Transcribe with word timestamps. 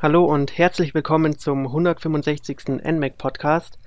Hallo 0.00 0.26
und 0.26 0.56
herzlich 0.56 0.94
willkommen 0.94 1.38
zum 1.38 1.66
165. 1.66 2.68
NMAC 2.84 3.18
Podcast. 3.18 3.80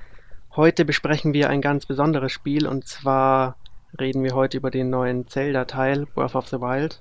Heute 0.57 0.83
besprechen 0.83 1.31
wir 1.31 1.49
ein 1.49 1.61
ganz 1.61 1.85
besonderes 1.85 2.33
Spiel 2.33 2.67
und 2.67 2.85
zwar 2.85 3.55
reden 3.97 4.21
wir 4.21 4.35
heute 4.35 4.57
über 4.57 4.71
den 4.71 4.89
neuen 4.89 5.29
Zelda-Teil 5.29 6.05
Breath 6.07 6.35
of 6.35 6.49
the 6.49 6.59
Wild. 6.59 6.99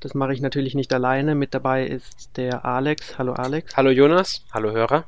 Das 0.00 0.14
mache 0.14 0.32
ich 0.32 0.40
natürlich 0.40 0.74
nicht 0.74 0.94
alleine. 0.94 1.34
Mit 1.34 1.52
dabei 1.52 1.84
ist 1.84 2.38
der 2.38 2.64
Alex. 2.64 3.18
Hallo 3.18 3.34
Alex. 3.34 3.76
Hallo 3.76 3.90
Jonas. 3.90 4.42
Hallo 4.50 4.72
Hörer. 4.72 5.04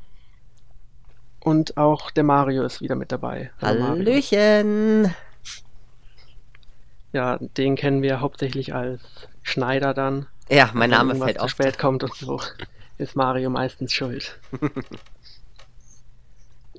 Und 1.43 1.79
auch 1.79 2.11
der 2.11 2.25
Mario 2.25 2.63
ist 2.65 2.83
wieder 2.83 2.95
mit 2.95 3.11
dabei. 3.11 3.53
Hallo 3.63 3.85
Hallöchen. 3.85 5.01
Mario. 5.01 5.15
Ja, 7.15 7.39
den 7.41 7.75
kennen 7.75 8.03
wir 8.03 8.21
hauptsächlich 8.21 8.75
als 8.75 9.01
Schneider 9.43 9.95
dann. 9.95 10.27
Ja, 10.51 10.69
mein 10.75 10.91
Name 10.91 11.15
fällt 11.15 11.41
auf. 11.41 11.49
spät 11.49 11.79
kommt 11.79 12.05
und 12.05 12.15
so 12.15 12.39
ist 13.01 13.17
Mario 13.17 13.51
meistens 13.51 13.93
schuld. 13.93 14.39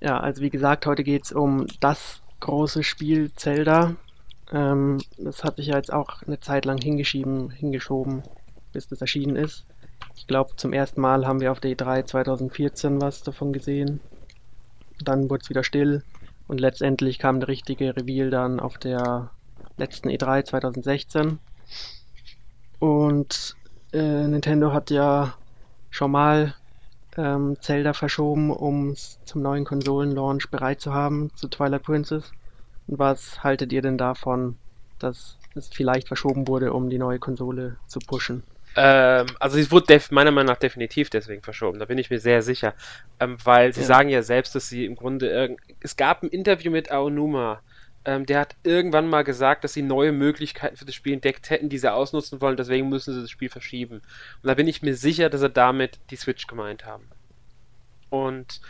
ja, 0.01 0.19
also 0.19 0.41
wie 0.41 0.49
gesagt, 0.49 0.85
heute 0.85 1.03
geht 1.03 1.25
es 1.25 1.31
um 1.31 1.65
das 1.79 2.21
große 2.39 2.83
Spiel 2.83 3.31
Zelda. 3.35 3.95
Ähm, 4.51 4.99
das 5.17 5.43
hat 5.43 5.57
sich 5.57 5.67
ja 5.67 5.77
jetzt 5.77 5.91
auch 5.91 6.21
eine 6.21 6.39
Zeit 6.39 6.65
lang 6.65 6.77
hingeschieben, 6.79 7.49
hingeschoben, 7.49 8.23
bis 8.71 8.87
das 8.87 9.01
erschienen 9.01 9.35
ist. 9.35 9.65
Ich 10.15 10.27
glaube, 10.27 10.55
zum 10.57 10.73
ersten 10.73 11.01
Mal 11.01 11.25
haben 11.25 11.41
wir 11.41 11.51
auf 11.51 11.59
der 11.59 11.71
E3 11.71 12.05
2014 12.05 13.01
was 13.01 13.23
davon 13.23 13.51
gesehen. 13.51 13.99
Dann 15.03 15.29
wurde 15.29 15.41
es 15.43 15.49
wieder 15.49 15.63
still 15.63 16.03
und 16.47 16.59
letztendlich 16.59 17.17
kam 17.17 17.39
der 17.39 17.49
richtige 17.49 17.95
Reveal 17.95 18.29
dann 18.29 18.59
auf 18.59 18.77
der 18.77 19.31
letzten 19.77 20.09
E3 20.09 20.45
2016. 20.45 21.39
Und 22.79 23.55
äh, 23.93 24.27
Nintendo 24.27 24.73
hat 24.73 24.91
ja 24.91 25.33
schon 25.91 26.11
mal 26.11 26.55
ähm, 27.17 27.57
Zelda 27.61 27.93
verschoben, 27.93 28.49
um 28.49 28.91
es 28.91 29.19
zum 29.25 29.41
neuen 29.43 29.65
Konsolenlaunch 29.65 30.49
bereit 30.49 30.81
zu 30.81 30.93
haben, 30.93 31.29
zu 31.35 31.47
Twilight 31.47 31.83
Princess. 31.83 32.31
Und 32.87 32.97
was 32.97 33.43
haltet 33.43 33.71
ihr 33.71 33.81
denn 33.81 33.97
davon, 33.97 34.57
dass 34.97 35.37
es 35.53 35.67
vielleicht 35.67 36.07
verschoben 36.07 36.47
wurde, 36.47 36.73
um 36.73 36.89
die 36.89 36.97
neue 36.97 37.19
Konsole 37.19 37.75
zu 37.87 37.99
pushen? 37.99 38.43
Ähm, 38.75 39.27
also 39.39 39.57
es 39.57 39.69
wurde 39.69 39.99
meiner 40.11 40.31
Meinung 40.31 40.53
nach 40.53 40.59
definitiv 40.59 41.09
deswegen 41.09 41.41
verschoben, 41.41 41.79
da 41.79 41.85
bin 41.85 41.97
ich 41.97 42.09
mir 42.09 42.19
sehr 42.19 42.41
sicher. 42.41 42.73
Ähm, 43.19 43.37
weil 43.43 43.73
sie 43.73 43.81
ja. 43.81 43.87
sagen 43.87 44.09
ja 44.09 44.23
selbst, 44.23 44.55
dass 44.55 44.69
sie 44.69 44.85
im 44.85 44.95
Grunde 44.95 45.57
es 45.81 45.97
gab 45.97 46.23
ein 46.23 46.29
Interview 46.29 46.71
mit 46.71 46.89
Aonuma, 46.89 47.61
ähm, 48.05 48.25
der 48.25 48.39
hat 48.39 48.55
irgendwann 48.63 49.07
mal 49.07 49.23
gesagt, 49.23 49.63
dass 49.63 49.73
sie 49.73 49.83
neue 49.83 50.11
Möglichkeiten 50.11 50.75
für 50.75 50.85
das 50.85 50.95
Spiel 50.95 51.13
entdeckt 51.13 51.49
hätten, 51.49 51.69
die 51.69 51.77
sie 51.77 51.91
ausnutzen 51.91 52.41
wollen, 52.41 52.57
deswegen 52.57 52.89
müssen 52.89 53.13
sie 53.13 53.21
das 53.21 53.29
Spiel 53.29 53.49
verschieben. 53.49 53.95
Und 53.95 54.47
da 54.47 54.53
bin 54.55 54.67
ich 54.67 54.81
mir 54.81 54.95
sicher, 54.95 55.29
dass 55.29 55.41
sie 55.41 55.49
damit 55.49 55.99
die 56.09 56.15
Switch 56.15 56.47
gemeint 56.47 56.85
haben. 56.85 57.07
Und 58.09 58.61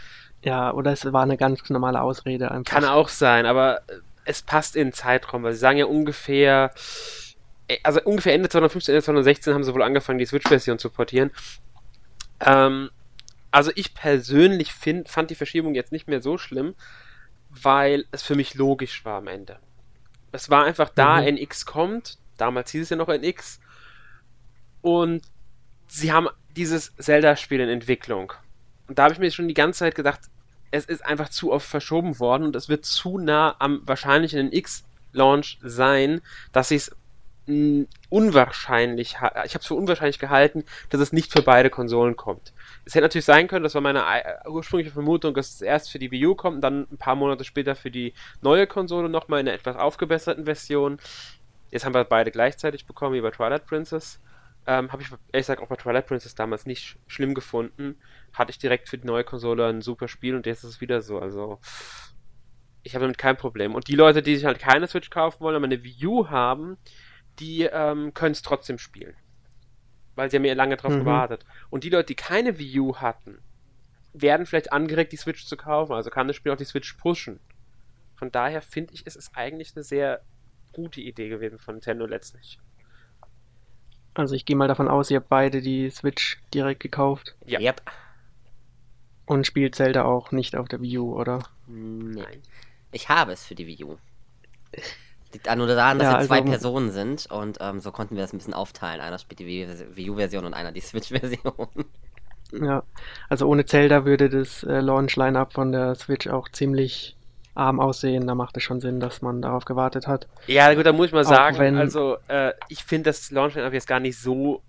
ja, 0.44 0.74
oder 0.74 0.92
es 0.92 1.12
war 1.12 1.24
eine 1.24 1.38
ganz 1.38 1.70
normale 1.70 2.02
Ausrede 2.02 2.52
einfach. 2.52 2.74
Kann 2.74 2.86
auch 2.86 3.10
sein, 3.10 3.46
aber 3.46 3.82
es 4.26 4.42
passt 4.42 4.76
in 4.76 4.88
den 4.88 4.94
Zeitraum, 4.94 5.44
weil 5.44 5.54
sie 5.54 5.60
sagen 5.60 5.78
ja 5.78 5.86
ungefähr, 5.86 6.72
äh, 7.68 7.78
also 7.84 8.02
ungefähr 8.04 8.34
Ende 8.34 8.50
2015, 8.50 8.94
Ende 8.94 9.04
2016 9.04 9.54
haben 9.54 9.64
sie 9.64 9.74
wohl 9.74 9.84
angefangen, 9.84 10.20
die 10.20 10.26
Switch-Version 10.26 10.80
zu 10.80 10.90
portieren. 10.90 11.32
Ähm, 12.40 12.90
also 13.52 13.72
ich 13.76 13.94
persönlich 13.94 14.74
find, 14.74 15.10
fand 15.10 15.30
die 15.30 15.36
Verschiebung 15.36 15.76
jetzt 15.76 15.92
nicht 15.92 16.08
mehr 16.08 16.22
so 16.22 16.38
schlimm, 16.38 16.76
weil 17.52 18.06
es 18.12 18.24
für 18.24 18.36
mich 18.36 18.56
logisch 18.56 19.06
war 19.06 19.18
am 19.18 19.28
Ende. 19.28 19.60
Es 20.32 20.50
war 20.50 20.64
einfach 20.66 20.90
da, 20.90 21.22
mhm. 21.22 21.38
NX 21.38 21.66
kommt, 21.66 22.18
damals 22.38 22.72
hieß 22.72 22.84
es 22.84 22.90
ja 22.90 22.96
noch 22.96 23.10
NX, 23.10 23.60
und 24.82 25.22
sie 25.88 26.12
haben 26.12 26.28
dieses 26.56 26.96
Zelda-Spiel 26.96 27.60
in 27.60 27.70
Entwicklung. 27.70 28.34
Und 28.88 28.98
da 28.98 29.04
habe 29.04 29.14
ich 29.14 29.20
mir 29.20 29.32
schon 29.32 29.48
die 29.48 29.54
ganze 29.54 29.80
Zeit 29.80 29.96
gedacht, 29.96 30.22
es 30.72 30.86
ist 30.86 31.06
einfach 31.06 31.30
zu 31.30 31.52
oft 31.52 31.68
verschoben 31.68 32.20
worden 32.20 32.46
und 32.46 32.56
es 32.56 32.70
wird 32.70 32.86
zu 32.86 33.18
nah 33.18 33.56
am 33.60 33.82
wahrscheinlichen 33.86 34.50
NX-Launch 34.50 35.60
sein, 35.62 36.22
dass 36.54 36.72
ich 36.72 36.84
es 36.84 36.96
unwahrscheinlich, 38.10 39.10
ich 39.10 39.22
habe 39.22 39.42
es 39.44 39.66
für 39.66 39.76
unwahrscheinlich 39.76 40.20
gehalten, 40.20 40.64
dass 40.90 41.02
es 41.02 41.12
nicht 41.12 41.32
für 41.32 41.42
beide 41.42 41.70
Konsolen 41.70 42.16
kommt. 42.16 42.54
Es 42.84 42.96
hätte 42.96 43.04
natürlich 43.04 43.26
sein 43.26 43.48
können, 43.48 43.64
das 43.64 43.76
war 43.76 43.82
meine 43.82 44.04
ursprüngliche 44.48 44.92
Vermutung, 44.92 45.34
dass 45.34 45.54
es 45.54 45.62
erst 45.62 45.92
für 45.92 46.00
die 46.00 46.12
Wii 46.12 46.28
U 46.28 46.36
kommt 46.36 46.56
und 46.56 46.62
dann 46.62 46.88
ein 46.92 46.98
paar 46.98 47.16
Monate 47.16 47.44
später 47.44 47.76
für 47.76 47.92
die 47.92 48.14
neue 48.42 48.66
Konsole 48.66 49.08
nochmal 49.08 49.42
in 49.42 49.48
einer 49.48 49.56
etwas 49.56 49.76
aufgebesserten 49.76 50.46
Version. 50.46 50.98
Jetzt 51.70 51.86
haben 51.86 51.94
wir 51.94 52.04
beide 52.04 52.32
gleichzeitig 52.32 52.86
bekommen, 52.86 53.16
wie 53.16 53.22
bei 53.22 53.32
Twilight 53.32 53.66
Princess. 53.66 54.20
Ähm, 54.68 54.92
habe 54.92 55.02
ich 55.02 55.10
ehrlich 55.10 55.48
gesagt 55.48 55.62
auch 55.62 55.68
bei 55.68 55.76
Twilight 55.76 56.08
Princess 56.08 56.36
damals 56.36 56.66
nicht 56.66 56.98
schlimm 57.08 57.34
gefunden. 57.34 57.98
Hatte 58.34 58.52
ich 58.52 58.60
direkt 58.60 58.90
für 58.90 58.98
die 58.98 59.08
neue 59.08 59.24
Konsole 59.24 59.68
ein 59.68 59.82
super 59.82 60.08
Spiel 60.08 60.36
und 60.36 60.46
jetzt 60.46 60.64
ist 60.64 60.70
es 60.72 60.82
wieder 60.82 61.02
so. 61.02 61.20
Also 61.20 61.60
ich 62.84 62.96
habe 62.96 63.04
damit 63.04 63.18
kein 63.18 63.38
Problem. 63.38 63.76
Und 63.76 63.88
die 63.88 63.96
Leute, 63.96 64.22
die 64.22 64.36
sich 64.36 64.46
halt 64.46 64.60
keine 64.60 64.88
Switch 64.88 65.10
kaufen 65.10 65.40
wollen, 65.42 65.56
aber 65.56 65.66
eine 65.66 65.84
Wii 65.84 66.06
U 66.08 66.30
haben, 66.30 66.78
die 67.40 67.64
ähm, 67.64 68.14
können 68.14 68.34
es 68.34 68.42
trotzdem 68.42 68.78
spielen. 68.78 69.16
Weil 70.22 70.30
sie 70.30 70.38
haben 70.38 70.46
ja 70.46 70.54
lange 70.54 70.78
drauf 70.78 70.94
mhm. 70.94 71.00
gewartet. 71.00 71.48
Und 71.72 71.84
die 71.84 71.90
Leute, 71.90 72.06
die 72.06 72.16
keine 72.16 72.60
Wii 72.60 72.80
U 72.80 72.98
hatten, 72.98 73.40
werden 74.14 74.46
vielleicht 74.46 74.72
angeregt, 74.72 75.12
die 75.14 75.18
Switch 75.18 75.48
zu 75.48 75.58
kaufen. 75.58 75.94
Also 75.94 76.12
kann 76.12 76.28
das 76.28 76.36
Spiel 76.36 76.52
auch 76.52 76.58
die 76.58 76.64
Switch 76.64 76.94
pushen. 76.94 77.40
Von 78.14 78.32
daher 78.32 78.62
finde 78.62 78.94
ich, 78.94 79.02
es 79.08 79.16
ist 79.16 79.32
eigentlich 79.36 79.72
eine 79.76 79.84
sehr 79.84 80.22
gute 80.74 81.02
Idee 81.02 81.28
gewesen 81.28 81.58
von 81.58 81.74
Nintendo 81.74 82.06
letztlich. 82.06 82.60
Also 84.14 84.36
ich 84.36 84.46
gehe 84.46 84.56
mal 84.56 84.68
davon 84.68 84.88
aus, 84.88 85.10
ihr 85.10 85.18
habt 85.18 85.30
beide 85.30 85.60
die 85.60 85.90
Switch 85.90 86.40
direkt 86.54 86.82
gekauft. 86.82 87.36
Ja. 87.48 87.60
Yep. 87.60 87.82
Und 89.26 89.48
spielt 89.48 89.74
Zelda 89.74 90.04
auch 90.04 90.32
nicht 90.32 90.56
auf 90.56 90.68
der 90.68 90.82
Wii 90.82 91.00
U, 91.00 91.20
oder? 91.20 91.50
Nein. 91.66 92.44
Ich 92.92 93.10
habe 93.10 93.32
es 93.32 93.44
für 93.44 93.56
die 93.56 93.66
Wii 93.66 93.86
U. 93.86 93.98
Liegt 95.34 95.56
nur 95.56 95.68
daran, 95.68 95.98
dass 95.98 96.06
ja, 96.06 96.12
wir 96.14 96.18
also, 96.18 96.28
zwei 96.28 96.42
Personen 96.42 96.92
sind 96.92 97.28
und 97.32 97.58
ähm, 97.62 97.80
so 97.80 97.92
konnten 97.92 98.16
wir 98.16 98.22
das 98.22 98.34
ein 98.34 98.38
bisschen 98.38 98.54
aufteilen. 98.54 99.02
Einer 99.02 99.18
spielt 99.18 99.40
die 99.40 99.46
Wii 99.46 100.10
U-Version 100.10 100.46
und 100.46 100.54
einer 100.54 100.72
die 100.72 100.82
Switch-Version. 100.82 101.68
Ja, 102.52 102.84
also 103.30 103.48
ohne 103.48 103.66
Zelda 103.66 104.04
würde 104.06 104.30
das 104.30 104.64
äh, 104.64 104.82
Launch-Line-Up 104.82 105.54
von 105.54 105.72
der 105.72 105.96
Switch 105.96 106.28
auch 106.28 106.50
ziemlich 106.50 107.16
arm 107.56 107.80
aussehen. 107.80 108.28
Da 108.28 108.36
macht 108.36 108.58
es 108.58 108.64
schon 108.64 108.82
Sinn, 108.82 109.00
dass 109.00 109.22
man 109.22 109.42
darauf 109.42 109.66
gewartet 109.66 110.08
hat. 110.08 110.28
Ja, 110.48 110.74
gut, 110.74 110.86
da 110.86 110.92
muss 110.92 111.08
ich 111.08 111.14
mal 111.14 111.24
auch 111.24 111.30
sagen, 111.30 111.58
wenn, 111.60 111.78
also 111.78 112.18
äh, 112.28 112.52
ich 112.68 112.84
finde 112.84 113.10
das 113.10 113.32
Launch-Line-Up 113.32 113.74
jetzt 113.74 113.88
gar 113.88 114.00
nicht 114.00 114.20
so 114.20 114.62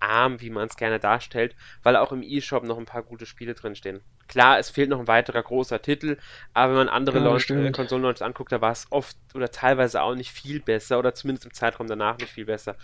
arm, 0.00 0.40
wie 0.40 0.50
man 0.50 0.66
es 0.68 0.76
gerne 0.76 0.98
darstellt, 0.98 1.54
weil 1.82 1.96
auch 1.96 2.12
im 2.12 2.22
E-Shop 2.22 2.64
noch 2.64 2.78
ein 2.78 2.86
paar 2.86 3.02
gute 3.02 3.26
Spiele 3.26 3.54
drinstehen. 3.54 4.00
Klar, 4.28 4.58
es 4.58 4.70
fehlt 4.70 4.90
noch 4.90 5.00
ein 5.00 5.08
weiterer 5.08 5.42
großer 5.42 5.82
Titel, 5.82 6.16
aber 6.54 6.72
wenn 6.72 6.86
man 6.86 6.88
andere 6.88 7.18
ja, 7.18 7.24
Launch, 7.24 7.50
äh, 7.50 7.72
Konsolen-Launches 7.72 8.22
anguckt, 8.22 8.52
da 8.52 8.60
war 8.60 8.72
es 8.72 8.86
oft 8.90 9.16
oder 9.34 9.50
teilweise 9.50 10.02
auch 10.02 10.14
nicht 10.14 10.30
viel 10.30 10.60
besser 10.60 10.98
oder 10.98 11.14
zumindest 11.14 11.46
im 11.46 11.52
Zeitraum 11.52 11.88
danach 11.88 12.18
nicht 12.18 12.32
viel 12.32 12.44
besser. 12.44 12.76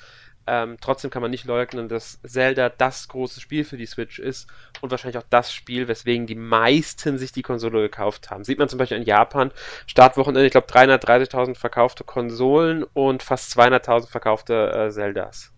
Ähm, 0.48 0.76
trotzdem 0.80 1.10
kann 1.10 1.22
man 1.22 1.30
nicht 1.30 1.44
leugnen, 1.44 1.88
dass 1.88 2.20
Zelda 2.22 2.68
das 2.68 3.08
große 3.08 3.40
Spiel 3.40 3.64
für 3.64 3.76
die 3.76 3.86
Switch 3.86 4.18
ist 4.20 4.48
und 4.80 4.90
wahrscheinlich 4.92 5.18
auch 5.18 5.28
das 5.28 5.52
Spiel, 5.52 5.88
weswegen 5.88 6.26
die 6.26 6.36
meisten 6.36 7.18
sich 7.18 7.32
die 7.32 7.42
Konsole 7.42 7.82
gekauft 7.82 8.30
haben. 8.30 8.44
Sieht 8.44 8.58
man 8.58 8.68
zum 8.68 8.78
Beispiel 8.78 8.98
in 8.98 9.02
Japan, 9.02 9.50
Startwochenende, 9.86 10.46
ich 10.46 10.52
glaube 10.52 10.68
330.000 10.68 11.56
verkaufte 11.56 12.04
Konsolen 12.04 12.84
und 12.84 13.24
fast 13.24 13.58
200.000 13.58 14.08
verkaufte 14.08 14.72
äh, 14.72 14.90
Zeldas. 14.90 15.52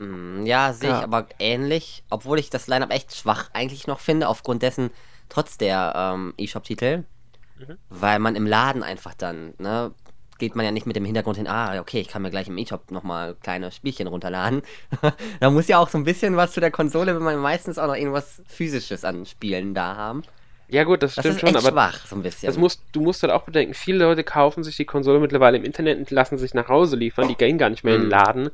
Mm, 0.00 0.46
ja, 0.46 0.72
sehe 0.72 0.88
ich 0.88 0.96
ja. 0.96 1.02
aber 1.02 1.26
ähnlich, 1.38 2.02
obwohl 2.08 2.38
ich 2.38 2.50
das 2.50 2.66
Lineup 2.66 2.90
echt 2.90 3.14
schwach 3.14 3.50
eigentlich 3.52 3.86
noch 3.86 4.00
finde, 4.00 4.28
aufgrund 4.28 4.62
dessen, 4.62 4.90
trotz 5.28 5.58
der 5.58 5.92
ähm, 5.94 6.34
E-Shop-Titel, 6.38 7.04
mhm. 7.58 7.76
weil 7.90 8.18
man 8.18 8.34
im 8.34 8.46
Laden 8.46 8.82
einfach 8.82 9.14
dann, 9.14 9.52
ne, 9.58 9.92
geht 10.38 10.56
man 10.56 10.64
ja 10.64 10.72
nicht 10.72 10.86
mit 10.86 10.96
dem 10.96 11.04
Hintergrund 11.04 11.36
hin, 11.36 11.46
ah, 11.46 11.78
okay, 11.78 12.00
ich 12.00 12.08
kann 12.08 12.22
mir 12.22 12.30
gleich 12.30 12.48
im 12.48 12.56
E-Shop 12.56 12.90
nochmal 12.90 13.36
kleine 13.42 13.70
Spielchen 13.70 14.06
runterladen. 14.06 14.62
da 15.40 15.50
muss 15.50 15.68
ja 15.68 15.78
auch 15.78 15.90
so 15.90 15.98
ein 15.98 16.04
bisschen 16.04 16.34
was 16.36 16.52
zu 16.52 16.60
der 16.60 16.70
Konsole, 16.70 17.14
wenn 17.14 17.22
man 17.22 17.36
meistens 17.36 17.78
auch 17.78 17.86
noch 17.86 17.94
irgendwas 17.94 18.42
physisches 18.46 19.04
an 19.04 19.26
Spielen 19.26 19.74
da 19.74 19.96
haben. 19.96 20.22
Ja 20.68 20.84
gut, 20.84 21.02
das, 21.02 21.16
das 21.16 21.24
stimmt 21.24 21.40
schon, 21.40 21.56
aber 21.56 21.70
schwach, 21.72 22.06
so 22.06 22.16
ein 22.16 22.22
bisschen. 22.22 22.46
Das 22.46 22.56
musst, 22.56 22.80
du 22.92 23.00
musst 23.00 23.22
halt 23.22 23.32
auch 23.32 23.42
bedenken, 23.42 23.74
viele 23.74 24.04
Leute 24.04 24.24
kaufen 24.24 24.62
sich 24.62 24.76
die 24.76 24.84
Konsole 24.84 25.18
mittlerweile 25.18 25.58
im 25.58 25.64
Internet 25.64 25.98
und 25.98 26.10
lassen 26.10 26.38
sich 26.38 26.54
nach 26.54 26.68
Hause 26.68 26.96
liefern, 26.96 27.28
die 27.28 27.34
gehen 27.34 27.58
gar 27.58 27.68
nicht 27.68 27.84
mehr 27.84 27.98
mhm. 27.98 28.04
in 28.04 28.08
den 28.08 28.18
mhm. 28.18 28.24
Laden 28.24 28.50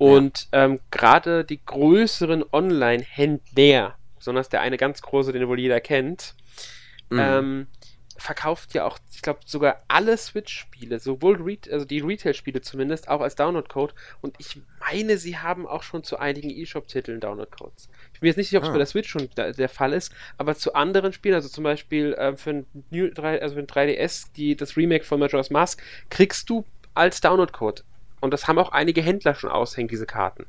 und 0.00 0.48
ja. 0.50 0.64
ähm, 0.64 0.80
gerade 0.90 1.44
die 1.44 1.60
größeren 1.62 2.42
Online-Händler, 2.52 3.96
besonders 4.16 4.48
der 4.48 4.62
eine 4.62 4.78
ganz 4.78 5.02
große, 5.02 5.30
den 5.30 5.46
wohl 5.46 5.60
jeder 5.60 5.82
kennt, 5.82 6.34
mhm. 7.10 7.18
ähm, 7.20 7.66
verkauft 8.16 8.72
ja 8.72 8.86
auch, 8.86 8.98
ich 9.12 9.20
glaube, 9.20 9.40
sogar 9.44 9.82
alle 9.88 10.16
Switch-Spiele, 10.16 11.00
sowohl 11.00 11.36
Re 11.42 11.58
also 11.70 11.84
die 11.84 12.00
Retail-Spiele 12.00 12.62
zumindest, 12.62 13.08
auch 13.08 13.20
als 13.20 13.34
Download-Code. 13.34 13.92
Und 14.22 14.36
ich 14.38 14.62
meine, 14.80 15.18
sie 15.18 15.36
haben 15.36 15.66
auch 15.66 15.82
schon 15.82 16.02
zu 16.02 16.18
einigen 16.18 16.48
E-Shop-Titeln 16.48 17.20
Download-Codes. 17.20 17.90
Ich 18.14 18.20
bin 18.20 18.28
jetzt 18.28 18.38
nicht 18.38 18.48
sicher, 18.48 18.60
ob 18.60 18.64
es 18.64 18.70
ah. 18.70 18.72
bei 18.72 18.78
der 18.78 18.86
Switch 18.86 19.10
schon 19.10 19.28
da, 19.34 19.52
der 19.52 19.68
Fall 19.68 19.92
ist, 19.92 20.14
aber 20.38 20.54
zu 20.54 20.72
anderen 20.72 21.12
Spielen, 21.12 21.34
also 21.34 21.50
zum 21.50 21.64
Beispiel 21.64 22.14
äh, 22.14 22.38
für, 22.38 22.50
ein 22.50 22.66
New 22.88 23.10
3, 23.10 23.42
also 23.42 23.54
für 23.54 23.60
ein 23.60 23.66
3DS, 23.66 24.28
die, 24.34 24.56
das 24.56 24.78
Remake 24.78 25.04
von 25.04 25.20
Majora's 25.20 25.50
Mask, 25.50 25.82
kriegst 26.08 26.48
du 26.48 26.64
als 26.94 27.20
Download-Code 27.20 27.82
und 28.20 28.32
das 28.32 28.48
haben 28.48 28.58
auch 28.58 28.72
einige 28.72 29.02
Händler 29.02 29.34
schon 29.34 29.50
aushängen, 29.50 29.88
diese 29.88 30.06
Karten. 30.06 30.46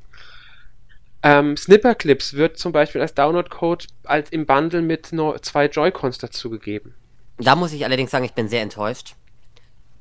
Ähm, 1.22 1.56
Snipper-Clips 1.56 2.34
wird 2.34 2.58
zum 2.58 2.72
Beispiel 2.72 3.00
als 3.00 3.14
Download-Code 3.14 3.86
als 4.04 4.30
im 4.30 4.44
Bundle 4.44 4.82
mit 4.82 5.12
no 5.12 5.38
zwei 5.38 5.66
Joy-Cons 5.66 6.18
dazugegeben. 6.18 6.94
Da 7.38 7.54
muss 7.54 7.72
ich 7.72 7.84
allerdings 7.84 8.10
sagen, 8.10 8.24
ich 8.24 8.34
bin 8.34 8.48
sehr 8.48 8.62
enttäuscht. 8.62 9.14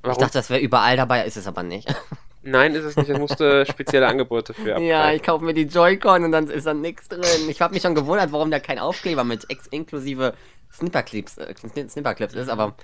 Warum? 0.02 0.14
Ich 0.14 0.18
dachte, 0.18 0.40
das 0.40 0.50
wäre 0.50 0.60
überall 0.60 0.98
dabei, 0.98 1.26
ist 1.26 1.38
es 1.38 1.46
aber 1.46 1.64
nicht. 1.64 1.94
Nein, 2.44 2.74
ist 2.74 2.86
es 2.86 2.96
nicht. 2.96 3.10
Es 3.10 3.20
musste 3.20 3.68
spezielle 3.68 4.08
Angebote 4.08 4.56
für 4.56 4.72
abgreifen. 4.72 4.88
Ja, 4.88 5.12
ich 5.12 5.22
kaufe 5.22 5.46
mir 5.46 5.54
die 5.54 5.66
Joy-Con 5.66 6.24
und 6.24 6.32
dann 6.32 6.50
ist 6.50 6.66
da 6.66 6.74
nichts 6.74 7.08
drin. 7.08 7.22
Ich 7.50 7.62
habe 7.62 7.74
mich 7.76 7.84
schon 7.84 7.94
gewundert, 7.94 8.32
warum 8.32 8.50
da 8.50 8.60
kein 8.60 8.80
Aufkleber 8.80 9.24
mit 9.24 9.48
ex 9.50 9.68
inklusive 9.68 10.34
Snipper-Clips 10.74 11.38
äh, 11.38 11.54
Snipper 11.88 12.20
ist, 12.20 12.50
aber 12.50 12.76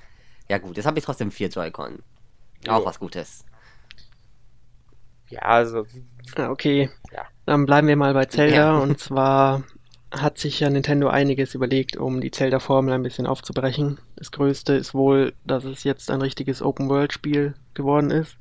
ja 0.47 0.59
gut, 0.59 0.77
jetzt 0.77 0.85
habe 0.85 0.99
ich 0.99 1.05
trotzdem 1.05 1.31
vier 1.31 1.47
Joy-Con. 1.49 2.03
Auch 2.67 2.85
was 2.85 2.99
Gutes. 2.99 3.45
Ja, 5.29 5.41
also. 5.41 5.85
Ah, 6.35 6.49
okay. 6.49 6.89
Ja. 7.11 7.23
Dann 7.45 7.65
bleiben 7.65 7.87
wir 7.87 7.95
mal 7.95 8.13
bei 8.13 8.25
Zelda 8.25 8.55
ja. 8.55 8.77
und 8.77 8.99
zwar 8.99 9.63
hat 10.11 10.37
sich 10.37 10.59
ja 10.59 10.69
Nintendo 10.69 11.09
einiges 11.09 11.53
überlegt, 11.53 11.97
um 11.97 12.21
die 12.21 12.31
Zelda-Formel 12.31 12.93
ein 12.93 13.03
bisschen 13.03 13.27
aufzubrechen. 13.27 13.99
Das 14.15 14.31
größte 14.31 14.73
ist 14.73 14.93
wohl, 14.93 15.33
dass 15.45 15.65
es 15.65 15.83
jetzt 15.83 16.09
ein 16.11 16.21
richtiges 16.21 16.61
Open-World-Spiel 16.61 17.55
geworden 17.73 18.11
ist. 18.11 18.37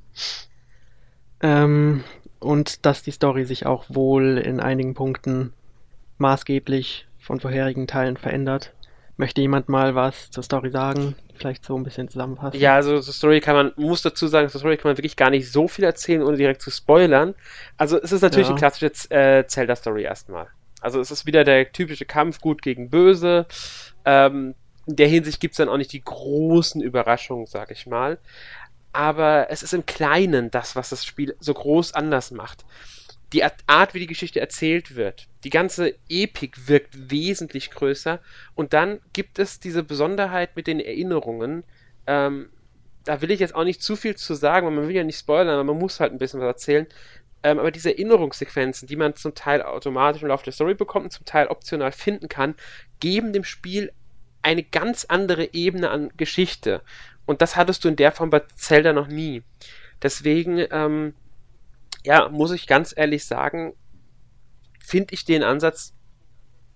Ähm, 1.40 2.04
und 2.38 2.86
dass 2.86 3.02
die 3.02 3.10
Story 3.10 3.44
sich 3.44 3.66
auch 3.66 3.84
wohl 3.88 4.38
in 4.38 4.60
einigen 4.60 4.94
Punkten 4.94 5.52
maßgeblich 6.18 7.06
von 7.18 7.40
vorherigen 7.40 7.86
Teilen 7.86 8.16
verändert. 8.16 8.72
Möchte 9.18 9.40
jemand 9.40 9.68
mal 9.70 9.94
was 9.94 10.30
zur 10.30 10.42
Story 10.42 10.70
sagen? 10.70 11.14
Vielleicht 11.34 11.64
so 11.64 11.76
ein 11.76 11.84
bisschen 11.84 12.08
zusammenfassen? 12.08 12.60
Ja, 12.60 12.74
also 12.74 13.00
zur 13.00 13.14
Story 13.14 13.40
kann 13.40 13.56
man, 13.56 13.72
muss 13.76 14.02
dazu 14.02 14.26
sagen, 14.26 14.48
zur 14.50 14.60
Story 14.60 14.76
kann 14.76 14.90
man 14.90 14.98
wirklich 14.98 15.16
gar 15.16 15.30
nicht 15.30 15.50
so 15.50 15.68
viel 15.68 15.84
erzählen, 15.84 16.22
ohne 16.22 16.36
direkt 16.36 16.60
zu 16.60 16.70
spoilern. 16.70 17.34
Also 17.78 18.00
es 18.00 18.12
ist 18.12 18.20
natürlich 18.20 18.48
ja. 18.48 18.52
eine 18.52 18.58
klassische 18.58 18.92
äh, 19.10 19.46
Zelda-Story 19.46 20.02
erstmal. 20.02 20.48
Also 20.82 21.00
es 21.00 21.10
ist 21.10 21.24
wieder 21.24 21.44
der 21.44 21.72
typische 21.72 22.04
Kampf 22.04 22.40
gut 22.40 22.60
gegen 22.60 22.90
böse. 22.90 23.46
Ähm, 24.04 24.54
in 24.86 24.96
der 24.96 25.08
Hinsicht 25.08 25.40
gibt 25.40 25.52
es 25.52 25.58
dann 25.58 25.70
auch 25.70 25.78
nicht 25.78 25.92
die 25.92 26.04
großen 26.04 26.82
Überraschungen, 26.82 27.46
sag 27.46 27.70
ich 27.70 27.86
mal. 27.86 28.18
Aber 28.92 29.46
es 29.50 29.62
ist 29.62 29.72
im 29.72 29.86
Kleinen 29.86 30.50
das, 30.50 30.76
was 30.76 30.90
das 30.90 31.04
Spiel 31.04 31.36
so 31.40 31.54
groß 31.54 31.94
anders 31.94 32.30
macht 32.30 32.64
die 33.32 33.42
Art, 33.44 33.94
wie 33.94 34.00
die 34.00 34.06
Geschichte 34.06 34.40
erzählt 34.40 34.94
wird, 34.94 35.26
die 35.44 35.50
ganze 35.50 35.94
Epik 36.08 36.68
wirkt 36.68 37.10
wesentlich 37.10 37.70
größer. 37.70 38.20
Und 38.54 38.72
dann 38.72 39.00
gibt 39.12 39.38
es 39.38 39.58
diese 39.58 39.82
Besonderheit 39.82 40.54
mit 40.56 40.66
den 40.66 40.80
Erinnerungen. 40.80 41.64
Ähm, 42.06 42.50
da 43.04 43.20
will 43.20 43.30
ich 43.30 43.40
jetzt 43.40 43.54
auch 43.54 43.64
nicht 43.64 43.82
zu 43.82 43.96
viel 43.96 44.16
zu 44.16 44.34
sagen, 44.34 44.66
weil 44.66 44.74
man 44.74 44.88
will 44.88 44.94
ja 44.94 45.04
nicht 45.04 45.18
spoilern, 45.18 45.54
aber 45.54 45.64
man 45.64 45.78
muss 45.78 46.00
halt 46.00 46.12
ein 46.12 46.18
bisschen 46.18 46.40
was 46.40 46.46
erzählen. 46.46 46.86
Ähm, 47.42 47.58
aber 47.58 47.70
diese 47.70 47.90
Erinnerungssequenzen, 47.90 48.88
die 48.88 48.96
man 48.96 49.14
zum 49.14 49.34
Teil 49.34 49.62
automatisch 49.62 50.22
im 50.22 50.28
Laufe 50.28 50.44
der 50.44 50.52
Story 50.52 50.74
bekommt 50.74 51.06
und 51.06 51.10
zum 51.10 51.24
Teil 51.24 51.48
optional 51.48 51.92
finden 51.92 52.28
kann, 52.28 52.54
geben 53.00 53.32
dem 53.32 53.44
Spiel 53.44 53.92
eine 54.42 54.62
ganz 54.62 55.04
andere 55.04 55.52
Ebene 55.52 55.90
an 55.90 56.10
Geschichte. 56.16 56.82
Und 57.24 57.42
das 57.42 57.56
hattest 57.56 57.84
du 57.84 57.88
in 57.88 57.96
der 57.96 58.12
Form 58.12 58.30
bei 58.30 58.42
Zelda 58.54 58.92
noch 58.92 59.08
nie. 59.08 59.42
Deswegen, 60.02 60.64
ähm, 60.70 61.14
ja, 62.06 62.28
muss 62.28 62.52
ich 62.52 62.68
ganz 62.68 62.94
ehrlich 62.96 63.26
sagen, 63.26 63.74
finde 64.78 65.12
ich 65.12 65.24
den 65.24 65.42
Ansatz 65.42 65.92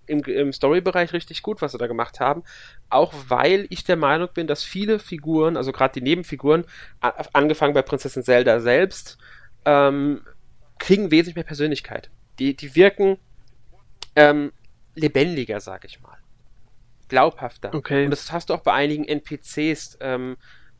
im, 0.05 0.19
im 0.25 0.51
Story-Bereich 0.51 1.13
richtig 1.13 1.41
gut, 1.41 1.61
was 1.61 1.71
sie 1.71 1.77
da 1.77 1.87
gemacht 1.87 2.19
haben. 2.19 2.43
Auch 2.89 3.13
weil 3.29 3.65
ich 3.69 3.85
der 3.85 3.95
Meinung 3.95 4.27
bin, 4.33 4.45
dass 4.45 4.61
viele 4.61 4.99
Figuren, 4.99 5.55
also 5.55 5.71
gerade 5.71 5.93
die 5.93 6.01
Nebenfiguren, 6.01 6.65
angefangen 6.99 7.73
bei 7.73 7.81
Prinzessin 7.81 8.23
Zelda 8.23 8.59
selbst, 8.59 9.17
ähm, 9.63 10.21
kriegen 10.79 11.11
wesentlich 11.11 11.35
mehr 11.35 11.45
Persönlichkeit. 11.45 12.11
Die, 12.37 12.53
die 12.53 12.75
wirken 12.75 13.17
ähm, 14.17 14.51
lebendiger, 14.95 15.61
sag 15.61 15.85
ich 15.85 16.01
mal. 16.01 16.17
Glaubhafter. 17.07 17.73
Okay. 17.73 18.03
Und 18.03 18.11
das 18.11 18.33
hast 18.33 18.49
du 18.49 18.53
auch 18.53 18.63
bei 18.63 18.73
einigen 18.73 19.05
NPCs. 19.05 19.97
Ähm, 20.01 20.35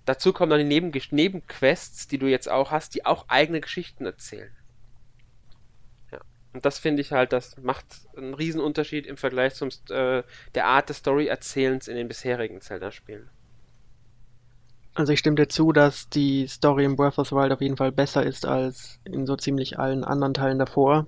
Dazu 0.06 0.33
kommen 0.33 0.50
dann 0.50 0.59
die 0.59 0.65
Neben 0.65 0.92
Nebenquests, 1.12 2.07
die 2.07 2.18
du 2.18 2.27
jetzt 2.27 2.50
auch 2.50 2.71
hast, 2.71 2.95
die 2.95 3.06
auch 3.06 3.25
eigene 3.27 3.62
Geschichten 3.62 4.06
erzählen. 4.06 4.51
Ja. 6.12 6.19
Und 6.53 6.65
das 6.65 6.80
finde 6.80 7.01
ich 7.01 7.12
halt, 7.12 7.33
das 7.33 7.57
macht 7.57 7.86
einen 8.18 8.33
Riesenunterschied 8.33 9.06
im 9.06 9.18
Vergleich 9.18 9.53
zum 9.53 9.69
äh, 9.89 10.24
der 10.56 10.65
Art 10.65 10.89
des 10.89 10.98
Story-Erzählens 10.98 11.88
in 11.88 11.95
den 11.95 12.07
bisherigen 12.07 12.62
Zelda-Spielen. 12.62 13.30
Also 14.94 15.13
ich 15.13 15.19
stimme 15.19 15.36
dir 15.36 15.48
zu, 15.48 15.71
dass 15.71 16.09
die 16.09 16.48
Story 16.48 16.83
in 16.83 16.95
Breath 16.95 17.18
of 17.18 17.30
the 17.30 17.36
Wild 17.36 17.53
auf 17.53 17.62
jeden 17.62 17.77
Fall 17.77 17.92
besser 17.92 18.24
ist 18.24 18.45
als 18.45 19.00
in 19.06 19.25
so 19.25 19.38
ziemlich 19.38 19.80
allen 19.80 20.03
anderen 20.03 20.33
Teilen 20.33 20.59
davor. 20.59 21.06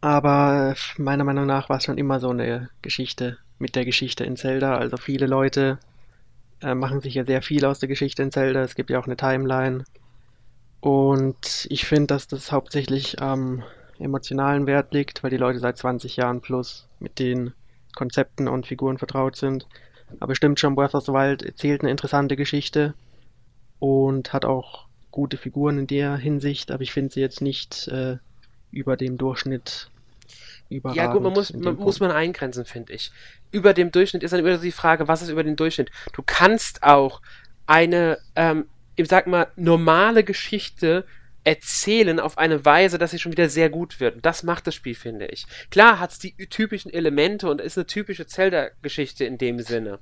Aber 0.00 0.74
meiner 0.96 1.24
Meinung 1.24 1.46
nach 1.46 1.68
war 1.68 1.76
es 1.76 1.84
schon 1.84 1.98
immer 1.98 2.18
so 2.18 2.30
eine 2.30 2.70
Geschichte 2.80 3.38
mit 3.58 3.76
der 3.76 3.84
Geschichte 3.84 4.24
in 4.24 4.36
Zelda. 4.36 4.76
Also 4.76 4.96
viele 4.96 5.26
Leute 5.26 5.78
äh, 6.62 6.74
machen 6.74 7.00
sich 7.00 7.14
ja 7.14 7.24
sehr 7.24 7.42
viel 7.42 7.64
aus 7.64 7.78
der 7.78 7.88
Geschichte 7.88 8.22
in 8.22 8.32
Zelda. 8.32 8.62
Es 8.62 8.74
gibt 8.74 8.90
ja 8.90 8.98
auch 8.98 9.06
eine 9.06 9.16
Timeline. 9.16 9.84
Und 10.80 11.66
ich 11.70 11.84
finde, 11.84 12.08
dass 12.08 12.26
das 12.26 12.50
hauptsächlich 12.50 13.22
am 13.22 13.62
emotionalen 13.98 14.66
Wert 14.66 14.92
liegt, 14.92 15.22
weil 15.22 15.30
die 15.30 15.36
Leute 15.36 15.60
seit 15.60 15.78
20 15.78 16.16
Jahren 16.16 16.40
plus 16.40 16.88
mit 16.98 17.18
den 17.18 17.52
Konzepten 17.94 18.48
und 18.48 18.66
Figuren 18.66 18.98
vertraut 18.98 19.36
sind. 19.36 19.68
Aber 20.18 20.34
stimmt 20.34 20.58
schon, 20.58 20.74
Breath 20.74 20.94
of 20.94 21.04
the 21.04 21.12
Wild 21.12 21.42
erzählt 21.42 21.82
eine 21.82 21.90
interessante 21.90 22.36
Geschichte 22.36 22.94
und 23.78 24.32
hat 24.32 24.44
auch 24.44 24.86
gute 25.12 25.36
Figuren 25.36 25.78
in 25.78 25.86
der 25.86 26.16
Hinsicht, 26.16 26.72
aber 26.72 26.82
ich 26.82 26.92
finde 26.92 27.12
sie 27.12 27.20
jetzt 27.20 27.40
nicht 27.40 27.86
äh, 27.88 28.16
über 28.72 28.96
dem 28.96 29.18
Durchschnitt 29.18 29.91
überragend. 30.76 30.96
Ja 30.96 31.12
gut, 31.12 31.22
man 31.22 31.32
muss, 31.32 31.52
man, 31.52 31.76
muss 31.76 32.00
man 32.00 32.10
eingrenzen, 32.10 32.64
finde 32.64 32.92
ich. 32.92 33.10
Über 33.50 33.74
dem 33.74 33.90
Durchschnitt 33.90 34.22
ist 34.22 34.32
dann 34.32 34.40
immer 34.40 34.58
die 34.58 34.72
Frage, 34.72 35.08
was 35.08 35.22
ist 35.22 35.28
über 35.28 35.44
den 35.44 35.56
Durchschnitt? 35.56 35.90
Du 36.12 36.22
kannst 36.24 36.82
auch 36.82 37.20
eine, 37.66 38.18
ähm, 38.36 38.66
ich 38.96 39.08
sag 39.08 39.26
mal, 39.26 39.48
normale 39.56 40.24
Geschichte 40.24 41.04
erzählen 41.44 42.20
auf 42.20 42.38
eine 42.38 42.64
Weise, 42.64 42.98
dass 42.98 43.10
sie 43.10 43.18
schon 43.18 43.32
wieder 43.32 43.48
sehr 43.48 43.68
gut 43.68 44.00
wird. 44.00 44.16
Und 44.16 44.26
das 44.26 44.42
macht 44.42 44.66
das 44.66 44.74
Spiel, 44.74 44.94
finde 44.94 45.26
ich. 45.26 45.46
Klar 45.70 45.98
hat 45.98 46.12
es 46.12 46.18
die 46.18 46.34
typischen 46.48 46.92
Elemente 46.92 47.50
und 47.50 47.60
ist 47.60 47.76
eine 47.76 47.86
typische 47.86 48.26
Zelda-Geschichte 48.26 49.24
in 49.24 49.38
dem 49.38 49.60
Sinne. 49.60 49.98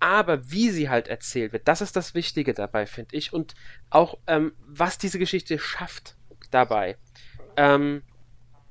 Aber 0.00 0.50
wie 0.50 0.70
sie 0.70 0.88
halt 0.88 1.08
erzählt 1.08 1.52
wird, 1.52 1.66
das 1.66 1.80
ist 1.80 1.96
das 1.96 2.14
Wichtige 2.14 2.54
dabei, 2.54 2.86
finde 2.86 3.16
ich. 3.16 3.32
Und 3.32 3.54
auch, 3.90 4.18
ähm, 4.26 4.52
was 4.66 4.98
diese 4.98 5.18
Geschichte 5.18 5.58
schafft 5.58 6.16
dabei. 6.50 6.96
Ähm, 7.56 8.02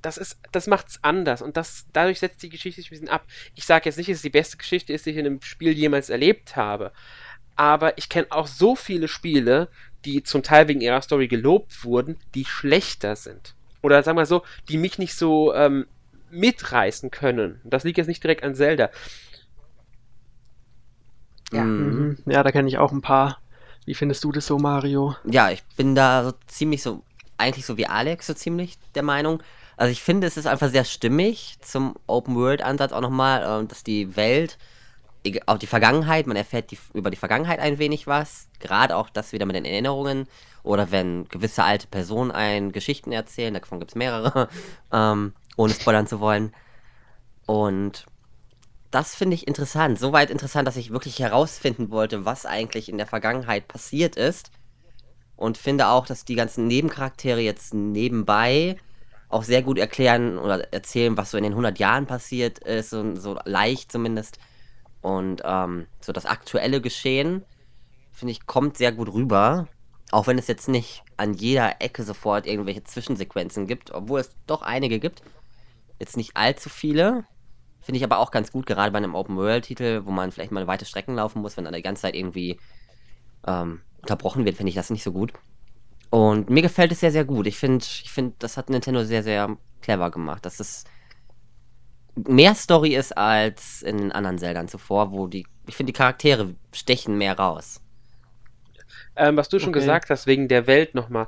das 0.08 0.18
ist, 0.18 0.40
das 0.54 0.68
macht's 0.68 1.00
anders 1.02 1.42
und 1.42 1.58
das, 1.58 1.86
dadurch 1.92 2.20
setzt 2.20 2.42
die 2.42 2.48
Geschichte 2.48 2.82
sich 2.82 2.90
ein 2.90 2.96
bisschen 2.96 3.10
ab. 3.10 3.26
Ich 3.56 3.66
sage 3.66 3.84
jetzt 3.86 3.98
nicht, 3.98 4.10
dass 4.10 4.16
es 4.16 4.22
die 4.22 4.30
beste 4.30 4.56
Geschichte 4.56 4.94
ist, 4.94 5.06
die 5.06 5.10
ich 5.10 5.18
in 5.18 5.26
einem 5.26 5.42
Spiel 5.42 5.74
jemals 5.74 6.10
erlebt 6.10 6.56
habe, 6.56 6.94
aber 7.58 7.98
ich 7.98 8.08
kenne 8.08 8.28
auch 8.30 8.48
so 8.48 8.78
viele 8.78 9.10
Spiele, 9.10 9.68
die 10.06 10.24
zum 10.24 10.44
Teil 10.44 10.70
wegen 10.70 10.80
ihrer 10.80 11.02
Story 11.02 11.28
gelobt 11.28 11.84
wurden, 11.84 12.16
die 12.36 12.46
schlechter 12.46 13.18
sind. 13.18 13.54
Oder 13.82 14.02
sagen 14.02 14.18
wir 14.18 14.26
so, 14.26 14.44
die 14.70 14.78
mich 14.78 14.98
nicht 14.98 15.14
so 15.14 15.54
ähm, 15.54 15.88
mitreißen 16.32 17.12
können. 17.12 17.60
Das 17.66 17.84
liegt 17.84 17.98
jetzt 17.98 18.08
nicht 18.08 18.24
direkt 18.24 18.44
an 18.44 18.56
Zelda. 18.56 18.90
Ja, 21.52 21.64
mhm. 21.64 22.18
ja 22.26 22.44
da 22.44 22.54
kenne 22.54 22.70
ich 22.70 22.78
auch 22.78 22.94
ein 22.94 23.02
paar. 23.02 23.42
Wie 23.86 23.94
findest 23.94 24.24
du 24.24 24.32
das 24.32 24.46
so, 24.46 24.58
Mario? 24.58 25.18
Ja, 25.26 25.50
ich 25.52 25.64
bin 25.76 25.96
da 25.96 26.24
so 26.24 26.34
ziemlich 26.48 26.82
so, 26.82 27.04
eigentlich 27.38 27.66
so 27.66 27.76
wie 27.76 27.88
Alex, 27.88 28.28
so 28.28 28.34
ziemlich 28.34 28.78
der 28.96 29.04
Meinung. 29.04 29.44
Also 29.78 29.92
ich 29.92 30.02
finde, 30.02 30.26
es 30.26 30.38
ist 30.38 30.48
einfach 30.48 30.70
sehr 30.70 30.84
stimmig 30.84 31.58
zum 31.62 31.96
Open-World-Ansatz 32.08 32.92
auch 32.92 33.02
nochmal, 33.02 33.64
äh, 33.64 33.68
dass 33.68 33.84
die 33.84 34.16
Welt, 34.16 34.58
auch 35.46 35.60
die 35.60 35.68
Vergangenheit, 35.68 36.26
man 36.26 36.36
erfährt 36.36 36.72
die, 36.72 36.80
über 36.94 37.12
die 37.12 37.18
Vergangenheit 37.18 37.60
ein 37.60 37.78
wenig 37.78 38.08
was, 38.08 38.48
gerade 38.60 38.96
auch 38.96 39.10
das 39.10 39.34
wieder 39.34 39.46
mit 39.46 39.56
den 39.56 39.66
Erinnerungen 39.66 40.28
oder 40.64 40.90
wenn 40.92 41.28
gewisse 41.30 41.64
alte 41.64 41.88
Personen 41.88 42.32
ein 42.32 42.72
Geschichten 42.72 43.12
erzählen, 43.12 43.54
davon 43.54 43.80
gibt 43.80 43.92
es 43.92 43.96
mehrere, 43.96 44.50
ähm, 44.92 45.34
ohne 45.58 45.74
spoilern 45.74 46.08
zu 46.08 46.20
wollen. 46.20 46.54
Und 47.46 48.06
das 48.90 49.16
finde 49.16 49.36
ich 49.36 49.48
interessant, 49.48 50.00
soweit 50.00 50.32
interessant, 50.32 50.68
dass 50.68 50.78
ich 50.78 50.92
wirklich 50.92 51.20
herausfinden 51.20 51.92
wollte, 51.92 52.26
was 52.26 52.46
eigentlich 52.46 52.90
in 52.90 52.98
der 52.98 53.08
Vergangenheit 53.08 53.68
passiert 53.68 54.16
ist. 54.16 54.50
Und 55.36 55.58
finde 55.60 55.88
auch, 55.90 56.08
dass 56.08 56.26
die 56.26 56.34
ganzen 56.34 56.66
Nebencharaktere 56.66 57.42
jetzt 57.42 57.74
nebenbei 57.74 58.78
auch 59.30 59.44
sehr 59.44 59.62
gut 59.62 59.78
erklären 59.78 60.38
oder 60.38 60.72
erzählen, 60.74 61.18
was 61.18 61.32
so 61.32 61.38
in 61.38 61.44
den 61.44 61.54
100 61.54 61.80
Jahren 61.80 62.06
passiert 62.06 62.60
ist, 62.60 62.90
so, 62.90 63.16
so 63.16 63.38
leicht 63.44 63.92
zumindest. 63.92 64.40
Und 65.02 65.42
ähm, 65.46 65.88
so 66.02 66.14
das 66.14 66.26
aktuelle 66.26 66.82
Geschehen, 66.82 67.44
finde 68.12 68.32
ich, 68.32 68.46
kommt 68.46 68.78
sehr 68.78 68.92
gut 68.92 69.12
rüber. 69.14 69.68
Auch 70.12 70.28
wenn 70.28 70.38
es 70.38 70.48
jetzt 70.48 70.70
nicht 70.70 71.04
an 71.18 71.34
jeder 71.34 71.82
Ecke 71.82 72.04
sofort 72.04 72.48
irgendwelche 72.48 72.84
Zwischensequenzen 72.84 73.68
gibt, 73.68 73.92
obwohl 73.92 74.22
es 74.22 74.32
doch 74.48 74.62
einige 74.62 75.00
gibt. 75.00 75.22
Jetzt 76.00 76.16
nicht 76.16 76.38
allzu 76.38 76.70
viele. 76.70 77.26
Finde 77.82 77.98
ich 77.98 78.04
aber 78.04 78.20
auch 78.20 78.32
ganz 78.32 78.52
gut, 78.52 78.66
gerade 78.66 78.92
bei 78.92 78.98
einem 78.98 79.16
Open-World-Titel, 79.16 80.02
wo 80.06 80.12
man 80.12 80.32
vielleicht 80.32 80.52
mal 80.52 80.68
weite 80.68 80.86
Strecken 80.86 81.16
laufen 81.16 81.42
muss, 81.42 81.58
wenn 81.58 81.66
dann 81.66 81.74
die 81.74 81.82
ganze 81.82 82.04
Zeit 82.04 82.16
irgendwie 82.16 82.60
ähm, 83.46 83.82
unterbrochen 84.02 84.46
wird, 84.46 84.58
finde 84.58 84.70
ich 84.70 84.76
das 84.76 84.90
nicht 84.90 85.04
so 85.04 85.12
gut. 85.12 85.34
Und 86.10 86.50
mir 86.50 86.62
gefällt 86.62 86.92
es 86.92 87.02
sehr, 87.02 87.12
sehr 87.12 87.26
gut. 87.26 87.48
Ich 87.48 87.58
finde, 87.58 87.84
ich 87.84 88.12
find, 88.12 88.42
das 88.42 88.58
hat 88.58 88.70
Nintendo 88.70 89.04
sehr, 89.04 89.24
sehr 89.24 89.58
clever 89.82 90.10
gemacht. 90.12 90.46
Dass 90.46 90.60
es 90.60 90.86
mehr 92.16 92.56
Story 92.56 92.96
ist 92.96 93.18
als 93.18 93.82
in 93.82 93.98
den 93.98 94.12
anderen 94.12 94.38
Zeldan 94.38 94.68
zuvor, 94.68 95.12
wo 95.12 95.28
die, 95.28 95.46
ich 95.68 95.76
finde, 95.76 95.92
die 95.92 95.98
Charaktere 95.98 96.56
stechen 96.74 97.18
mehr 97.18 97.38
raus. 97.38 97.82
Ähm, 99.16 99.36
was 99.36 99.50
du 99.50 99.60
schon 99.60 99.70
okay. 99.70 99.80
gesagt 99.80 100.10
hast, 100.10 100.28
wegen 100.28 100.48
der 100.48 100.68
Welt 100.68 100.96
nochmal. 100.96 101.28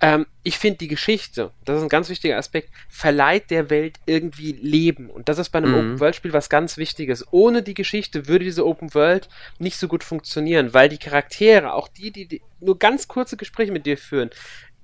Ähm, 0.00 0.26
ich 0.42 0.58
finde 0.58 0.78
die 0.78 0.88
Geschichte, 0.88 1.52
das 1.64 1.78
ist 1.78 1.82
ein 1.82 1.88
ganz 1.88 2.10
wichtiger 2.10 2.36
Aspekt, 2.36 2.70
verleiht 2.88 3.50
der 3.50 3.70
Welt 3.70 3.98
irgendwie 4.04 4.52
Leben. 4.52 5.08
Und 5.08 5.28
das 5.28 5.38
ist 5.38 5.48
bei 5.50 5.58
einem 5.58 5.70
mhm. 5.70 5.78
Open-World-Spiel 5.78 6.34
was 6.34 6.50
ganz 6.50 6.76
Wichtiges. 6.76 7.24
Ohne 7.30 7.62
die 7.62 7.74
Geschichte 7.74 8.28
würde 8.28 8.44
diese 8.44 8.66
Open-World 8.66 9.28
nicht 9.58 9.78
so 9.78 9.88
gut 9.88 10.04
funktionieren, 10.04 10.74
weil 10.74 10.90
die 10.90 10.98
Charaktere, 10.98 11.72
auch 11.72 11.88
die, 11.88 12.10
die, 12.10 12.26
die 12.26 12.42
nur 12.60 12.78
ganz 12.78 13.08
kurze 13.08 13.38
Gespräche 13.38 13.72
mit 13.72 13.86
dir 13.86 13.96
führen, 13.96 14.30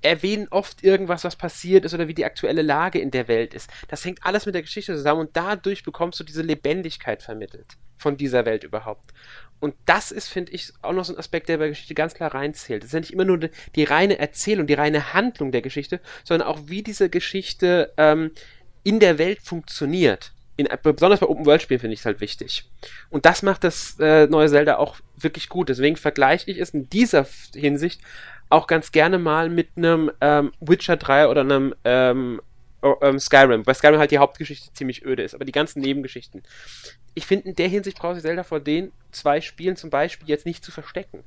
erwähnen 0.01 0.47
oft 0.49 0.83
irgendwas, 0.83 1.23
was 1.23 1.35
passiert 1.35 1.85
ist 1.85 1.93
oder 1.93 2.07
wie 2.07 2.13
die 2.13 2.25
aktuelle 2.25 2.61
Lage 2.61 2.99
in 2.99 3.11
der 3.11 3.27
Welt 3.27 3.53
ist. 3.53 3.69
Das 3.87 4.03
hängt 4.03 4.25
alles 4.25 4.45
mit 4.45 4.55
der 4.55 4.63
Geschichte 4.63 4.95
zusammen 4.95 5.21
und 5.21 5.29
dadurch 5.37 5.83
bekommst 5.83 6.19
du 6.19 6.23
diese 6.23 6.41
Lebendigkeit 6.41 7.23
vermittelt 7.23 7.77
von 7.97 8.17
dieser 8.17 8.45
Welt 8.45 8.63
überhaupt. 8.63 9.13
Und 9.63 9.75
das 9.85 10.11
ist, 10.11 10.27
finde 10.27 10.51
ich, 10.51 10.73
auch 10.81 10.91
noch 10.91 11.05
so 11.05 11.13
ein 11.13 11.19
Aspekt, 11.19 11.47
der 11.47 11.57
bei 11.57 11.69
Geschichte 11.69 11.93
ganz 11.93 12.13
klar 12.13 12.35
reinzählt. 12.35 12.83
Das 12.83 12.87
ist 12.87 12.93
ja 12.93 12.99
nicht 12.99 13.13
immer 13.13 13.23
nur 13.23 13.37
die, 13.37 13.49
die 13.77 13.85
reine 13.85 14.19
Erzählung, 14.19 14.67
die 14.67 14.73
reine 14.73 15.13
Handlung 15.13 15.53
der 15.53 15.61
Geschichte, 15.61 16.01
sondern 16.25 16.49
auch 16.49 16.63
wie 16.65 16.83
diese 16.83 17.07
Geschichte 17.07 17.93
ähm, 17.95 18.31
in 18.83 18.99
der 18.99 19.17
Welt 19.17 19.39
funktioniert. 19.41 20.33
In, 20.57 20.67
besonders 20.83 21.21
bei 21.21 21.27
Open-World-Spielen 21.27 21.79
finde 21.79 21.93
ich 21.93 22.01
es 22.01 22.05
halt 22.05 22.19
wichtig. 22.19 22.69
Und 23.09 23.25
das 23.25 23.41
macht 23.41 23.63
das 23.63 23.97
äh, 24.01 24.27
neue 24.27 24.49
Zelda 24.49 24.75
auch 24.75 24.97
wirklich 25.15 25.47
gut. 25.47 25.69
Deswegen 25.69 25.95
vergleiche 25.95 26.51
ich 26.51 26.57
es 26.57 26.71
in 26.71 26.89
dieser 26.89 27.25
Hinsicht 27.55 28.01
auch 28.49 28.67
ganz 28.67 28.91
gerne 28.91 29.17
mal 29.17 29.49
mit 29.49 29.69
einem 29.77 30.11
ähm, 30.19 30.51
Witcher 30.59 30.97
3 30.97 31.29
oder 31.29 31.39
einem 31.39 31.73
ähm, 31.85 32.41
ähm, 33.01 33.19
Skyrim, 33.19 33.65
weil 33.65 33.75
Skyrim 33.75 33.99
halt 33.99 34.11
die 34.11 34.17
Hauptgeschichte 34.17 34.73
ziemlich 34.73 35.05
öde 35.05 35.23
ist, 35.23 35.33
aber 35.33 35.45
die 35.45 35.51
ganzen 35.51 35.81
Nebengeschichten. 35.81 36.43
Ich 37.13 37.25
finde, 37.25 37.49
in 37.49 37.55
der 37.55 37.67
Hinsicht 37.67 37.97
braucht 37.97 38.15
sich 38.15 38.23
Zelda 38.23 38.43
vor 38.43 38.59
den 38.59 38.91
zwei 39.11 39.41
Spielen 39.41 39.75
zum 39.75 39.89
Beispiel 39.89 40.27
jetzt 40.27 40.45
nicht 40.45 40.63
zu 40.63 40.71
verstecken. 40.71 41.23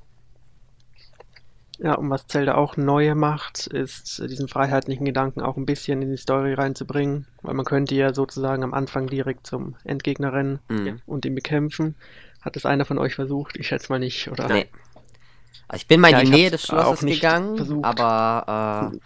Ja, 1.78 1.94
und 1.94 2.08
was 2.08 2.26
Zelda 2.26 2.54
auch 2.54 2.76
neu 2.76 3.14
macht, 3.14 3.66
ist 3.66 4.18
diesen 4.30 4.48
freiheitlichen 4.48 5.04
Gedanken 5.04 5.42
auch 5.42 5.56
ein 5.56 5.66
bisschen 5.66 6.00
in 6.00 6.10
die 6.10 6.16
Story 6.16 6.54
reinzubringen, 6.54 7.26
weil 7.42 7.54
man 7.54 7.66
könnte 7.66 7.94
ja 7.94 8.14
sozusagen 8.14 8.64
am 8.64 8.72
Anfang 8.72 9.08
direkt 9.08 9.46
zum 9.46 9.76
Endgegner 9.84 10.32
rennen 10.32 10.60
mhm. 10.68 11.02
und 11.04 11.26
ihn 11.26 11.34
bekämpfen. 11.34 11.94
Hat 12.40 12.56
das 12.56 12.64
einer 12.64 12.86
von 12.86 12.98
euch 12.98 13.14
versucht? 13.14 13.58
Ich 13.58 13.68
schätze 13.68 13.92
mal 13.92 13.98
nicht, 13.98 14.28
oder? 14.28 14.48
Nee. 14.48 14.68
Also 15.68 15.82
ich 15.82 15.88
bin 15.88 16.00
mal 16.00 16.08
in 16.08 16.14
ja, 16.14 16.22
die 16.22 16.30
Nähe 16.30 16.50
des 16.50 16.62
Schlosses 16.62 17.00
gegangen, 17.00 17.56
versucht. 17.56 17.84
aber 17.84 18.92
äh, 18.94 18.98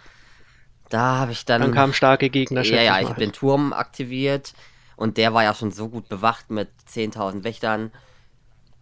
da 0.91 1.17
habe 1.17 1.31
ich 1.31 1.45
dann. 1.45 1.61
Dann 1.61 1.73
kamen 1.73 1.93
starke 1.93 2.29
Gegner. 2.29 2.63
Ja, 2.63 2.81
ja, 2.81 2.99
ich 2.99 3.09
habe 3.09 3.19
den 3.19 3.33
Turm 3.33 3.73
aktiviert 3.73 4.53
und 4.95 5.17
der 5.17 5.33
war 5.33 5.43
ja 5.43 5.53
schon 5.53 5.71
so 5.71 5.89
gut 5.89 6.09
bewacht 6.09 6.49
mit 6.49 6.69
10.000 6.89 7.43
Wächtern. 7.43 7.91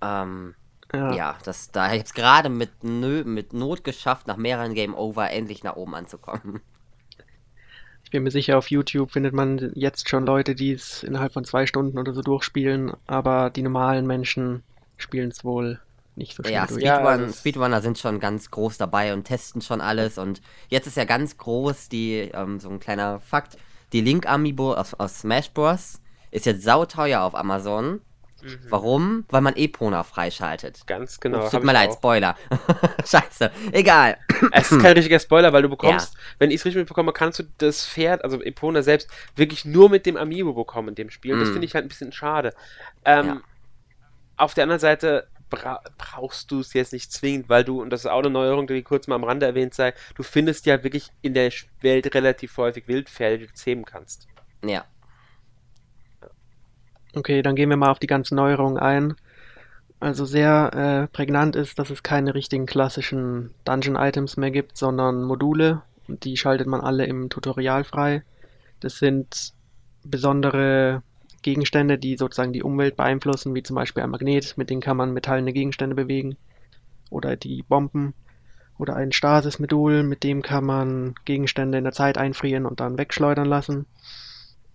Ähm, 0.01 0.55
ja. 0.93 1.13
ja, 1.13 1.37
das, 1.43 1.71
da 1.71 1.85
habe 1.85 1.97
ich 1.97 2.03
es 2.03 2.13
gerade 2.13 2.49
mit, 2.49 2.83
mit 2.83 3.53
Not 3.53 3.83
geschafft, 3.83 4.27
nach 4.27 4.37
mehreren 4.37 4.73
Game 4.73 4.95
Over 4.95 5.29
endlich 5.29 5.63
nach 5.63 5.75
oben 5.75 5.95
anzukommen. 5.95 6.61
Ich 8.03 8.11
bin 8.11 8.23
mir 8.23 8.31
sicher, 8.31 8.57
auf 8.57 8.71
YouTube 8.71 9.11
findet 9.11 9.35
man 9.35 9.71
jetzt 9.75 10.09
schon 10.09 10.25
Leute, 10.25 10.55
die 10.55 10.71
es 10.71 11.03
innerhalb 11.03 11.31
von 11.31 11.45
zwei 11.45 11.67
Stunden 11.67 11.99
oder 11.99 12.11
so 12.13 12.23
durchspielen, 12.23 12.93
aber 13.05 13.51
die 13.51 13.61
normalen 13.61 14.07
Menschen 14.07 14.63
spielen 14.97 15.29
es 15.29 15.45
wohl 15.45 15.79
nicht 16.15 16.35
so 16.35 16.43
schnell 16.43 16.53
ja, 16.53 16.67
durch. 16.67 16.81
Speedrun, 16.81 17.21
ja, 17.21 17.33
Speedrunner 17.33 17.81
sind 17.81 17.97
schon 17.97 18.19
ganz 18.19 18.51
groß 18.51 18.77
dabei 18.77 19.13
und 19.13 19.23
testen 19.23 19.61
schon 19.61 19.81
alles. 19.81 20.17
Und 20.17 20.41
jetzt 20.69 20.87
ist 20.87 20.97
ja 20.97 21.05
ganz 21.05 21.37
groß 21.37 21.89
die, 21.89 22.29
ähm, 22.33 22.59
so 22.59 22.69
ein 22.69 22.79
kleiner 22.79 23.19
Fakt, 23.19 23.57
die 23.93 24.01
Link-Amiibo 24.01 24.73
aus, 24.73 24.93
aus 24.93 25.19
Smash 25.19 25.51
Bros. 25.51 26.01
ist 26.31 26.45
jetzt 26.45 26.63
sauteuer 26.63 27.21
auf 27.21 27.35
Amazon. 27.35 28.01
Mhm. 28.41 28.59
Warum? 28.69 29.25
Weil 29.29 29.41
man 29.41 29.55
Epona 29.55 30.03
freischaltet. 30.03 30.87
Ganz 30.87 31.19
genau. 31.19 31.43
Ups, 31.43 31.51
tut 31.51 31.63
mir 31.63 31.73
leid, 31.73 31.89
auch. 31.89 31.97
Spoiler. 31.97 32.35
Scheiße. 33.05 33.51
Egal. 33.71 34.17
Es 34.51 34.71
ist 34.71 34.81
kein 34.81 34.93
richtiger 34.93 35.19
Spoiler, 35.19 35.51
weil 35.51 35.61
du 35.61 35.69
bekommst, 35.69 36.13
ja. 36.13 36.19
wenn 36.39 36.51
ich 36.51 36.57
es 36.57 36.65
richtig 36.65 36.79
mitbekomme, 36.79 37.11
kannst 37.11 37.39
du 37.39 37.43
das 37.57 37.85
Pferd, 37.85 38.23
also 38.23 38.41
Epona 38.41 38.81
selbst, 38.81 39.09
wirklich 39.35 39.65
nur 39.65 39.89
mit 39.89 40.05
dem 40.05 40.15
Amiibo 40.15 40.53
bekommen 40.53 40.89
in 40.89 40.95
dem 40.95 41.09
Spiel. 41.09 41.35
Mhm. 41.35 41.39
Das 41.41 41.49
finde 41.49 41.65
ich 41.65 41.75
halt 41.75 41.85
ein 41.85 41.89
bisschen 41.89 42.11
schade. 42.11 42.53
Ähm, 43.03 43.25
ja. 43.25 43.41
Auf 44.37 44.53
der 44.53 44.63
anderen 44.63 44.79
Seite, 44.79 45.27
bra 45.49 45.81
brauchst 45.97 46.51
du 46.51 46.59
es 46.59 46.73
jetzt 46.73 46.93
nicht 46.93 47.11
zwingend, 47.11 47.49
weil 47.49 47.63
du, 47.63 47.81
und 47.81 47.89
das 47.89 48.01
ist 48.01 48.11
auch 48.11 48.19
eine 48.19 48.29
Neuerung, 48.29 48.67
die 48.67 48.83
kurz 48.83 49.07
mal 49.07 49.15
am 49.15 49.23
Rande 49.23 49.45
erwähnt 49.45 49.73
sei, 49.73 49.93
du 50.15 50.23
findest 50.23 50.65
ja 50.65 50.83
wirklich 50.83 51.09
in 51.21 51.33
der 51.33 51.51
Welt 51.81 52.13
relativ 52.13 52.55
häufig 52.57 52.87
Wildpferde, 52.87 53.39
die 53.39 53.47
du 53.47 53.53
zähmen 53.53 53.85
kannst. 53.85 54.27
Ja. 54.63 54.85
Okay, 57.15 57.41
dann 57.41 57.55
gehen 57.55 57.69
wir 57.69 57.77
mal 57.77 57.89
auf 57.89 57.99
die 57.99 58.07
ganzen 58.07 58.35
Neuerungen 58.35 58.77
ein. 58.77 59.15
Also 59.99 60.25
sehr 60.25 60.71
äh, 60.73 61.07
prägnant 61.07 61.55
ist, 61.55 61.77
dass 61.77 61.89
es 61.89 62.03
keine 62.03 62.33
richtigen 62.33 62.65
klassischen 62.65 63.53
Dungeon-Items 63.65 64.37
mehr 64.37 64.51
gibt, 64.51 64.77
sondern 64.77 65.23
Module. 65.23 65.81
Und 66.07 66.23
die 66.23 66.37
schaltet 66.37 66.67
man 66.67 66.81
alle 66.81 67.05
im 67.05 67.29
Tutorial 67.29 67.83
frei. 67.83 68.23
Das 68.79 68.97
sind 68.97 69.53
besondere 70.03 71.03
Gegenstände, 71.41 71.97
die 71.97 72.17
sozusagen 72.17 72.53
die 72.53 72.63
Umwelt 72.63 72.95
beeinflussen, 72.95 73.55
wie 73.55 73.63
zum 73.63 73.75
Beispiel 73.75 74.03
ein 74.03 74.09
Magnet, 74.09 74.57
mit 74.57 74.69
dem 74.69 74.79
kann 74.79 74.97
man 74.97 75.13
metallene 75.13 75.53
Gegenstände 75.53 75.95
bewegen. 75.95 76.37
Oder 77.09 77.35
die 77.35 77.63
Bomben. 77.63 78.13
Oder 78.77 78.95
ein 78.95 79.11
Stasis-Modul, 79.11 80.03
mit 80.03 80.23
dem 80.23 80.41
kann 80.41 80.63
man 80.63 81.15
Gegenstände 81.25 81.77
in 81.77 81.83
der 81.83 81.93
Zeit 81.93 82.17
einfrieren 82.17 82.65
und 82.65 82.79
dann 82.79 82.97
wegschleudern 82.97 83.47
lassen. 83.47 83.85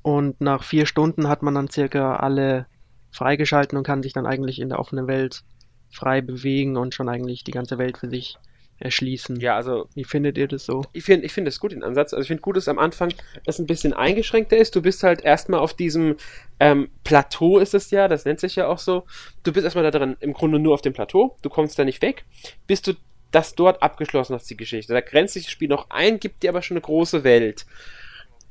Und 0.02 0.40
nach 0.40 0.62
vier 0.62 0.84
Stunden 0.84 1.28
hat 1.28 1.42
man 1.42 1.54
dann 1.54 1.70
circa 1.70 2.16
alle 2.16 2.66
freigeschalten 3.10 3.78
und 3.78 3.84
kann 3.86 4.02
sich 4.02 4.12
dann 4.12 4.26
eigentlich 4.26 4.60
in 4.60 4.68
der 4.68 4.78
offenen 4.78 5.06
Welt 5.06 5.44
frei 5.90 6.20
bewegen 6.20 6.76
und 6.76 6.92
schon 6.92 7.08
eigentlich 7.08 7.44
die 7.44 7.52
ganze 7.52 7.78
Welt 7.78 7.96
für 7.96 8.10
sich 8.10 8.36
erschließen. 8.78 9.40
Ja, 9.40 9.56
also. 9.56 9.88
Wie 9.94 10.04
findet 10.04 10.38
ihr 10.38 10.48
das 10.48 10.64
so? 10.64 10.82
Ich 10.92 11.04
finde 11.04 11.26
ich 11.26 11.32
find 11.32 11.46
das 11.46 11.60
gut, 11.60 11.72
den 11.72 11.82
Ansatz. 11.82 12.12
Also 12.12 12.22
ich 12.22 12.28
finde 12.28 12.42
gut, 12.42 12.56
dass 12.56 12.68
am 12.68 12.78
Anfang 12.78 13.12
das 13.44 13.58
ein 13.58 13.66
bisschen 13.66 13.92
eingeschränkter 13.92 14.56
ist. 14.56 14.74
Du 14.76 14.82
bist 14.82 15.02
halt 15.02 15.22
erstmal 15.22 15.60
auf 15.60 15.74
diesem 15.74 16.16
ähm, 16.60 16.90
Plateau 17.02 17.58
ist 17.58 17.74
es 17.74 17.90
ja, 17.90 18.08
das 18.08 18.24
nennt 18.24 18.40
sich 18.40 18.56
ja 18.56 18.68
auch 18.68 18.78
so. 18.78 19.04
Du 19.42 19.52
bist 19.52 19.64
erstmal 19.64 19.84
da 19.84 19.90
drin, 19.90 20.16
im 20.20 20.32
Grunde 20.32 20.58
nur 20.58 20.74
auf 20.74 20.82
dem 20.82 20.92
Plateau. 20.92 21.36
Du 21.42 21.50
kommst 21.50 21.78
da 21.78 21.84
nicht 21.84 22.02
weg, 22.02 22.24
bis 22.66 22.82
du 22.82 22.94
das 23.30 23.54
dort 23.54 23.82
abgeschlossen 23.82 24.34
hast, 24.34 24.48
die 24.48 24.56
Geschichte. 24.56 24.92
Da 24.92 25.00
grenzt 25.00 25.34
sich 25.34 25.44
das 25.44 25.52
Spiel 25.52 25.68
noch 25.68 25.90
ein, 25.90 26.20
gibt 26.20 26.42
dir 26.42 26.50
aber 26.50 26.62
schon 26.62 26.76
eine 26.76 26.82
große 26.82 27.24
Welt. 27.24 27.66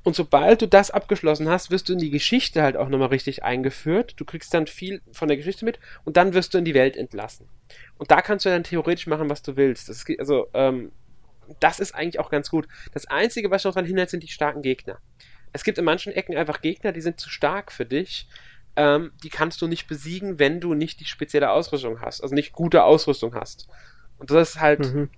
Und 0.03 0.15
sobald 0.17 0.61
du 0.61 0.67
das 0.67 0.91
abgeschlossen 0.91 1.47
hast, 1.47 1.71
wirst 1.71 1.87
du 1.87 1.93
in 1.93 1.99
die 1.99 2.09
Geschichte 2.09 2.61
halt 2.61 2.75
auch 2.75 2.89
nochmal 2.89 3.07
richtig 3.07 3.43
eingeführt. 3.43 4.15
Du 4.17 4.25
kriegst 4.25 4.53
dann 4.53 4.67
viel 4.67 5.01
von 5.13 5.29
der 5.29 5.37
Geschichte 5.37 5.63
mit 5.63 5.79
und 6.03 6.17
dann 6.17 6.33
wirst 6.33 6.53
du 6.53 6.57
in 6.57 6.65
die 6.65 6.73
Welt 6.73 6.97
entlassen. 6.97 7.47
Und 7.97 8.11
da 8.11 8.21
kannst 8.21 8.45
du 8.45 8.49
dann 8.49 8.65
theoretisch 8.65 9.07
machen, 9.07 9.29
was 9.29 9.41
du 9.41 9.55
willst. 9.55 9.87
Das 9.87 9.97
ist, 9.97 10.19
also, 10.19 10.47
ähm, 10.53 10.91
das 11.61 11.79
ist 11.79 11.95
eigentlich 11.95 12.19
auch 12.19 12.29
ganz 12.29 12.49
gut. 12.49 12.67
Das 12.93 13.05
Einzige, 13.05 13.49
was 13.49 13.63
noch 13.63 13.73
daran 13.73 13.85
hindert, 13.85 14.09
sind 14.09 14.23
die 14.23 14.27
starken 14.27 14.61
Gegner. 14.61 14.99
Es 15.53 15.63
gibt 15.63 15.77
in 15.77 15.85
manchen 15.85 16.11
Ecken 16.11 16.35
einfach 16.35 16.61
Gegner, 16.61 16.91
die 16.91 17.01
sind 17.01 17.19
zu 17.19 17.29
stark 17.29 17.71
für 17.71 17.85
dich. 17.85 18.27
Ähm, 18.75 19.11
die 19.23 19.29
kannst 19.29 19.61
du 19.61 19.67
nicht 19.67 19.87
besiegen, 19.87 20.37
wenn 20.39 20.59
du 20.59 20.73
nicht 20.73 20.99
die 20.99 21.05
spezielle 21.05 21.51
Ausrüstung 21.51 22.01
hast, 22.01 22.21
also 22.21 22.33
nicht 22.33 22.53
gute 22.53 22.83
Ausrüstung 22.83 23.35
hast. 23.35 23.67
Und 24.17 24.31
das 24.31 24.49
ist 24.49 24.59
halt 24.59 24.79
mhm 24.79 25.09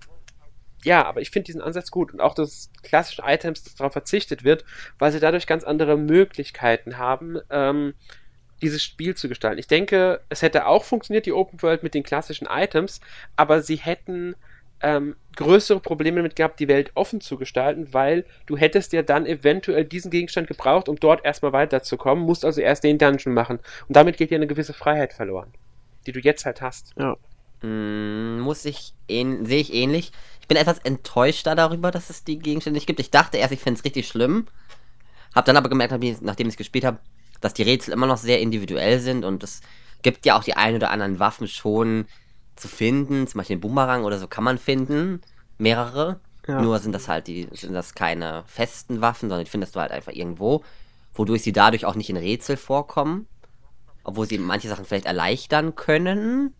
ja, 0.86 1.04
aber 1.04 1.20
ich 1.20 1.30
finde 1.30 1.46
diesen 1.46 1.60
Ansatz 1.60 1.90
gut 1.90 2.12
und 2.12 2.20
auch 2.20 2.32
dass 2.32 2.70
klassischen 2.84 3.24
Items 3.26 3.74
darauf 3.74 3.92
verzichtet 3.92 4.44
wird, 4.44 4.64
weil 5.00 5.10
sie 5.10 5.18
dadurch 5.18 5.48
ganz 5.48 5.64
andere 5.64 5.96
Möglichkeiten 5.96 6.96
haben, 6.96 7.40
ähm, 7.50 7.94
dieses 8.62 8.84
Spiel 8.84 9.16
zu 9.16 9.28
gestalten. 9.28 9.58
Ich 9.58 9.66
denke, 9.66 10.20
es 10.28 10.42
hätte 10.42 10.66
auch 10.66 10.84
funktioniert, 10.84 11.26
die 11.26 11.32
Open 11.32 11.60
World 11.60 11.82
mit 11.82 11.92
den 11.92 12.04
klassischen 12.04 12.46
Items, 12.48 13.00
aber 13.34 13.62
sie 13.62 13.74
hätten 13.74 14.36
ähm, 14.80 15.16
größere 15.34 15.80
Probleme 15.80 16.18
damit 16.18 16.36
gehabt, 16.36 16.60
die 16.60 16.68
Welt 16.68 16.92
offen 16.94 17.20
zu 17.20 17.36
gestalten, 17.36 17.92
weil 17.92 18.24
du 18.46 18.56
hättest 18.56 18.92
ja 18.92 19.02
dann 19.02 19.26
eventuell 19.26 19.84
diesen 19.84 20.12
Gegenstand 20.12 20.46
gebraucht, 20.46 20.88
um 20.88 21.00
dort 21.00 21.24
erstmal 21.24 21.52
weiterzukommen, 21.52 22.24
musst 22.24 22.44
also 22.44 22.60
erst 22.60 22.84
den 22.84 22.98
Dungeon 22.98 23.34
machen. 23.34 23.58
Und 23.88 23.96
damit 23.96 24.18
geht 24.18 24.30
dir 24.30 24.36
eine 24.36 24.46
gewisse 24.46 24.72
Freiheit 24.72 25.12
verloren, 25.12 25.52
die 26.06 26.12
du 26.12 26.20
jetzt 26.20 26.46
halt 26.46 26.60
hast. 26.60 26.94
Ja. 26.96 27.16
Mm, 27.62 28.40
muss 28.40 28.64
ich, 28.64 28.92
sehe 29.08 29.60
ich 29.60 29.72
ähnlich. 29.72 30.12
Ich 30.46 30.48
bin 30.48 30.58
etwas 30.58 30.78
enttäuschter 30.78 31.56
darüber, 31.56 31.90
dass 31.90 32.08
es 32.08 32.22
die 32.22 32.38
Gegenstände 32.38 32.76
nicht 32.76 32.86
gibt. 32.86 33.00
Ich 33.00 33.10
dachte 33.10 33.36
erst, 33.36 33.52
ich 33.52 33.58
finde 33.58 33.78
es 33.78 33.84
richtig 33.84 34.06
schlimm. 34.06 34.46
Hab 35.34 35.44
dann 35.44 35.56
aber 35.56 35.68
gemerkt, 35.68 35.92
nachdem 36.22 36.46
ich 36.46 36.54
es 36.54 36.56
gespielt 36.56 36.84
habe, 36.84 37.00
dass 37.40 37.52
die 37.52 37.64
Rätsel 37.64 37.92
immer 37.92 38.06
noch 38.06 38.16
sehr 38.16 38.40
individuell 38.40 39.00
sind 39.00 39.24
und 39.24 39.42
es 39.42 39.60
gibt 40.02 40.24
ja 40.24 40.38
auch 40.38 40.44
die 40.44 40.54
ein 40.54 40.76
oder 40.76 40.90
anderen 40.90 41.18
Waffen 41.18 41.48
schon 41.48 42.06
zu 42.54 42.68
finden. 42.68 43.26
Zum 43.26 43.38
Beispiel 43.38 43.56
den 43.56 43.60
Boomerang 43.60 44.04
oder 44.04 44.20
so 44.20 44.28
kann 44.28 44.44
man 44.44 44.56
finden. 44.56 45.20
Mehrere. 45.58 46.20
Ja. 46.46 46.62
Nur 46.62 46.78
sind 46.78 46.92
das 46.92 47.08
halt 47.08 47.26
die, 47.26 47.48
sind 47.50 47.74
das 47.74 47.96
keine 47.96 48.44
festen 48.46 49.00
Waffen, 49.00 49.28
sondern 49.28 49.44
die 49.44 49.50
findest 49.50 49.74
du 49.74 49.80
halt 49.80 49.90
einfach 49.90 50.12
irgendwo, 50.12 50.62
wodurch 51.12 51.42
sie 51.42 51.52
dadurch 51.52 51.84
auch 51.84 51.96
nicht 51.96 52.08
in 52.08 52.16
Rätsel 52.16 52.56
vorkommen. 52.56 53.26
Obwohl 54.04 54.28
sie 54.28 54.38
manche 54.38 54.68
Sachen 54.68 54.84
vielleicht 54.84 55.06
erleichtern 55.06 55.74
können. 55.74 56.54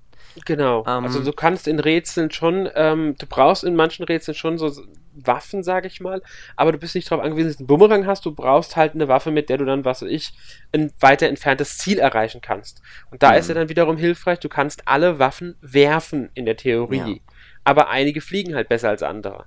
Genau. 0.44 0.80
Ähm, 0.86 1.04
also 1.04 1.22
du 1.22 1.32
kannst 1.32 1.66
in 1.66 1.80
Rätseln 1.80 2.30
schon, 2.30 2.68
ähm, 2.74 3.16
du 3.18 3.26
brauchst 3.26 3.64
in 3.64 3.74
manchen 3.74 4.04
Rätseln 4.04 4.34
schon 4.34 4.58
so 4.58 4.70
Waffen, 5.16 5.62
sage 5.62 5.86
ich 5.86 6.00
mal, 6.00 6.22
aber 6.56 6.72
du 6.72 6.78
bist 6.78 6.94
nicht 6.94 7.10
darauf 7.10 7.24
angewiesen, 7.24 7.48
dass 7.48 7.56
du 7.56 7.62
einen 7.62 7.68
Bumerang 7.68 8.06
hast, 8.06 8.26
du 8.26 8.32
brauchst 8.32 8.76
halt 8.76 8.94
eine 8.94 9.08
Waffe, 9.08 9.30
mit 9.30 9.48
der 9.48 9.58
du 9.58 9.64
dann, 9.64 9.84
was 9.84 10.02
weiß 10.02 10.10
ich, 10.10 10.34
ein 10.72 10.92
weiter 11.00 11.28
entferntes 11.28 11.78
Ziel 11.78 11.98
erreichen 11.98 12.40
kannst. 12.42 12.82
Und 13.10 13.22
da 13.22 13.32
mhm. 13.32 13.38
ist 13.38 13.48
er 13.48 13.54
dann 13.54 13.68
wiederum 13.68 13.96
hilfreich, 13.96 14.40
du 14.40 14.48
kannst 14.48 14.86
alle 14.86 15.18
Waffen 15.18 15.56
werfen 15.60 16.30
in 16.34 16.44
der 16.44 16.56
Theorie, 16.56 16.96
ja. 16.96 17.34
aber 17.64 17.88
einige 17.88 18.20
fliegen 18.20 18.54
halt 18.54 18.68
besser 18.68 18.90
als 18.90 19.02
andere. 19.02 19.46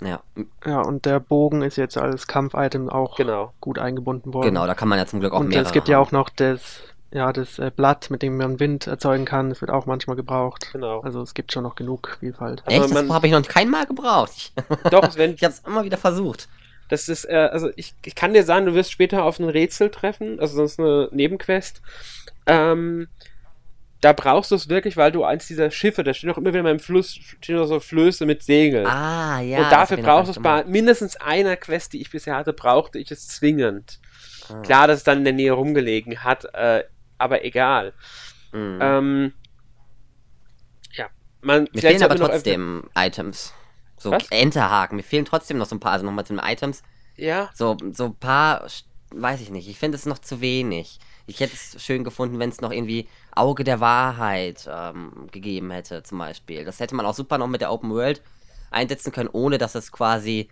Ja. 0.00 0.22
Ja, 0.66 0.80
und 0.80 1.06
der 1.06 1.20
Bogen 1.20 1.62
ist 1.62 1.76
jetzt 1.76 1.96
als 1.96 2.26
Kampf-Item 2.26 2.88
auch 2.88 3.16
genau. 3.16 3.52
gut 3.60 3.78
eingebunden 3.78 4.34
worden. 4.34 4.48
Genau, 4.48 4.66
da 4.66 4.74
kann 4.74 4.88
man 4.88 4.98
ja 4.98 5.06
zum 5.06 5.20
Glück 5.20 5.32
auch 5.32 5.40
und 5.40 5.48
mehrere 5.48 5.66
es 5.66 5.72
gibt 5.72 5.86
haben. 5.86 5.92
ja 5.92 5.98
auch 5.98 6.12
noch 6.12 6.28
das 6.30 6.82
ja, 7.14 7.32
das 7.32 7.60
äh, 7.60 7.70
Blatt, 7.74 8.10
mit 8.10 8.22
dem 8.22 8.36
man 8.36 8.58
Wind 8.58 8.88
erzeugen 8.88 9.24
kann, 9.24 9.48
das 9.48 9.60
wird 9.60 9.70
auch 9.70 9.86
manchmal 9.86 10.16
gebraucht. 10.16 10.70
Genau. 10.72 11.00
Also 11.00 11.22
es 11.22 11.32
gibt 11.32 11.52
schon 11.52 11.62
noch 11.62 11.76
genug 11.76 12.16
Vielfalt. 12.18 12.64
Echt? 12.66 12.90
das 12.90 13.08
habe 13.08 13.26
ich 13.28 13.32
noch 13.32 13.46
kein 13.46 13.70
Mal 13.70 13.86
gebraucht. 13.86 14.52
Doch, 14.90 15.16
wenn 15.16 15.34
ich 15.34 15.44
habe 15.44 15.54
es 15.54 15.60
immer 15.60 15.84
wieder 15.84 15.96
versucht. 15.96 16.48
Das 16.88 17.08
ist, 17.08 17.24
äh, 17.26 17.48
also 17.52 17.70
ich, 17.76 17.94
ich 18.04 18.16
kann 18.16 18.34
dir 18.34 18.42
sagen, 18.42 18.66
du 18.66 18.74
wirst 18.74 18.90
später 18.90 19.22
auf 19.22 19.38
ein 19.38 19.48
Rätsel 19.48 19.90
treffen, 19.90 20.40
also 20.40 20.56
sonst 20.56 20.80
eine 20.80 21.08
Nebenquest. 21.12 21.82
Ähm, 22.46 23.06
da 24.00 24.12
brauchst 24.12 24.50
du 24.50 24.56
es 24.56 24.68
wirklich, 24.68 24.96
weil 24.96 25.12
du 25.12 25.22
eins 25.22 25.46
dieser 25.46 25.70
Schiffe, 25.70 26.02
da 26.02 26.12
steht 26.12 26.28
noch 26.28 26.36
immer 26.36 26.52
wieder 26.52 26.64
mal 26.64 26.72
im 26.72 26.80
Fluss, 26.80 27.16
stehen 27.40 27.54
noch 27.54 27.66
so 27.66 27.78
Flöße 27.78 28.26
mit 28.26 28.42
Segeln. 28.42 28.86
Ah, 28.86 29.40
ja. 29.40 29.58
Und 29.58 29.70
dafür 29.70 29.98
brauchst 29.98 30.26
du 30.26 30.32
es 30.32 30.42
bei 30.42 30.64
mindestens 30.64 31.14
einer 31.16 31.56
Quest, 31.56 31.92
die 31.92 32.00
ich 32.00 32.10
bisher 32.10 32.34
hatte, 32.34 32.52
brauchte 32.52 32.98
ich 32.98 33.12
es 33.12 33.28
zwingend. 33.28 34.00
Ah. 34.48 34.60
Klar, 34.62 34.88
dass 34.88 34.98
es 34.98 35.04
dann 35.04 35.18
in 35.18 35.24
der 35.24 35.32
Nähe 35.32 35.52
rumgelegen 35.52 36.24
hat, 36.24 36.44
äh, 36.54 36.82
aber 37.18 37.44
egal. 37.44 37.92
Mhm. 38.52 38.78
Ähm, 38.80 39.32
ja, 40.92 41.06
man. 41.40 41.68
Mir 41.72 41.80
fehlen 41.80 42.02
aber 42.02 42.16
trotzdem 42.16 42.88
Items. 42.96 43.52
So 43.96 44.10
Was? 44.10 44.26
Enterhaken. 44.30 44.96
Mir 44.96 45.02
fehlen 45.02 45.24
trotzdem 45.24 45.58
noch 45.58 45.66
so 45.66 45.76
ein 45.76 45.80
paar, 45.80 45.92
also 45.92 46.04
nochmal 46.04 46.26
zu 46.26 46.34
den 46.34 46.42
Items. 46.44 46.82
Ja. 47.16 47.50
So, 47.54 47.76
so 47.92 48.06
ein 48.06 48.16
paar, 48.16 48.66
weiß 49.10 49.40
ich 49.40 49.50
nicht. 49.50 49.68
Ich 49.68 49.78
finde 49.78 49.96
es 49.96 50.06
noch 50.06 50.18
zu 50.18 50.40
wenig. 50.40 50.98
Ich 51.26 51.40
hätte 51.40 51.54
es 51.54 51.82
schön 51.82 52.04
gefunden, 52.04 52.38
wenn 52.38 52.50
es 52.50 52.60
noch 52.60 52.70
irgendwie 52.70 53.08
Auge 53.34 53.64
der 53.64 53.80
Wahrheit 53.80 54.68
ähm, 54.70 55.28
gegeben 55.32 55.70
hätte, 55.70 56.02
zum 56.02 56.18
Beispiel. 56.18 56.64
Das 56.64 56.80
hätte 56.80 56.94
man 56.94 57.06
auch 57.06 57.14
super 57.14 57.38
noch 57.38 57.46
mit 57.46 57.62
der 57.62 57.72
Open 57.72 57.90
World 57.90 58.22
einsetzen 58.70 59.12
können, 59.12 59.30
ohne 59.32 59.56
dass 59.56 59.74
es 59.74 59.90
quasi 59.90 60.50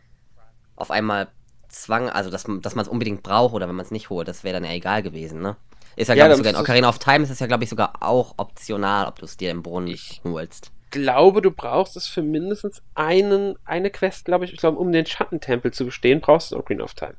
auf 0.77 0.91
einmal 0.91 1.29
zwang, 1.69 2.09
also 2.09 2.31
dass, 2.31 2.45
dass 2.45 2.75
man 2.75 2.85
es 2.85 2.89
unbedingt 2.89 3.23
braucht 3.23 3.53
oder 3.55 3.69
wenn 3.69 3.75
man 3.75 3.85
es 3.85 3.91
nicht 3.91 4.09
holt. 4.09 4.29
Das 4.29 4.45
wäre 4.45 4.55
dann 4.55 4.65
ja 4.65 4.73
egal 4.73 5.03
gewesen, 5.03 5.41
ne? 5.43 5.57
Ist 5.97 6.09
ja, 6.09 6.15
ja 6.15 6.27
glaube 6.27 6.33
ich, 6.33 6.39
sogar 6.39 6.53
in 6.53 6.61
Ocarina 6.61 6.89
of 6.89 6.99
Time 6.99 7.25
ist 7.25 7.31
es 7.31 7.39
ja, 7.39 7.47
glaube 7.47 7.65
ich, 7.65 7.71
sogar 7.71 7.95
auch 8.01 8.35
optional, 8.37 9.07
ob 9.07 9.19
du 9.19 9.25
es 9.25 9.37
dir 9.37 9.51
im 9.51 9.63
Brunnen 9.63 9.89
ich 9.89 10.21
holst. 10.25 10.73
glaube, 10.91 11.43
du 11.43 11.51
brauchst 11.51 11.97
es 11.97 12.07
für 12.07 12.23
mindestens 12.23 12.83
einen, 12.95 13.57
eine 13.65 13.91
Quest, 13.91 14.25
glaube 14.25 14.45
ich. 14.45 14.53
Ich 14.53 14.59
glaube, 14.59 14.79
um 14.79 14.93
den 14.93 15.07
Schattentempel 15.07 15.73
zu 15.73 15.85
bestehen, 15.85 16.21
brauchst 16.21 16.53
du 16.53 16.57
Ocarina 16.57 16.85
of 16.85 16.95
Time. 16.95 17.15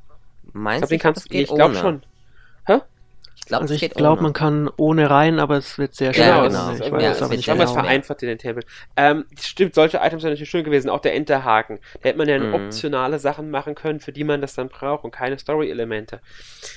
Meinst 0.52 0.90
du, 0.90 0.94
ich 1.30 1.48
glaube 1.48 1.74
schon. 1.74 2.02
Hä? 2.66 2.80
Ich 3.44 3.48
glaube, 3.48 3.62
also 3.62 3.74
ich 3.74 3.90
glaube, 3.90 4.22
man 4.22 4.32
kann 4.32 4.70
ohne 4.78 5.10
rein, 5.10 5.38
aber 5.38 5.58
es 5.58 5.76
wird 5.76 5.94
sehr 5.94 6.14
schwer. 6.14 6.28
Ja, 6.28 6.46
genau. 6.46 6.72
Ich 6.72 6.90
weiß, 6.90 7.18
ja, 7.20 7.26
aber 7.26 7.34
ich 7.34 7.44
glaube, 7.44 7.62
es 7.64 7.72
vereinfacht 7.72 8.22
in 8.22 8.28
den 8.28 8.38
Tempel. 8.38 8.64
Ähm, 8.96 9.26
stimmt, 9.38 9.74
solche 9.74 9.98
Items 9.98 10.22
sind 10.22 10.30
natürlich 10.30 10.48
schön 10.48 10.64
gewesen. 10.64 10.88
Auch 10.88 11.00
der 11.00 11.14
Enterhaken. 11.14 11.78
Da 12.00 12.08
hätte 12.08 12.16
man 12.16 12.26
ja 12.26 12.38
mhm. 12.38 12.54
optionale 12.54 13.18
Sachen 13.18 13.50
machen 13.50 13.74
können, 13.74 14.00
für 14.00 14.12
die 14.12 14.24
man 14.24 14.40
das 14.40 14.54
dann 14.54 14.70
braucht 14.70 15.04
und 15.04 15.10
keine 15.10 15.38
Story-Elemente. 15.38 16.22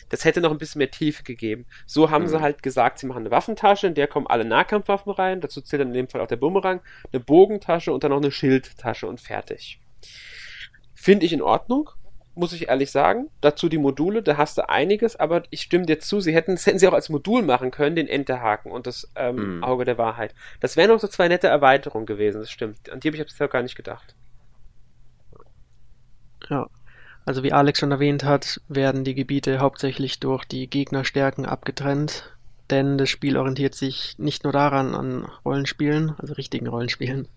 Das 0.09 0.25
hätte 0.25 0.41
noch 0.41 0.51
ein 0.51 0.57
bisschen 0.57 0.79
mehr 0.79 0.91
Tiefe 0.91 1.23
gegeben. 1.23 1.65
So 1.85 2.11
haben 2.11 2.25
mhm. 2.25 2.27
sie 2.27 2.41
halt 2.41 2.61
gesagt, 2.61 2.99
sie 2.99 3.07
machen 3.07 3.19
eine 3.19 3.31
Waffentasche, 3.31 3.87
in 3.87 3.93
der 3.93 4.07
kommen 4.07 4.27
alle 4.27 4.43
Nahkampfwaffen 4.43 5.13
rein. 5.13 5.39
Dazu 5.39 5.61
zählt 5.61 5.79
dann 5.79 5.87
in 5.87 5.93
dem 5.93 6.09
Fall 6.09 6.19
auch 6.19 6.27
der 6.27 6.35
Bumerang, 6.35 6.81
eine 7.13 7.21
Bogentasche 7.21 7.93
und 7.93 8.03
dann 8.03 8.11
noch 8.11 8.17
eine 8.17 8.31
Schildtasche 8.31 9.07
und 9.07 9.21
fertig. 9.21 9.79
Finde 10.95 11.25
ich 11.25 11.31
in 11.31 11.41
Ordnung 11.41 11.91
muss 12.37 12.53
ich 12.53 12.69
ehrlich 12.69 12.91
sagen. 12.91 13.29
Dazu 13.41 13.67
die 13.67 13.77
Module, 13.77 14.21
da 14.21 14.37
hast 14.37 14.57
du 14.57 14.69
einiges, 14.69 15.15
aber 15.15 15.43
ich 15.49 15.61
stimme 15.61 15.85
dir 15.85 15.99
zu, 15.99 16.21
sie 16.21 16.33
hätten, 16.33 16.55
das 16.55 16.65
hätten 16.65 16.79
sie 16.79 16.87
auch 16.87 16.93
als 16.93 17.09
Modul 17.09 17.41
machen 17.41 17.71
können, 17.71 17.95
den 17.95 18.07
Enterhaken 18.07 18.71
und 18.71 18.87
das 18.87 19.09
ähm, 19.15 19.59
mm. 19.59 19.63
Auge 19.63 19.85
der 19.85 19.97
Wahrheit. 19.97 20.33
Das 20.59 20.77
wären 20.77 20.89
noch 20.89 20.99
so 20.99 21.07
zwei 21.07 21.27
nette 21.27 21.47
Erweiterungen 21.47 22.05
gewesen, 22.05 22.39
das 22.39 22.51
stimmt. 22.51 22.89
An 22.89 22.99
die 22.99 23.09
habe 23.09 23.17
ich 23.17 23.23
bisher 23.23 23.47
gar 23.47 23.63
nicht 23.63 23.75
gedacht. 23.75 24.15
Ja. 26.49 26.67
Also 27.25 27.43
wie 27.43 27.51
Alex 27.51 27.79
schon 27.79 27.91
erwähnt 27.91 28.23
hat, 28.23 28.61
werden 28.69 29.03
die 29.03 29.15
Gebiete 29.15 29.59
hauptsächlich 29.59 30.19
durch 30.19 30.45
die 30.45 30.69
Gegnerstärken 30.69 31.45
abgetrennt, 31.45 32.37
denn 32.69 32.97
das 32.97 33.09
Spiel 33.09 33.35
orientiert 33.35 33.75
sich 33.75 34.15
nicht 34.17 34.45
nur 34.45 34.53
daran 34.53 34.95
an 34.95 35.25
Rollenspielen, 35.43 36.15
also 36.17 36.33
richtigen 36.35 36.67
Rollenspielen. 36.67 37.27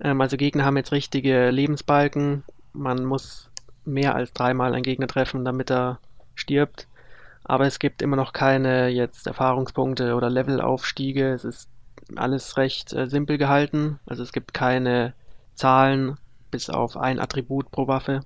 Ähm, 0.00 0.20
also 0.20 0.36
Gegner 0.36 0.64
haben 0.64 0.76
jetzt 0.76 0.92
richtige 0.92 1.50
Lebensbalken, 1.50 2.44
man 2.72 3.04
muss 3.04 3.49
mehr 3.84 4.14
als 4.14 4.32
dreimal 4.32 4.74
einen 4.74 4.82
Gegner 4.82 5.06
treffen, 5.06 5.44
damit 5.44 5.70
er 5.70 5.98
stirbt. 6.34 6.86
Aber 7.44 7.66
es 7.66 7.78
gibt 7.78 8.02
immer 8.02 8.16
noch 8.16 8.32
keine 8.32 8.88
jetzt 8.88 9.26
Erfahrungspunkte 9.26 10.14
oder 10.14 10.30
Levelaufstiege. 10.30 11.32
Es 11.32 11.44
ist 11.44 11.68
alles 12.16 12.56
recht 12.56 12.92
äh, 12.92 13.06
simpel 13.06 13.38
gehalten. 13.38 13.98
Also 14.06 14.22
es 14.22 14.32
gibt 14.32 14.54
keine 14.54 15.14
Zahlen 15.54 16.16
bis 16.50 16.70
auf 16.70 16.96
ein 16.96 17.20
Attribut 17.20 17.70
pro 17.70 17.86
Waffe. 17.86 18.20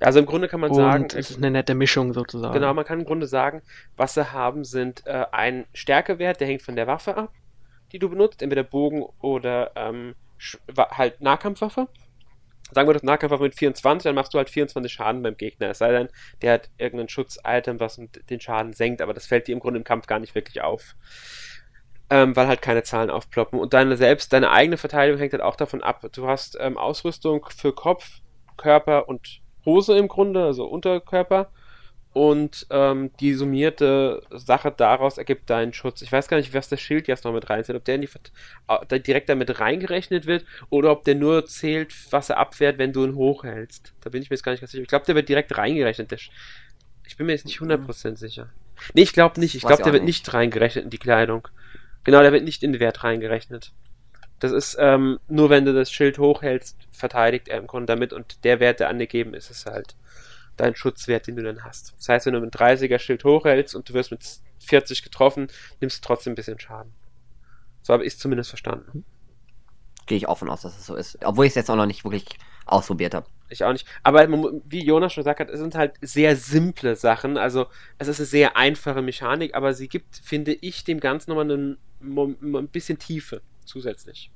Also 0.00 0.18
im 0.18 0.26
Grunde 0.26 0.48
kann 0.48 0.60
man 0.60 0.70
und 0.70 0.76
sagen. 0.76 1.08
Es 1.14 1.30
ist 1.30 1.38
eine 1.38 1.50
nette 1.50 1.74
Mischung 1.74 2.12
sozusagen. 2.12 2.52
Genau, 2.52 2.74
man 2.74 2.84
kann 2.84 3.00
im 3.00 3.06
Grunde 3.06 3.26
sagen, 3.26 3.62
was 3.96 4.14
sie 4.14 4.32
haben, 4.32 4.64
sind 4.64 5.06
äh, 5.06 5.24
ein 5.32 5.66
Stärkewert, 5.72 6.40
der 6.40 6.48
hängt 6.48 6.62
von 6.62 6.76
der 6.76 6.86
Waffe 6.86 7.16
ab, 7.16 7.32
die 7.92 7.98
du 7.98 8.10
benutzt, 8.10 8.42
entweder 8.42 8.62
Bogen 8.62 9.04
oder 9.20 9.70
ähm, 9.74 10.14
halt 10.90 11.20
Nahkampfwaffe 11.20 11.88
sagen 12.72 12.88
wir 12.88 12.94
das 12.94 13.02
Nahkampfwaffe 13.02 13.44
mit 13.44 13.54
24, 13.54 14.04
dann 14.04 14.14
machst 14.14 14.34
du 14.34 14.38
halt 14.38 14.50
24 14.50 14.92
Schaden 14.92 15.22
beim 15.22 15.36
Gegner. 15.36 15.70
Es 15.70 15.78
sei 15.78 15.92
denn, 15.92 16.08
der 16.42 16.54
hat 16.54 16.70
irgendein 16.78 17.08
Schutz-Item, 17.08 17.80
was 17.80 18.00
den 18.28 18.40
Schaden 18.40 18.72
senkt, 18.72 19.00
aber 19.00 19.14
das 19.14 19.26
fällt 19.26 19.46
dir 19.48 19.52
im 19.52 19.60
Grunde 19.60 19.78
im 19.78 19.84
Kampf 19.84 20.06
gar 20.06 20.18
nicht 20.18 20.34
wirklich 20.34 20.62
auf. 20.62 20.96
Ähm, 22.08 22.36
weil 22.36 22.46
halt 22.46 22.62
keine 22.62 22.84
Zahlen 22.84 23.10
aufploppen. 23.10 23.58
Und 23.58 23.74
deine 23.74 23.96
selbst, 23.96 24.32
deine 24.32 24.50
eigene 24.50 24.76
Verteidigung 24.76 25.18
hängt 25.18 25.32
halt 25.32 25.42
auch 25.42 25.56
davon 25.56 25.82
ab. 25.82 26.06
Du 26.12 26.28
hast 26.28 26.56
ähm, 26.60 26.78
Ausrüstung 26.78 27.44
für 27.56 27.72
Kopf, 27.72 28.20
Körper 28.56 29.08
und 29.08 29.40
Hose 29.64 29.98
im 29.98 30.06
Grunde, 30.06 30.44
also 30.44 30.66
Unterkörper 30.66 31.50
und 32.16 32.66
ähm, 32.70 33.10
die 33.20 33.34
summierte 33.34 34.22
Sache 34.30 34.72
daraus 34.74 35.18
ergibt 35.18 35.50
deinen 35.50 35.74
Schutz. 35.74 36.00
Ich 36.00 36.10
weiß 36.10 36.28
gar 36.28 36.38
nicht, 36.38 36.54
was 36.54 36.70
das 36.70 36.80
Schild 36.80 37.08
jetzt 37.08 37.26
noch 37.26 37.32
mit 37.34 37.50
reinzählt, 37.50 37.76
ob 37.76 37.84
der, 37.84 37.96
in 37.96 38.00
die, 38.00 38.08
äh, 38.68 39.00
direkt 39.00 39.28
damit 39.28 39.60
reingerechnet 39.60 40.24
wird 40.24 40.46
oder 40.70 40.92
ob 40.92 41.04
der 41.04 41.14
nur 41.14 41.44
zählt, 41.44 41.92
was 42.10 42.30
er 42.30 42.38
abwehrt, 42.38 42.78
wenn 42.78 42.94
du 42.94 43.04
ihn 43.04 43.16
hochhältst. 43.16 43.92
Da 44.00 44.08
bin 44.08 44.22
ich 44.22 44.30
mir 44.30 44.34
jetzt 44.36 44.44
gar 44.44 44.52
nicht 44.52 44.62
ganz 44.62 44.70
sicher. 44.70 44.80
Ich 44.80 44.88
glaube, 44.88 45.04
der 45.04 45.14
wird 45.14 45.28
direkt 45.28 45.58
reingerechnet. 45.58 46.10
Der, 46.10 46.16
ich 47.06 47.18
bin 47.18 47.26
mir 47.26 47.32
jetzt 47.32 47.44
nicht 47.44 47.60
100% 47.60 48.08
mhm. 48.08 48.16
sicher. 48.16 48.48
Nee, 48.94 49.02
ich 49.02 49.12
glaube 49.12 49.38
nicht. 49.38 49.54
Ich 49.54 49.60
glaube, 49.60 49.82
der 49.82 49.92
wird 49.92 50.04
nicht. 50.04 50.24
nicht 50.24 50.32
reingerechnet 50.32 50.84
in 50.84 50.90
die 50.90 50.96
Kleidung. 50.96 51.48
Genau, 52.04 52.22
der 52.22 52.32
wird 52.32 52.44
nicht 52.44 52.62
in 52.62 52.72
den 52.72 52.80
Wert 52.80 53.04
reingerechnet. 53.04 53.72
Das 54.40 54.52
ist 54.52 54.78
ähm, 54.80 55.20
nur, 55.28 55.50
wenn 55.50 55.66
du 55.66 55.74
das 55.74 55.92
Schild 55.92 56.16
hochhältst, 56.16 56.78
verteidigt 56.92 57.48
er 57.48 57.58
im 57.58 57.66
Grunde 57.66 57.88
damit 57.88 58.14
und 58.14 58.42
der 58.42 58.58
Wert, 58.58 58.80
der 58.80 58.88
angegeben 58.88 59.34
ist, 59.34 59.50
ist 59.50 59.66
halt 59.66 59.96
dein 60.56 60.74
Schutzwert, 60.74 61.26
den 61.26 61.36
du 61.36 61.42
dann 61.42 61.64
hast. 61.64 61.94
Das 61.98 62.08
heißt, 62.08 62.26
wenn 62.26 62.34
du 62.34 62.40
mit 62.40 62.54
30er 62.54 62.98
Schild 62.98 63.24
hochhältst 63.24 63.74
und 63.74 63.88
du 63.88 63.94
wirst 63.94 64.10
mit 64.10 64.24
40 64.60 65.02
getroffen, 65.02 65.48
nimmst 65.80 66.02
du 66.02 66.06
trotzdem 66.06 66.32
ein 66.32 66.36
bisschen 66.36 66.58
Schaden. 66.58 66.92
So 67.82 67.92
habe 67.92 68.04
ich 68.04 68.14
es 68.14 68.18
zumindest 68.18 68.50
verstanden. 68.50 69.04
Gehe 70.06 70.18
ich 70.18 70.28
offen 70.28 70.48
aus, 70.48 70.62
dass 70.62 70.78
es 70.78 70.86
so 70.86 70.94
ist. 70.94 71.18
Obwohl 71.24 71.46
ich 71.46 71.50
es 71.50 71.56
jetzt 71.56 71.70
auch 71.70 71.76
noch 71.76 71.86
nicht 71.86 72.04
wirklich 72.04 72.26
ausprobiert 72.64 73.14
habe. 73.14 73.26
Ich 73.48 73.64
auch 73.64 73.72
nicht. 73.72 73.86
Aber 74.02 74.26
wie 74.64 74.84
Jonas 74.84 75.12
schon 75.12 75.22
gesagt 75.22 75.40
hat, 75.40 75.50
es 75.50 75.60
sind 75.60 75.74
halt 75.74 75.94
sehr 76.00 76.36
simple 76.36 76.96
Sachen. 76.96 77.38
Also 77.38 77.66
es 77.98 78.08
ist 78.08 78.20
eine 78.20 78.26
sehr 78.26 78.56
einfache 78.56 79.02
Mechanik, 79.02 79.54
aber 79.54 79.72
sie 79.74 79.88
gibt, 79.88 80.16
finde 80.16 80.52
ich, 80.52 80.84
dem 80.84 81.00
Ganzen 81.00 81.30
nochmal 81.30 81.50
einen, 81.50 81.78
ein 82.00 82.68
bisschen 82.68 82.98
Tiefe 82.98 83.42
zusätzlich. 83.64 84.30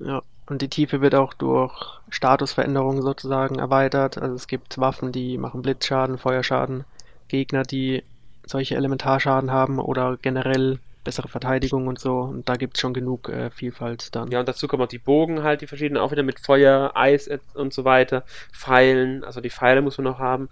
Ja, 0.00 0.22
und 0.48 0.62
die 0.62 0.68
Tiefe 0.68 1.00
wird 1.00 1.14
auch 1.14 1.34
durch 1.34 2.00
Statusveränderungen 2.10 3.02
sozusagen 3.02 3.58
erweitert. 3.58 4.18
Also 4.18 4.34
es 4.34 4.46
gibt 4.46 4.78
Waffen, 4.78 5.12
die 5.12 5.38
machen 5.38 5.62
Blitzschaden, 5.62 6.18
Feuerschaden, 6.18 6.84
Gegner, 7.28 7.62
die 7.62 8.02
solche 8.46 8.76
Elementarschaden 8.76 9.50
haben 9.50 9.78
oder 9.78 10.16
generell 10.20 10.78
bessere 11.04 11.28
Verteidigung 11.28 11.86
und 11.86 11.98
so. 11.98 12.20
Und 12.20 12.48
da 12.48 12.56
gibt 12.56 12.76
es 12.76 12.80
schon 12.80 12.94
genug 12.94 13.28
äh, 13.28 13.50
Vielfalt 13.50 14.14
dann. 14.14 14.30
Ja, 14.30 14.40
und 14.40 14.48
dazu 14.48 14.68
kommen 14.68 14.82
auch 14.82 14.88
die 14.88 14.98
Bogen 14.98 15.42
halt, 15.42 15.60
die 15.60 15.66
verschiedenen, 15.66 16.02
auch 16.02 16.10
wieder 16.10 16.22
mit 16.22 16.40
Feuer, 16.40 16.92
Eis 16.94 17.30
und 17.54 17.72
so 17.72 17.84
weiter. 17.84 18.24
Pfeilen, 18.52 19.24
also 19.24 19.40
die 19.40 19.50
Pfeile 19.50 19.82
muss 19.82 19.98
man 19.98 20.04
noch 20.04 20.18
haben. 20.18 20.48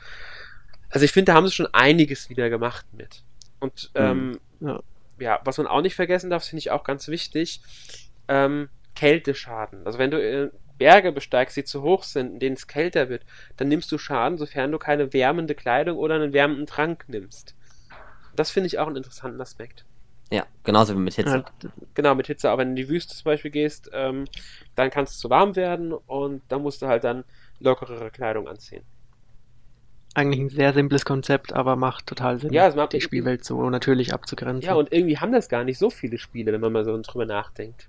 Also 0.90 1.04
ich 1.04 1.12
finde, 1.12 1.32
da 1.32 1.36
haben 1.36 1.46
sie 1.46 1.54
schon 1.54 1.68
einiges 1.72 2.30
wieder 2.30 2.48
gemacht 2.48 2.86
mit. 2.92 3.22
Und 3.60 3.90
ähm, 3.94 4.38
mhm. 4.60 4.68
ja. 4.68 4.80
ja. 5.18 5.40
was 5.44 5.58
man 5.58 5.66
auch 5.66 5.82
nicht 5.82 5.94
vergessen 5.94 6.30
darf, 6.30 6.44
finde 6.44 6.60
ich 6.60 6.70
auch 6.70 6.84
ganz 6.84 7.08
wichtig. 7.08 7.60
Ähm, 8.28 8.68
Kälteschaden. 8.96 9.86
Also 9.86 9.98
wenn 9.98 10.10
du 10.10 10.20
äh, 10.20 10.50
Berge 10.78 11.12
besteigst, 11.12 11.56
die 11.56 11.64
zu 11.64 11.82
hoch 11.82 12.02
sind, 12.02 12.34
in 12.34 12.38
denen 12.40 12.56
es 12.56 12.66
kälter 12.66 13.08
wird, 13.08 13.24
dann 13.56 13.68
nimmst 13.68 13.90
du 13.92 13.98
Schaden, 13.98 14.38
sofern 14.38 14.72
du 14.72 14.78
keine 14.78 15.12
wärmende 15.12 15.54
Kleidung 15.54 15.96
oder 15.96 16.16
einen 16.16 16.32
wärmenden 16.32 16.66
Trank 16.66 17.04
nimmst. 17.08 17.54
Das 18.34 18.50
finde 18.50 18.66
ich 18.66 18.78
auch 18.78 18.86
einen 18.86 18.96
interessanten 18.96 19.40
Aspekt. 19.40 19.84
Ja, 20.30 20.44
genauso 20.64 20.94
wie 20.94 20.98
mit 20.98 21.14
Hitze. 21.14 21.44
Ja, 21.62 21.70
genau, 21.94 22.14
mit 22.14 22.26
Hitze. 22.26 22.50
Aber 22.50 22.60
wenn 22.60 22.74
du 22.74 22.80
in 22.80 22.86
die 22.86 22.92
Wüste 22.92 23.14
zum 23.14 23.24
Beispiel 23.24 23.50
gehst, 23.50 23.90
ähm, 23.92 24.24
dann 24.74 24.90
kann 24.90 25.04
es 25.04 25.18
zu 25.18 25.30
warm 25.30 25.54
werden 25.54 25.92
und 25.92 26.42
da 26.48 26.58
musst 26.58 26.82
du 26.82 26.88
halt 26.88 27.04
dann 27.04 27.24
lockerere 27.60 28.10
Kleidung 28.10 28.48
anziehen. 28.48 28.82
Eigentlich 30.14 30.40
ein 30.40 30.48
sehr 30.48 30.72
simples 30.72 31.04
Konzept, 31.04 31.52
aber 31.52 31.76
macht 31.76 32.06
total 32.06 32.40
Sinn, 32.40 32.52
ja, 32.52 32.66
es 32.66 32.74
macht 32.74 32.94
die 32.94 33.02
Spielwelt 33.02 33.44
so 33.44 33.68
natürlich 33.68 34.14
abzugrenzen. 34.14 34.66
Ja, 34.66 34.74
und 34.74 34.90
irgendwie 34.90 35.18
haben 35.18 35.30
das 35.30 35.48
gar 35.48 35.62
nicht 35.62 35.78
so 35.78 35.90
viele 35.90 36.16
Spiele, 36.18 36.52
wenn 36.52 36.60
man 36.60 36.72
mal 36.72 36.84
so 36.84 36.98
drüber 37.02 37.26
nachdenkt. 37.26 37.88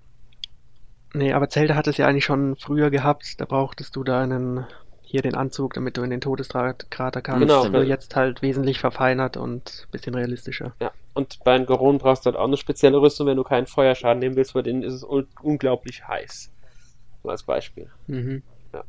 Nee, 1.17 1.33
aber 1.33 1.49
Zelda 1.49 1.73
hat 1.73 1.87
es 1.87 1.97
ja 1.97 2.05
eigentlich 2.05 2.25
schon 2.25 2.55
früher 2.57 2.91
gehabt. 2.91 3.41
Da 3.41 3.45
brauchtest 3.45 3.95
du 3.95 4.03
da 4.03 4.21
einen 4.21 4.67
hier 5.01 5.21
den 5.21 5.35
Anzug, 5.35 5.73
damit 5.73 5.97
du 5.97 6.03
in 6.03 6.11
den 6.11 6.21
Todeskrater 6.21 7.21
kannst. 7.21 7.41
Genau. 7.41 7.67
Nur 7.69 7.83
jetzt 7.83 8.15
halt 8.15 8.41
wesentlich 8.41 8.79
verfeinert 8.79 9.35
und 9.35 9.85
ein 9.87 9.91
bisschen 9.91 10.13
realistischer. 10.13 10.73
Ja, 10.79 10.91
und 11.15 11.39
bei 11.43 11.57
Goron 11.59 11.97
brauchst 11.97 12.25
du 12.25 12.27
halt 12.27 12.37
auch 12.37 12.45
eine 12.45 12.57
spezielle 12.57 13.01
Rüstung, 13.01 13.25
wenn 13.25 13.37
du 13.37 13.43
keinen 13.43 13.65
Feuerschaden 13.65 14.19
nehmen 14.19 14.35
willst, 14.35 14.53
weil 14.53 14.63
denen 14.63 14.83
ist 14.83 14.93
es 14.93 15.03
un 15.03 15.25
unglaublich 15.41 16.07
heiß. 16.07 16.51
So 17.23 17.29
als 17.29 17.41
Beispiel. 17.41 17.89
Mhm. 18.05 18.43
Ja. 18.73 18.83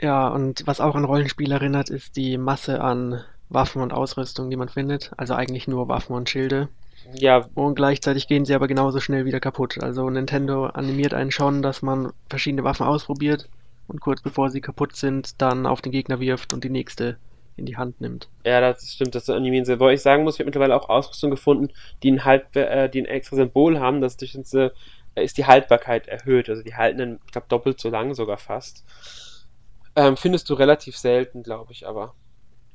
ja, 0.00 0.28
und 0.28 0.66
was 0.66 0.80
auch 0.80 0.96
an 0.96 1.04
Rollenspiel 1.04 1.52
erinnert, 1.52 1.90
ist 1.90 2.16
die 2.16 2.38
Masse 2.38 2.80
an 2.80 3.22
Waffen 3.50 3.82
und 3.82 3.92
Ausrüstung, 3.92 4.50
die 4.50 4.56
man 4.56 4.70
findet. 4.70 5.12
Also 5.16 5.34
eigentlich 5.34 5.68
nur 5.68 5.86
Waffen 5.88 6.16
und 6.16 6.28
Schilde. 6.28 6.68
Ja. 7.14 7.48
Und 7.54 7.74
gleichzeitig 7.74 8.28
gehen 8.28 8.44
sie 8.44 8.54
aber 8.54 8.68
genauso 8.68 9.00
schnell 9.00 9.24
wieder 9.24 9.40
kaputt. 9.40 9.82
Also 9.82 10.08
Nintendo 10.10 10.66
animiert 10.66 11.14
einen 11.14 11.30
schon, 11.30 11.62
dass 11.62 11.82
man 11.82 12.12
verschiedene 12.28 12.64
Waffen 12.64 12.86
ausprobiert 12.86 13.48
und 13.88 14.00
kurz 14.00 14.22
bevor 14.22 14.50
sie 14.50 14.60
kaputt 14.60 14.96
sind, 14.96 15.40
dann 15.40 15.66
auf 15.66 15.80
den 15.80 15.92
Gegner 15.92 16.20
wirft 16.20 16.52
und 16.52 16.64
die 16.64 16.70
nächste 16.70 17.18
in 17.56 17.66
die 17.66 17.76
Hand 17.76 18.00
nimmt. 18.00 18.28
Ja, 18.44 18.60
das 18.60 18.92
stimmt, 18.92 19.14
das 19.14 19.30
animieren 19.30 19.64
sie. 19.64 19.80
Wobei 19.80 19.94
ich 19.94 20.02
sagen 20.02 20.24
muss, 20.24 20.34
ich 20.34 20.40
habe 20.40 20.46
mittlerweile 20.46 20.76
auch 20.76 20.88
Ausrüstung 20.88 21.30
gefunden, 21.30 21.72
die 22.02 22.12
ein, 22.12 22.24
halt, 22.24 22.54
äh, 22.54 22.88
die 22.90 23.00
ein 23.00 23.06
extra 23.06 23.36
Symbol 23.36 23.80
haben, 23.80 24.00
das 24.00 24.16
durch 24.16 24.32
diese, 24.32 24.74
äh, 25.14 25.24
ist 25.24 25.38
die 25.38 25.46
Haltbarkeit 25.46 26.06
erhöht. 26.06 26.50
Also 26.50 26.62
die 26.62 26.74
halten 26.74 26.98
dann, 26.98 27.20
ich 27.24 27.32
glaube, 27.32 27.46
doppelt 27.48 27.80
so 27.80 27.88
lang 27.88 28.14
sogar 28.14 28.36
fast. 28.36 28.84
Ähm, 29.94 30.16
findest 30.16 30.50
du 30.50 30.54
relativ 30.54 30.96
selten, 30.96 31.42
glaube 31.42 31.72
ich, 31.72 31.86
aber. 31.86 32.14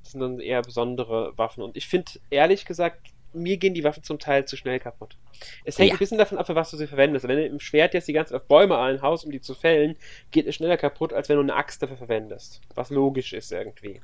Das 0.02 0.14
sind 0.14 0.22
dann 0.22 0.40
eher 0.40 0.64
besondere 0.64 1.38
Waffen. 1.38 1.62
Und 1.62 1.78
ich 1.78 1.88
finde, 1.88 2.14
ehrlich 2.32 2.66
gesagt, 2.66 3.11
mir 3.34 3.58
gehen 3.58 3.74
die 3.74 3.84
Waffen 3.84 4.04
zum 4.04 4.20
Teil 4.20 4.46
zu 4.46 4.58
schnell 4.58 4.80
kaputt. 4.80 5.18
Es 5.64 5.78
hängt 5.78 5.90
ja. 5.90 5.96
ein 5.96 6.00
bisschen 6.00 6.18
davon 6.18 6.38
ab, 6.38 6.48
für 6.48 6.56
was 6.56 6.72
du 6.72 6.78
sie 6.78 6.88
verwendest. 6.88 7.28
Wenn 7.28 7.38
du 7.38 7.46
im 7.46 7.60
Schwert 7.60 7.94
jetzt 7.94 8.08
die 8.08 8.14
ganze 8.14 8.34
Zeit 8.34 8.42
auf 8.42 8.48
Bäume 8.48 8.78
ein 8.78 9.02
Haus, 9.02 9.24
um 9.24 9.32
die 9.32 9.42
zu 9.42 9.56
fällen, 9.56 9.96
geht 10.32 10.48
es 10.48 10.56
schneller 10.56 10.78
kaputt, 10.78 11.14
als 11.14 11.30
wenn 11.30 11.38
du 11.38 11.44
eine 11.44 11.56
Axt 11.56 11.82
dafür 11.82 11.98
verwendest. 11.98 12.62
Was 12.76 12.90
logisch 12.90 13.34
ist 13.34 13.52
irgendwie. 13.52 14.02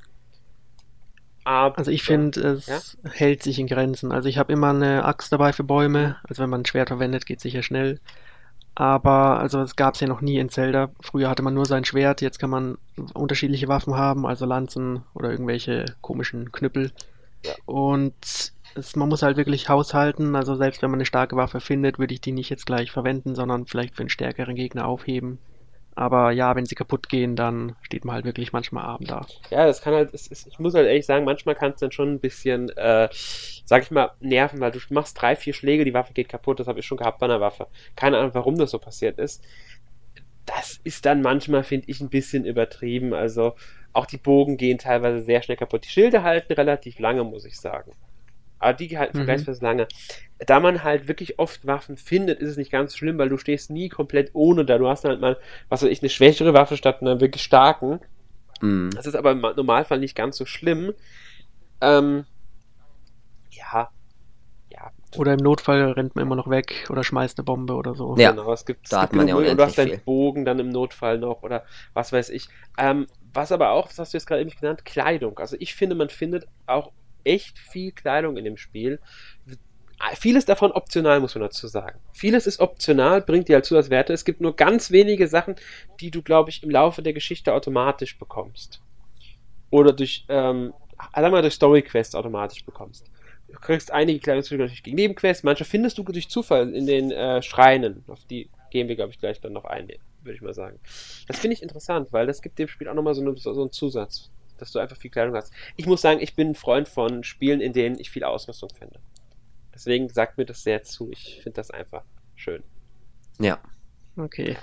Aber, 1.44 1.78
also 1.78 1.92
ich 1.92 2.04
finde, 2.04 2.42
es 2.42 2.68
ja? 2.68 3.12
hält 3.12 3.42
sich 3.42 3.58
in 3.58 3.68
Grenzen. 3.68 4.12
Also 4.12 4.28
ich 4.28 4.38
habe 4.38 4.52
immer 4.52 4.72
eine 4.72 5.06
Axt 5.06 5.32
dabei 5.32 5.54
für 5.54 5.63
Bäume. 5.63 6.18
Also 6.28 6.44
wenn 6.44 6.50
man 6.50 6.62
ein 6.62 6.66
Schwert 6.66 6.90
verwendet, 6.90 7.26
geht 7.26 7.38
es 7.38 7.44
sicher 7.44 7.63
schnell. 7.63 8.02
Aber 8.76 9.40
also 9.40 9.62
es 9.62 9.76
gab 9.76 9.96
es 9.96 10.02
ja 10.02 10.08
noch 10.08 10.22
nie 10.22 10.38
in 10.38 10.50
Zelda. 10.50 10.92
Früher 11.00 11.30
hatte 11.30 11.42
man 11.42 11.54
nur 11.54 11.66
sein 11.66 11.84
Schwert, 11.84 12.22
jetzt 12.22 12.38
kann 12.38 12.52
man 12.52 12.78
unterschiedliche 13.13 13.68
Waffen 13.68 13.96
haben, 13.96 14.28
also 14.28 14.46
Lanzen 14.46 15.04
oder 15.16 15.32
irgendwelche 15.32 15.86
komischen 16.02 16.52
Knüppel. 16.52 16.92
Ja. 17.44 17.54
Und 17.66 18.54
es, 18.75 18.95
man 18.95 19.10
muss 19.10 19.23
halt 19.23 19.38
wirklich 19.38 19.69
haushalten. 19.69 20.36
Also 20.36 20.56
selbst 20.56 20.82
wenn 20.82 20.91
man 20.91 20.99
eine 20.99 21.06
starke 21.06 21.36
Waffe 21.36 21.60
findet, 21.60 21.99
würde 21.99 22.13
ich 22.13 22.21
die 22.21 22.32
nicht 22.32 22.49
jetzt 22.49 22.65
gleich 22.65 22.91
verwenden, 22.91 23.36
sondern 23.36 23.65
vielleicht 23.65 23.95
für 23.95 24.01
einen 24.01 24.10
stärkeren 24.10 24.56
Gegner 24.56 24.88
aufheben. 24.88 25.39
Aber 25.95 26.30
ja, 26.30 26.56
wenn 26.56 26.67
sie 26.67 26.75
kaputt 26.75 27.10
gehen, 27.10 27.36
dann 27.36 27.75
steht 27.82 28.06
man 28.06 28.13
halt 28.13 28.25
wirklich 28.25 28.53
manchmal 28.53 28.86
Abend 28.86 29.10
da. 29.10 29.25
Ja, 29.49 29.65
das 29.65 29.82
kann 29.82 29.95
halt, 29.95 30.13
es, 30.13 30.30
es, 30.30 30.45
ich 30.45 30.60
muss 30.60 30.75
halt 30.75 30.88
ehrlich 30.88 31.08
sagen, 31.08 31.25
manchmal 31.25 31.56
kann 31.56 31.71
es 31.71 31.80
dann 31.80 31.91
schon 31.91 32.13
ein 32.13 32.19
bisschen, 32.19 32.69
äh, 32.77 33.10
sag 33.65 33.82
ich 33.82 33.89
mal, 33.89 34.12
nerven, 34.19 34.60
weil 34.60 34.71
du 34.71 34.80
machst 34.91 35.19
drei, 35.19 35.36
vier 35.36 35.53
Schläge, 35.53 35.86
die 35.86 35.95
Waffe 35.95 36.13
geht 36.13 36.30
kaputt, 36.30 36.60
das 36.60 36.67
habe 36.67 36.80
ich 36.80 36.86
schon 36.86 36.99
gehabt 36.99 37.17
bei 37.17 37.25
einer 37.25 37.41
Waffe. 37.41 37.65
Keine 37.95 38.19
Ahnung, 38.19 38.36
warum 38.36 38.60
das 38.60 38.69
so 38.69 38.77
passiert 38.77 39.17
ist. 39.17 39.43
Das 40.45 40.80
ist 40.84 41.08
dann 41.08 41.23
manchmal, 41.23 41.63
finde 41.63 41.89
ich, 41.89 41.99
ein 41.99 42.10
bisschen 42.10 42.45
übertrieben. 42.45 43.15
Also 43.15 43.56
auch 43.91 44.06
die 44.06 44.17
Bogen 44.17 44.58
gehen 44.58 44.77
teilweise 44.77 45.21
sehr 45.21 45.41
schnell 45.41 45.58
kaputt. 45.58 45.84
Die 45.84 45.89
Schilde 45.89 46.21
halten 46.21 46.53
relativ 46.53 46.99
lange, 46.99 47.23
muss 47.23 47.43
ich 47.43 47.60
sagen 47.60 47.93
aber 48.60 48.74
die 48.74 48.98
halten 48.98 49.17
mhm. 49.17 49.26
vergleichsweise 49.26 49.63
lange. 49.63 49.88
Da 50.39 50.60
man 50.60 50.84
halt 50.84 51.08
wirklich 51.08 51.39
oft 51.39 51.65
Waffen 51.65 51.98
findet, 51.98 52.39
ist 52.39 52.52
es 52.52 52.58
nicht 52.58 52.72
ganz 52.72 52.96
schlimm, 52.96 53.17
weil 53.17 53.30
du 53.30 53.38
stehst 53.38 53.70
nie 53.70 53.89
komplett 53.89 54.32
ohne 54.34 54.65
da. 54.65 54.78
Du 54.78 54.88
hast 54.88 55.06
halt 55.06 55.20
mal, 55.20 55.38
was 55.70 55.82
weiß 55.82 55.89
ich, 55.89 56.02
eine 56.02 56.10
schwächere 56.10 56.54
Waffe 56.54 56.78
statt 56.78 57.02
einer 57.02 57.20
wirklich 57.20 57.43
starken. 57.43 58.00
Mhm. 58.62 58.91
Das 58.96 59.06
ist 59.06 59.15
aber 59.15 59.32
im 59.32 59.41
Normalfall 59.41 60.00
nicht 60.00 60.15
ganz 60.15 60.38
so 60.38 60.46
schlimm. 60.46 60.93
Ähm, 61.82 62.26
ja. 63.52 63.89
Ja. 64.70 64.91
Oder 65.15 65.34
im 65.34 65.39
Notfall 65.39 65.91
rennt 65.91 66.15
man 66.15 66.24
immer 66.24 66.36
noch 66.36 66.50
weg 66.50 66.86
oder 66.89 67.04
schmeißt 67.04 67.38
eine 67.38 67.46
Bombe 67.46 67.74
oder 67.74 67.96
so. 67.96 68.15
Ja, 68.17 68.32
genau, 68.32 68.52
es 68.52 68.65
gibt, 68.65 68.91
da 68.91 69.04
es 69.04 69.10
gibt 69.10 69.15
man 69.15 69.28
ja 69.28 69.36
und 69.36 69.46
du 69.46 69.63
hast 69.63 69.78
deinen 69.78 70.02
Bogen 70.02 70.46
dann 70.46 70.60
im 70.60 70.70
Notfall 70.70 71.17
noch 71.17 71.41
oder 71.43 71.63
was 71.93 72.12
weiß 72.12 72.30
ich. 72.30 72.50
Ähm, 72.78 73.08
was 73.34 73.52
aber 73.52 73.72
auch, 73.72 73.88
das 73.88 74.00
hast 74.00 74.13
du 74.13 74.17
jetzt 74.17 74.28
gerade 74.28 74.41
eben 74.41 74.52
genannt, 74.52 74.86
Kleidung. 74.86 75.39
Also 75.39 75.56
ich 75.60 75.76
finde, 75.76 75.96
man 75.96 76.10
findet 76.10 76.48
auch 76.65 76.91
echt 77.23 77.60
viel 77.60 77.91
Kleidung 77.91 78.38
in 78.38 78.45
dem 78.45 78.58
Spiel. 78.58 78.99
Vieles 80.15 80.45
davon 80.45 80.71
optional, 80.71 81.19
muss 81.19 81.34
man 81.34 81.41
dazu 81.41 81.67
sagen. 81.67 81.99
Vieles 82.13 82.45
ist 82.45 82.60
optional, 82.60 83.21
bringt 83.21 83.47
dir 83.47 83.56
halt 83.56 83.65
Zusatzwerte. 83.65 84.13
Es 84.13 84.25
gibt 84.25 84.41
nur 84.41 84.56
ganz 84.56 84.91
wenige 84.91 85.27
Sachen, 85.27 85.56
die 85.99 86.12
du, 86.12 86.21
glaube 86.21 86.51
ich, 86.51 86.62
im 86.62 86.69
Laufe 86.69 87.01
der 87.01 87.13
Geschichte 87.13 87.53
automatisch 87.53 88.17
bekommst. 88.19 88.80
Oder 89.71 89.93
durch, 89.93 90.25
ähm, 90.30 90.73
sagen 91.15 91.34
wir 91.34 91.41
durch 91.41 91.56
Story-Quests 91.56 92.13
automatisch 92.15 92.63
bekommst. 92.63 93.10
Du 93.47 93.60
kriegst 93.60 93.91
einige 93.91 94.19
Kleidungsstücke 94.19 94.62
natürlich 94.62 94.84
gegen 94.84 94.97
Nebenquests, 94.97 95.43
manche 95.43 95.65
findest 95.65 95.97
du 95.97 96.03
durch 96.03 96.30
Zufall 96.30 96.73
in 96.73 96.86
den 96.86 97.12
äh, 97.12 97.41
Schreinen. 97.41 98.03
Auf 98.08 98.23
die 98.25 98.49
gehen 98.71 98.88
wir, 98.88 98.95
glaube 98.95 99.12
ich, 99.12 99.19
gleich 99.19 99.41
dann 99.41 99.53
noch 99.53 99.65
ein, 99.65 99.88
würde 100.21 100.36
ich 100.36 100.41
mal 100.41 100.53
sagen. 100.53 100.80
Das 101.27 101.39
finde 101.39 101.56
ich 101.56 101.63
interessant, 101.63 102.10
weil 102.12 102.27
das 102.27 102.41
gibt 102.41 102.60
dem 102.60 102.67
Spiel 102.67 102.88
auch 102.88 102.93
nochmal 102.93 103.15
so, 103.15 103.21
eine, 103.21 103.36
so 103.36 103.49
einen 103.62 103.71
Zusatz 103.71 104.30
dass 104.58 104.72
du 104.72 104.80
einfach 104.80 104.98
viel 104.98 105.12
Kleidung 105.12 105.36
hast. 105.36 105.54
Ich 105.76 105.86
muss 105.86 106.02
sagen, 106.02 106.20
ich 106.20 106.36
bin 106.36 106.50
ein 106.50 106.56
Freund 106.56 106.88
von 106.88 107.24
Spielen, 107.24 107.62
in 107.62 107.74
denen 107.74 108.00
ich 108.00 108.10
viel 108.10 108.24
Ausrüstung 108.24 108.70
finde. 108.70 109.00
Deswegen 109.74 110.10
sagt 110.10 110.38
mir 110.38 110.46
das 110.46 110.63
sehr 110.63 110.84
zu. 110.84 111.12
Ich 111.12 111.39
finde 111.43 111.58
das 111.58 111.72
einfach 111.72 112.04
schön. 112.36 112.63
Ja. 113.39 113.60
Okay. 114.17 114.58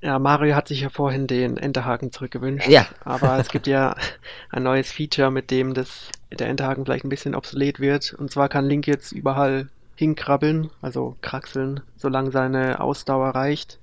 Ja, 0.00 0.18
Mario 0.18 0.54
hat 0.54 0.68
sich 0.68 0.82
ja 0.82 0.90
vorhin 0.90 1.26
den 1.26 1.56
Enterhaken 1.56 2.12
zurückgewünscht. 2.12 2.68
Ja. 2.68 2.86
Aber 3.04 3.38
es 3.38 3.48
gibt 3.48 3.66
ja 3.66 3.96
ein 4.50 4.62
neues 4.62 4.92
Feature, 4.92 5.30
mit 5.30 5.50
dem 5.50 5.72
das, 5.72 6.10
der 6.30 6.48
Enterhaken 6.48 6.84
vielleicht 6.84 7.04
ein 7.04 7.08
bisschen 7.08 7.34
obsolet 7.34 7.80
wird. 7.80 8.12
Und 8.12 8.30
zwar 8.30 8.50
kann 8.50 8.66
Link 8.66 8.86
jetzt 8.86 9.12
überall 9.12 9.68
hinkrabbeln, 9.96 10.70
also 10.82 11.16
kraxeln, 11.22 11.80
solange 11.96 12.32
seine 12.32 12.80
Ausdauer 12.80 13.30
reicht. 13.30 13.78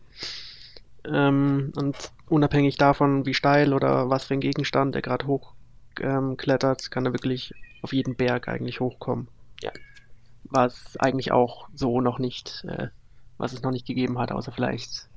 Ähm, 1.06 1.72
und 1.76 1.96
unabhängig 2.32 2.78
davon, 2.78 3.26
wie 3.26 3.34
steil 3.34 3.74
oder 3.74 4.10
was 4.10 4.26
für 4.26 4.34
ein 4.34 4.40
Gegenstand 4.40 4.96
er 4.96 5.02
gerade 5.02 5.28
hochklettert, 5.28 6.82
ähm, 6.84 6.90
kann 6.90 7.06
er 7.06 7.14
wirklich 7.14 7.54
auf 7.82 7.94
jeden 7.94 8.16
Berg 8.16 8.48
eigentlich 8.48 8.80
hochkommen. 8.80 9.28
Ja. 9.62 9.72
Was 10.46 10.98
eigentlich 10.98 11.32
auch 11.32 11.68
so 11.74 12.02
noch 12.02 12.20
nicht, 12.20 12.66
äh, 12.68 12.88
was 13.38 13.54
es 13.54 13.62
noch 13.62 13.72
nicht 13.72 13.86
gegeben 13.86 14.18
hat, 14.18 14.32
außer 14.32 14.52
vielleicht 14.52 15.10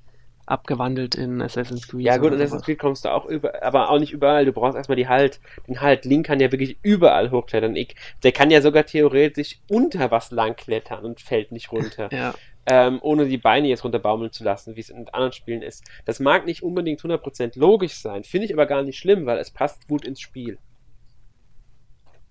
abgewandelt 0.47 1.15
in 1.15 1.41
Assassin's 1.41 1.89
Creed. 1.89 2.05
Ja 2.05 2.19
gut, 2.19 2.33
in 2.33 2.41
Assassin's 2.41 2.65
Creed 2.65 2.79
kommst 2.79 3.05
du 3.05 3.09
auch 3.09 3.25
über, 3.25 3.63
aber 3.63 3.91
auch 3.91 3.99
nicht 3.99 4.13
überall. 4.13 4.45
Du 4.45 4.53
brauchst 4.53 4.77
erstmal 4.77 4.97
die 4.97 5.09
Halt, 5.09 5.41
den 5.67 5.81
Halt. 5.81 6.05
Link 6.05 6.27
kann 6.27 6.41
ja 6.41 6.53
wirklich 6.53 6.77
überall 6.83 7.31
hochklettern. 7.31 7.77
Ich, 7.77 7.97
der 8.23 8.33
kann 8.33 8.51
ja 8.51 8.61
sogar 8.61 8.85
theoretisch 8.85 9.59
unter 9.71 10.11
was 10.11 10.31
lang 10.33 10.55
klettern 10.57 11.05
und 11.05 11.21
fällt 11.21 11.53
nicht 11.53 11.73
runter. 11.73 12.09
ja 12.13 12.35
ähm, 12.67 12.99
ohne 13.03 13.27
die 13.27 13.39
Beine 13.39 13.69
jetzt 13.69 13.85
runterbaumeln 13.85 14.33
zu 14.33 14.45
lassen, 14.45 14.77
wie 14.77 14.81
es 14.81 14.91
in 14.91 15.09
anderen 15.09 15.33
Spielen 15.33 15.63
ist. 15.63 15.85
Das 16.05 16.21
mag 16.21 16.47
nicht 16.47 16.63
unbedingt 16.63 17.01
100% 17.01 17.59
logisch 17.59 17.95
sein, 17.95 18.25
finde 18.25 18.47
ich 18.47 18.53
aber 18.53 18.67
gar 18.67 18.83
nicht 18.83 18.99
schlimm, 18.99 19.27
weil 19.27 19.39
es 19.39 19.51
passt 19.51 19.87
gut 19.89 20.05
ins 20.05 20.21
Spiel. 20.21 20.59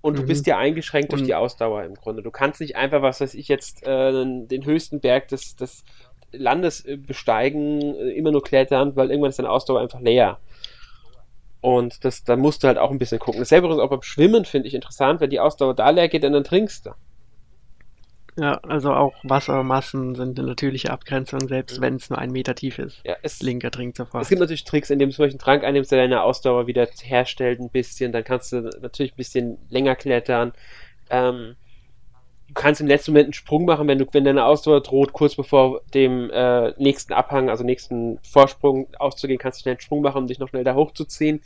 Und 0.02 0.18
du 0.18 0.24
mhm. 0.24 0.28
bist 0.28 0.48
ja 0.48 0.58
eingeschränkt 0.58 1.14
durch 1.14 1.24
die 1.24 1.34
Ausdauer 1.34 1.84
im 1.84 1.96
Grunde. 1.96 2.24
Du 2.24 2.32
kannst 2.32 2.60
nicht 2.60 2.76
einfach, 2.76 3.02
was 3.02 3.22
weiß 3.22 3.36
ich, 3.36 3.48
jetzt 3.48 3.84
äh, 3.88 4.12
den 4.12 4.66
höchsten 4.66 5.00
Berg 5.00 5.30
des, 5.30 5.56
des 5.56 5.86
Landes 6.34 6.86
äh, 6.86 6.98
besteigen, 6.98 7.82
äh, 7.82 8.10
immer 8.10 8.32
nur 8.32 8.44
klettern, 8.44 8.96
weil 8.98 9.10
irgendwann 9.10 9.30
ist 9.30 9.40
deine 9.40 9.50
Ausdauer 9.50 9.80
einfach 9.80 10.02
leer. 10.02 10.40
Und 11.62 12.04
das, 12.04 12.26
da 12.26 12.36
musst 12.36 12.64
du 12.64 12.68
halt 12.68 12.78
auch 12.78 12.92
ein 12.92 12.98
bisschen 12.98 13.20
gucken. 13.20 13.40
Dasselbe 13.40 13.70
ist 13.70 13.80
auch 13.80 13.90
beim 13.90 14.02
Schwimmen, 14.02 14.44
finde 14.44 14.68
ich 14.68 14.74
interessant. 14.74 15.22
Wenn 15.22 15.30
die 15.30 15.40
Ausdauer 15.40 15.74
da 15.74 15.90
leer 15.92 16.10
geht, 16.10 16.26
dann 16.26 16.44
trinkst 16.44 16.86
du. 16.86 16.92
Ja, 18.38 18.56
also 18.64 18.94
auch 18.94 19.14
Wassermassen 19.24 20.16
sind 20.16 20.40
eine 20.40 20.48
natürliche 20.48 20.92
Abgrenzung, 20.92 21.48
selbst 21.48 21.82
wenn 21.82 21.96
es 21.96 22.10
nur 22.10 22.18
ein 22.20 22.32
Meter 22.32 22.56
tief 22.56 22.80
ist. 22.80 23.02
Ja, 23.04 23.16
es, 23.22 23.42
Linker 23.42 23.70
trinkt 23.70 23.98
sofort. 23.98 24.24
Es 24.24 24.30
gibt 24.30 24.42
natürlich 24.42 24.64
Tricks, 24.64 24.90
indem 24.90 25.10
du 25.10 25.16
zum 25.16 25.24
Beispiel 25.24 25.40
einen 25.40 25.46
Trank 25.46 25.64
einnimmst, 25.64 25.92
der 25.92 26.00
deine 26.00 26.24
Ausdauer 26.24 26.68
wieder 26.68 26.88
herstellt 27.02 27.60
ein 27.60 27.70
bisschen. 27.70 28.12
Dann 28.12 28.24
kannst 28.24 28.52
du 28.52 28.62
natürlich 28.82 29.14
ein 29.14 29.18
bisschen 29.18 29.58
länger 29.70 29.96
klettern. 29.96 30.54
Ähm, 31.10 31.56
du 32.48 32.54
kannst 32.56 32.82
im 32.82 32.88
letzten 32.88 33.12
Moment 33.12 33.28
einen 33.28 33.34
Sprung 33.34 33.66
machen, 33.66 33.88
wenn 33.88 34.00
du, 34.00 34.06
wenn 34.12 34.24
deine 34.24 34.46
Ausdauer 34.46 34.82
droht, 34.82 35.14
kurz 35.14 35.36
bevor 35.36 35.82
dem 35.94 36.32
äh, 36.32 36.72
nächsten 36.82 37.14
Abhang, 37.14 37.50
also 37.50 37.64
nächsten 37.64 38.20
Vorsprung 38.24 38.88
auszugehen, 38.98 39.40
kannst 39.40 39.60
du 39.60 39.62
schnell 39.64 39.74
einen 39.74 39.82
Sprung 39.82 40.02
machen, 40.02 40.20
um 40.20 40.28
dich 40.28 40.40
noch 40.40 40.50
schnell 40.50 40.64
da 40.64 40.74
hochzuziehen. 40.74 41.42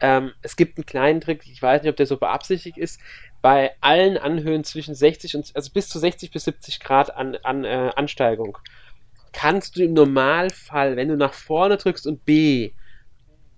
Ähm, 0.00 0.32
es 0.42 0.56
gibt 0.56 0.76
einen 0.76 0.86
kleinen 0.86 1.20
Trick, 1.20 1.42
ich 1.46 1.62
weiß 1.62 1.82
nicht, 1.82 1.90
ob 1.90 1.96
der 1.96 2.06
so 2.06 2.16
beabsichtigt 2.16 2.78
ist, 2.78 3.00
bei 3.42 3.72
allen 3.80 4.16
Anhöhen 4.16 4.64
zwischen 4.64 4.94
60 4.94 5.36
und, 5.36 5.50
also 5.54 5.70
bis 5.72 5.88
zu 5.88 5.98
60 5.98 6.30
bis 6.30 6.44
70 6.44 6.80
Grad 6.80 7.14
an, 7.14 7.36
an 7.42 7.64
äh, 7.64 7.90
Ansteigung, 7.94 8.58
kannst 9.32 9.76
du 9.76 9.84
im 9.84 9.92
Normalfall, 9.92 10.96
wenn 10.96 11.08
du 11.08 11.16
nach 11.16 11.34
vorne 11.34 11.76
drückst 11.76 12.06
und 12.06 12.24
B, 12.24 12.72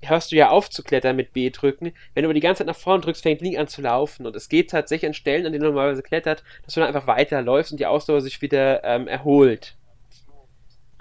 hörst 0.03 0.33
du 0.33 0.37
ja 0.37 0.51
auf 0.51 0.71
zu 0.71 0.83
klettern 0.83 1.17
mit 1.17 1.33
B 1.33 1.51
drücken. 1.51 1.93
Wenn 2.15 2.23
du 2.23 2.29
aber 2.29 2.35
die 2.35 2.41
ganze 2.41 2.59
Zeit 2.59 2.67
nach 2.67 2.77
vorne 2.77 3.03
drückst, 3.03 3.23
fängt 3.23 3.41
Link 3.41 3.59
an 3.59 3.69
zu 3.69 3.83
laufen. 3.83 4.27
Und 4.27 4.37
es 4.37 4.49
geht 4.49 4.71
tatsächlich 4.71 5.09
an 5.09 5.15
Stellen, 5.15 5.47
an 5.47 5.53
denen 5.53 5.63
du 5.63 5.69
normalerweise 5.69 6.03
klettert, 6.03 6.43
dass 6.65 6.75
du 6.75 6.81
dann 6.81 6.89
einfach 6.89 7.07
weiterläufst 7.07 7.73
und 7.73 7.79
die 7.79 7.87
Ausdauer 7.87 8.21
sich 8.21 8.43
wieder 8.43 8.85
ähm, 8.85 9.09
erholt. 9.09 9.77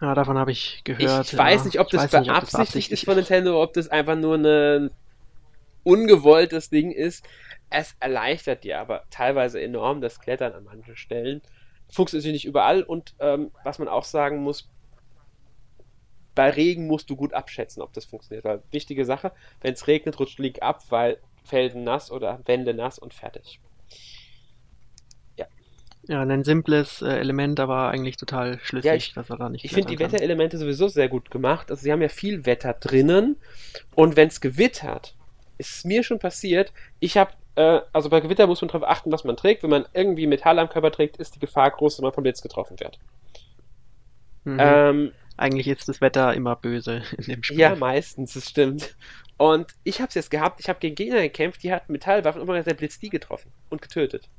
Ja, 0.01 0.13
davon 0.13 0.37
habe 0.37 0.51
ich 0.51 0.81
gehört. 0.83 1.25
Ich, 1.25 1.33
ich 1.33 1.37
weiß 1.37 1.65
nicht, 1.65 1.79
ob 1.79 1.89
das 1.89 2.09
beabsichtigt 2.09 2.91
ist 2.91 3.05
von 3.05 3.15
Nintendo, 3.15 3.61
ob 3.61 3.73
das 3.73 3.87
einfach 3.87 4.15
nur 4.15 4.35
ein 4.35 4.91
ungewolltes 5.85 6.69
Ding 6.69 6.91
ist. 6.91 7.25
Es 7.69 7.95
erleichtert 7.99 8.63
dir 8.63 8.79
aber 8.79 9.05
teilweise 9.09 9.61
enorm 9.61 10.01
das 10.01 10.19
Klettern 10.19 10.53
an 10.53 10.65
manchen 10.65 10.97
Stellen. 10.97 11.41
Funktioniert 11.89 12.33
nicht 12.33 12.45
überall 12.45 12.83
und 12.83 13.15
ähm, 13.19 13.51
was 13.63 13.79
man 13.79 13.87
auch 13.87 14.03
sagen 14.03 14.39
muss, 14.39 14.69
bei 16.33 16.49
Regen 16.49 16.87
musst 16.87 17.09
du 17.09 17.15
gut 17.15 17.33
abschätzen, 17.33 17.81
ob 17.81 17.93
das 17.93 18.05
funktioniert. 18.05 18.43
Weil 18.43 18.61
wichtige 18.71 19.05
Sache, 19.05 19.31
wenn 19.61 19.73
es 19.73 19.87
regnet, 19.87 20.19
rutscht 20.19 20.39
Link 20.39 20.61
ab, 20.61 20.83
weil 20.89 21.17
Felsen 21.45 21.83
nass 21.83 22.11
oder 22.11 22.41
Wände 22.45 22.73
nass 22.73 22.99
und 22.99 23.13
fertig. 23.13 23.61
Ja. 25.37 25.45
Ja, 26.07 26.21
ein 26.21 26.43
simples 26.43 27.01
äh, 27.01 27.07
Element, 27.07 27.59
aber 27.59 27.89
eigentlich 27.89 28.17
total 28.17 28.59
schlüssig, 28.59 28.85
ja, 28.85 28.95
ich, 28.95 29.13
dass 29.13 29.29
er 29.29 29.37
da 29.37 29.49
nicht 29.49 29.63
Ich 29.63 29.71
finde 29.71 29.89
die 29.89 29.95
kann. 29.95 30.11
Wetterelemente 30.11 30.57
sowieso 30.57 30.87
sehr 30.87 31.07
gut 31.07 31.31
gemacht. 31.31 31.71
Also 31.71 31.83
sie 31.83 31.91
haben 31.91 32.01
ja 32.01 32.09
viel 32.09 32.45
Wetter 32.45 32.73
drinnen 32.73 33.37
und 33.95 34.15
wenn 34.15 34.27
es 34.27 34.41
gewittert, 34.41 35.15
ist 35.57 35.85
mir 35.85 36.03
schon 36.03 36.19
passiert, 36.19 36.71
ich 36.99 37.17
habe 37.17 37.31
äh, 37.55 37.81
also 37.93 38.09
bei 38.09 38.19
Gewitter 38.19 38.47
muss 38.47 38.61
man 38.61 38.69
darauf 38.69 38.87
achten, 38.87 39.11
was 39.11 39.23
man 39.23 39.37
trägt. 39.37 39.63
Wenn 39.63 39.69
man 39.69 39.85
irgendwie 39.93 40.27
Metall 40.27 40.59
am 40.59 40.69
Körper 40.69 40.91
trägt, 40.91 41.17
ist 41.17 41.35
die 41.35 41.39
Gefahr 41.39 41.71
groß, 41.71 41.95
dass 41.95 42.01
man 42.01 42.13
vom 42.13 42.23
Blitz 42.23 42.41
getroffen 42.41 42.79
wird. 42.79 42.99
Mhm. 44.43 44.57
Ähm, 44.59 45.11
eigentlich 45.37 45.67
ist 45.67 45.89
das 45.89 46.01
Wetter 46.01 46.33
immer 46.33 46.55
böse 46.55 47.03
in 47.17 47.23
dem 47.23 47.43
Spiel. 47.43 47.59
Ja, 47.59 47.75
meistens, 47.75 48.33
das 48.33 48.49
stimmt. 48.49 48.95
Und 49.37 49.73
ich 49.83 49.99
habe 49.99 50.09
es 50.09 50.15
jetzt 50.15 50.31
gehabt, 50.31 50.59
ich 50.59 50.69
habe 50.69 50.79
gegen 50.79 50.95
Gegner 50.95 51.21
gekämpft, 51.21 51.63
die 51.63 51.73
hatten 51.73 51.91
Metallwaffen 51.91 52.41
und 52.41 52.47
immer 52.47 52.61
der 52.61 52.73
Blitz 52.73 52.99
die 52.99 53.09
getroffen 53.09 53.51
und 53.69 53.81
getötet. 53.81 54.29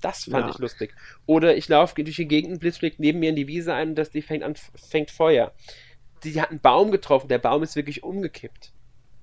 Das 0.00 0.24
fand 0.24 0.46
ja. 0.46 0.50
ich 0.50 0.58
lustig. 0.58 0.94
Oder 1.26 1.54
ich 1.56 1.68
laufe 1.68 2.02
durch 2.02 2.16
die 2.16 2.28
Gegend, 2.28 2.60
Blitz 2.60 2.78
fliegt 2.78 2.98
neben 2.98 3.18
mir 3.18 3.30
in 3.30 3.36
die 3.36 3.46
Wiese 3.46 3.74
ein 3.74 3.90
und 3.90 3.94
das, 3.96 4.10
die 4.10 4.22
fängt 4.22 4.42
an, 4.42 4.54
fängt 4.74 5.10
Feuer. 5.10 5.52
Die 6.24 6.40
hat 6.40 6.50
einen 6.50 6.60
Baum 6.60 6.90
getroffen, 6.90 7.28
der 7.28 7.38
Baum 7.38 7.62
ist 7.62 7.76
wirklich 7.76 8.02
umgekippt. 8.02 8.72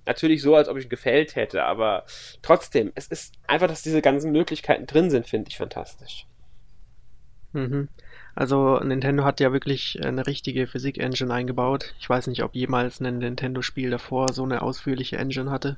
Natürlich 0.07 0.41
so, 0.41 0.55
als 0.55 0.69
ob 0.69 0.77
ich 0.77 0.85
ihn 0.85 0.89
gefällt 0.89 1.35
hätte, 1.35 1.65
aber 1.65 2.05
trotzdem, 2.41 2.91
es 2.95 3.07
ist 3.07 3.35
einfach, 3.45 3.67
dass 3.67 3.83
diese 3.83 4.01
ganzen 4.01 4.31
Möglichkeiten 4.31 4.87
drin 4.87 5.09
sind, 5.09 5.27
finde 5.27 5.49
ich 5.49 5.57
fantastisch. 5.57 6.25
Mhm. 7.53 7.89
Also 8.33 8.79
Nintendo 8.79 9.25
hat 9.25 9.39
ja 9.39 9.51
wirklich 9.51 9.99
eine 10.03 10.25
richtige 10.27 10.67
Physik-Engine 10.67 11.33
eingebaut. 11.33 11.93
Ich 11.99 12.09
weiß 12.09 12.27
nicht, 12.27 12.43
ob 12.43 12.55
jemals 12.55 13.01
ein 13.01 13.17
Nintendo-Spiel 13.17 13.89
davor 13.89 14.31
so 14.31 14.43
eine 14.43 14.61
ausführliche 14.61 15.17
Engine 15.17 15.51
hatte. 15.51 15.77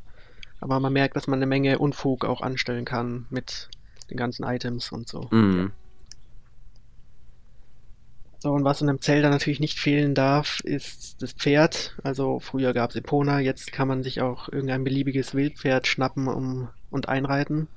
Aber 0.60 0.80
man 0.80 0.94
merkt, 0.94 1.16
dass 1.16 1.28
man 1.28 1.40
eine 1.40 1.46
Menge 1.46 1.80
Unfug 1.80 2.26
auch 2.26 2.42
anstellen 2.42 2.86
kann 2.86 3.26
mit 3.30 3.70
den 4.12 4.18
ganzen 4.18 4.44
Items 4.44 4.92
und 4.92 5.08
so. 5.08 5.30
Mhm. 5.32 5.72
So, 8.42 8.54
und 8.54 8.64
was 8.64 8.82
in 8.82 8.88
einem 8.88 9.02
Zelda 9.02 9.30
natürlich 9.30 9.60
nicht 9.60 9.80
fehlen 9.80 10.16
darf, 10.16 10.62
ist 10.62 11.22
das 11.22 11.34
Pferd. 11.34 11.96
Also 12.04 12.40
früher 12.40 12.74
gab 12.74 12.92
es 12.92 12.96
Epona, 12.96 13.42
jetzt 13.42 13.74
kann 13.74 13.90
man 13.90 14.02
sich 14.02 14.22
auch 14.22 14.48
irgendein 14.48 14.86
beliebiges 14.86 15.36
Wildpferd 15.36 15.88
schnappen 15.88 16.30
um, 16.30 16.70
und 16.90 17.10
einreiten. 17.10 17.68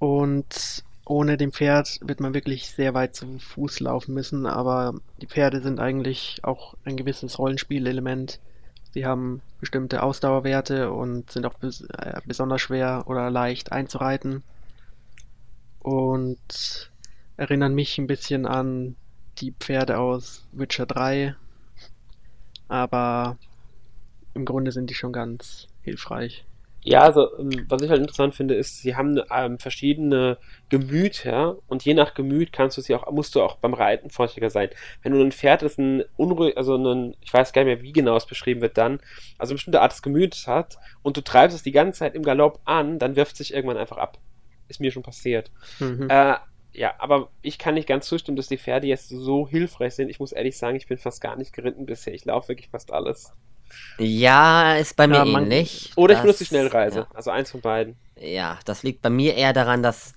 Und 0.00 0.82
ohne 1.04 1.36
dem 1.36 1.52
Pferd 1.52 2.00
wird 2.02 2.18
man 2.18 2.34
wirklich 2.34 2.70
sehr 2.70 2.94
weit 2.94 3.14
zu 3.14 3.38
Fuß 3.38 3.78
laufen 3.80 4.12
müssen, 4.12 4.44
aber 4.46 4.94
die 5.22 5.26
Pferde 5.28 5.60
sind 5.60 5.78
eigentlich 5.78 6.40
auch 6.42 6.74
ein 6.84 6.96
gewisses 6.96 7.38
Rollenspielelement. 7.38 8.40
Sie 8.92 9.06
haben 9.06 9.40
bestimmte 9.60 10.02
Ausdauerwerte 10.02 10.90
und 10.90 11.30
sind 11.30 11.46
auch 11.46 11.54
bes 11.54 11.82
äh, 11.82 12.20
besonders 12.26 12.60
schwer 12.60 13.04
oder 13.06 13.30
leicht 13.30 13.70
einzureiten. 13.70 14.42
Und 15.78 16.90
erinnern 17.36 17.74
mich 17.74 17.98
ein 17.98 18.08
bisschen 18.08 18.46
an 18.46 18.96
die 19.40 19.52
Pferde 19.58 19.98
aus 19.98 20.46
Witcher 20.52 20.86
3. 20.86 21.34
Aber 22.68 23.38
im 24.34 24.44
Grunde 24.44 24.72
sind 24.72 24.90
die 24.90 24.94
schon 24.94 25.12
ganz 25.12 25.66
hilfreich. 25.82 26.44
Ja, 26.82 27.02
also 27.02 27.38
ähm, 27.38 27.66
was 27.68 27.82
ich 27.82 27.90
halt 27.90 28.00
interessant 28.00 28.34
finde, 28.34 28.54
ist, 28.54 28.78
sie 28.78 28.96
haben 28.96 29.20
ähm, 29.30 29.58
verschiedene 29.58 30.38
Gemüter 30.70 31.58
und 31.68 31.84
je 31.84 31.92
nach 31.92 32.14
Gemüt 32.14 32.52
kannst 32.52 32.78
du 32.78 32.80
sie 32.80 32.94
auch, 32.94 33.10
musst 33.10 33.34
du 33.34 33.42
auch 33.42 33.56
beim 33.56 33.74
Reiten 33.74 34.08
vorsichtiger 34.08 34.48
sein. 34.48 34.70
Wenn 35.02 35.12
du 35.12 35.20
ein 35.20 35.32
Pferd, 35.32 35.60
das 35.62 35.76
ein 35.76 36.04
unruhig, 36.16 36.56
also 36.56 36.76
ein, 36.76 37.16
ich 37.20 37.32
weiß 37.34 37.52
gar 37.52 37.64
nicht 37.64 37.74
mehr, 37.74 37.82
wie 37.82 37.92
genau 37.92 38.16
es 38.16 38.24
beschrieben 38.24 38.62
wird 38.62 38.78
dann, 38.78 39.00
also 39.36 39.50
eine 39.50 39.56
bestimmte 39.56 39.82
Art 39.82 39.92
des 39.92 40.00
Gemüts 40.00 40.46
hat 40.46 40.78
und 41.02 41.18
du 41.18 41.20
treibst 41.20 41.54
es 41.54 41.62
die 41.62 41.72
ganze 41.72 41.98
Zeit 41.98 42.14
im 42.14 42.22
Galopp 42.22 42.60
an, 42.64 42.98
dann 42.98 43.14
wirft 43.14 43.32
es 43.32 43.38
sich 43.38 43.52
irgendwann 43.52 43.76
einfach 43.76 43.98
ab. 43.98 44.18
Ist 44.68 44.80
mir 44.80 44.92
schon 44.92 45.02
passiert. 45.02 45.50
Mhm. 45.80 46.08
Äh, 46.08 46.36
ja, 46.72 46.94
aber 46.98 47.30
ich 47.42 47.58
kann 47.58 47.74
nicht 47.74 47.88
ganz 47.88 48.06
zustimmen, 48.06 48.36
dass 48.36 48.48
die 48.48 48.58
Pferde 48.58 48.86
jetzt 48.86 49.08
so 49.08 49.48
hilfreich 49.48 49.94
sind. 49.94 50.08
Ich 50.08 50.20
muss 50.20 50.32
ehrlich 50.32 50.56
sagen, 50.56 50.76
ich 50.76 50.86
bin 50.86 50.98
fast 50.98 51.20
gar 51.20 51.36
nicht 51.36 51.52
geritten 51.52 51.86
bisher. 51.86 52.14
Ich 52.14 52.24
laufe 52.24 52.48
wirklich 52.48 52.68
fast 52.68 52.92
alles. 52.92 53.32
Ja, 53.98 54.76
ist 54.76 54.96
bei 54.96 55.06
mir 55.06 55.24
ja, 55.24 55.26
ähnlich. 55.26 55.92
Oder 55.96 56.14
ich 56.14 56.20
benutze 56.20 56.40
die 56.40 56.48
Schnellreise. 56.48 57.00
Ja. 57.00 57.06
Also 57.14 57.30
eins 57.30 57.50
von 57.50 57.60
beiden. 57.60 57.96
Ja, 58.16 58.58
das 58.64 58.82
liegt 58.82 59.02
bei 59.02 59.10
mir 59.10 59.34
eher 59.34 59.52
daran, 59.52 59.82
dass 59.82 60.14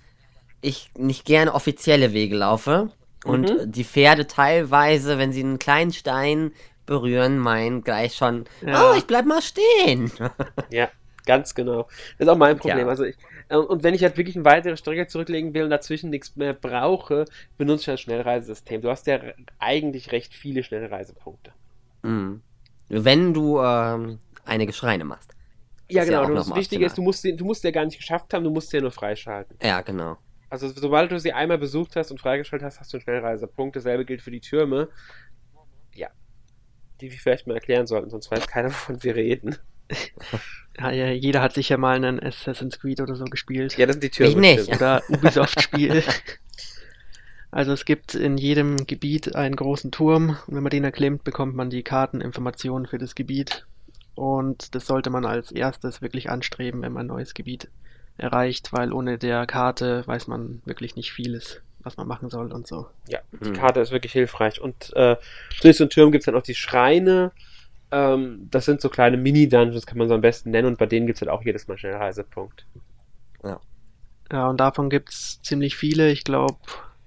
ich 0.61 0.91
nicht 0.97 1.25
gerne 1.25 1.53
offizielle 1.53 2.13
Wege 2.13 2.35
laufe. 2.35 2.91
Und 3.25 3.49
mhm. 3.49 3.71
die 3.71 3.83
Pferde 3.83 4.27
teilweise, 4.27 5.17
wenn 5.17 5.31
sie 5.31 5.43
einen 5.43 5.59
kleinen 5.59 5.93
Stein 5.93 6.51
berühren, 6.85 7.37
meinen 7.37 7.83
gleich 7.83 8.15
schon, 8.15 8.45
ja. 8.65 8.91
oh, 8.91 8.95
ich 8.95 9.05
bleib 9.05 9.25
mal 9.25 9.41
stehen. 9.41 10.11
ja, 10.69 10.89
ganz 11.25 11.55
genau. 11.55 11.83
Das 12.17 12.27
ist 12.27 12.27
auch 12.27 12.37
mein 12.37 12.57
Problem. 12.57 12.87
Also 12.89 13.05
ich, 13.05 13.15
und 13.49 13.83
wenn 13.83 13.93
ich 13.93 14.03
halt 14.03 14.17
wirklich 14.17 14.35
eine 14.35 14.45
weitere 14.45 14.77
Strecke 14.77 15.07
zurücklegen 15.07 15.53
will 15.53 15.63
und 15.63 15.69
dazwischen 15.69 16.09
nichts 16.09 16.35
mehr 16.35 16.53
brauche, 16.53 17.25
benutze 17.57 17.83
ich 17.83 17.89
ein 17.91 17.97
Schnellreisesystem. 17.97 18.81
Du 18.81 18.89
hast 18.89 19.07
ja 19.07 19.19
eigentlich 19.59 20.11
recht 20.11 20.33
viele 20.33 20.63
Schnellreisepunkte. 20.63 21.53
Mhm. 22.03 22.41
Wenn 22.89 23.33
du 23.33 23.59
ähm, 23.59 24.19
einige 24.45 24.73
Schreine 24.73 25.05
machst. 25.05 25.33
Ja, 25.89 26.03
genau. 26.05 26.23
Ja 26.23 26.33
das 26.33 26.55
Wichtige 26.55 26.85
ist, 26.85 26.97
du 26.97 27.01
musst, 27.01 27.23
du 27.25 27.45
musst 27.45 27.63
ja 27.63 27.71
gar 27.71 27.85
nicht 27.85 27.97
geschafft 27.97 28.33
haben, 28.33 28.43
du 28.43 28.49
musst 28.49 28.69
sie 28.69 28.77
ja 28.77 28.81
nur 28.81 28.91
freischalten. 28.91 29.57
Ja, 29.61 29.81
genau. 29.81 30.17
Also 30.49 30.69
sobald 30.69 31.11
du 31.11 31.19
sie 31.19 31.33
einmal 31.33 31.57
besucht 31.57 31.95
hast 31.95 32.11
und 32.11 32.19
freigeschaltet 32.19 32.65
hast, 32.65 32.79
hast 32.79 32.93
du 32.93 32.97
einen 32.97 33.03
Schnellreisepunkt. 33.03 33.75
Dasselbe 33.75 34.05
gilt 34.05 34.21
für 34.21 34.31
die 34.31 34.39
Türme. 34.39 34.89
Ja. 35.95 36.09
Die 37.01 37.11
wir 37.11 37.17
vielleicht 37.17 37.47
mal 37.47 37.55
erklären 37.55 37.87
sollten, 37.87 38.09
sonst 38.09 38.29
weiß 38.29 38.47
keiner, 38.47 38.69
wovon 38.69 39.03
wir 39.03 39.15
reden. 39.15 39.57
Ja, 40.79 40.89
ja, 40.91 41.11
jeder 41.11 41.41
hat 41.41 41.53
sicher 41.53 41.77
mal 41.77 41.95
einen 41.95 42.19
Assassin's 42.19 42.79
Creed 42.79 42.99
oder 42.99 43.15
so 43.15 43.25
gespielt. 43.25 43.77
Ja, 43.77 43.85
das 43.85 43.93
sind 43.93 44.03
die 44.03 44.09
Türme. 44.09 44.31
Ich 44.31 44.57
nicht. 44.57 44.75
Oder 44.75 45.03
Ubisoft-Spiel. 45.07 46.03
Also 47.51 47.71
es 47.71 47.85
gibt 47.85 48.15
in 48.15 48.39
jedem 48.39 48.87
Gebiet 48.87 49.35
einen 49.35 49.55
großen 49.55 49.91
Turm 49.91 50.37
und 50.47 50.55
wenn 50.55 50.63
man 50.63 50.71
den 50.71 50.83
erklimmt, 50.83 51.23
bekommt 51.23 51.55
man 51.55 51.69
die 51.69 51.83
Karteninformationen 51.83 52.87
für 52.87 52.97
das 52.97 53.13
Gebiet. 53.13 53.67
Und 54.15 54.73
das 54.73 54.87
sollte 54.87 55.11
man 55.11 55.23
als 55.23 55.51
erstes 55.51 56.01
wirklich 56.01 56.31
anstreben, 56.31 56.81
wenn 56.81 56.93
man 56.93 57.05
ein 57.05 57.13
neues 57.15 57.35
Gebiet 57.35 57.67
erreicht, 58.17 58.73
weil 58.73 58.91
ohne 58.91 59.19
der 59.19 59.45
Karte 59.45 60.01
weiß 60.07 60.27
man 60.27 60.63
wirklich 60.65 60.95
nicht 60.95 61.11
vieles, 61.11 61.61
was 61.83 61.95
man 61.95 62.07
machen 62.07 62.31
soll 62.31 62.51
und 62.51 62.65
so. 62.65 62.87
Ja, 63.07 63.19
die 63.31 63.49
hm. 63.49 63.53
Karte 63.53 63.81
ist 63.81 63.91
wirklich 63.91 64.13
hilfreich. 64.13 64.59
Und 64.59 64.91
äh, 64.95 65.17
zu 65.55 65.67
diesen 65.67 65.91
Türmen 65.91 66.11
gibt 66.11 66.23
es 66.23 66.25
dann 66.25 66.35
auch 66.35 66.41
die 66.41 66.55
Schreine. 66.55 67.31
Ähm, 67.93 68.47
das 68.49 68.65
sind 68.65 68.81
so 68.81 68.89
kleine 68.89 69.17
Mini-Dungeons, 69.17 69.85
kann 69.85 69.99
man 69.99 70.07
so 70.07 70.15
am 70.15 70.21
besten 70.21 70.49
nennen. 70.49 70.67
Und 70.67 70.79
bei 70.79 70.87
denen 70.87 71.05
gibt 71.05 71.17
es 71.17 71.21
halt 71.21 71.29
auch 71.29 71.43
jedes 71.43 71.67
Mal 71.67 71.77
schnell 71.77 71.93
Reisepunkt. 71.93 72.65
Ja. 73.43 73.59
Ja, 74.31 74.49
und 74.49 74.59
davon 74.59 74.89
gibt 74.89 75.09
es 75.09 75.39
ziemlich 75.43 75.75
viele. 75.75 76.09
Ich 76.09 76.23
glaube, 76.23 76.57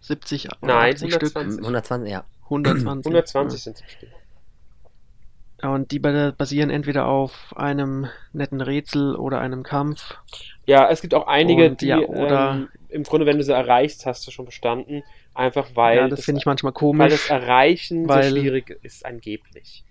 70 0.01 0.47
oder 0.63 0.75
Nein, 0.75 0.95
80 0.95 1.15
120. 1.15 1.53
Stück. 1.55 1.65
120, 1.65 2.13
ja. 2.13 2.25
120. 2.45 3.07
120 3.07 3.59
ja. 3.59 3.63
sind 3.65 3.77
es 3.77 3.83
bestimmt. 3.83 4.13
Ja, 5.63 5.71
und 5.71 5.91
die 5.91 5.99
basieren 5.99 6.71
entweder 6.71 7.07
auf 7.07 7.53
einem 7.57 8.07
netten 8.33 8.61
Rätsel 8.61 9.17
oder 9.17 9.41
einem 9.41 9.65
Kampf. 9.65 10.15
Ja, 10.67 10.89
es 10.89 11.01
gibt 11.01 11.15
auch 11.15 11.27
einige, 11.27 11.71
und, 11.71 11.81
die 11.81 11.87
ja, 11.87 11.99
oder, 11.99 12.53
ähm, 12.53 12.69
im 12.91 13.03
Grunde, 13.03 13.27
wenn 13.27 13.39
du 13.39 13.43
sie 13.43 13.55
erreichst, 13.55 14.07
hast 14.07 14.25
du 14.27 14.31
schon 14.31 14.45
bestanden. 14.45 15.03
Einfach 15.35 15.67
weil. 15.75 15.97
Ja, 15.97 16.09
das, 16.09 16.19
das 16.19 16.25
finde 16.27 16.41
ich 16.41 16.47
manchmal 16.47 16.73
komisch. 16.73 17.01
Weil 17.01 17.11
das 17.11 17.29
Erreichen 17.29 18.09
weil 18.09 18.25
so 18.25 18.37
schwierig 18.37 18.79
ist, 18.83 19.05
angeblich. 19.05 19.85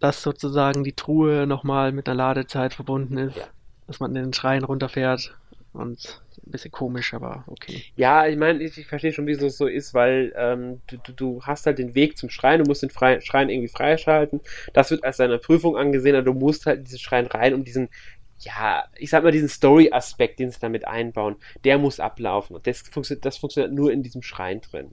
Dass 0.00 0.22
sozusagen 0.22 0.84
die 0.84 0.92
Truhe 0.92 1.46
nochmal 1.46 1.92
mit 1.92 2.08
einer 2.08 2.16
Ladezeit 2.16 2.74
verbunden 2.74 3.18
ist. 3.18 3.36
Ja. 3.36 3.44
Dass 3.86 4.00
man 4.00 4.14
in 4.14 4.22
den 4.22 4.32
Schrein 4.34 4.64
runterfährt 4.64 5.34
und 5.72 6.20
ein 6.48 6.50
bisschen 6.50 6.72
komisch, 6.72 7.14
aber 7.14 7.44
okay. 7.46 7.84
Ja, 7.96 8.26
ich 8.26 8.36
meine, 8.36 8.62
ich, 8.62 8.78
ich 8.78 8.86
verstehe 8.86 9.12
schon, 9.12 9.26
wieso 9.26 9.46
es 9.46 9.58
so 9.58 9.66
ist, 9.66 9.94
weil 9.94 10.32
ähm, 10.36 10.80
du, 10.86 10.96
du, 10.98 11.12
du, 11.12 11.42
hast 11.42 11.66
halt 11.66 11.78
den 11.78 11.94
Weg 11.94 12.16
zum 12.16 12.30
Schrein, 12.30 12.60
du 12.62 12.66
musst 12.66 12.82
den 12.82 12.90
Fre 12.90 13.20
Schrein 13.20 13.48
irgendwie 13.48 13.68
freischalten. 13.68 14.40
Das 14.72 14.90
wird 14.90 15.04
als 15.04 15.18
deine 15.18 15.38
Prüfung 15.38 15.76
angesehen, 15.76 16.16
aber 16.16 16.24
du 16.24 16.34
musst 16.34 16.66
halt 16.66 16.78
in 16.78 16.84
diesen 16.84 16.98
Schrein 16.98 17.26
rein, 17.26 17.54
um 17.54 17.64
diesen, 17.64 17.88
ja, 18.40 18.84
ich 18.96 19.10
sag 19.10 19.22
mal, 19.22 19.32
diesen 19.32 19.48
Story-Aspekt, 19.48 20.38
den 20.38 20.50
sie 20.50 20.60
damit 20.60 20.86
einbauen, 20.86 21.36
der 21.64 21.78
muss 21.78 22.00
ablaufen. 22.00 22.56
Und 22.56 22.66
das, 22.66 22.80
funktio 22.80 23.16
das 23.20 23.36
funktioniert 23.36 23.72
nur 23.72 23.92
in 23.92 24.02
diesem 24.02 24.22
Schrein 24.22 24.60
drin. 24.60 24.92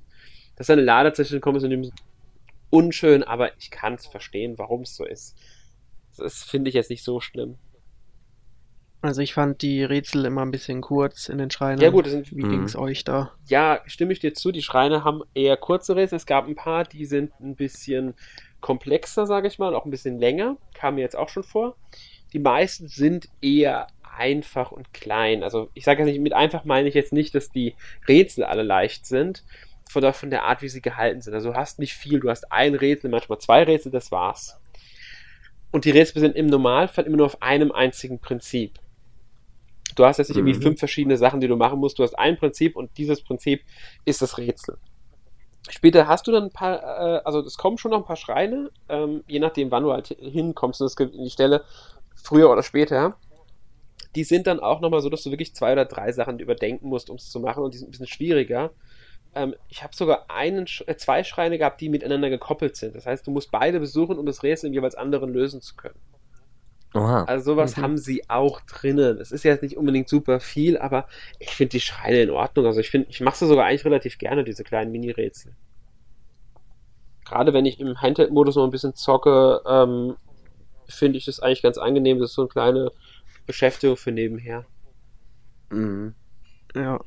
Dass 0.58 0.70
eine 0.70 0.82
Ladezeichen 0.82 1.41
kommt, 1.41 1.58
ist 1.58 1.63
in 1.63 1.70
dem 1.70 1.91
unschön, 2.76 3.24
aber 3.24 3.58
ich 3.58 3.72
kann 3.72 3.94
es 3.94 4.06
verstehen, 4.06 4.58
warum 4.58 4.82
es 4.82 4.96
so 4.96 5.06
ist. 5.06 5.38
Das 6.18 6.44
finde 6.44 6.70
ich 6.70 6.76
jetzt 6.76 6.90
nicht 6.90 7.04
so 7.04 7.22
schlimm. 7.22 7.58
Also 9.02 9.22
ich 9.22 9.34
fand 9.34 9.62
die 9.62 9.84
Rätsel 9.84 10.26
immer 10.26 10.42
ein 10.42 10.52
bisschen 10.52 10.82
kurz 10.82 11.30
in 11.30 11.38
den 11.38 11.52
Schreinen. 11.52 11.80
Ja 11.80 11.92
gut, 11.92 12.08
sind, 12.08 12.36
wie 12.36 12.42
ging 12.42 12.64
es 12.64 12.76
euch 12.76 13.04
da? 13.04 13.34
Ja, 13.48 13.82
stimme 13.86 14.14
ich 14.14 14.20
dir 14.20 14.34
zu. 14.34 14.52
Die 14.52 14.64
Schreine 14.64 15.04
haben 15.04 15.22
eher 15.36 15.58
kurze 15.58 15.96
Rätsel. 15.96 16.18
Es 16.18 16.26
gab 16.26 16.48
ein 16.48 16.56
paar, 16.56 16.86
die 16.86 17.06
sind 17.06 17.32
ein 17.40 17.56
bisschen 17.56 18.16
komplexer, 18.62 19.28
sage 19.28 19.48
ich 19.48 19.60
mal, 19.60 19.76
auch 19.76 19.86
ein 19.86 19.92
bisschen 19.92 20.18
länger. 20.18 20.58
Kam 20.74 20.96
mir 20.96 21.02
jetzt 21.02 21.16
auch 21.16 21.30
schon 21.30 21.44
vor. 21.44 21.76
Die 22.34 22.40
meisten 22.40 22.88
sind 22.88 23.30
eher 23.42 23.88
einfach 24.18 24.72
und 24.72 24.92
klein. 24.94 25.44
Also 25.44 25.70
ich 25.76 25.84
sage 25.84 26.02
jetzt 26.02 26.12
nicht, 26.12 26.22
mit 26.22 26.34
einfach 26.34 26.66
meine 26.66 26.88
ich 26.88 26.96
jetzt 26.96 27.14
nicht, 27.14 27.36
dass 27.36 27.52
die 27.52 27.76
Rätsel 28.08 28.44
alle 28.44 28.64
leicht 28.64 29.06
sind, 29.06 29.44
von 29.89 30.02
der, 30.02 30.13
von 30.13 30.30
der 30.30 30.43
Art, 30.43 30.62
wie 30.62 30.69
sie 30.69 30.82
gehalten 30.82 31.21
sind. 31.21 31.34
Also 31.34 31.52
du 31.52 31.56
hast 31.56 31.80
nicht 31.80 31.93
viel, 31.93 32.19
du 32.19 32.30
hast 32.30 32.52
ein 32.52 32.76
Rätsel, 32.76 33.10
manchmal 33.10 33.39
zwei 33.39 33.63
Rätsel, 33.63 33.91
das 33.91 34.12
war's. 34.12 34.60
Und 35.71 35.86
die 35.86 35.91
Rätsel 35.91 36.21
sind 36.21 36.36
im 36.36 36.48
Normalfall 36.48 37.06
immer 37.06 37.17
nur 37.17 37.26
auf 37.26 37.41
einem 37.41 37.71
einzigen 37.71 38.19
Prinzip. 38.19 38.80
Du 39.95 40.06
hast 40.06 40.17
jetzt 40.17 40.30
nicht 40.30 40.38
mhm. 40.38 40.48
irgendwie 40.48 40.63
fünf 40.63 40.80
verschiedene 40.80 41.17
Sachen, 41.17 41.39
die 41.39 41.48
du 41.48 41.56
machen 41.56 41.80
musst. 41.80 42.00
Du 42.00 42.04
hast 42.04 42.17
ein 42.17 42.38
Prinzip 42.38 42.76
und 42.76 42.98
dieses 42.98 43.21
Prinzip 43.21 43.62
ist 44.04 44.21
das 44.21 44.38
Rätsel. 44.38 44.78
Später 45.69 46.08
hast 46.08 46.28
du 46.28 46.32
dann 46.32 46.43
ein 46.43 46.52
paar, 46.52 46.78
äh, 46.82 47.21
also 47.24 47.39
es 47.39 47.58
kommen 47.58 47.78
schon 47.78 47.91
noch 47.91 48.00
ein 48.00 48.06
paar 48.06 48.15
Schreine, 48.15 48.69
ähm, 48.88 49.24
je 49.28 49.39
nachdem, 49.39 49.71
wann 49.71 49.84
du 49.84 49.91
halt 49.91 50.08
hinkommst 50.08 50.82
und 50.82 50.88
es 50.88 50.95
gibt 50.95 51.15
die 51.15 51.30
Stelle, 51.30 51.63
früher 52.15 52.50
oder 52.50 52.63
später. 52.63 53.15
Die 54.15 54.24
sind 54.24 54.48
dann 54.48 54.60
auch 54.60 54.80
nochmal 54.80 55.02
so, 55.02 55.10
dass 55.10 55.24
du 55.24 55.32
wirklich 55.32 55.56
zwei 55.56 55.74
oder 55.74 55.86
drei 55.86 56.12
Sachen 56.12 56.39
überdenken 56.39 56.88
musst, 56.88 57.10
um 57.10 57.17
es 57.17 57.30
zu 57.30 57.39
machen 57.39 57.63
und 57.63 57.74
die 57.74 57.80
sind 57.80 57.88
ein 57.88 57.91
bisschen 57.91 58.08
schwieriger. 58.08 58.71
Ähm, 59.36 59.56
ich 59.69 59.84
habe 59.84 59.95
sogar 59.95 60.26
einen, 60.30 60.65
äh, 60.88 60.95
zwei 60.95 61.24
Schreine 61.24 61.58
gehabt, 61.58 61.82
die 61.82 61.89
miteinander 61.89 62.30
gekoppelt 62.30 62.76
sind. 62.76 62.95
Das 62.95 63.06
heißt, 63.06 63.28
du 63.28 63.32
musst 63.32 63.52
beide 63.52 63.80
besuchen, 63.80 64.17
um 64.17 64.26
das 64.26 64.43
Rätsel 64.43 64.67
im 64.67 64.74
jeweils 64.74 64.95
anderen 64.95 65.34
lösen 65.34 65.62
zu 65.62 65.76
können. 65.76 66.00
Oha. 66.93 67.26
Also 67.26 67.52
sowas 67.52 67.76
mhm. 67.76 67.82
haben 67.82 67.98
sie 67.98 68.30
auch 68.30 68.62
drinnen. 68.62 69.19
Es 69.19 69.32
ist 69.32 69.43
jetzt 69.43 69.62
nicht 69.62 69.76
unbedingt 69.76 70.08
super 70.08 70.39
viel, 70.39 70.78
aber 70.78 71.08
ich 71.39 71.50
finde 71.50 71.71
die 71.71 71.82
Schreine 71.82 72.21
in 72.21 72.30
Ordnung. 72.30 72.65
Also 72.65 72.80
ich 72.80 72.89
finde, 72.89 73.08
ich 73.10 73.19
mache 73.19 73.36
sie 73.36 73.48
sogar 73.48 73.65
eigentlich 73.65 73.86
relativ 73.86 74.17
gerne, 74.17 74.45
diese 74.45 74.63
kleinen 74.63 74.91
Mini-Rätsel. 74.93 75.54
Gerade 77.26 77.54
wenn 77.54 77.65
ich 77.65 77.80
im 77.82 78.02
Handheld-Modus 78.02 78.56
noch 78.56 78.63
ein 78.63 78.71
bisschen 78.71 78.95
zocke, 78.95 79.62
ähm, 79.67 80.15
finde 80.88 81.17
ich 81.17 81.26
das 81.26 81.41
eigentlich 81.41 81.63
ganz 81.63 81.78
angenehm. 81.78 82.19
Das 82.19 82.30
ist 82.30 82.36
so 82.36 82.43
eine 82.43 82.50
kleine 82.50 82.91
Beschäftigung 83.45 83.98
für 83.98 84.12
nebenher. 84.12 84.65
Mhm. 85.69 86.13
Ja. 86.76 87.02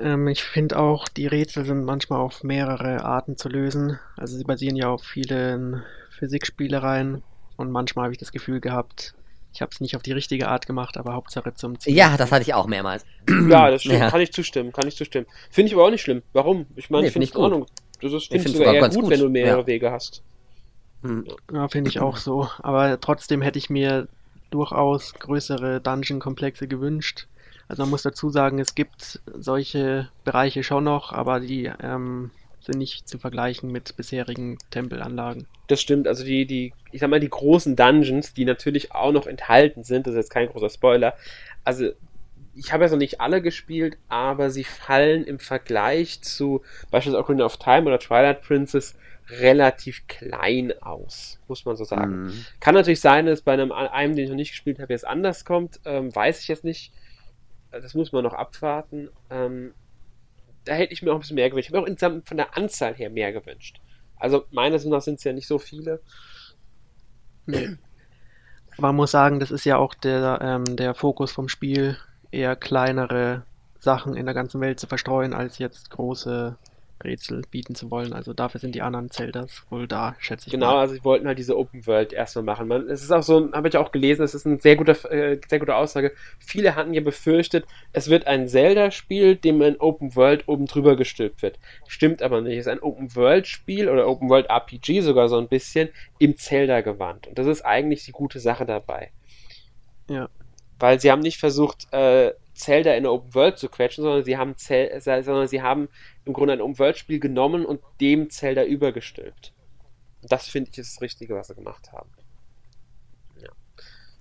Ähm, 0.00 0.28
ich 0.28 0.42
finde 0.42 0.78
auch, 0.78 1.08
die 1.08 1.26
Rätsel 1.26 1.64
sind 1.64 1.84
manchmal 1.84 2.20
auf 2.20 2.42
mehrere 2.42 3.04
Arten 3.04 3.36
zu 3.36 3.48
lösen. 3.48 3.98
Also 4.16 4.36
sie 4.36 4.44
basieren 4.44 4.76
ja 4.76 4.88
auf 4.88 5.02
vielen 5.02 5.82
Physikspielereien 6.18 7.22
und 7.56 7.70
manchmal 7.70 8.04
habe 8.04 8.12
ich 8.12 8.18
das 8.18 8.32
Gefühl 8.32 8.60
gehabt, 8.60 9.14
ich 9.52 9.62
habe 9.62 9.70
es 9.72 9.80
nicht 9.80 9.96
auf 9.96 10.02
die 10.02 10.12
richtige 10.12 10.48
Art 10.48 10.66
gemacht, 10.66 10.96
aber 10.96 11.14
Hauptsache 11.14 11.54
zum 11.54 11.78
Ziel. 11.78 11.94
Ja, 11.94 12.16
das 12.16 12.30
hatte 12.30 12.42
ich 12.42 12.54
auch 12.54 12.66
mehrmals. 12.66 13.04
Ja, 13.48 13.70
das 13.70 13.82
stimmt. 13.82 13.98
Ja. 13.98 14.10
Kann 14.10 14.20
ich 14.20 14.32
zustimmen. 14.32 14.72
Kann 14.72 14.86
ich 14.86 14.96
zustimmen. 14.96 15.26
Finde 15.50 15.68
ich 15.68 15.74
aber 15.74 15.84
auch 15.84 15.90
nicht 15.90 16.02
schlimm. 16.02 16.22
Warum? 16.32 16.66
Ich 16.76 16.88
meine, 16.88 17.02
nee, 17.02 17.08
ich 17.08 17.12
finde 17.12 17.26
es 17.26 17.34
in 17.34 17.40
Ordnung. 17.40 17.66
Das 18.00 18.12
ist, 18.12 18.28
finde 18.28 18.48
ich 18.48 18.56
sogar 18.56 18.74
eher 18.74 18.88
gut, 18.88 19.00
gut, 19.00 19.10
wenn 19.10 19.20
du 19.20 19.28
mehrere 19.28 19.60
ja. 19.60 19.66
Wege 19.66 19.90
hast. 19.90 20.22
Hm. 21.02 21.26
Ja, 21.52 21.68
finde 21.68 21.90
ich 21.90 22.00
auch 22.00 22.16
so. 22.16 22.48
Aber 22.60 23.00
trotzdem 23.00 23.42
hätte 23.42 23.58
ich 23.58 23.70
mir 23.70 24.08
durchaus 24.50 25.14
größere 25.14 25.80
Dungeon-Komplexe 25.80 26.68
gewünscht. 26.68 27.26
Also 27.70 27.84
man 27.84 27.90
muss 27.90 28.02
dazu 28.02 28.30
sagen, 28.30 28.58
es 28.58 28.74
gibt 28.74 29.20
solche 29.32 30.08
Bereiche 30.24 30.64
schon 30.64 30.82
noch, 30.82 31.12
aber 31.12 31.38
die 31.38 31.70
ähm, 31.80 32.32
sind 32.60 32.78
nicht 32.78 33.08
zu 33.08 33.16
vergleichen 33.16 33.70
mit 33.70 33.96
bisherigen 33.96 34.58
Tempelanlagen. 34.70 35.46
Das 35.68 35.80
stimmt, 35.80 36.08
also 36.08 36.24
die, 36.24 36.46
die, 36.46 36.72
ich 36.90 37.00
sag 37.00 37.10
mal, 37.10 37.20
die 37.20 37.30
großen 37.30 37.76
Dungeons, 37.76 38.34
die 38.34 38.44
natürlich 38.44 38.90
auch 38.90 39.12
noch 39.12 39.28
enthalten 39.28 39.84
sind, 39.84 40.08
das 40.08 40.14
ist 40.14 40.18
jetzt 40.18 40.30
kein 40.32 40.48
großer 40.48 40.68
Spoiler. 40.68 41.14
Also, 41.62 41.90
ich 42.56 42.72
habe 42.72 42.84
ja 42.84 42.90
noch 42.90 42.98
nicht 42.98 43.20
alle 43.20 43.40
gespielt, 43.40 43.98
aber 44.08 44.50
sie 44.50 44.64
fallen 44.64 45.22
im 45.22 45.38
Vergleich 45.38 46.22
zu 46.22 46.62
beispielsweise 46.90 47.22
Ocarina 47.22 47.44
of 47.44 47.56
Time 47.58 47.82
oder 47.82 48.00
Twilight 48.00 48.42
Princess 48.42 48.96
relativ 49.28 50.08
klein 50.08 50.72
aus, 50.80 51.38
muss 51.46 51.64
man 51.64 51.76
so 51.76 51.84
sagen. 51.84 52.24
Mhm. 52.24 52.44
Kann 52.58 52.74
natürlich 52.74 53.00
sein, 53.00 53.26
dass 53.26 53.42
bei 53.42 53.52
einem, 53.52 53.70
einem, 53.70 54.16
den 54.16 54.24
ich 54.24 54.30
noch 54.30 54.36
nicht 54.36 54.50
gespielt 54.50 54.80
habe, 54.80 54.92
jetzt 54.92 55.06
anders 55.06 55.44
kommt, 55.44 55.78
ähm, 55.84 56.12
weiß 56.12 56.40
ich 56.40 56.48
jetzt 56.48 56.64
nicht. 56.64 56.92
Das 57.70 57.94
muss 57.94 58.12
man 58.12 58.24
noch 58.24 58.34
abwarten. 58.34 59.08
Ähm, 59.30 59.74
da 60.64 60.74
hätte 60.74 60.92
ich 60.92 61.02
mir 61.02 61.10
auch 61.10 61.16
ein 61.16 61.20
bisschen 61.20 61.36
mehr 61.36 61.48
gewünscht. 61.48 61.68
Ich 61.68 61.74
habe 61.74 61.84
auch 61.84 61.88
insgesamt 61.88 62.28
von 62.28 62.36
der 62.36 62.56
Anzahl 62.56 62.94
her 62.94 63.10
mehr 63.10 63.32
gewünscht. 63.32 63.80
Also 64.16 64.44
meines 64.50 64.84
Erachtens 64.84 65.04
sind 65.04 65.18
es 65.18 65.24
ja 65.24 65.32
nicht 65.32 65.46
so 65.46 65.58
viele. 65.58 66.00
Nee. 67.46 67.76
Man 68.78 68.94
muss 68.94 69.10
sagen, 69.10 69.40
das 69.40 69.50
ist 69.50 69.64
ja 69.64 69.76
auch 69.76 69.94
der, 69.94 70.38
ähm, 70.42 70.76
der 70.76 70.94
Fokus 70.94 71.32
vom 71.32 71.48
Spiel, 71.48 71.96
eher 72.30 72.56
kleinere 72.56 73.42
Sachen 73.78 74.14
in 74.14 74.26
der 74.26 74.34
ganzen 74.34 74.60
Welt 74.60 74.78
zu 74.78 74.86
verstreuen, 74.86 75.32
als 75.32 75.58
jetzt 75.58 75.90
große 75.90 76.56
Rätsel 77.02 77.42
bieten 77.50 77.74
zu 77.74 77.90
wollen. 77.90 78.12
Also 78.12 78.32
dafür 78.32 78.60
sind 78.60 78.74
die 78.74 78.82
anderen 78.82 79.10
Zeldas 79.10 79.64
wohl 79.70 79.86
da, 79.86 80.14
schätze 80.18 80.46
ich. 80.46 80.52
Genau, 80.52 80.72
mal. 80.72 80.80
also 80.80 80.94
sie 80.94 81.04
wollten 81.04 81.26
halt 81.26 81.38
diese 81.38 81.56
Open 81.56 81.86
World 81.86 82.12
erstmal 82.12 82.44
machen. 82.44 82.68
Man, 82.68 82.88
es 82.88 83.02
ist 83.02 83.10
auch 83.10 83.22
so, 83.22 83.50
habe 83.52 83.68
ich 83.68 83.76
auch 83.76 83.92
gelesen, 83.92 84.22
es 84.22 84.34
ist 84.34 84.46
eine 84.46 84.60
sehr 84.60 84.76
gute, 84.76 84.92
äh, 85.10 85.40
sehr 85.48 85.58
gute 85.58 85.74
Aussage. 85.74 86.12
Viele 86.38 86.74
hatten 86.74 86.94
ja 86.94 87.00
befürchtet, 87.00 87.64
es 87.92 88.08
wird 88.10 88.26
ein 88.26 88.48
Zelda-Spiel, 88.48 89.36
dem 89.36 89.60
ein 89.62 89.80
Open 89.80 90.14
World 90.16 90.48
oben 90.48 90.66
drüber 90.66 90.96
gestülpt 90.96 91.42
wird. 91.42 91.58
Stimmt 91.86 92.22
aber 92.22 92.40
nicht. 92.40 92.54
Es 92.54 92.66
ist 92.66 92.72
ein 92.72 92.80
Open 92.80 93.14
World-Spiel 93.14 93.88
oder 93.88 94.06
Open 94.08 94.28
World 94.28 94.48
RPG 94.48 95.00
sogar 95.00 95.28
so 95.28 95.38
ein 95.38 95.48
bisschen 95.48 95.88
im 96.18 96.36
Zelda-Gewand. 96.36 97.26
Und 97.28 97.38
das 97.38 97.46
ist 97.46 97.62
eigentlich 97.62 98.04
die 98.04 98.12
gute 98.12 98.40
Sache 98.40 98.66
dabei. 98.66 99.10
Ja. 100.08 100.28
Weil 100.78 101.00
sie 101.00 101.10
haben 101.10 101.20
nicht 101.20 101.38
versucht, 101.38 101.92
äh, 101.92 102.32
Zelda 102.60 102.92
in 102.92 102.98
eine 102.98 103.10
Open 103.10 103.34
World 103.34 103.58
zu 103.58 103.68
quetschen, 103.68 104.04
sondern 104.04 104.24
sie 104.24 104.36
haben, 104.36 104.56
Zel 104.56 105.00
sondern 105.00 105.48
sie 105.48 105.62
haben 105.62 105.88
im 106.24 106.32
Grunde 106.32 106.52
ein 106.52 106.60
Open 106.60 106.78
World 106.78 106.98
Spiel 106.98 107.18
genommen 107.18 107.64
und 107.64 107.80
dem 108.00 108.30
Zelda 108.30 108.64
übergestülpt. 108.64 109.52
Das 110.22 110.48
finde 110.48 110.70
ich 110.70 110.78
ist 110.78 110.96
das 110.96 111.02
Richtige, 111.02 111.34
was 111.34 111.48
sie 111.48 111.54
gemacht 111.54 111.92
haben. 111.92 112.10
Ja. 113.40 113.48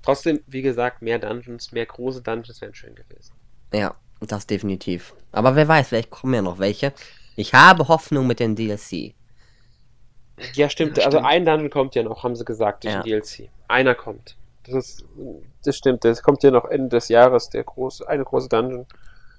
Trotzdem, 0.02 0.39
wie 0.47 0.62
gesagt, 0.62 1.02
mehr 1.02 1.19
Dungeons, 1.19 1.71
mehr 1.71 1.86
große 1.86 2.21
Dungeons 2.21 2.62
wären 2.62 2.73
schön 2.73 2.95
gewesen. 2.95 3.34
Ja, 3.73 3.95
das 4.21 4.47
definitiv. 4.47 5.13
Aber 5.32 5.56
wer 5.56 5.67
weiß, 5.67 5.89
vielleicht 5.89 6.10
kommen 6.10 6.34
ja 6.34 6.41
noch 6.41 6.60
welche. 6.60 6.93
Ich 7.36 7.54
habe 7.54 7.88
Hoffnung 7.88 8.28
mit 8.28 8.39
den 8.39 8.56
DLC. 8.56 9.13
Ja, 10.54 10.69
stimmt. 10.69 10.97
Ja, 10.97 11.06
also 11.06 11.17
stimmt. 11.17 11.32
ein 11.32 11.45
Dungeon 11.45 11.69
kommt 11.69 11.95
ja 11.95 12.04
noch, 12.04 12.23
haben 12.23 12.36
sie 12.36 12.45
gesagt, 12.45 12.84
durch 12.84 12.93
ja. 12.93 13.04
den 13.04 13.21
DLC. 13.21 13.49
Einer 13.67 13.95
kommt. 13.95 14.38
Das 14.71 14.86
ist, 14.86 15.05
das 15.63 15.75
stimmt. 15.75 16.05
Das 16.05 16.23
kommt 16.23 16.43
ja 16.43 16.51
noch 16.51 16.65
Ende 16.65 16.89
des 16.89 17.10
Jahres, 17.10 17.49
der 17.49 17.63
große, 17.63 18.08
eine 18.08 18.23
große 18.23 18.49
Dungeon. 18.49 18.86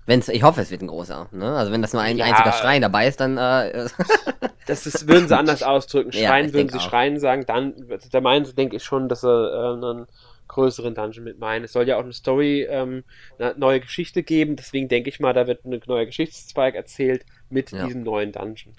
Wenn's, 0.06 0.28
ich 0.28 0.42
hoffe, 0.42 0.60
es 0.60 0.70
wird 0.70 0.82
ein 0.82 0.88
großer. 0.88 1.28
Ne? 1.30 1.56
Also 1.56 1.72
wenn 1.72 1.82
das 1.82 1.92
nur 1.92 2.02
ein 2.02 2.18
ja, 2.18 2.24
einziger 2.24 2.52
Schrein 2.52 2.82
dabei 2.82 3.06
ist, 3.06 3.20
dann. 3.20 3.36
Äh, 3.36 3.88
das 4.66 4.86
ist, 4.86 5.06
würden 5.06 5.28
sie 5.28 5.36
anders 5.36 5.62
ausdrücken. 5.62 6.12
Schrein 6.12 6.48
ja, 6.48 6.52
würden 6.52 6.68
sie 6.68 6.78
auch. 6.78 6.88
Schrein 6.88 7.20
sagen. 7.20 7.44
Dann, 7.46 7.74
da 8.10 8.20
meinen 8.20 8.44
sie, 8.44 8.54
denke 8.54 8.76
ich 8.76 8.84
schon, 8.84 9.08
dass 9.08 9.20
sie 9.20 9.28
äh, 9.28 9.72
einen 9.74 10.06
größeren 10.48 10.94
Dungeon 10.94 11.24
mit 11.24 11.38
meinen. 11.38 11.64
Es 11.64 11.72
soll 11.72 11.86
ja 11.86 11.96
auch 11.96 12.02
eine 12.02 12.12
Story, 12.12 12.66
ähm, 12.68 13.04
eine 13.38 13.54
neue 13.56 13.80
Geschichte 13.80 14.22
geben. 14.22 14.56
Deswegen 14.56 14.88
denke 14.88 15.10
ich 15.10 15.20
mal, 15.20 15.32
da 15.32 15.46
wird 15.46 15.64
ein 15.64 15.80
neuer 15.86 16.06
Geschichtszweig 16.06 16.74
erzählt 16.74 17.24
mit 17.48 17.70
ja. 17.70 17.86
diesem 17.86 18.02
neuen 18.02 18.32
Dungeon. 18.32 18.74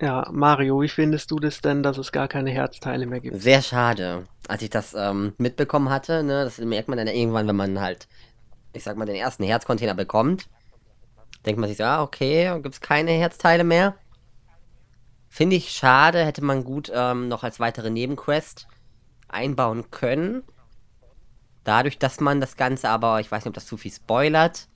Ja, 0.00 0.26
Mario, 0.32 0.80
wie 0.80 0.88
findest 0.88 1.30
du 1.30 1.38
das 1.38 1.60
denn, 1.60 1.82
dass 1.82 1.98
es 1.98 2.12
gar 2.12 2.26
keine 2.28 2.50
Herzteile 2.50 3.06
mehr 3.06 3.20
gibt? 3.20 3.40
Sehr 3.40 3.62
schade. 3.62 4.24
Als 4.48 4.62
ich 4.62 4.70
das 4.70 4.94
ähm, 4.94 5.32
mitbekommen 5.38 5.90
hatte, 5.90 6.22
ne, 6.22 6.44
das 6.44 6.58
merkt 6.58 6.88
man 6.88 6.98
dann 6.98 7.06
irgendwann, 7.06 7.46
wenn 7.46 7.56
man 7.56 7.80
halt, 7.80 8.08
ich 8.72 8.82
sag 8.82 8.96
mal, 8.96 9.04
den 9.04 9.14
ersten 9.14 9.44
Herzcontainer 9.44 9.94
bekommt, 9.94 10.48
denkt 11.46 11.60
man 11.60 11.68
sich 11.68 11.78
so, 11.78 11.84
ah, 11.84 12.02
okay, 12.02 12.52
gibt 12.62 12.74
es 12.74 12.80
keine 12.80 13.12
Herzteile 13.12 13.64
mehr. 13.64 13.94
Finde 15.28 15.56
ich 15.56 15.70
schade, 15.70 16.24
hätte 16.24 16.44
man 16.44 16.64
gut 16.64 16.90
ähm, 16.94 17.28
noch 17.28 17.42
als 17.42 17.60
weitere 17.60 17.90
Nebenquest 17.90 18.66
einbauen 19.28 19.90
können. 19.90 20.42
Dadurch, 21.64 21.98
dass 21.98 22.20
man 22.20 22.40
das 22.40 22.56
Ganze 22.56 22.88
aber, 22.88 23.20
ich 23.20 23.30
weiß 23.30 23.44
nicht, 23.44 23.48
ob 23.50 23.54
das 23.54 23.66
zu 23.66 23.76
viel 23.76 23.92
spoilert. 23.92 24.68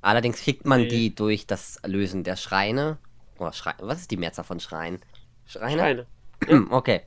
Allerdings 0.00 0.42
kriegt 0.42 0.66
man 0.66 0.82
nee. 0.82 0.88
die 0.88 1.14
durch 1.14 1.46
das 1.46 1.80
Lösen 1.84 2.24
der 2.24 2.36
Schreine. 2.36 2.98
Oh, 3.38 3.50
Schrein. 3.52 3.74
Was 3.80 4.00
ist 4.00 4.10
die 4.10 4.16
Mehrzahl 4.16 4.44
von 4.44 4.60
Schreien? 4.60 5.00
Schreine? 5.46 6.06
Schreine. 6.46 6.66
okay. 6.70 7.02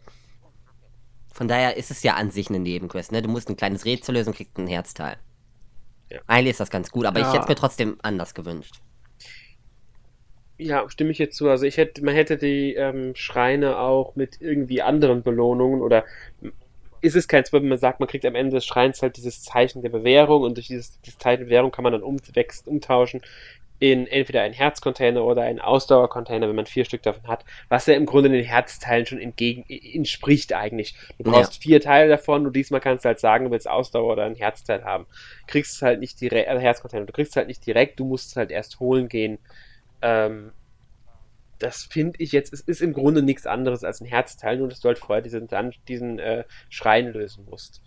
Von 1.31 1.47
daher 1.47 1.77
ist 1.77 1.91
es 1.91 2.03
ja 2.03 2.15
an 2.15 2.31
sich 2.31 2.49
eine 2.49 2.59
Nebenquest, 2.59 3.11
ne? 3.11 3.21
Du 3.21 3.29
musst 3.29 3.49
ein 3.49 3.57
kleines 3.57 3.85
Rätsel 3.85 4.15
lösen 4.15 4.29
und 4.29 4.35
kriegst 4.35 4.57
ein 4.57 4.67
Herzteil. 4.67 5.17
Ja. 6.09 6.19
Eigentlich 6.27 6.51
ist 6.51 6.59
das 6.59 6.69
ganz 6.69 6.89
gut, 6.89 7.05
aber 7.05 7.19
ja. 7.19 7.27
ich 7.27 7.33
hätte 7.33 7.43
es 7.43 7.49
mir 7.49 7.55
trotzdem 7.55 7.97
anders 8.01 8.33
gewünscht. 8.33 8.81
Ja, 10.57 10.89
stimme 10.89 11.11
ich 11.11 11.19
jetzt 11.19 11.37
zu. 11.37 11.49
Also 11.49 11.65
ich 11.65 11.77
hätte, 11.77 12.03
man 12.03 12.15
hätte 12.15 12.37
die 12.37 12.73
ähm, 12.73 13.15
Schreine 13.15 13.77
auch 13.77 14.15
mit 14.15 14.41
irgendwie 14.41 14.81
anderen 14.81 15.21
Belohnungen 15.21 15.81
oder 15.81 16.05
ist 17.01 17.15
es 17.15 17.27
kein 17.27 17.45
Spoiler, 17.45 17.63
wenn 17.63 17.69
man 17.69 17.77
sagt, 17.77 17.99
man 17.99 18.09
kriegt 18.09 18.25
am 18.25 18.33
Ende 18.33 18.55
des 18.55 18.65
Schreins 18.65 19.03
halt 19.03 19.17
dieses 19.17 19.43
Zeichen 19.43 19.83
der 19.83 19.89
Bewährung 19.89 20.41
und 20.41 20.57
durch 20.57 20.67
dieses, 20.67 20.99
dieses 21.01 21.19
Zeichen 21.19 21.41
der 21.41 21.45
Bewährung 21.45 21.71
kann 21.71 21.83
man 21.83 21.93
dann 21.93 22.01
umwechseln, 22.01 22.67
umtauschen 22.73 23.21
in 23.79 24.07
entweder 24.07 24.41
einen 24.41 24.53
Herzcontainer 24.53 25.23
oder 25.23 25.43
einen 25.43 25.59
Ausdauercontainer, 25.59 26.47
wenn 26.47 26.55
man 26.55 26.65
vier 26.65 26.85
Stück 26.85 27.03
davon 27.03 27.27
hat, 27.27 27.45
was 27.69 27.85
ja 27.85 27.93
im 27.93 28.05
Grunde 28.05 28.29
den 28.29 28.43
Herzteilen 28.43 29.05
schon 29.05 29.19
entgegen 29.19 29.65
entspricht 29.67 30.53
eigentlich. 30.53 30.95
Du 31.17 31.29
brauchst 31.29 31.55
ja. 31.55 31.61
vier 31.61 31.81
Teile 31.81 32.09
davon 32.09 32.47
und 32.47 32.55
diesmal 32.55 32.81
kannst 32.81 33.05
du 33.05 33.07
halt 33.07 33.19
sagen, 33.19 33.45
du 33.45 33.51
willst 33.51 33.69
Ausdauer 33.69 34.13
oder 34.13 34.25
ein 34.25 34.35
Herzteil 34.35 34.83
haben. 34.83 35.05
Kriegst 35.45 35.75
es 35.75 35.81
halt 35.81 35.99
nicht 35.99 36.19
direkt, 36.19 36.49
also 36.49 36.61
Herzcontainer, 36.61 37.05
du 37.05 37.13
kriegst 37.13 37.33
es 37.33 37.35
halt 37.35 37.47
nicht 37.47 37.65
direkt, 37.65 37.99
du 37.99 38.05
musst 38.05 38.31
es 38.31 38.35
halt 38.35 38.49
erst 38.49 38.79
holen 38.79 39.09
gehen. 39.09 39.37
Ähm, 40.01 40.51
das 41.59 41.83
finde 41.83 42.19
ich 42.19 42.31
jetzt, 42.31 42.53
es 42.53 42.61
ist 42.61 42.81
im 42.81 42.93
Grunde 42.93 43.21
nichts 43.21 43.45
anderes 43.45 43.83
als 43.83 44.01
ein 44.01 44.05
Herzteil, 44.05 44.57
nur 44.57 44.69
dass 44.69 44.79
du 44.79 44.87
halt 44.87 44.99
vorher 44.99 45.21
diesen, 45.21 45.47
diesen 45.87 46.19
äh, 46.19 46.43
Schrein 46.69 47.11
lösen 47.11 47.45
musst. 47.49 47.81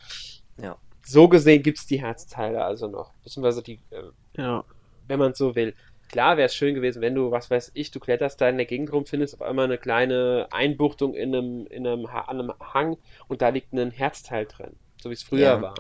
Ja. 0.61 0.77
So 1.03 1.29
gesehen 1.29 1.63
gibt 1.63 1.79
es 1.79 1.87
die 1.87 2.01
Herzteile 2.01 2.65
also 2.65 2.89
noch. 2.89 3.13
Beziehungsweise 3.25 3.63
die, 3.63 3.81
äh, 3.91 4.41
ja. 4.41 4.65
Wenn 5.11 5.19
man 5.19 5.35
so 5.35 5.55
will. 5.55 5.75
Klar 6.09 6.37
wäre 6.37 6.47
es 6.47 6.55
schön 6.55 6.75
gewesen, 6.75 7.03
wenn 7.03 7.15
du, 7.15 7.31
was 7.31 7.51
weiß 7.51 7.73
ich, 7.75 7.91
du 7.91 8.01
kletterst 8.01 8.41
da 8.41 8.49
in 8.49 8.57
der 8.57 8.67
Gegend 8.67 8.93
rum, 8.93 9.07
findest 9.07 9.35
auf 9.35 9.43
einmal 9.43 9.67
eine 9.67 9.79
kleine 9.79 10.49
Einbuchtung 10.51 11.15
in 11.15 11.35
einem, 11.35 11.67
in 11.67 11.87
einem, 11.87 12.07
an 12.07 12.41
einem 12.41 12.53
Hang 12.75 12.97
und 13.29 13.43
da 13.43 13.51
liegt 13.51 13.73
ein 13.73 13.91
Herzteil 13.91 14.47
drin. 14.47 14.77
So 15.01 15.11
wie 15.11 15.15
es 15.15 15.23
früher 15.23 15.41
ja. 15.41 15.63
war. 15.63 15.75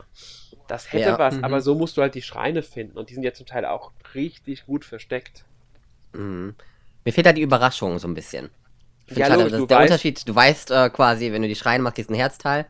Das 0.68 0.92
hätte 0.92 1.10
ja. 1.10 1.18
was, 1.18 1.36
mhm. 1.36 1.44
aber 1.44 1.60
so 1.60 1.74
musst 1.74 1.96
du 1.96 2.02
halt 2.02 2.14
die 2.14 2.22
Schreine 2.22 2.62
finden 2.62 2.96
und 2.96 3.10
die 3.10 3.14
sind 3.14 3.22
ja 3.22 3.32
zum 3.32 3.46
Teil 3.46 3.64
auch 3.64 3.92
richtig 4.14 4.66
gut 4.66 4.84
versteckt. 4.84 5.44
Mhm. 6.12 6.54
Mir 7.04 7.12
fehlt 7.12 7.26
da 7.26 7.32
die 7.32 7.42
Überraschung 7.42 7.98
so 7.98 8.06
ein 8.06 8.14
bisschen. 8.14 8.50
Ich 9.06 9.16
ja, 9.16 9.26
schade, 9.26 9.50
das 9.50 9.60
ist 9.60 9.70
der 9.70 9.78
weißt, 9.78 9.90
Unterschied. 9.90 10.28
Du 10.28 10.34
weißt 10.34 10.70
äh, 10.70 10.90
quasi, 10.90 11.32
wenn 11.32 11.42
du 11.42 11.48
die 11.48 11.56
Schreine 11.56 11.82
machst, 11.82 11.98
ist 11.98 12.10
ein 12.10 12.14
Herzteil. 12.14 12.66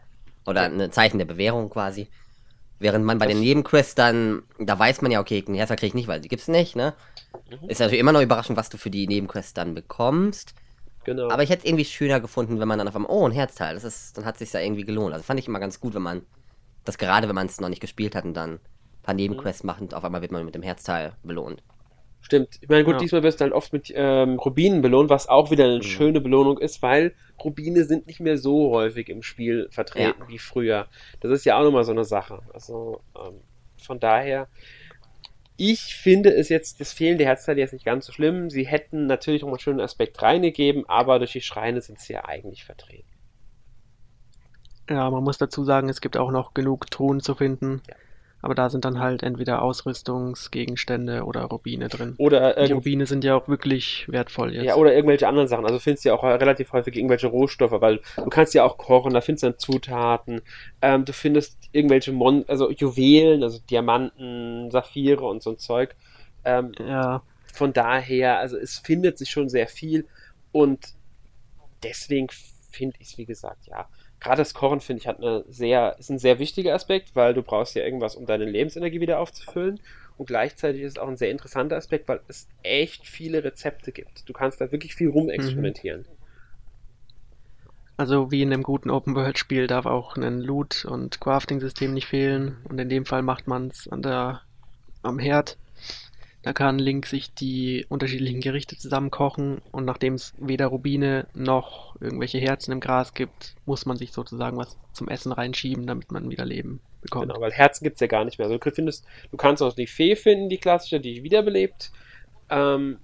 Oder 0.46 0.62
ein 0.62 0.90
Zeichen 0.90 1.18
der 1.18 1.26
Bewährung 1.26 1.68
quasi. 1.68 2.08
Während 2.80 3.04
man 3.04 3.18
bei 3.18 3.26
den 3.26 3.40
Nebenquests 3.40 3.94
dann, 3.94 4.42
da 4.58 4.78
weiß 4.78 5.02
man 5.02 5.12
ja, 5.12 5.20
okay, 5.20 5.44
ein 5.46 5.54
Herzteil 5.54 5.76
krieg 5.76 5.88
ich 5.88 5.94
nicht, 5.94 6.08
weil 6.08 6.20
die 6.20 6.28
gibt's 6.28 6.48
nicht, 6.48 6.74
ne? 6.74 6.94
Mhm. 7.50 7.68
Ist 7.68 7.78
natürlich 7.78 8.00
immer 8.00 8.12
noch 8.12 8.22
überraschend, 8.22 8.56
was 8.56 8.70
du 8.70 8.78
für 8.78 8.90
die 8.90 9.06
Nebenquests 9.06 9.52
dann 9.52 9.74
bekommst. 9.74 10.54
Genau. 11.04 11.30
Aber 11.30 11.42
ich 11.42 11.50
hätte 11.50 11.60
es 11.60 11.68
irgendwie 11.68 11.84
schöner 11.84 12.20
gefunden, 12.20 12.58
wenn 12.58 12.68
man 12.68 12.78
dann 12.78 12.88
auf 12.88 12.96
einmal, 12.96 13.10
oh, 13.10 13.26
ein 13.26 13.32
Herzteil, 13.32 13.74
das 13.74 13.84
ist, 13.84 14.16
dann 14.16 14.24
hat 14.24 14.34
es 14.34 14.38
sich 14.40 14.52
ja 14.52 14.60
irgendwie 14.60 14.84
gelohnt. 14.84 15.12
Also 15.12 15.24
fand 15.24 15.38
ich 15.38 15.46
immer 15.46 15.60
ganz 15.60 15.78
gut, 15.78 15.94
wenn 15.94 16.02
man 16.02 16.22
das 16.84 16.96
gerade, 16.96 17.28
wenn 17.28 17.34
man 17.34 17.46
es 17.46 17.60
noch 17.60 17.68
nicht 17.68 17.80
gespielt 17.80 18.14
hat 18.14 18.24
und 18.24 18.34
dann 18.34 18.54
ein 18.54 18.60
paar 19.02 19.14
Nebenquests 19.14 19.62
mhm. 19.62 19.66
macht 19.66 19.80
und 19.82 19.94
auf 19.94 20.04
einmal 20.04 20.22
wird 20.22 20.32
man 20.32 20.44
mit 20.44 20.54
dem 20.54 20.62
Herzteil 20.62 21.12
belohnt. 21.22 21.62
Stimmt. 22.20 22.58
Ich 22.60 22.68
meine, 22.68 22.84
gut, 22.84 22.94
ja. 22.94 22.98
diesmal 23.00 23.22
wirst 23.22 23.40
du 23.40 23.44
halt 23.44 23.52
oft 23.52 23.72
mit 23.72 23.92
ähm, 23.94 24.38
Rubinen 24.38 24.82
belohnt, 24.82 25.10
was 25.10 25.28
auch 25.28 25.50
wieder 25.50 25.64
eine 25.64 25.76
mhm. 25.76 25.82
schöne 25.82 26.20
Belohnung 26.20 26.58
ist, 26.58 26.82
weil 26.82 27.14
Rubine 27.42 27.84
sind 27.84 28.06
nicht 28.06 28.20
mehr 28.20 28.36
so 28.36 28.70
häufig 28.70 29.08
im 29.08 29.22
Spiel 29.22 29.68
vertreten 29.70 30.20
ja. 30.22 30.28
wie 30.28 30.38
früher. 30.38 30.86
Das 31.20 31.30
ist 31.32 31.44
ja 31.44 31.58
auch 31.58 31.64
nochmal 31.64 31.84
so 31.84 31.92
eine 31.92 32.04
Sache. 32.04 32.40
Also 32.52 33.00
ähm, 33.16 33.40
von 33.78 34.00
daher, 34.00 34.48
ich 35.56 35.94
finde 35.96 36.34
es 36.34 36.50
jetzt, 36.50 36.80
das 36.80 36.92
fehlende 36.92 37.24
Herzteil 37.24 37.58
jetzt 37.58 37.72
nicht 37.72 37.84
ganz 37.84 38.06
so 38.06 38.12
schlimm. 38.12 38.50
Sie 38.50 38.66
hätten 38.66 39.06
natürlich 39.06 39.40
nochmal 39.40 39.54
einen 39.54 39.60
schönen 39.60 39.80
Aspekt 39.80 40.20
reingegeben, 40.20 40.88
aber 40.88 41.18
durch 41.18 41.32
die 41.32 41.40
Schreine 41.40 41.80
sind 41.80 41.98
sie 42.00 42.12
ja 42.12 42.26
eigentlich 42.26 42.64
vertreten. 42.64 43.08
Ja, 44.88 45.08
man 45.10 45.22
muss 45.22 45.38
dazu 45.38 45.64
sagen, 45.64 45.88
es 45.88 46.00
gibt 46.00 46.16
auch 46.16 46.32
noch 46.32 46.52
genug 46.52 46.90
Truhen 46.90 47.20
zu 47.20 47.34
finden. 47.34 47.80
Ja 47.88 47.94
aber 48.42 48.54
da 48.54 48.70
sind 48.70 48.84
dann 48.84 48.98
halt 48.98 49.22
entweder 49.22 49.62
Ausrüstungsgegenstände 49.62 51.24
oder 51.24 51.42
Rubine 51.42 51.88
drin. 51.88 52.14
Oder 52.16 52.66
die 52.66 52.72
Rubine 52.72 53.06
sind 53.06 53.22
ja 53.22 53.36
auch 53.36 53.48
wirklich 53.48 54.06
wertvoll 54.08 54.54
jetzt. 54.54 54.64
Ja, 54.64 54.76
oder 54.76 54.94
irgendwelche 54.94 55.28
anderen 55.28 55.48
Sachen. 55.48 55.66
Also 55.66 55.78
findest 55.78 56.04
du 56.04 56.08
ja 56.08 56.14
auch 56.14 56.22
relativ 56.22 56.72
häufig 56.72 56.96
irgendwelche 56.96 57.26
Rohstoffe, 57.26 57.80
weil 57.80 58.00
du 58.16 58.30
kannst 58.30 58.54
ja 58.54 58.64
auch 58.64 58.78
kochen, 58.78 59.12
da 59.12 59.20
findest 59.20 59.42
du 59.42 59.48
dann 59.48 59.58
Zutaten. 59.58 60.42
Ähm, 60.80 61.04
du 61.04 61.12
findest 61.12 61.58
irgendwelche 61.72 62.12
Mon 62.12 62.44
also 62.48 62.70
Juwelen, 62.70 63.42
also 63.42 63.58
Diamanten, 63.70 64.70
Saphire 64.70 65.24
und 65.24 65.42
so 65.42 65.50
ein 65.50 65.58
Zeug. 65.58 65.94
Ähm, 66.44 66.72
ja. 66.78 67.22
Von 67.52 67.72
daher, 67.72 68.38
also 68.38 68.56
es 68.56 68.78
findet 68.78 69.18
sich 69.18 69.28
schon 69.28 69.48
sehr 69.48 69.66
viel 69.66 70.06
und 70.52 70.94
deswegen 71.82 72.28
finde 72.70 72.96
ich 73.00 73.08
es, 73.08 73.18
wie 73.18 73.26
gesagt, 73.26 73.66
ja 73.66 73.88
gerade 74.20 74.42
das 74.42 74.54
Kochen, 74.54 74.80
finde 74.80 75.00
ich, 75.00 75.08
hat 75.08 75.18
eine 75.18 75.44
sehr, 75.48 75.96
ist 75.98 76.10
ein 76.10 76.18
sehr 76.18 76.38
wichtiger 76.38 76.74
Aspekt, 76.74 77.16
weil 77.16 77.34
du 77.34 77.42
brauchst 77.42 77.74
ja 77.74 77.82
irgendwas, 77.82 78.14
um 78.14 78.26
deine 78.26 78.44
Lebensenergie 78.44 79.00
wieder 79.00 79.18
aufzufüllen. 79.18 79.80
Und 80.18 80.26
gleichzeitig 80.26 80.82
ist 80.82 80.92
es 80.92 80.98
auch 80.98 81.08
ein 81.08 81.16
sehr 81.16 81.30
interessanter 81.30 81.76
Aspekt, 81.76 82.06
weil 82.06 82.20
es 82.28 82.46
echt 82.62 83.06
viele 83.06 83.42
Rezepte 83.42 83.90
gibt. 83.90 84.28
Du 84.28 84.34
kannst 84.34 84.60
da 84.60 84.70
wirklich 84.70 84.94
viel 84.94 85.08
rumexperimentieren. 85.08 86.02
Mhm. 86.02 86.16
Also 87.96 88.30
wie 88.30 88.42
in 88.42 88.52
einem 88.52 88.62
guten 88.62 88.90
Open-World-Spiel 88.90 89.66
darf 89.66 89.84
auch 89.86 90.16
ein 90.16 90.40
Loot- 90.40 90.86
und 90.86 91.20
Crafting-System 91.20 91.92
nicht 91.92 92.06
fehlen. 92.06 92.56
Und 92.64 92.78
in 92.78 92.88
dem 92.88 93.04
Fall 93.04 93.22
macht 93.22 93.46
man 93.46 93.68
es 93.68 93.88
am 95.02 95.18
Herd 95.18 95.58
da 96.42 96.54
kann 96.54 96.78
Link 96.78 97.06
sich 97.06 97.34
die 97.34 97.84
unterschiedlichen 97.88 98.40
Gerichte 98.40 98.76
zusammen 98.78 99.10
kochen 99.10 99.60
und 99.72 99.84
nachdem 99.84 100.14
es 100.14 100.32
weder 100.38 100.68
Rubine 100.68 101.26
noch 101.34 102.00
irgendwelche 102.00 102.38
Herzen 102.38 102.72
im 102.72 102.80
Gras 102.80 103.12
gibt, 103.12 103.54
muss 103.66 103.84
man 103.84 103.98
sich 103.98 104.12
sozusagen 104.12 104.56
was 104.56 104.78
zum 104.92 105.08
Essen 105.08 105.32
reinschieben, 105.32 105.86
damit 105.86 106.10
man 106.12 106.30
wieder 106.30 106.46
Leben 106.46 106.80
bekommt. 107.02 107.28
Genau, 107.28 107.40
weil 107.40 107.52
Herzen 107.52 107.84
gibt 107.84 107.96
es 107.96 108.00
ja 108.00 108.06
gar 108.06 108.24
nicht 108.24 108.38
mehr. 108.38 108.46
Also 108.46 108.56
du 108.56 108.70
findest, 108.70 109.04
du 109.30 109.36
kannst 109.36 109.62
auch 109.62 109.74
die 109.74 109.86
Fee 109.86 110.16
finden, 110.16 110.48
die 110.48 110.56
klassische, 110.56 110.98
die 110.98 111.22
wiederbelebt, 111.22 111.92
ähm, 112.48 112.98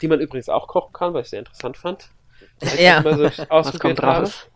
die 0.00 0.08
man 0.08 0.20
übrigens 0.20 0.48
auch 0.48 0.68
kochen 0.68 0.92
kann, 0.94 1.12
was 1.12 1.26
ich 1.26 1.30
sehr 1.30 1.40
interessant 1.40 1.76
fand. 1.76 2.08
Ja. 2.78 3.02
So 3.02 3.24
was 3.50 3.78
kommt 3.78 4.02
raus? 4.02 4.48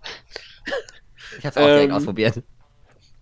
Ich 1.38 1.44
hab's 1.44 1.56
auch 1.58 1.66
direkt 1.66 1.90
ähm, 1.90 1.96
ausprobiert. 1.96 2.42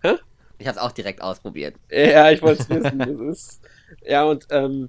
Hä? 0.03 0.15
Ich 0.59 0.69
hab's 0.69 0.79
auch 0.79 0.93
direkt 0.93 1.23
ausprobiert. 1.23 1.75
Ja, 1.91 2.31
ich 2.31 2.41
wollte 2.41 2.63
es 2.63 2.69
wissen. 2.69 2.99
Das 2.99 3.39
ist 3.39 3.61
ja, 4.05 4.25
und 4.25 4.47
ähm, 4.51 4.89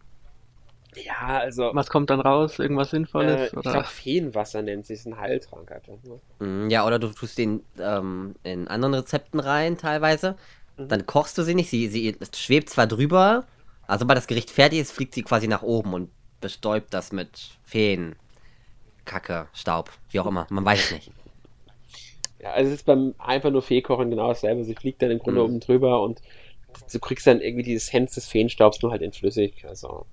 ja, 0.95 1.39
also. 1.39 1.71
Was 1.73 1.89
kommt 1.89 2.09
dann 2.09 2.19
raus? 2.19 2.59
Irgendwas 2.59 2.89
Sinnvolles? 2.89 3.39
Äh, 3.39 3.45
ich 3.45 3.61
glaube, 3.61 3.83
Feenwasser 3.85 4.61
nennt 4.61 4.85
sich 4.85 5.05
ein 5.05 5.17
Heiltrank 5.17 5.71
einfach 5.71 5.93
nur. 6.03 6.19
Mm, 6.39 6.69
ja, 6.69 6.85
oder 6.85 6.99
du 6.99 7.07
tust 7.09 7.37
den 7.37 7.63
ähm, 7.79 8.35
in 8.43 8.67
anderen 8.67 8.95
Rezepten 8.95 9.39
rein, 9.39 9.77
teilweise. 9.77 10.35
Mhm. 10.77 10.87
Dann 10.89 11.05
kochst 11.05 11.37
du 11.37 11.43
sie 11.43 11.55
nicht. 11.55 11.69
Sie, 11.69 11.87
sie 11.87 12.15
schwebt 12.35 12.69
zwar 12.69 12.87
drüber, 12.87 13.45
also 13.87 14.03
sobald 14.03 14.17
das 14.17 14.27
Gericht 14.27 14.51
fertig 14.51 14.79
ist, 14.79 14.91
fliegt 14.91 15.13
sie 15.13 15.23
quasi 15.23 15.47
nach 15.47 15.63
oben 15.63 15.93
und 15.93 16.09
bestäubt 16.41 16.93
das 16.93 17.11
mit 17.11 17.29
Feen. 17.63 18.15
Kacke, 19.05 19.47
Staub, 19.53 19.89
wie 20.11 20.19
auch 20.19 20.27
immer. 20.27 20.47
Man 20.49 20.63
weiß 20.63 20.85
es 20.85 20.91
nicht. 20.91 21.11
Ja, 22.39 22.51
also 22.51 22.69
es 22.69 22.77
ist 22.77 22.85
beim 22.85 23.13
einfach 23.17 23.51
nur 23.51 23.61
Feekochen 23.61 24.09
genau 24.09 24.29
dasselbe. 24.29 24.63
Sie 24.63 24.75
fliegt 24.75 25.01
dann 25.01 25.11
im 25.11 25.19
Grunde 25.19 25.41
mhm. 25.41 25.45
oben 25.45 25.59
drüber 25.59 26.01
und 26.01 26.21
du 26.91 26.99
kriegst 26.99 27.27
dann 27.27 27.41
irgendwie 27.41 27.63
dieses 27.63 27.91
Hemd 27.91 28.15
des 28.15 28.27
Feenstaubs 28.27 28.81
nur 28.81 28.91
halt 28.91 29.01
in 29.01 29.13
flüssig. 29.13 29.65
Also, 29.67 30.05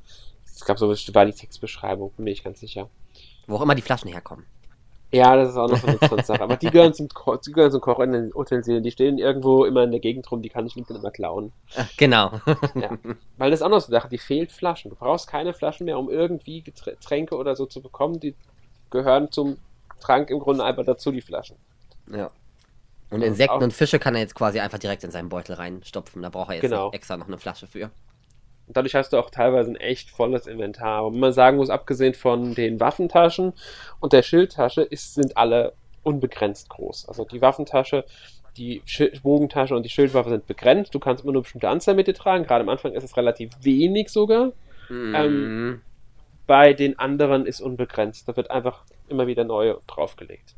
es 0.45 0.65
gab 0.65 0.79
so 0.79 0.89
war 0.89 1.27
die 1.27 1.33
Textbeschreibung, 1.33 2.13
bin 2.17 2.27
ich 2.27 2.45
ganz 2.45 2.61
sicher. 2.61 2.89
Wo 3.47 3.57
auch 3.57 3.63
immer 3.63 3.75
die 3.75 3.83
Flaschen 3.83 4.11
herkommen. 4.11 4.47
Ja, 5.11 5.37
das 5.37 5.51
ist 5.51 5.57
auch 5.57 5.71
noch 5.71 5.79
so 5.79 5.87
eine 5.87 6.23
Sache. 6.23 6.43
Aber 6.43 6.57
die 6.57 6.69
gehören 6.71 6.93
zum, 6.93 7.09
Ko 7.09 7.37
die 7.37 7.53
gehören 7.53 7.73
zum 7.73 7.81
Koch 7.81 7.99
in 8.01 8.13
den 8.13 8.35
Utensilien. 8.35 8.83
Die 8.83 8.91
stehen 8.91 9.17
irgendwo 9.17 9.65
immer 9.65 9.85
in 9.85 9.91
der 9.91 10.01
Gegend 10.01 10.31
rum, 10.31 10.43
die 10.43 10.51
kann 10.51 10.67
ich 10.67 10.77
nicht 10.77 10.91
immer 10.91 11.11
klauen. 11.11 11.53
Genau. 11.97 12.33
ja. 12.75 12.99
Weil 13.39 13.51
das 13.51 13.61
ist 13.61 13.65
auch 13.65 13.71
noch 13.71 13.81
so 13.81 13.87
eine 13.87 14.01
Sache, 14.01 14.11
die 14.11 14.19
fehlt 14.19 14.53
Flaschen. 14.53 14.91
Du 14.91 14.97
brauchst 14.97 15.27
keine 15.27 15.55
Flaschen 15.55 15.87
mehr, 15.87 15.99
um 15.99 16.11
irgendwie 16.11 16.61
Getränke 16.63 17.37
oder 17.37 17.57
so 17.57 17.65
zu 17.65 17.81
bekommen. 17.81 18.21
Die 18.21 18.35
gehören 18.91 19.33
zum 19.33 19.57
Trank 20.01 20.29
im 20.29 20.41
Grunde 20.41 20.65
einfach 20.65 20.85
dazu, 20.85 21.11
die 21.11 21.23
Flaschen. 21.23 21.57
Ja. 22.13 22.31
Und 23.11 23.23
Insekten 23.23 23.63
und 23.63 23.73
Fische 23.73 23.99
kann 23.99 24.15
er 24.15 24.21
jetzt 24.21 24.35
quasi 24.35 24.61
einfach 24.61 24.79
direkt 24.79 25.03
in 25.03 25.11
seinen 25.11 25.29
Beutel 25.29 25.55
reinstopfen. 25.55 26.23
Da 26.23 26.29
braucht 26.29 26.51
er 26.51 26.55
jetzt 26.57 26.63
genau. 26.63 26.93
extra 26.93 27.17
noch 27.17 27.27
eine 27.27 27.39
Flasche 27.39 27.67
für. 27.67 27.91
Und 28.67 28.77
dadurch 28.77 28.95
hast 28.95 29.15
du 29.15 29.17
auch 29.17 29.31
teilweise 29.31 29.71
ein 29.71 29.77
echt 29.77 30.11
volles 30.11 30.47
Inventar. 30.47 31.07
Und 31.07 31.15
wenn 31.15 31.21
man 31.21 31.33
sagen 31.33 31.57
muss, 31.57 31.71
abgesehen 31.71 32.13
von 32.13 32.55
den 32.55 32.81
Waffentaschen 32.81 33.55
und 34.01 34.13
der 34.13 34.23
Schildtasche, 34.23 34.83
ist, 34.83 35.15
sind 35.15 35.39
alle 35.39 35.73
unbegrenzt 36.03 36.69
groß. 36.69 37.09
Also 37.09 37.25
die 37.25 37.41
Waffentasche, 37.41 38.05
die 38.59 38.83
Sch 38.85 39.23
Bogentasche 39.23 39.75
und 39.75 39.85
die 39.85 39.89
Schildwaffe 39.89 40.29
sind 40.29 40.47
begrenzt. 40.47 40.95
Du 40.95 40.99
kannst 40.99 41.25
immer 41.25 41.33
nur 41.33 41.41
eine 41.41 41.45
bestimmte 41.45 41.69
Anzahl 41.71 41.95
mit 41.95 42.09
dir 42.09 42.15
tragen. 42.15 42.45
Gerade 42.45 42.63
am 42.63 42.69
Anfang 42.69 42.93
ist 42.93 43.05
es 43.05 43.17
relativ 43.17 43.53
wenig 43.63 44.11
sogar. 44.11 44.53
Mm. 44.91 45.15
Ähm, 45.15 45.81
bei 46.47 46.75
den 46.75 46.99
anderen 46.99 47.47
ist 47.47 47.63
unbegrenzt. 47.63 48.29
Da 48.29 48.37
wird 48.37 48.51
einfach 48.51 48.85
immer 49.09 49.27
wieder 49.27 49.45
neu 49.45 49.77
draufgelegt. 49.87 50.55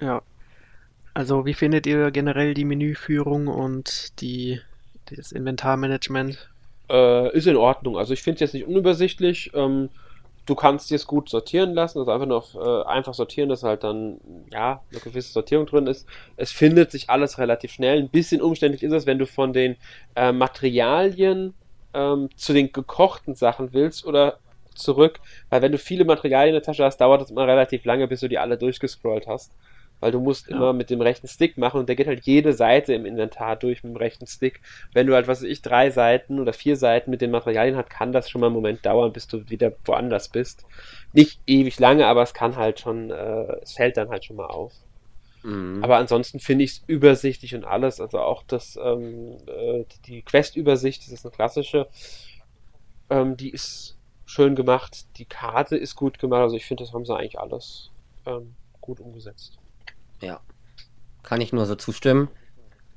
Ja. 0.00 0.22
Also 1.14 1.44
wie 1.44 1.54
findet 1.54 1.86
ihr 1.86 2.10
generell 2.10 2.54
die 2.54 2.64
Menüführung 2.64 3.46
und 3.48 4.20
die, 4.20 4.60
das 5.14 5.32
Inventarmanagement? 5.32 6.48
Äh, 6.90 7.36
ist 7.36 7.46
in 7.46 7.56
Ordnung. 7.56 7.98
Also 7.98 8.14
ich 8.14 8.22
finde 8.22 8.36
es 8.36 8.40
jetzt 8.40 8.54
nicht 8.54 8.66
unübersichtlich. 8.66 9.50
Ähm, 9.54 9.90
du 10.46 10.54
kannst 10.54 10.90
es 10.90 11.06
gut 11.06 11.28
sortieren 11.28 11.74
lassen, 11.74 11.98
also 11.98 12.10
einfach 12.10 12.26
nur 12.26 12.38
auf, 12.38 12.54
äh, 12.54 12.88
einfach 12.88 13.14
sortieren, 13.14 13.50
dass 13.50 13.62
halt 13.62 13.84
dann, 13.84 14.20
ja, 14.50 14.82
eine 14.90 15.00
gewisse 15.00 15.32
Sortierung 15.32 15.66
drin 15.66 15.86
ist. 15.86 16.06
Es 16.36 16.50
findet 16.50 16.90
sich 16.90 17.10
alles 17.10 17.38
relativ 17.38 17.72
schnell. 17.72 17.98
Ein 17.98 18.08
bisschen 18.08 18.40
umständlich 18.40 18.82
ist 18.82 18.92
es, 18.92 19.06
wenn 19.06 19.18
du 19.18 19.26
von 19.26 19.52
den 19.52 19.76
äh, 20.16 20.32
Materialien 20.32 21.52
ähm, 21.92 22.30
zu 22.36 22.54
den 22.54 22.72
gekochten 22.72 23.34
Sachen 23.34 23.74
willst 23.74 24.06
oder 24.06 24.38
zurück, 24.74 25.20
weil 25.50 25.60
wenn 25.60 25.72
du 25.72 25.76
viele 25.76 26.06
Materialien 26.06 26.54
in 26.54 26.60
der 26.60 26.62
Tasche 26.62 26.84
hast, 26.84 26.96
dauert 26.96 27.20
es 27.20 27.30
immer 27.30 27.46
relativ 27.46 27.84
lange, 27.84 28.08
bis 28.08 28.20
du 28.20 28.28
die 28.28 28.38
alle 28.38 28.56
durchgescrollt 28.56 29.26
hast 29.26 29.52
weil 30.02 30.10
du 30.10 30.18
musst 30.18 30.48
ja. 30.48 30.56
immer 30.56 30.72
mit 30.72 30.90
dem 30.90 31.00
rechten 31.00 31.28
Stick 31.28 31.56
machen 31.56 31.78
und 31.78 31.88
der 31.88 31.94
geht 31.94 32.08
halt 32.08 32.26
jede 32.26 32.52
Seite 32.54 32.92
im 32.92 33.06
Inventar 33.06 33.54
durch 33.54 33.84
mit 33.84 33.94
dem 33.94 33.96
rechten 33.96 34.26
Stick. 34.26 34.60
Wenn 34.92 35.06
du 35.06 35.14
halt, 35.14 35.28
was 35.28 35.42
weiß 35.42 35.48
ich, 35.48 35.62
drei 35.62 35.90
Seiten 35.90 36.40
oder 36.40 36.52
vier 36.52 36.76
Seiten 36.76 37.08
mit 37.08 37.20
den 37.20 37.30
Materialien 37.30 37.76
hast, 37.76 37.88
kann 37.88 38.10
das 38.10 38.28
schon 38.28 38.40
mal 38.40 38.48
einen 38.48 38.56
Moment 38.56 38.84
dauern, 38.84 39.12
bis 39.12 39.28
du 39.28 39.48
wieder 39.48 39.72
woanders 39.84 40.28
bist. 40.28 40.66
Nicht 41.12 41.40
ewig 41.46 41.78
lange, 41.78 42.08
aber 42.08 42.22
es 42.22 42.34
kann 42.34 42.56
halt 42.56 42.80
schon, 42.80 43.12
äh, 43.12 43.60
es 43.62 43.74
fällt 43.74 43.96
dann 43.96 44.08
halt 44.08 44.24
schon 44.24 44.34
mal 44.34 44.46
auf. 44.46 44.72
Mhm. 45.44 45.84
Aber 45.84 45.98
ansonsten 45.98 46.40
finde 46.40 46.64
ich 46.64 46.72
es 46.72 46.82
übersichtlich 46.88 47.54
und 47.54 47.64
alles. 47.64 48.00
Also 48.00 48.18
auch 48.18 48.42
das, 48.42 48.76
ähm, 48.82 49.36
äh, 49.46 49.84
die 50.06 50.22
Quest-Übersicht, 50.22 51.04
das 51.04 51.12
ist 51.12 51.24
eine 51.24 51.32
klassische, 51.32 51.86
ähm, 53.08 53.36
die 53.36 53.50
ist 53.50 53.96
schön 54.24 54.56
gemacht. 54.56 55.06
Die 55.18 55.26
Karte 55.26 55.76
ist 55.76 55.94
gut 55.94 56.18
gemacht. 56.18 56.40
Also 56.40 56.56
ich 56.56 56.66
finde, 56.66 56.82
das 56.82 56.92
haben 56.92 57.06
sie 57.06 57.16
eigentlich 57.16 57.38
alles 57.38 57.92
ähm, 58.26 58.56
gut 58.80 58.98
umgesetzt. 58.98 59.61
Ja. 60.22 60.40
Kann 61.22 61.40
ich 61.40 61.52
nur 61.52 61.66
so 61.66 61.74
zustimmen. 61.74 62.28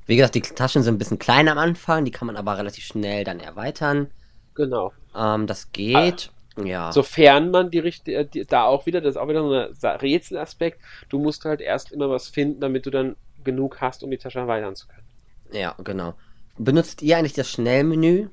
Wie 0.06 0.16
gesagt, 0.16 0.36
die 0.36 0.42
Taschen 0.42 0.84
sind 0.84 0.96
ein 0.96 0.98
bisschen 1.00 1.20
klein 1.20 1.50
am 1.50 1.58
Anfang, 1.58 2.06
die 2.06 2.12
kann 2.12 2.28
man 2.28 2.38
aber 2.38 2.58
relativ 2.58 2.86
schnell 2.86 3.24
dann 3.24 3.40
erweitern. 3.40 4.08
Genau. 4.54 4.94
Ähm, 5.16 5.48
das 5.48 5.72
geht. 5.72 6.32
Ah, 6.56 6.64
ja. 6.64 6.92
Sofern 6.92 7.52
man 7.52 7.72
die 7.72 7.80
richtige, 7.80 8.18
äh, 8.18 8.46
da 8.46 8.64
auch 8.64 8.86
wieder, 8.86 9.02
das 9.02 9.16
ist 9.16 9.18
auch 9.18 9.28
wieder 9.28 9.74
so 9.74 9.88
ein 9.88 9.96
Rätselaspekt, 9.98 10.80
du 11.10 11.20
musst 11.20 11.44
halt 11.44 11.60
erst 11.60 11.92
immer 11.92 12.10
was 12.10 12.30
finden, 12.30 12.62
damit 12.62 12.86
du 12.86 12.92
dann 12.92 13.16
genug 13.44 13.82
hast, 13.82 14.04
um 14.04 14.12
die 14.12 14.18
Tasche 14.18 14.40
erweitern 14.40 14.76
zu 14.76 14.88
können. 14.88 15.06
Ja, 15.52 15.76
genau. 15.84 16.14
Benutzt 16.58 17.02
ihr 17.02 17.18
eigentlich 17.18 17.34
das 17.34 17.50
Schnellmenü, 17.50 18.30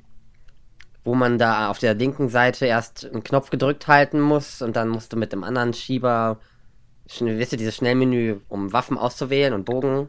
wo 1.04 1.14
man 1.14 1.38
da 1.38 1.68
auf 1.70 1.78
der 1.78 1.94
linken 1.94 2.28
Seite 2.28 2.66
erst 2.66 3.04
einen 3.04 3.24
Knopf 3.24 3.50
gedrückt 3.50 3.88
halten 3.88 4.20
muss 4.20 4.62
und 4.62 4.76
dann 4.76 4.88
musst 4.88 5.12
du 5.12 5.16
mit 5.16 5.32
dem 5.32 5.42
anderen 5.42 5.72
Schieber 5.72 6.38
wisst 7.20 7.52
ihr, 7.52 7.58
dieses 7.58 7.76
Schnellmenü, 7.76 8.36
um 8.48 8.72
Waffen 8.72 8.98
auszuwählen 8.98 9.52
und 9.52 9.64
Bogen? 9.64 10.08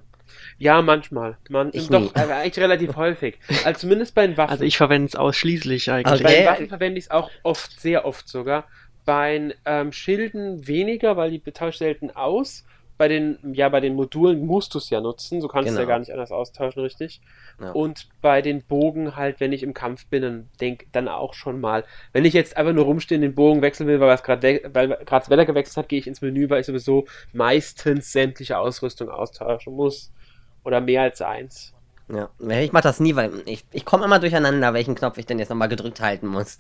Ja, 0.57 0.81
manchmal. 0.81 1.37
Man, 1.49 1.71
ich 1.73 1.89
doch, 1.89 2.15
äh, 2.15 2.19
eigentlich 2.19 2.59
relativ 2.59 2.95
häufig. 2.95 3.39
Also 3.65 3.81
zumindest 3.81 4.15
bei 4.15 4.27
den 4.27 4.37
Waffen. 4.37 4.51
Also 4.51 4.63
ich 4.63 4.77
verwende 4.77 5.07
es 5.07 5.15
ausschließlich 5.15 5.91
eigentlich. 5.91 6.21
Okay. 6.21 6.23
Bei 6.23 6.35
den 6.35 6.45
Waffen 6.45 6.69
verwende 6.69 6.97
ich 6.99 7.05
es 7.05 7.11
auch 7.11 7.29
oft, 7.43 7.79
sehr 7.79 8.05
oft 8.05 8.27
sogar. 8.27 8.65
Bei 9.05 9.33
den 9.33 9.53
ähm, 9.65 9.91
Schilden 9.91 10.67
weniger, 10.67 11.17
weil 11.17 11.31
die 11.31 11.39
betauscht 11.39 11.79
selten 11.79 12.11
aus 12.11 12.65
bei 12.97 13.07
den, 13.07 13.39
ja, 13.53 13.69
bei 13.69 13.79
den 13.79 13.95
Modulen 13.95 14.45
musst 14.45 14.73
du 14.73 14.77
es 14.77 14.89
ja 14.89 15.01
nutzen, 15.01 15.41
so 15.41 15.47
kannst 15.47 15.67
genau. 15.67 15.77
du 15.77 15.83
es 15.83 15.87
ja 15.87 15.93
gar 15.93 15.99
nicht 15.99 16.11
anders 16.11 16.31
austauschen, 16.31 16.81
richtig. 16.81 17.21
Ja. 17.59 17.71
Und 17.71 18.07
bei 18.21 18.41
den 18.41 18.63
Bogen 18.63 19.15
halt, 19.15 19.39
wenn 19.39 19.51
ich 19.51 19.63
im 19.63 19.73
Kampf 19.73 20.05
bin, 20.07 20.21
dann 20.21 20.49
denk 20.61 20.85
dann 20.91 21.07
auch 21.07 21.33
schon 21.33 21.59
mal. 21.59 21.83
Wenn 22.11 22.25
ich 22.25 22.33
jetzt 22.33 22.55
einfach 22.55 22.73
nur 22.73 22.85
rumstehen, 22.85 23.21
den 23.21 23.35
Bogen 23.35 23.61
wechseln 23.61 23.87
will, 23.87 23.99
weil 23.99 24.13
es 24.13 24.23
gerade 24.23 24.59
das 25.05 25.29
Wetter 25.29 25.45
gewechselt 25.45 25.77
hat, 25.77 25.89
gehe 25.89 25.99
ich 25.99 26.07
ins 26.07 26.21
Menü, 26.21 26.49
weil 26.49 26.61
ich 26.61 26.67
sowieso 26.67 27.05
meistens 27.33 28.11
sämtliche 28.11 28.57
Ausrüstung 28.57 29.09
austauschen 29.09 29.73
muss. 29.73 30.11
Oder 30.63 30.79
mehr 30.79 31.01
als 31.01 31.21
eins. 31.21 31.73
Ja, 32.09 32.29
ich 32.39 32.71
mache 32.71 32.83
das 32.83 32.99
nie, 32.99 33.15
weil 33.15 33.31
ich, 33.45 33.65
ich 33.71 33.85
komme 33.85 34.05
immer 34.05 34.19
durcheinander, 34.19 34.73
welchen 34.73 34.95
Knopf 34.95 35.17
ich 35.17 35.25
denn 35.25 35.39
jetzt 35.39 35.49
nochmal 35.49 35.69
gedrückt 35.69 35.99
halten 35.99 36.27
muss. 36.27 36.57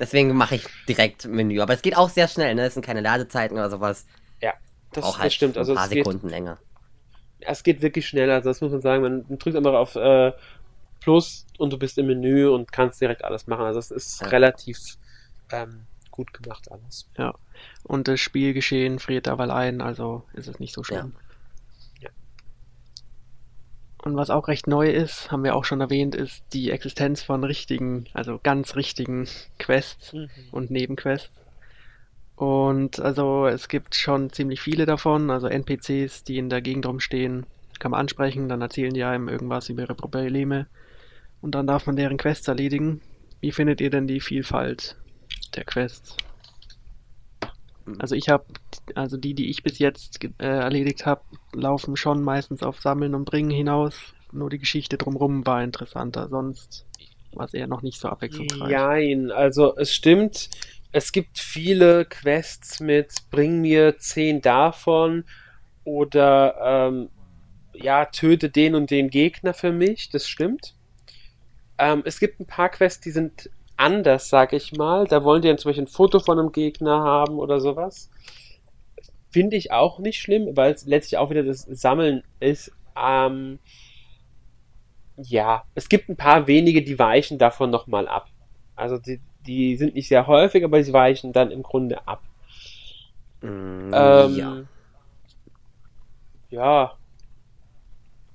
Deswegen 0.00 0.34
mache 0.34 0.56
ich 0.56 0.66
direkt 0.88 1.26
Menü. 1.26 1.60
Aber 1.60 1.74
es 1.74 1.82
geht 1.82 1.96
auch 1.96 2.08
sehr 2.08 2.28
schnell, 2.28 2.54
ne? 2.54 2.66
Es 2.66 2.74
sind 2.74 2.86
keine 2.86 3.00
Ladezeiten 3.00 3.56
oder 3.56 3.68
sowas. 3.68 4.06
Das, 4.92 5.04
auch 5.04 5.18
halt 5.18 5.26
das 5.26 5.34
stimmt. 5.34 5.58
Also 5.58 5.72
ein 5.72 5.76
paar 5.76 5.88
Sekunden 5.88 6.22
geht, 6.22 6.30
länger. 6.30 6.58
Es 7.40 7.62
geht 7.62 7.82
wirklich 7.82 8.06
schneller, 8.06 8.34
also 8.34 8.50
das 8.50 8.60
muss 8.60 8.72
man 8.72 8.80
sagen. 8.80 9.02
Man 9.02 9.38
drückt 9.38 9.56
einfach 9.56 9.74
auf 9.74 9.94
äh, 9.96 10.32
Plus 11.00 11.46
und 11.58 11.72
du 11.72 11.78
bist 11.78 11.98
im 11.98 12.06
Menü 12.06 12.48
und 12.48 12.72
kannst 12.72 13.00
direkt 13.00 13.24
alles 13.24 13.46
machen. 13.46 13.64
Also 13.64 13.78
es 13.78 13.90
ist 13.90 14.20
ja. 14.20 14.28
relativ 14.28 14.78
ähm, 15.52 15.86
gut 16.10 16.32
gemacht 16.32 16.70
alles. 16.70 17.08
Ja. 17.16 17.34
Und 17.84 18.08
das 18.08 18.20
Spielgeschehen 18.20 18.98
friert 18.98 19.26
dabei 19.26 19.52
ein, 19.52 19.80
also 19.80 20.24
ist 20.34 20.48
es 20.48 20.58
nicht 20.58 20.74
so 20.74 20.82
schlimm. 20.82 21.14
Ja. 21.14 22.10
Und 24.02 24.16
was 24.16 24.30
auch 24.30 24.48
recht 24.48 24.66
neu 24.66 24.90
ist, 24.90 25.30
haben 25.30 25.44
wir 25.44 25.54
auch 25.54 25.64
schon 25.64 25.80
erwähnt, 25.80 26.14
ist 26.14 26.42
die 26.52 26.70
Existenz 26.70 27.22
von 27.22 27.44
richtigen, 27.44 28.06
also 28.14 28.40
ganz 28.42 28.76
richtigen 28.76 29.28
Quests 29.58 30.12
mhm. 30.12 30.28
und 30.50 30.70
Nebenquests. 30.70 31.30
Und 32.38 33.00
also 33.00 33.48
es 33.48 33.66
gibt 33.66 33.96
schon 33.96 34.30
ziemlich 34.30 34.60
viele 34.60 34.86
davon, 34.86 35.28
also 35.28 35.48
NPCs, 35.48 36.22
die 36.22 36.38
in 36.38 36.48
der 36.48 36.60
Gegend 36.60 36.86
rumstehen, 36.86 37.46
kann 37.80 37.90
man 37.90 37.98
ansprechen, 37.98 38.48
dann 38.48 38.62
erzählen 38.62 38.94
die 38.94 39.02
einem 39.02 39.28
irgendwas 39.28 39.68
über 39.70 39.82
ihre 39.82 39.96
Probleme 39.96 40.68
und 41.40 41.56
dann 41.56 41.66
darf 41.66 41.86
man 41.86 41.96
deren 41.96 42.16
Quests 42.16 42.46
erledigen. 42.46 43.00
Wie 43.40 43.50
findet 43.50 43.80
ihr 43.80 43.90
denn 43.90 44.06
die 44.06 44.20
Vielfalt 44.20 44.96
der 45.56 45.64
Quests? 45.64 46.16
Also 47.98 48.14
ich 48.14 48.28
habe, 48.28 48.44
also 48.94 49.16
die, 49.16 49.34
die 49.34 49.50
ich 49.50 49.64
bis 49.64 49.80
jetzt 49.80 50.22
äh, 50.22 50.30
erledigt 50.38 51.06
habe, 51.06 51.22
laufen 51.52 51.96
schon 51.96 52.22
meistens 52.22 52.62
auf 52.62 52.80
Sammeln 52.80 53.16
und 53.16 53.24
Bringen 53.24 53.50
hinaus. 53.50 54.14
Nur 54.30 54.48
die 54.48 54.58
Geschichte 54.58 54.96
drumherum 54.96 55.44
war 55.44 55.64
interessanter, 55.64 56.28
sonst 56.28 56.86
war 57.32 57.46
es 57.46 57.54
eher 57.54 57.66
noch 57.66 57.82
nicht 57.82 57.98
so 57.98 58.08
abwechslungsreich. 58.08 58.70
Nein, 58.70 59.32
also 59.32 59.76
es 59.76 59.92
stimmt, 59.92 60.50
es 60.92 61.12
gibt 61.12 61.38
viele 61.38 62.04
Quests 62.04 62.80
mit 62.80 63.14
bring 63.30 63.60
mir 63.60 63.98
zehn 63.98 64.40
davon 64.40 65.24
oder 65.84 66.88
ähm, 66.88 67.10
ja, 67.74 68.06
töte 68.06 68.50
den 68.50 68.74
und 68.74 68.90
den 68.90 69.10
Gegner 69.10 69.54
für 69.54 69.72
mich, 69.72 70.10
das 70.10 70.28
stimmt. 70.28 70.74
Ähm, 71.78 72.02
es 72.04 72.18
gibt 72.18 72.40
ein 72.40 72.46
paar 72.46 72.70
Quests, 72.70 73.00
die 73.00 73.10
sind 73.10 73.50
anders, 73.76 74.28
sag 74.28 74.52
ich 74.52 74.72
mal. 74.72 75.06
Da 75.06 75.24
wollen 75.24 75.42
die 75.42 75.48
dann 75.48 75.58
zum 75.58 75.70
Beispiel 75.70 75.84
ein 75.84 75.88
Foto 75.88 76.18
von 76.18 76.38
einem 76.38 76.52
Gegner 76.52 77.02
haben 77.02 77.38
oder 77.38 77.60
sowas. 77.60 78.10
Finde 79.30 79.56
ich 79.56 79.72
auch 79.72 79.98
nicht 79.98 80.20
schlimm, 80.20 80.56
weil 80.56 80.72
es 80.72 80.86
letztlich 80.86 81.18
auch 81.18 81.30
wieder 81.30 81.44
das 81.44 81.60
Sammeln 81.62 82.24
ist. 82.40 82.72
Ähm, 82.96 83.58
ja, 85.16 85.64
es 85.74 85.88
gibt 85.88 86.08
ein 86.08 86.16
paar 86.16 86.46
wenige, 86.46 86.82
die 86.82 86.98
weichen 86.98 87.38
davon 87.38 87.70
nochmal 87.70 88.08
ab. 88.08 88.28
Also 88.74 88.98
die, 88.98 89.20
die 89.46 89.76
sind 89.76 89.94
nicht 89.94 90.08
sehr 90.08 90.26
häufig, 90.26 90.64
aber 90.64 90.82
sie 90.82 90.92
weichen 90.92 91.32
dann 91.32 91.50
im 91.50 91.62
Grunde 91.62 92.06
ab. 92.06 92.22
Mm, 93.40 93.92
ähm, 93.92 94.36
ja. 94.36 94.62
Ja. 96.50 96.92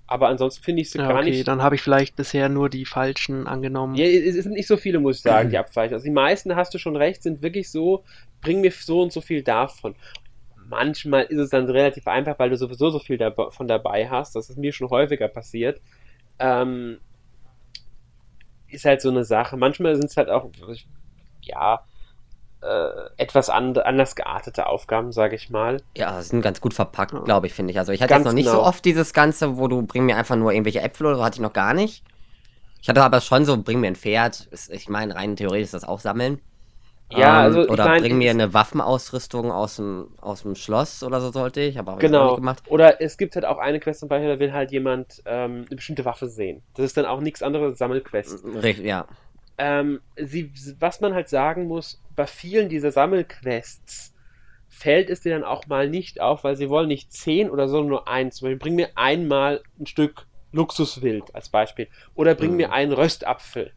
Aber 0.05 0.27
ansonsten 0.27 0.63
finde 0.63 0.81
ich 0.81 0.91
sie 0.91 0.99
ja, 0.99 1.07
gar 1.07 1.21
okay, 1.21 1.31
nicht. 1.31 1.47
Dann 1.47 1.61
habe 1.61 1.75
ich 1.75 1.81
vielleicht 1.81 2.15
bisher 2.15 2.49
nur 2.49 2.69
die 2.69 2.85
falschen 2.85 3.47
angenommen. 3.47 3.95
Ja, 3.95 4.05
es 4.05 4.35
sind 4.35 4.53
nicht 4.53 4.67
so 4.67 4.77
viele, 4.77 4.99
muss 4.99 5.17
ich 5.17 5.21
sagen, 5.23 5.49
die 5.49 5.57
abweichen. 5.57 5.93
Also 5.93 6.05
die 6.05 6.11
meisten, 6.11 6.55
hast 6.55 6.73
du 6.73 6.77
schon 6.77 6.95
recht, 6.95 7.23
sind 7.23 7.41
wirklich 7.41 7.71
so, 7.71 8.03
bring 8.41 8.61
mir 8.61 8.71
so 8.71 9.01
und 9.01 9.11
so 9.11 9.21
viel 9.21 9.43
davon. 9.43 9.95
Manchmal 10.67 11.23
ist 11.23 11.39
es 11.39 11.49
dann 11.49 11.69
relativ 11.69 12.07
einfach, 12.07 12.39
weil 12.39 12.49
du 12.49 12.57
sowieso 12.57 12.89
so 12.89 12.99
viel 12.99 13.17
davon 13.17 13.67
dabei 13.67 14.09
hast. 14.09 14.35
Das 14.35 14.49
ist 14.49 14.57
mir 14.57 14.71
schon 14.71 14.89
häufiger 14.89 15.27
passiert. 15.27 15.81
Ähm, 16.39 16.99
ist 18.73 18.85
halt 18.85 19.01
so 19.01 19.09
eine 19.09 19.23
Sache. 19.23 19.57
Manchmal 19.57 19.95
sind 19.95 20.05
es 20.05 20.17
halt 20.17 20.29
auch, 20.29 20.49
ja, 21.41 21.83
äh, 22.61 22.89
etwas 23.17 23.49
and 23.49 23.77
anders 23.85 24.15
geartete 24.15 24.67
Aufgaben, 24.67 25.11
sage 25.11 25.35
ich 25.35 25.49
mal. 25.49 25.81
Ja, 25.97 26.21
sind 26.21 26.41
ganz 26.41 26.61
gut 26.61 26.73
verpackt, 26.73 27.13
glaube 27.25 27.47
ich, 27.47 27.53
finde 27.53 27.71
ich. 27.71 27.79
Also 27.79 27.91
ich 27.91 28.01
hatte 28.01 28.13
jetzt 28.13 28.25
noch 28.25 28.33
nicht 28.33 28.45
genau. 28.45 28.59
so 28.59 28.63
oft 28.63 28.85
dieses 28.85 29.13
Ganze, 29.13 29.57
wo 29.57 29.67
du 29.67 29.81
bring 29.81 30.05
mir 30.05 30.15
einfach 30.15 30.35
nur 30.35 30.51
irgendwelche 30.51 30.81
Äpfel 30.81 31.07
oder 31.07 31.17
so, 31.17 31.23
hatte 31.23 31.35
ich 31.35 31.41
noch 31.41 31.53
gar 31.53 31.73
nicht. 31.73 32.03
Ich 32.81 32.89
hatte 32.89 33.03
aber 33.03 33.21
schon 33.21 33.45
so, 33.45 33.61
bring 33.61 33.79
mir 33.79 33.87
ein 33.87 33.95
Pferd. 33.95 34.49
Ich 34.69 34.89
meine, 34.89 35.15
rein 35.15 35.35
theoretisch 35.35 35.65
ist 35.65 35.73
das 35.73 35.83
auch 35.85 35.99
Sammeln. 35.99 36.39
Ja, 37.17 37.47
ähm, 37.47 37.55
also 37.55 37.69
oder 37.69 37.85
mein, 37.85 38.01
bring 38.01 38.17
mir 38.17 38.31
eine 38.31 38.53
Waffenausrüstung 38.53 39.51
aus 39.51 39.77
dem, 39.77 40.07
aus 40.21 40.43
dem 40.43 40.55
Schloss 40.55 41.03
oder 41.03 41.21
so 41.21 41.31
sollte 41.31 41.61
ich, 41.61 41.79
aber 41.79 41.97
genau. 41.97 42.27
nicht 42.27 42.35
gemacht. 42.37 42.63
Oder 42.67 43.01
es 43.01 43.17
gibt 43.17 43.35
halt 43.35 43.45
auch 43.45 43.57
eine 43.57 43.79
Quest 43.79 43.99
zum 43.99 44.09
Beispiel, 44.09 44.29
da 44.29 44.39
will 44.39 44.53
halt 44.53 44.71
jemand 44.71 45.21
ähm, 45.25 45.65
eine 45.67 45.75
bestimmte 45.75 46.05
Waffe 46.05 46.27
sehen. 46.27 46.61
Das 46.75 46.85
ist 46.85 46.97
dann 46.97 47.05
auch 47.05 47.21
nichts 47.21 47.43
anderes 47.43 47.71
als 47.71 47.79
Sammelquest. 47.79 48.43
Richtig, 48.61 48.85
ja. 48.85 49.07
Ähm, 49.57 50.01
sie, 50.17 50.51
was 50.79 50.99
man 51.01 51.13
halt 51.13 51.29
sagen 51.29 51.67
muss, 51.67 52.01
bei 52.15 52.25
vielen 52.25 52.69
dieser 52.69 52.91
Sammelquests 52.91 54.13
fällt 54.67 55.09
es 55.09 55.21
dir 55.21 55.33
dann 55.33 55.43
auch 55.43 55.67
mal 55.67 55.87
nicht 55.87 56.19
auf, 56.19 56.43
weil 56.43 56.55
sie 56.55 56.69
wollen 56.69 56.87
nicht 56.87 57.13
zehn 57.13 57.49
oder 57.49 57.67
so, 57.67 57.83
nur 57.83 58.07
eins. 58.07 58.41
Bring 58.41 58.75
mir 58.75 58.89
einmal 58.95 59.61
ein 59.79 59.85
Stück 59.85 60.25
Luxuswild 60.51 61.35
als 61.35 61.49
Beispiel. 61.49 61.87
Oder 62.15 62.35
bring 62.35 62.51
mhm. 62.51 62.57
mir 62.57 62.71
einen 62.73 62.91
Röstapfel. 62.91 63.71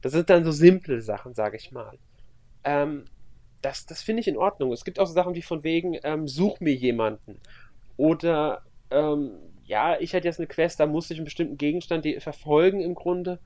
Das 0.00 0.12
sind 0.12 0.30
dann 0.30 0.44
so 0.44 0.52
simple 0.52 1.02
Sachen, 1.02 1.34
sage 1.34 1.56
ich 1.56 1.72
mal. 1.72 1.98
Ähm, 2.66 3.04
das 3.62 3.86
das 3.86 4.02
finde 4.02 4.20
ich 4.20 4.28
in 4.28 4.36
Ordnung. 4.36 4.72
Es 4.72 4.84
gibt 4.84 4.98
auch 4.98 5.06
so 5.06 5.14
Sachen 5.14 5.34
wie 5.34 5.42
von 5.42 5.64
wegen, 5.64 5.96
ähm, 6.02 6.28
such 6.28 6.60
mir 6.60 6.74
jemanden. 6.74 7.40
Oder, 7.96 8.62
ähm, 8.90 9.30
ja, 9.64 9.98
ich 9.98 10.12
hätte 10.12 10.28
jetzt 10.28 10.38
eine 10.38 10.46
Quest, 10.46 10.78
da 10.78 10.86
muss 10.86 11.10
ich 11.10 11.16
einen 11.16 11.24
bestimmten 11.24 11.56
Gegenstand 11.56 12.06
verfolgen 12.18 12.80
im 12.80 12.94
Grunde 12.94 13.38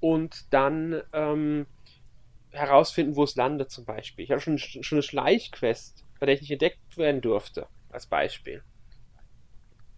und 0.00 0.52
dann 0.52 1.02
ähm, 1.12 1.66
herausfinden, 2.50 3.16
wo 3.16 3.24
es 3.24 3.34
landet 3.34 3.70
zum 3.70 3.84
Beispiel. 3.84 4.24
Ich 4.24 4.30
habe 4.30 4.40
schon, 4.40 4.58
schon 4.58 4.96
eine 4.96 5.02
Schleichquest, 5.02 6.04
bei 6.20 6.26
der 6.26 6.34
ich 6.34 6.42
nicht 6.42 6.52
entdeckt 6.52 6.96
werden 6.96 7.20
durfte, 7.20 7.66
als 7.90 8.06
Beispiel. 8.06 8.62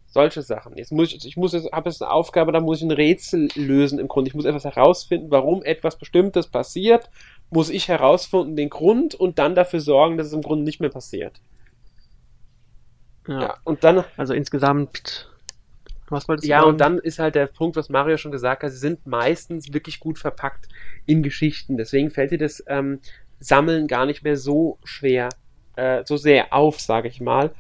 Solche 0.06 0.42
Sachen. 0.42 0.76
Jetzt 0.76 0.90
muss 0.90 1.12
ich, 1.12 1.24
ich 1.26 1.36
muss 1.36 1.52
jetzt, 1.52 1.70
habe 1.70 1.90
jetzt 1.90 2.02
eine 2.02 2.10
Aufgabe, 2.10 2.50
da 2.50 2.60
muss 2.60 2.78
ich 2.78 2.84
ein 2.84 2.90
Rätsel 2.90 3.48
lösen 3.54 3.98
im 3.98 4.08
Grunde. 4.08 4.28
Ich 4.28 4.34
muss 4.34 4.46
etwas 4.46 4.64
herausfinden, 4.64 5.30
warum 5.30 5.62
etwas 5.62 5.98
Bestimmtes 5.98 6.48
passiert, 6.48 7.10
muss 7.50 7.70
ich 7.70 7.88
herausfinden 7.88 8.56
den 8.56 8.70
Grund 8.70 9.14
und 9.14 9.38
dann 9.38 9.54
dafür 9.54 9.80
sorgen, 9.80 10.16
dass 10.16 10.28
es 10.28 10.32
im 10.32 10.42
Grunde 10.42 10.64
nicht 10.64 10.80
mehr 10.80 10.90
passiert. 10.90 11.40
Ja, 13.26 13.40
ja 13.40 13.56
und 13.64 13.84
dann. 13.84 14.04
Also 14.16 14.34
insgesamt 14.34 15.28
was 16.10 16.28
wolltest 16.28 16.46
du 16.46 16.50
Ja, 16.50 16.60
sagen? 16.60 16.70
und 16.70 16.78
dann 16.78 16.98
ist 16.98 17.18
halt 17.18 17.34
der 17.34 17.46
Punkt, 17.46 17.76
was 17.76 17.88
Mario 17.88 18.16
schon 18.16 18.32
gesagt 18.32 18.62
hat, 18.62 18.70
sie 18.70 18.78
sind 18.78 19.06
meistens 19.06 19.72
wirklich 19.72 20.00
gut 20.00 20.18
verpackt 20.18 20.68
in 21.06 21.22
Geschichten. 21.22 21.76
Deswegen 21.76 22.10
fällt 22.10 22.30
dir 22.30 22.38
das 22.38 22.62
ähm, 22.66 23.00
Sammeln 23.40 23.86
gar 23.86 24.06
nicht 24.06 24.22
mehr 24.22 24.36
so 24.36 24.78
schwer, 24.84 25.28
äh, 25.76 26.04
so 26.04 26.16
sehr 26.16 26.52
auf, 26.52 26.80
sage 26.80 27.08
ich 27.08 27.20
mal. 27.20 27.54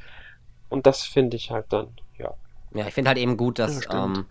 Und 0.68 0.86
das 0.86 1.02
finde 1.02 1.36
ich 1.36 1.50
halt 1.50 1.66
dann, 1.70 1.88
ja. 2.18 2.34
Ja, 2.74 2.86
ich 2.86 2.94
finde 2.94 3.08
halt 3.08 3.18
eben 3.18 3.36
gut, 3.36 3.58
dass, 3.58 3.84
ja, 3.84 4.04
ähm, 4.04 4.26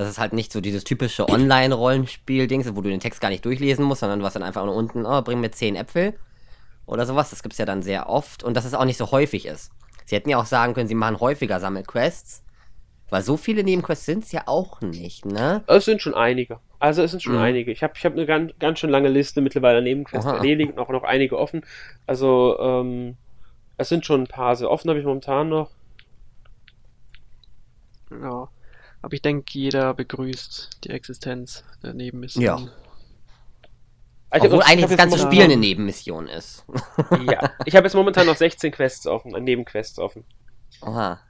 dass 0.00 0.08
es 0.08 0.18
halt 0.18 0.32
nicht 0.32 0.52
so 0.52 0.60
dieses 0.60 0.84
typische 0.84 1.28
Online-Rollenspiel-Ding 1.28 2.60
ist, 2.62 2.76
wo 2.76 2.80
du 2.80 2.88
den 2.88 3.00
Text 3.00 3.20
gar 3.20 3.28
nicht 3.28 3.44
durchlesen 3.44 3.84
musst, 3.84 4.00
sondern 4.00 4.20
du 4.20 4.26
hast 4.26 4.34
dann 4.34 4.42
einfach 4.42 4.64
nur 4.64 4.74
unten, 4.74 5.06
oh, 5.06 5.22
bring 5.22 5.40
mir 5.40 5.50
zehn 5.50 5.76
Äpfel 5.76 6.14
oder 6.86 7.06
sowas. 7.06 7.30
Das 7.30 7.42
gibt 7.42 7.52
es 7.52 7.58
ja 7.58 7.66
dann 7.66 7.82
sehr 7.82 8.08
oft 8.08 8.42
und 8.42 8.56
dass 8.56 8.64
es 8.64 8.74
auch 8.74 8.84
nicht 8.84 8.96
so 8.96 9.10
häufig 9.10 9.46
ist. 9.46 9.70
Sie 10.06 10.16
hätten 10.16 10.28
ja 10.28 10.38
auch 10.38 10.46
sagen 10.46 10.74
können, 10.74 10.88
sie 10.88 10.94
machen 10.94 11.20
häufiger 11.20 11.60
Sammelquests 11.60 12.42
weil 13.10 13.22
so 13.22 13.36
viele 13.36 13.64
Nebenquests 13.64 14.06
sind 14.06 14.24
es 14.24 14.32
ja 14.32 14.42
auch 14.46 14.80
nicht, 14.80 15.26
ne? 15.26 15.64
Es 15.66 15.84
sind 15.84 16.00
schon 16.00 16.14
einige. 16.14 16.60
Also 16.78 17.02
es 17.02 17.10
sind 17.10 17.22
schon 17.22 17.34
mhm. 17.34 17.40
einige. 17.40 17.72
Ich 17.72 17.82
habe 17.82 17.92
ich 17.96 18.04
hab 18.04 18.12
eine 18.12 18.24
ganz, 18.24 18.52
ganz 18.58 18.78
schön 18.78 18.90
lange 18.90 19.08
Liste 19.08 19.40
mittlerweile 19.40 19.82
Nebenquests 19.82 20.26
Aha. 20.26 20.36
erledigt 20.36 20.72
und 20.72 20.78
auch 20.78 20.88
noch 20.88 21.02
einige 21.02 21.36
offen. 21.36 21.62
Also 22.06 22.56
ähm, 22.60 23.16
es 23.76 23.88
sind 23.88 24.06
schon 24.06 24.22
ein 24.22 24.26
paar. 24.28 24.54
So 24.54 24.70
offen 24.70 24.88
habe 24.88 25.00
ich 25.00 25.04
momentan 25.04 25.48
noch. 25.48 25.70
Ja. 28.10 28.48
Aber 29.02 29.14
ich 29.14 29.22
denke, 29.22 29.58
jeder 29.58 29.94
begrüßt 29.94 30.84
die 30.84 30.90
Existenz 30.90 31.64
der 31.82 31.94
Nebenmission. 31.94 32.42
Ja. 32.42 32.58
Also, 34.28 34.46
Obwohl 34.46 34.62
eigentlich 34.62 34.86
das 34.86 34.96
ganze 34.96 35.18
Spiel 35.18 35.42
eine 35.42 35.56
Nebenmission 35.56 36.28
ist. 36.28 36.64
ja. 37.30 37.50
Ich 37.64 37.74
habe 37.74 37.86
jetzt 37.86 37.94
momentan 37.94 38.26
noch 38.26 38.36
16 38.36 38.70
Quests 38.70 39.06
offen, 39.06 39.32
Nebenquests 39.32 39.98
offen. 39.98 40.24
Oha 40.82 41.20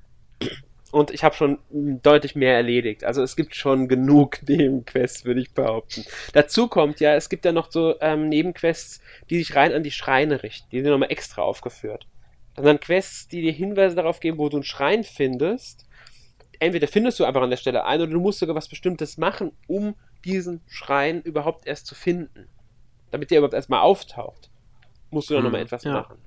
und 0.90 1.10
ich 1.10 1.22
habe 1.22 1.34
schon 1.34 1.58
deutlich 1.70 2.34
mehr 2.34 2.54
erledigt. 2.54 3.04
Also 3.04 3.22
es 3.22 3.36
gibt 3.36 3.54
schon 3.54 3.88
genug 3.88 4.40
Nebenquests, 4.48 5.24
würde 5.24 5.40
ich 5.40 5.52
behaupten. 5.52 6.04
Dazu 6.32 6.68
kommt 6.68 7.00
ja, 7.00 7.14
es 7.14 7.28
gibt 7.28 7.44
ja 7.44 7.52
noch 7.52 7.70
so 7.70 7.94
ähm, 8.00 8.28
Nebenquests, 8.28 9.00
die 9.28 9.38
sich 9.38 9.54
rein 9.54 9.72
an 9.72 9.82
die 9.82 9.90
Schreine 9.90 10.42
richten. 10.42 10.68
Die 10.70 10.80
sind 10.80 10.90
nochmal 10.90 11.12
extra 11.12 11.42
aufgeführt. 11.42 12.06
Das 12.54 12.64
sind 12.64 12.66
dann 12.66 12.80
Quests, 12.80 13.28
die 13.28 13.42
dir 13.42 13.52
Hinweise 13.52 13.94
darauf 13.94 14.20
geben, 14.20 14.38
wo 14.38 14.48
du 14.48 14.58
einen 14.58 14.64
Schrein 14.64 15.04
findest. 15.04 15.86
Entweder 16.60 16.86
findest 16.86 17.18
du 17.18 17.24
einfach 17.24 17.40
an 17.40 17.50
der 17.50 17.56
Stelle 17.56 17.84
ein 17.86 18.00
oder 18.00 18.12
du 18.12 18.20
musst 18.20 18.38
sogar 18.38 18.54
was 18.54 18.68
Bestimmtes 18.68 19.16
machen, 19.16 19.52
um 19.66 19.94
diesen 20.24 20.60
Schrein 20.68 21.22
überhaupt 21.22 21.66
erst 21.66 21.86
zu 21.86 21.94
finden. 21.94 22.48
Damit 23.10 23.30
der 23.30 23.38
überhaupt 23.38 23.54
erstmal 23.54 23.80
auftaucht. 23.80 24.50
Musst 25.10 25.30
du 25.30 25.34
dann 25.34 25.42
hm, 25.42 25.44
nochmal 25.46 25.62
etwas 25.62 25.84
ja. 25.84 25.92
machen. 25.92 26.18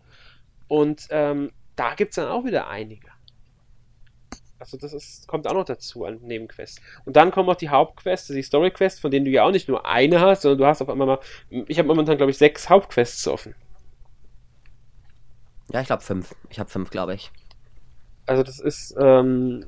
Und 0.68 1.08
ähm, 1.12 1.52
da 1.76 1.94
gibt 1.94 2.12
es 2.12 2.16
dann 2.16 2.30
auch 2.30 2.46
wieder 2.46 2.68
einige. 2.68 3.08
Also 4.58 4.76
das 4.78 4.94
ist, 4.94 5.28
kommt 5.28 5.46
auch 5.46 5.54
noch 5.54 5.66
dazu 5.66 6.04
an 6.06 6.20
Nebenquests. 6.22 6.82
Und 7.06 7.16
dann 7.16 7.32
kommen 7.32 7.50
auch 7.50 7.56
die 7.56 7.70
Hauptquests, 7.70 8.28
die 8.28 8.42
Storyquests, 8.42 9.00
von 9.00 9.12
denen 9.12 9.26
du 9.26 9.32
ja 9.32 9.44
auch 9.44 9.52
nicht 9.52 9.68
nur 9.68 9.86
eine 9.86 10.20
hast, 10.20 10.42
sondern 10.42 10.58
du 10.58 10.66
hast 10.66 10.82
auf 10.82 10.90
einmal 10.90 11.06
mal, 11.06 11.20
ich 11.50 11.78
habe 11.78 11.88
momentan 11.88 12.18
glaube 12.18 12.32
ich 12.32 12.38
sechs 12.38 12.70
Hauptquests 12.70 13.28
offen. 13.28 13.54
Ja, 15.72 15.82
ich 15.82 15.88
glaube 15.88 16.02
fünf. 16.02 16.34
Ich 16.50 16.60
habe 16.60 16.70
fünf, 16.70 16.90
glaube 16.90 17.14
ich. 17.14 17.32
Also 18.26 18.42
das 18.42 18.60
ist, 18.60 18.96
ähm, 18.98 19.66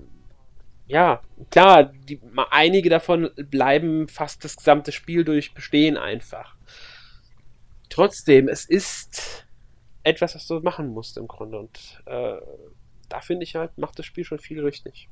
ja, 0.88 1.22
klar, 1.50 1.86
die, 1.86 2.22
einige 2.52 2.90
davon 2.90 3.30
bleiben 3.36 4.08
fast 4.08 4.44
das 4.44 4.56
gesamte 4.56 4.92
Spiel 4.92 5.24
durch 5.24 5.54
bestehen 5.54 5.98
einfach. 5.98 6.56
Trotzdem, 7.90 8.48
es 8.48 8.66
ist 8.66 9.46
etwas, 10.04 10.36
was 10.36 10.48
du 10.48 10.60
machen 10.60 10.90
musst 10.90 11.18
im 11.18 11.28
Grunde 11.28 11.60
und 11.60 12.02
äh, 12.06 12.38
da 13.10 13.22
finde 13.22 13.44
ich 13.44 13.56
halt, 13.56 13.78
macht 13.78 13.98
das 13.98 14.06
Spiel 14.06 14.24
schon 14.24 14.40
viel 14.40 14.64
richtig. 14.64 15.10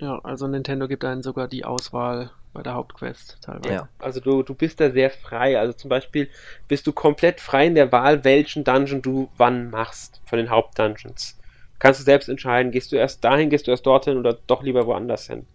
Ja, 0.00 0.18
also 0.20 0.46
Nintendo 0.46 0.88
gibt 0.88 1.04
einen 1.04 1.22
sogar 1.22 1.46
die 1.46 1.64
Auswahl 1.64 2.30
bei 2.52 2.62
der 2.62 2.74
Hauptquest 2.74 3.38
teilweise. 3.42 3.74
Ja, 3.74 3.88
also 3.98 4.20
du, 4.20 4.42
du 4.42 4.54
bist 4.54 4.80
da 4.80 4.90
sehr 4.90 5.10
frei. 5.10 5.58
Also 5.58 5.74
zum 5.74 5.90
Beispiel 5.90 6.30
bist 6.68 6.86
du 6.86 6.92
komplett 6.92 7.40
frei 7.40 7.66
in 7.66 7.74
der 7.74 7.92
Wahl, 7.92 8.24
welchen 8.24 8.64
Dungeon 8.64 9.02
du 9.02 9.30
wann 9.36 9.70
machst 9.70 10.22
von 10.24 10.38
den 10.38 10.50
Hauptdungeons. 10.50 11.39
Kannst 11.80 11.98
du 11.98 12.04
selbst 12.04 12.28
entscheiden, 12.28 12.70
gehst 12.70 12.92
du 12.92 12.96
erst 12.96 13.24
dahin, 13.24 13.50
gehst 13.50 13.66
du 13.66 13.70
erst 13.70 13.86
dorthin 13.86 14.18
oder 14.18 14.34
doch 14.46 14.62
lieber 14.62 14.86
woanders 14.86 15.26
hin. 15.26 15.46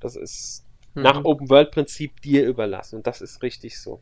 Das 0.00 0.16
ist 0.16 0.64
mhm. 0.94 1.02
nach 1.02 1.24
Open 1.24 1.50
World 1.50 1.70
Prinzip 1.70 2.20
dir 2.22 2.44
überlassen 2.44 2.96
und 2.96 3.06
das 3.06 3.20
ist 3.20 3.42
richtig 3.42 3.78
so. 3.78 4.00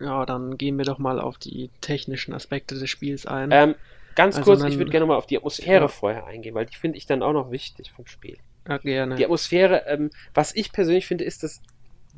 Ja, 0.00 0.26
dann 0.26 0.58
gehen 0.58 0.76
wir 0.78 0.84
doch 0.84 0.98
mal 0.98 1.20
auf 1.20 1.38
die 1.38 1.70
technischen 1.80 2.34
Aspekte 2.34 2.74
des 2.74 2.90
Spiels 2.90 3.24
ein. 3.24 3.50
Ähm, 3.52 3.76
ganz 4.16 4.36
also 4.36 4.50
kurz, 4.50 4.64
ich 4.64 4.78
würde 4.78 4.90
gerne 4.90 5.06
mal 5.06 5.16
auf 5.16 5.26
die 5.26 5.36
Atmosphäre 5.36 5.82
ja. 5.82 5.88
vorher 5.88 6.26
eingehen, 6.26 6.56
weil 6.56 6.66
die 6.66 6.74
finde 6.74 6.98
ich 6.98 7.06
dann 7.06 7.22
auch 7.22 7.32
noch 7.32 7.52
wichtig 7.52 7.92
vom 7.92 8.06
Spiel. 8.08 8.36
Ja, 8.68 8.78
gerne. 8.78 9.14
Die 9.14 9.24
Atmosphäre, 9.24 9.84
ähm, 9.86 10.10
was 10.34 10.56
ich 10.56 10.72
persönlich 10.72 11.06
finde, 11.06 11.22
ist, 11.22 11.44
dass 11.44 11.62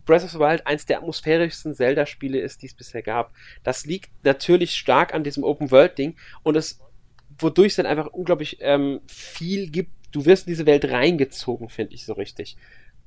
Breath 0.05 0.24
of 0.24 0.30
the 0.30 0.38
Wild 0.38 0.66
eins 0.66 0.86
der 0.86 0.98
atmosphärischsten 0.98 1.74
Zelda-Spiele 1.74 2.38
ist, 2.38 2.62
die 2.62 2.66
es 2.66 2.74
bisher 2.74 3.02
gab. 3.02 3.32
Das 3.62 3.86
liegt 3.86 4.11
natürlich 4.24 4.74
stark 4.74 5.14
an 5.14 5.24
diesem 5.24 5.44
Open-World-Ding 5.44 6.16
und 6.42 6.57
es, 6.57 6.80
wodurch 7.38 7.68
es 7.68 7.76
dann 7.76 7.86
einfach 7.86 8.07
unglaublich 8.09 8.59
ähm, 8.61 9.00
viel 9.07 9.70
gibt. 9.70 9.90
Du 10.12 10.24
wirst 10.26 10.46
in 10.46 10.52
diese 10.52 10.66
Welt 10.66 10.84
reingezogen, 10.84 11.68
finde 11.68 11.94
ich 11.94 12.05
so 12.05 12.12
richtig. 12.12 12.57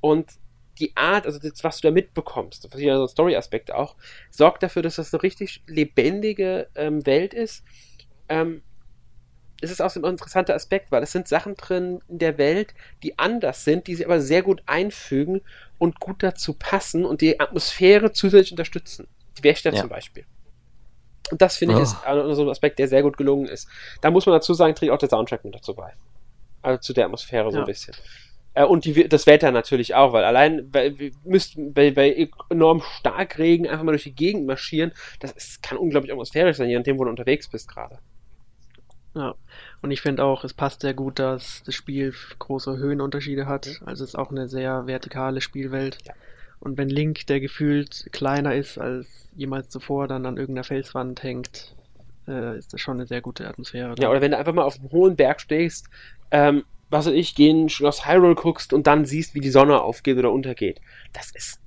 Und 0.01 0.31
die 0.79 0.95
Art, 0.95 1.25
also 1.25 1.39
das, 1.39 1.63
was 1.63 1.79
du 1.79 1.87
da 1.87 1.91
mitbekommst, 1.91 2.69
ja 2.77 3.07
Story-Aspekte 3.07 3.75
auch, 3.75 3.95
sorgt 4.29 4.63
dafür, 4.63 4.81
dass 4.81 4.97
das 4.97 5.13
eine 5.13 5.23
richtig 5.23 5.63
lebendige 5.67 6.67
ähm, 6.75 7.05
Welt 7.05 7.33
ist. 7.33 7.63
Ähm, 8.29 8.61
es 9.61 9.71
ist 9.71 9.81
auch 9.81 9.89
so 9.89 9.99
ein 9.99 10.05
interessanter 10.05 10.55
Aspekt, 10.55 10.91
weil 10.91 11.03
es 11.03 11.11
sind 11.11 11.27
Sachen 11.27 11.55
drin 11.55 12.01
in 12.07 12.19
der 12.19 12.37
Welt, 12.37 12.73
die 13.03 13.17
anders 13.17 13.63
sind, 13.63 13.87
die 13.87 13.95
sie 13.95 14.05
aber 14.05 14.21
sehr 14.21 14.43
gut 14.43 14.61
einfügen 14.65 15.41
und 15.77 15.99
gut 15.99 16.21
dazu 16.21 16.53
passen 16.53 17.05
und 17.05 17.21
die 17.21 17.39
Atmosphäre 17.39 18.11
zusätzlich 18.11 18.51
unterstützen. 18.51 19.07
Die 19.37 19.43
Wächter 19.43 19.73
ja. 19.73 19.81
zum 19.81 19.89
Beispiel. 19.89 20.25
Und 21.31 21.41
das 21.41 21.57
finde 21.57 21.75
ich 21.75 21.79
oh. 21.79 21.83
ist 21.83 22.35
so 22.35 22.43
ein 22.43 22.49
Aspekt, 22.49 22.79
der 22.79 22.87
sehr 22.87 23.03
gut 23.03 23.17
gelungen 23.17 23.47
ist. 23.47 23.67
Da 24.01 24.11
muss 24.11 24.25
man 24.25 24.33
dazu 24.33 24.53
sagen, 24.53 24.75
trägt 24.75 24.91
auch 24.91 24.97
der 24.97 25.09
Soundtrack 25.09 25.43
mit 25.43 25.55
dazu 25.55 25.73
bei. 25.73 25.93
Also 26.61 26.79
zu 26.79 26.93
der 26.93 27.05
Atmosphäre 27.05 27.51
so 27.51 27.57
ja. 27.57 27.63
ein 27.63 27.67
bisschen. 27.67 27.93
Äh, 28.53 28.63
und 28.63 28.85
die, 28.85 29.07
das 29.07 29.27
Wetter 29.27 29.51
natürlich 29.51 29.95
auch, 29.95 30.13
weil 30.13 30.23
allein 30.23 30.73
weil 30.73 30.97
wir 30.97 31.11
müssten 31.23 31.73
bei, 31.73 31.91
bei 31.91 32.29
enorm 32.49 32.81
Starkregen 32.81 33.67
einfach 33.67 33.83
mal 33.83 33.91
durch 33.91 34.03
die 34.03 34.15
Gegend 34.15 34.47
marschieren, 34.47 34.93
das 35.19 35.31
ist, 35.33 35.63
kann 35.63 35.77
unglaublich 35.77 36.11
atmosphärisch 36.11 36.57
sein, 36.57 36.69
je 36.69 36.77
nachdem, 36.77 36.97
wo 36.97 37.03
du 37.03 37.09
unterwegs 37.09 37.49
bist 37.49 37.67
gerade. 37.67 37.99
Ja, 39.17 39.33
und 39.81 39.89
ich 39.89 40.01
finde 40.01 40.23
auch, 40.23 40.43
es 40.43 40.53
passt 40.53 40.81
sehr 40.81 40.93
gut, 40.93 41.17
dass 41.17 41.63
das 41.65 41.73
Spiel 41.73 42.13
große 42.37 42.77
Höhenunterschiede 42.77 43.47
hat. 43.47 43.65
Mhm. 43.65 43.87
Also 43.87 44.03
es 44.03 44.11
ist 44.11 44.15
auch 44.15 44.29
eine 44.29 44.47
sehr 44.47 44.85
vertikale 44.85 45.41
Spielwelt. 45.41 45.97
Ja. 46.05 46.13
Und 46.59 46.77
wenn 46.77 46.89
Link, 46.89 47.25
der 47.25 47.39
gefühlt 47.39 48.09
kleiner 48.11 48.53
ist 48.53 48.77
als 48.77 49.07
jemals 49.35 49.69
zuvor, 49.69 50.07
dann 50.07 50.27
an 50.27 50.37
irgendeiner 50.37 50.63
Felswand 50.63 51.23
hängt, 51.23 51.75
äh, 52.27 52.59
ist 52.59 52.73
das 52.73 52.81
schon 52.81 52.97
eine 52.97 53.07
sehr 53.07 53.21
gute 53.21 53.47
Atmosphäre. 53.47 53.95
Ja, 53.97 54.09
oder 54.09 54.21
wenn 54.21 54.31
du 54.31 54.37
einfach 54.37 54.53
mal 54.53 54.63
auf 54.63 54.79
einem 54.79 54.91
hohen 54.91 55.15
Berg 55.15 55.41
stehst, 55.41 55.87
ähm, 56.29 56.63
was 56.91 57.07
weiß 57.07 57.13
ich, 57.13 57.33
gehen 57.33 57.69
Schloss 57.69 58.05
Hyrule 58.07 58.35
guckst 58.35 58.71
und 58.71 58.85
dann 58.85 59.05
siehst, 59.05 59.33
wie 59.33 59.39
die 59.39 59.49
Sonne 59.49 59.81
aufgeht 59.81 60.17
oder 60.17 60.31
untergeht. 60.31 60.79
Das 61.13 61.31
ist 61.31 61.59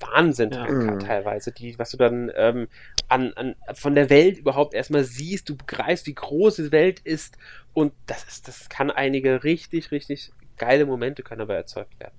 Wahnsinn 0.00 0.50
ja. 0.50 0.70
Mhm. 0.70 0.98
teilweise, 1.00 1.52
die, 1.52 1.78
was 1.78 1.90
du 1.90 1.96
dann 1.96 2.30
ähm, 2.36 2.68
an, 3.08 3.32
an, 3.34 3.54
von 3.74 3.94
der 3.94 4.10
Welt 4.10 4.38
überhaupt 4.38 4.74
erstmal 4.74 5.04
siehst, 5.04 5.48
du 5.48 5.56
begreifst, 5.56 6.06
wie 6.06 6.14
groß 6.14 6.56
die 6.56 6.72
Welt 6.72 7.00
ist 7.00 7.38
und 7.72 7.92
das 8.06 8.24
ist, 8.24 8.48
das 8.48 8.68
kann 8.68 8.90
einige 8.90 9.44
richtig, 9.44 9.90
richtig 9.90 10.32
geile 10.56 10.86
Momente 10.86 11.22
können 11.22 11.40
dabei 11.40 11.54
erzeugt 11.54 11.98
werden. 12.00 12.14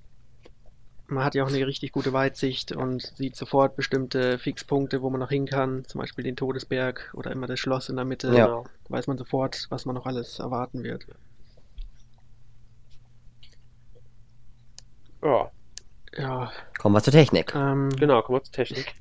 Man 1.09 1.23
hat 1.23 1.35
ja 1.35 1.43
auch 1.43 1.47
eine 1.47 1.65
richtig 1.65 1.93
gute 1.93 2.11
Weitsicht 2.11 2.73
und 2.73 3.13
sieht 3.15 3.35
sofort 3.37 3.77
bestimmte 3.77 4.37
Fixpunkte, 4.39 5.01
wo 5.01 5.09
man 5.09 5.21
noch 5.21 5.29
hin 5.29 5.45
kann, 5.45 5.85
zum 5.85 6.01
Beispiel 6.01 6.25
den 6.25 6.35
Todesberg 6.35 7.13
oder 7.13 7.31
immer 7.31 7.47
das 7.47 7.59
Schloss 7.59 7.87
in 7.87 7.95
der 7.95 8.03
Mitte. 8.03 8.27
Ja. 8.35 8.47
Da 8.47 8.63
weiß 8.89 9.07
man 9.07 9.17
sofort, 9.17 9.67
was 9.69 9.85
man 9.85 9.95
noch 9.95 10.05
alles 10.05 10.39
erwarten 10.39 10.83
wird. 10.83 11.07
Ja. 15.23 15.49
Ja. 16.17 16.51
Kommen 16.87 16.95
wir 16.95 17.03
zur 17.03 17.11
Technik. 17.11 17.53
Ähm, 17.53 17.89
genau, 17.89 18.21
kommen 18.21 18.37
wir 18.37 18.43
zur 18.43 18.53
Technik. 18.53 18.93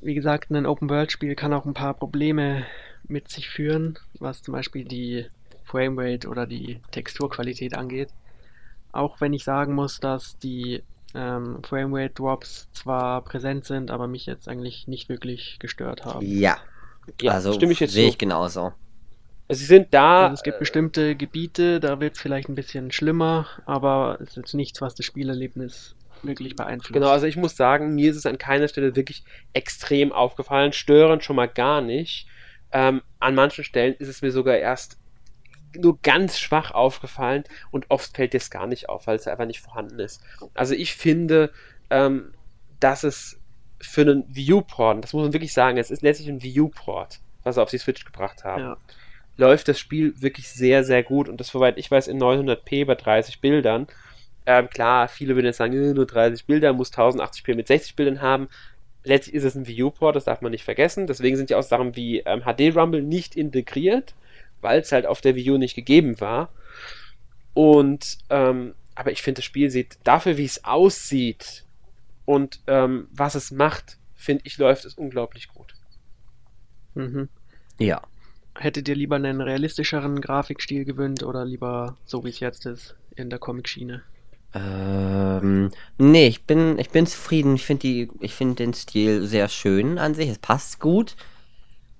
Wie 0.00 0.14
gesagt, 0.14 0.50
ein 0.50 0.64
Open-World-Spiel 0.64 1.34
kann 1.34 1.52
auch 1.52 1.66
ein 1.66 1.74
paar 1.74 1.92
Probleme 1.92 2.64
mit 3.06 3.28
sich 3.28 3.50
führen, 3.50 3.98
was 4.18 4.42
zum 4.42 4.52
Beispiel 4.52 4.86
die 4.86 5.26
Framerate 5.64 6.26
oder 6.28 6.46
die 6.46 6.80
Texturqualität 6.90 7.74
angeht. 7.74 8.08
Auch 8.90 9.20
wenn 9.20 9.34
ich 9.34 9.44
sagen 9.44 9.74
muss, 9.74 10.00
dass 10.00 10.38
die 10.38 10.82
ähm, 11.14 11.58
Framerate 11.62 12.14
Drops 12.14 12.68
zwar 12.72 13.20
präsent 13.20 13.66
sind, 13.66 13.90
aber 13.90 14.06
mich 14.06 14.24
jetzt 14.24 14.48
eigentlich 14.48 14.88
nicht 14.88 15.10
wirklich 15.10 15.58
gestört 15.58 16.06
haben. 16.06 16.24
Ja, 16.24 16.56
ja 17.20 17.32
also 17.32 17.52
stimme 17.52 17.72
ich 17.72 17.80
jetzt 17.80 17.92
sehe 17.92 18.08
ich 18.08 18.16
genauso. 18.16 18.72
Sie 19.50 19.66
sind 19.66 19.92
da. 19.92 20.22
Also 20.22 20.34
es 20.36 20.42
gibt 20.42 20.58
bestimmte 20.58 21.16
Gebiete, 21.16 21.80
da 21.80 22.00
wird 22.00 22.14
es 22.14 22.22
vielleicht 22.22 22.48
ein 22.48 22.54
bisschen 22.54 22.92
schlimmer, 22.92 23.46
aber 23.66 24.16
es 24.22 24.30
ist 24.30 24.36
jetzt 24.36 24.54
nichts, 24.54 24.80
was 24.80 24.94
das 24.94 25.04
Spielerlebnis 25.04 25.96
wirklich 26.24 26.56
beeinflusst. 26.56 26.92
Genau, 26.92 27.08
also 27.08 27.26
ich 27.26 27.36
muss 27.36 27.56
sagen, 27.56 27.94
mir 27.94 28.10
ist 28.10 28.16
es 28.16 28.26
an 28.26 28.38
keiner 28.38 28.68
Stelle 28.68 28.96
wirklich 28.96 29.24
extrem 29.52 30.12
aufgefallen. 30.12 30.72
Störend 30.72 31.24
schon 31.24 31.36
mal 31.36 31.48
gar 31.48 31.80
nicht. 31.80 32.26
Ähm, 32.72 33.02
an 33.18 33.34
manchen 33.34 33.64
Stellen 33.64 33.94
ist 33.94 34.08
es 34.08 34.22
mir 34.22 34.32
sogar 34.32 34.56
erst 34.56 34.98
nur 35.76 35.98
ganz 36.02 36.38
schwach 36.38 36.70
aufgefallen 36.70 37.44
und 37.70 37.86
oft 37.90 38.14
fällt 38.16 38.34
es 38.34 38.50
gar 38.50 38.66
nicht 38.66 38.88
auf, 38.88 39.06
weil 39.06 39.16
es 39.16 39.26
einfach 39.26 39.46
nicht 39.46 39.60
vorhanden 39.60 39.98
ist. 39.98 40.22
Also 40.54 40.74
ich 40.74 40.94
finde, 40.94 41.50
ähm, 41.90 42.32
dass 42.80 43.04
es 43.04 43.40
für 43.80 44.02
einen 44.02 44.24
Viewport, 44.28 45.02
das 45.02 45.12
muss 45.12 45.24
man 45.24 45.32
wirklich 45.32 45.52
sagen, 45.52 45.78
es 45.78 45.90
ist 45.90 46.02
letztlich 46.02 46.28
ein 46.28 46.42
Viewport, 46.42 47.20
was 47.42 47.56
sie 47.56 47.62
auf 47.62 47.70
die 47.70 47.78
Switch 47.78 48.04
gebracht 48.04 48.44
haben. 48.44 48.62
Ja. 48.62 48.76
Läuft 49.36 49.68
das 49.68 49.78
Spiel 49.78 50.14
wirklich 50.20 50.48
sehr, 50.48 50.84
sehr 50.84 51.02
gut 51.02 51.28
und 51.28 51.40
das, 51.40 51.48
soweit 51.48 51.78
ich 51.78 51.90
weiß, 51.90 52.06
in 52.06 52.20
900p 52.20 52.84
bei 52.84 52.94
30 52.94 53.40
Bildern. 53.40 53.86
Ähm, 54.46 54.68
klar, 54.68 55.08
viele 55.08 55.34
würden 55.34 55.46
jetzt 55.46 55.58
sagen, 55.58 55.72
äh, 55.72 55.94
nur 55.94 56.06
30 56.06 56.46
Bilder, 56.46 56.72
muss 56.72 56.92
1080p 56.92 57.54
mit 57.54 57.68
60 57.68 57.96
Bildern 57.96 58.20
haben. 58.20 58.48
Letztlich 59.04 59.34
ist 59.34 59.44
es 59.44 59.54
ein 59.54 59.66
Viewport, 59.66 60.16
das 60.16 60.24
darf 60.24 60.40
man 60.40 60.52
nicht 60.52 60.64
vergessen. 60.64 61.06
Deswegen 61.06 61.36
sind 61.36 61.50
ja 61.50 61.58
auch 61.58 61.62
Sachen 61.62 61.96
wie 61.96 62.20
ähm, 62.20 62.42
HD 62.42 62.76
Rumble 62.76 63.02
nicht 63.02 63.36
integriert, 63.36 64.14
weil 64.60 64.80
es 64.80 64.92
halt 64.92 65.06
auf 65.06 65.20
der 65.20 65.34
Wii 65.34 65.50
U 65.50 65.58
nicht 65.58 65.74
gegeben 65.74 66.20
war. 66.20 66.50
Und, 67.54 68.18
ähm, 68.30 68.74
aber 68.94 69.12
ich 69.12 69.22
finde, 69.22 69.38
das 69.38 69.44
Spiel 69.44 69.70
sieht 69.70 69.98
dafür, 70.04 70.36
wie 70.36 70.44
es 70.44 70.64
aussieht 70.64 71.64
und 72.24 72.60
ähm, 72.66 73.08
was 73.12 73.34
es 73.34 73.50
macht, 73.50 73.98
finde 74.14 74.42
ich, 74.44 74.58
läuft 74.58 74.84
es 74.84 74.94
unglaublich 74.94 75.48
gut. 75.48 75.74
Mhm. 76.94 77.28
Ja. 77.78 78.02
Hättet 78.54 78.88
ihr 78.88 78.94
lieber 78.94 79.16
einen 79.16 79.40
realistischeren 79.40 80.20
Grafikstil 80.20 80.84
gewünscht 80.84 81.22
oder 81.22 81.44
lieber 81.44 81.96
so 82.04 82.24
wie 82.24 82.28
es 82.28 82.40
jetzt 82.40 82.66
ist 82.66 82.96
in 83.16 83.30
der 83.30 83.38
Comic-Schiene? 83.38 84.02
Ähm, 84.54 85.70
nee, 85.98 86.26
ich 86.26 86.44
bin, 86.44 86.78
ich 86.78 86.90
bin 86.90 87.06
zufrieden. 87.06 87.54
Ich 87.54 87.64
finde 87.64 87.80
die, 87.80 88.10
ich 88.20 88.34
finde 88.34 88.56
den 88.56 88.74
Stil 88.74 89.26
sehr 89.26 89.48
schön 89.48 89.98
an 89.98 90.14
sich. 90.14 90.28
Es 90.28 90.38
passt 90.38 90.80
gut. 90.80 91.16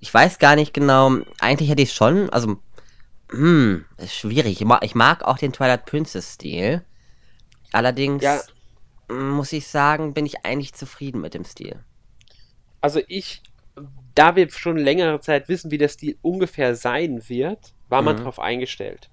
Ich 0.01 0.13
weiß 0.13 0.39
gar 0.39 0.57
nicht 0.57 0.75
genau. 0.75 1.19
Eigentlich 1.41 1.71
hätte 1.71 1.83
ich 1.83 1.93
schon, 1.93 2.29
also, 2.31 2.59
hm, 3.31 3.85
ist 3.97 4.15
schwierig. 4.15 4.61
Ich 4.61 4.67
mag, 4.67 4.85
ich 4.85 4.95
mag 4.95 5.23
auch 5.25 5.39
den 5.39 5.53
Twilight 5.53 5.87
Princess 5.87 6.35
Stil. 6.35 6.83
Allerdings 7.73 8.23
ja. 8.23 8.41
muss 9.09 9.53
ich 9.53 9.67
sagen, 9.67 10.13
bin 10.13 10.27
ich 10.27 10.45
eigentlich 10.45 10.75
zufrieden 10.75 11.21
mit 11.21 11.35
dem 11.35 11.45
Stil. 11.45 11.83
Also 12.83 13.01
ich, 13.07 13.43
da 14.15 14.37
wir 14.37 14.51
schon 14.51 14.77
längere 14.77 15.21
Zeit 15.21 15.49
wissen, 15.49 15.71
wie 15.71 15.79
der 15.79 15.89
Stil 15.89 16.19
ungefähr 16.21 16.75
sein 16.75 17.23
wird, 17.29 17.73
war 17.89 18.03
man 18.03 18.17
mhm. 18.17 18.19
darauf 18.21 18.41
eingestellt. 18.41 19.09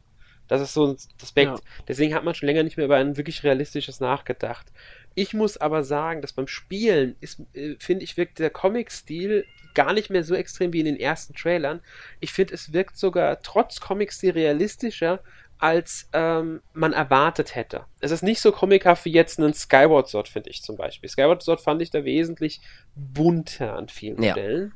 Das 0.49 0.61
ist 0.61 0.73
so 0.73 0.87
ein 0.87 0.97
Aspekt. 1.21 1.51
Ja. 1.51 1.59
Deswegen 1.87 2.13
hat 2.13 2.25
man 2.25 2.35
schon 2.35 2.47
länger 2.47 2.63
nicht 2.63 2.75
mehr 2.75 2.87
über 2.87 2.97
ein 2.97 3.15
wirklich 3.15 3.43
realistisches 3.43 4.01
nachgedacht. 4.01 4.67
Ich 5.15 5.33
muss 5.33 5.57
aber 5.57 5.83
sagen, 5.83 6.21
dass 6.21 6.33
beim 6.33 6.47
Spielen 6.47 7.15
ist, 7.21 7.41
äh, 7.53 7.75
finde 7.79 8.03
ich, 8.03 8.17
wirkt 8.17 8.39
der 8.39 8.49
Comic-Stil 8.49 9.45
gar 9.75 9.93
nicht 9.93 10.09
mehr 10.09 10.23
so 10.23 10.35
extrem 10.35 10.73
wie 10.73 10.79
in 10.79 10.85
den 10.85 10.99
ersten 10.99 11.33
Trailern. 11.33 11.81
Ich 12.19 12.33
finde, 12.33 12.55
es 12.55 12.73
wirkt 12.73 12.97
sogar 12.97 13.41
trotz 13.41 13.79
Comic-Stil 13.79 14.31
realistischer, 14.31 15.21
als 15.59 16.09
ähm, 16.13 16.61
man 16.73 16.93
erwartet 16.93 17.53
hätte. 17.53 17.85
Es 17.99 18.11
ist 18.11 18.23
nicht 18.23 18.39
so 18.39 18.51
comichaft 18.51 19.05
wie 19.05 19.11
jetzt 19.11 19.39
ein 19.39 19.53
Skyward 19.53 20.07
Sword, 20.07 20.29
finde 20.29 20.49
ich 20.49 20.63
zum 20.63 20.77
Beispiel. 20.77 21.09
Skyward 21.09 21.43
Sword 21.43 21.61
fand 21.61 21.81
ich 21.81 21.91
da 21.91 22.05
wesentlich 22.05 22.61
bunter 22.95 23.75
an 23.75 23.89
vielen 23.89 24.23
ja. 24.23 24.31
Stellen. 24.31 24.73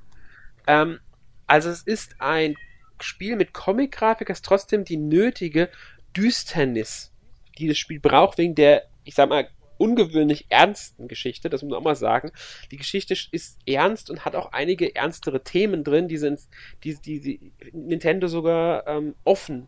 Ähm, 0.67 0.99
also 1.47 1.69
es 1.69 1.81
ist 1.83 2.15
ein 2.19 2.55
Spiel 3.03 3.35
mit 3.35 3.53
Comic-Grafik 3.53 4.29
ist 4.29 4.45
trotzdem 4.45 4.85
die 4.85 4.97
nötige 4.97 5.69
Düsternis, 6.15 7.11
die 7.57 7.67
das 7.67 7.77
Spiel 7.77 7.99
braucht, 7.99 8.37
wegen 8.37 8.55
der, 8.55 8.87
ich 9.03 9.15
sag 9.15 9.29
mal, 9.29 9.47
ungewöhnlich 9.77 10.45
ernsten 10.49 11.07
Geschichte, 11.07 11.49
das 11.49 11.61
muss 11.61 11.71
man 11.71 11.79
auch 11.79 11.83
mal 11.83 11.95
sagen. 11.95 12.31
Die 12.71 12.77
Geschichte 12.77 13.15
ist 13.31 13.59
ernst 13.65 14.09
und 14.09 14.23
hat 14.23 14.35
auch 14.35 14.53
einige 14.53 14.95
ernstere 14.95 15.43
Themen 15.43 15.83
drin, 15.83 16.07
die, 16.07 16.17
sind, 16.17 16.39
die, 16.83 16.95
die, 16.95 17.19
die 17.19 17.51
Nintendo 17.73 18.27
sogar 18.27 18.87
ähm, 18.87 19.15
offen, 19.23 19.67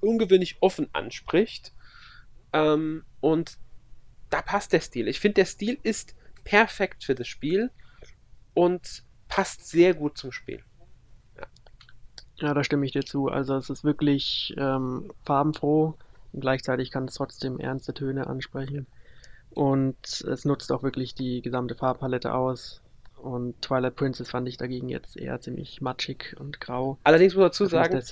ungewöhnlich 0.00 0.56
offen 0.60 0.88
anspricht. 0.92 1.72
Ähm, 2.52 3.04
und 3.20 3.58
da 4.30 4.42
passt 4.42 4.72
der 4.72 4.80
Stil. 4.80 5.08
Ich 5.08 5.20
finde, 5.20 5.34
der 5.34 5.46
Stil 5.46 5.78
ist 5.82 6.14
perfekt 6.44 7.04
für 7.04 7.14
das 7.14 7.28
Spiel 7.28 7.70
und 8.52 9.04
passt 9.28 9.68
sehr 9.68 9.94
gut 9.94 10.18
zum 10.18 10.32
Spiel. 10.32 10.62
Ja, 12.36 12.52
da 12.54 12.64
stimme 12.64 12.84
ich 12.84 12.92
dir 12.92 13.04
zu. 13.04 13.28
Also 13.28 13.56
es 13.56 13.70
ist 13.70 13.84
wirklich 13.84 14.54
ähm, 14.58 15.12
farbenfroh 15.24 15.94
und 16.32 16.40
gleichzeitig 16.40 16.90
kann 16.90 17.04
es 17.04 17.14
trotzdem 17.14 17.60
ernste 17.60 17.94
Töne 17.94 18.26
ansprechen. 18.26 18.86
Und 19.50 20.20
es 20.20 20.44
nutzt 20.44 20.72
auch 20.72 20.82
wirklich 20.82 21.14
die 21.14 21.42
gesamte 21.42 21.76
Farbpalette 21.76 22.34
aus. 22.34 22.80
Und 23.16 23.62
Twilight 23.62 23.96
Princess 23.96 24.28
fand 24.28 24.46
ich 24.48 24.58
dagegen 24.58 24.90
jetzt 24.90 25.16
eher 25.16 25.40
ziemlich 25.40 25.80
matschig 25.80 26.36
und 26.38 26.60
grau. 26.60 26.98
Allerdings 27.04 27.32
muss 27.34 27.40
man 27.40 27.46
dazu 27.46 27.64
sagen, 27.64 28.02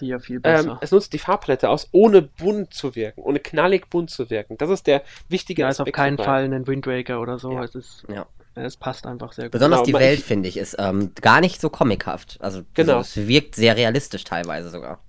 ähm, 0.45 0.79
es 0.81 0.91
nutzt 0.91 1.13
die 1.13 1.19
Farbpalette 1.19 1.69
aus, 1.69 1.89
ohne 1.93 2.23
bunt 2.23 2.73
zu 2.73 2.95
wirken, 2.95 3.21
ohne 3.21 3.39
knallig 3.39 3.91
bunt 3.91 4.09
zu 4.09 4.31
wirken. 4.31 4.57
Das 4.57 4.71
ist 4.71 4.87
der 4.87 5.03
wichtige 5.29 5.63
ja, 5.63 5.69
Aspekt. 5.69 5.89
ist 5.89 5.93
auf 5.93 5.97
keinen 5.97 6.17
dabei. 6.17 6.27
Fall 6.27 6.45
ein 6.45 6.67
Wind 6.67 6.87
Waker 6.87 7.21
oder 7.21 7.39
so. 7.39 7.53
Ja. 7.53 7.65
Es 7.65 7.75
ist 7.75 8.05
ja. 8.09 8.27
Es 8.55 8.77
passt 8.77 9.07
einfach 9.07 9.33
sehr 9.33 9.47
gut. 9.47 9.53
Besonders 9.53 9.83
genau, 9.83 9.99
die 9.99 10.05
Welt, 10.05 10.21
finde 10.21 10.49
ich, 10.49 10.57
ist 10.57 10.77
ähm, 10.79 11.13
gar 11.21 11.41
nicht 11.41 11.61
so 11.61 11.71
comichaft. 11.71 12.39
Also, 12.41 12.63
genau. 12.75 12.99
Also, 12.99 13.21
es 13.21 13.29
wirkt 13.29 13.55
sehr 13.55 13.77
realistisch 13.77 14.25
teilweise 14.25 14.71
sogar. 14.71 15.01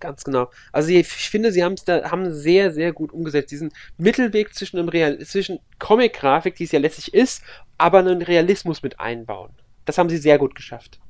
Ganz 0.00 0.24
genau. 0.24 0.50
Also 0.70 0.90
ich 0.90 1.06
finde, 1.06 1.50
sie 1.50 1.64
haben 1.64 1.74
es 1.74 1.84
da 1.84 2.10
haben 2.10 2.30
sehr, 2.30 2.72
sehr 2.72 2.92
gut 2.92 3.12
umgesetzt. 3.12 3.50
Diesen 3.52 3.72
Mittelweg 3.96 4.54
zwischen 4.54 4.78
einem 4.78 4.90
Real 4.90 5.18
zwischen 5.20 5.60
Comic-Grafik, 5.78 6.56
die 6.56 6.64
es 6.64 6.72
ja 6.72 6.78
letztlich 6.78 7.14
ist, 7.14 7.42
aber 7.78 8.00
einen 8.00 8.20
Realismus 8.20 8.82
mit 8.82 9.00
einbauen. 9.00 9.52
Das 9.86 9.96
haben 9.96 10.10
sie 10.10 10.18
sehr 10.18 10.38
gut 10.38 10.54
geschafft. 10.54 11.00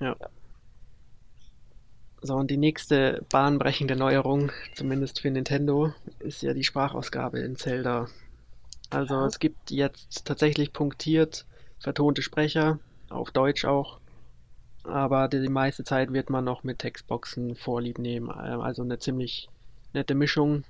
Ja. 0.00 0.14
So, 2.22 2.36
und 2.36 2.50
die 2.50 2.56
nächste 2.56 3.24
bahnbrechende 3.30 3.96
Neuerung, 3.96 4.52
zumindest 4.74 5.20
für 5.20 5.30
Nintendo, 5.30 5.92
ist 6.20 6.42
ja 6.42 6.54
die 6.54 6.64
Sprachausgabe 6.64 7.40
in 7.40 7.56
Zelda. 7.56 8.08
Also 8.94 9.14
ja. 9.14 9.26
es 9.26 9.38
gibt 9.38 9.70
jetzt 9.70 10.24
tatsächlich 10.24 10.72
punktiert 10.72 11.46
vertonte 11.78 12.22
Sprecher, 12.22 12.78
auf 13.10 13.30
Deutsch 13.30 13.64
auch. 13.64 14.00
Aber 14.84 15.28
die, 15.28 15.48
meiste 15.48 15.84
Zeit 15.84 16.12
wird 16.12 16.30
man 16.30 16.44
noch 16.44 16.62
mit 16.62 16.80
Textboxen 16.80 17.56
vorlieb 17.56 17.98
nehmen. 17.98 18.28
Ähm, 18.30 18.60
also 18.60 18.82
eine 18.82 18.98
ziemlich 18.98 19.48
nette 19.92 20.14
Mischung. 20.14 20.64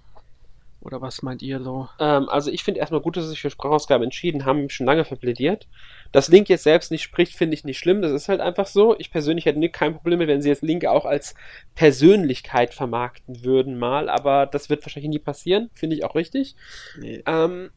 Oder 0.80 1.00
was 1.00 1.22
meint 1.22 1.40
ihr 1.40 1.62
so? 1.62 1.88
Ähm, 1.98 2.28
also 2.28 2.50
ich 2.50 2.62
finde 2.62 2.80
erstmal 2.80 3.00
gut, 3.00 3.16
dass 3.16 3.24
sie 3.24 3.30
sich 3.30 3.40
für 3.40 3.50
Sprachausgabe 3.50 4.04
entschieden 4.04 4.44
haben, 4.44 4.68
schon 4.68 4.86
lange 4.86 5.04
verplädiert. 5.04 5.66
Dass 6.12 6.28
Link 6.28 6.48
jetzt 6.48 6.64
selbst 6.64 6.90
nicht 6.90 7.02
spricht, 7.02 7.34
finde 7.34 7.54
ich 7.54 7.64
nicht 7.64 7.78
schlimm. 7.78 8.02
Das 8.02 8.12
ist 8.12 8.28
halt 8.28 8.40
einfach 8.40 8.66
so. 8.66 8.94
Ich 8.98 9.10
persönlich 9.10 9.46
hätte 9.46 9.68
kein 9.70 9.94
Problem 9.94 10.18
mit, 10.18 10.28
wenn 10.28 10.42
sie 10.42 10.50
jetzt 10.50 10.62
Link 10.62 10.84
auch 10.84 11.06
als 11.06 11.34
Persönlichkeit 11.74 12.74
vermarkten 12.74 13.44
würden 13.44 13.78
mal. 13.78 14.08
Aber 14.08 14.46
das 14.46 14.68
wird 14.68 14.84
wahrscheinlich 14.84 15.10
nie 15.10 15.18
passieren. 15.18 15.70
Finde 15.72 15.96
ich 15.96 16.04
auch 16.04 16.14
richtig. 16.14 16.54
Nee. 17.00 17.22
Ähm, 17.26 17.70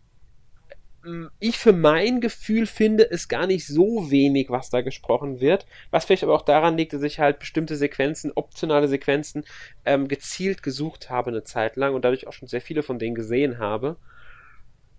ich 1.39 1.57
für 1.57 1.73
mein 1.73 2.21
Gefühl 2.21 2.65
finde 2.65 3.09
es 3.09 3.27
gar 3.27 3.47
nicht 3.47 3.65
so 3.67 4.11
wenig, 4.11 4.49
was 4.49 4.69
da 4.69 4.81
gesprochen 4.81 5.39
wird. 5.39 5.65
Was 5.91 6.05
vielleicht 6.05 6.23
aber 6.23 6.33
auch 6.33 6.41
daran 6.41 6.77
liegt, 6.77 6.93
dass 6.93 7.03
ich 7.03 7.19
halt 7.19 7.39
bestimmte 7.39 7.75
Sequenzen, 7.75 8.31
optionale 8.35 8.87
Sequenzen, 8.87 9.45
ähm, 9.85 10.07
gezielt 10.07 10.63
gesucht 10.63 11.09
habe 11.09 11.29
eine 11.29 11.43
Zeit 11.43 11.75
lang 11.75 11.93
und 11.93 12.03
dadurch 12.03 12.27
auch 12.27 12.33
schon 12.33 12.47
sehr 12.47 12.61
viele 12.61 12.83
von 12.83 12.99
denen 12.99 13.15
gesehen 13.15 13.59
habe. 13.59 13.97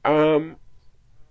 Ähm, 0.04 0.56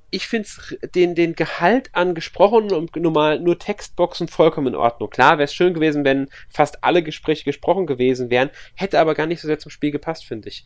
ich 0.09 0.27
finde 0.27 0.47
den, 0.95 1.15
den 1.15 1.35
Gehalt 1.35 1.89
an 1.93 2.15
gesprochenen 2.15 2.71
und 2.71 2.95
normal 2.95 3.39
nur 3.39 3.59
Textboxen 3.59 4.27
vollkommen 4.27 4.67
in 4.67 4.75
Ordnung. 4.75 5.09
Klar, 5.09 5.37
wäre 5.37 5.45
es 5.45 5.53
schön 5.53 5.73
gewesen, 5.73 6.05
wenn 6.05 6.29
fast 6.49 6.83
alle 6.83 7.03
Gespräche 7.03 7.43
gesprochen 7.43 7.87
gewesen 7.87 8.29
wären, 8.29 8.49
hätte 8.73 8.99
aber 8.99 9.15
gar 9.15 9.27
nicht 9.27 9.41
so 9.41 9.47
sehr 9.47 9.59
zum 9.59 9.71
Spiel 9.71 9.91
gepasst, 9.91 10.25
finde 10.25 10.49
ich. 10.49 10.65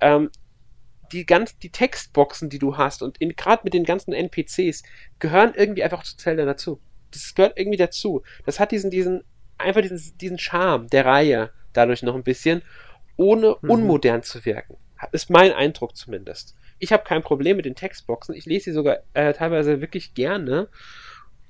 Ähm, 0.00 0.30
die 1.12 1.26
ganz 1.26 1.58
die 1.58 1.70
Textboxen, 1.70 2.48
die 2.48 2.58
du 2.58 2.76
hast 2.76 3.02
und 3.02 3.18
gerade 3.36 3.62
mit 3.64 3.74
den 3.74 3.84
ganzen 3.84 4.12
NPCs 4.12 4.82
gehören 5.18 5.52
irgendwie 5.54 5.82
einfach 5.82 6.02
zu 6.02 6.16
Zelda 6.16 6.44
dazu. 6.44 6.80
Das 7.10 7.34
gehört 7.34 7.58
irgendwie 7.58 7.78
dazu. 7.78 8.22
Das 8.46 8.60
hat 8.60 8.72
diesen 8.72 8.90
diesen 8.90 9.24
einfach 9.58 9.82
diesen 9.82 10.16
diesen 10.18 10.38
Charme 10.38 10.88
der 10.88 11.04
Reihe 11.04 11.50
dadurch 11.72 12.02
noch 12.02 12.14
ein 12.14 12.22
bisschen, 12.22 12.62
ohne 13.16 13.56
mhm. 13.60 13.70
unmodern 13.70 14.22
zu 14.22 14.44
wirken. 14.44 14.76
Ist 15.12 15.30
mein 15.30 15.52
Eindruck 15.52 15.96
zumindest. 15.96 16.54
Ich 16.78 16.92
habe 16.92 17.04
kein 17.04 17.22
Problem 17.22 17.56
mit 17.56 17.66
den 17.66 17.74
Textboxen. 17.74 18.34
Ich 18.34 18.46
lese 18.46 18.66
sie 18.66 18.72
sogar 18.72 18.98
äh, 19.14 19.32
teilweise 19.32 19.80
wirklich 19.80 20.14
gerne 20.14 20.68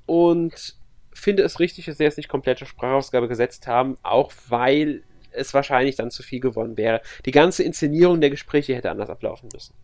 und 0.07 0.77
finde 1.13 1.43
es 1.43 1.61
richtig, 1.61 1.87
dass 1.87 1.99
sie 1.99 2.05
jetzt 2.05 2.17
nicht 2.17 2.29
komplette 2.29 2.67
Sprachausgabe 2.67 3.29
gesetzt 3.29 3.67
haben, 3.67 3.97
auch 4.03 4.33
weil 4.49 5.03
es 5.33 5.55
wahrscheinlich 5.55 5.97
dann 5.97 6.11
zu 6.11 6.23
viel 6.23 6.41
gewonnen 6.41 6.77
wäre. 6.77 7.01
Die 7.25 7.31
ganze 7.31 7.63
Inszenierung 7.63 8.21
der 8.21 8.31
Gespräche 8.31 8.75
hätte 8.75 8.91
anders 8.91 9.11
ablaufen 9.11 9.49
müssen. 9.53 9.75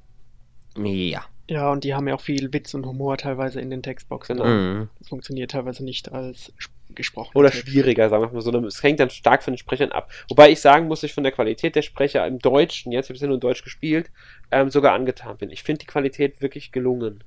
Ja. 0.76 1.24
Ja, 1.48 1.70
und 1.70 1.84
die 1.84 1.94
haben 1.94 2.08
ja 2.08 2.14
auch 2.14 2.20
viel 2.20 2.52
Witz 2.52 2.74
und 2.74 2.84
Humor 2.84 3.16
teilweise 3.16 3.60
in 3.60 3.70
den 3.70 3.82
Textboxen. 3.82 4.36
Genau. 4.36 4.48
Mhm. 4.48 4.88
Das 4.98 5.08
funktioniert 5.08 5.52
teilweise 5.52 5.84
nicht 5.84 6.10
als 6.12 6.52
sp- 6.58 6.74
gesprochen. 6.90 7.32
Oder 7.34 7.52
schwieriger, 7.52 8.08
sagen 8.08 8.22
wir 8.24 8.32
mal 8.32 8.40
so. 8.40 8.50
Es 8.66 8.82
hängt 8.82 9.00
dann 9.00 9.10
stark 9.10 9.42
von 9.42 9.52
den 9.54 9.58
Sprechern 9.58 9.92
ab. 9.92 10.10
Wobei 10.28 10.50
ich 10.50 10.60
sagen 10.60 10.88
muss, 10.88 11.02
ich 11.02 11.14
von 11.14 11.22
der 11.24 11.32
Qualität 11.32 11.76
der 11.76 11.82
Sprecher 11.82 12.26
im 12.26 12.38
Deutschen, 12.40 12.90
jetzt 12.92 13.08
habe 13.08 13.14
ich 13.16 13.20
ja 13.20 13.26
nur 13.28 13.36
in 13.36 13.40
Deutsch 13.40 13.62
gespielt, 13.62 14.10
ähm, 14.50 14.70
sogar 14.70 14.92
angetan 14.94 15.36
bin. 15.36 15.50
Ich 15.50 15.62
finde 15.62 15.80
die 15.80 15.86
Qualität 15.86 16.40
wirklich 16.40 16.72
gelungen. 16.72 17.22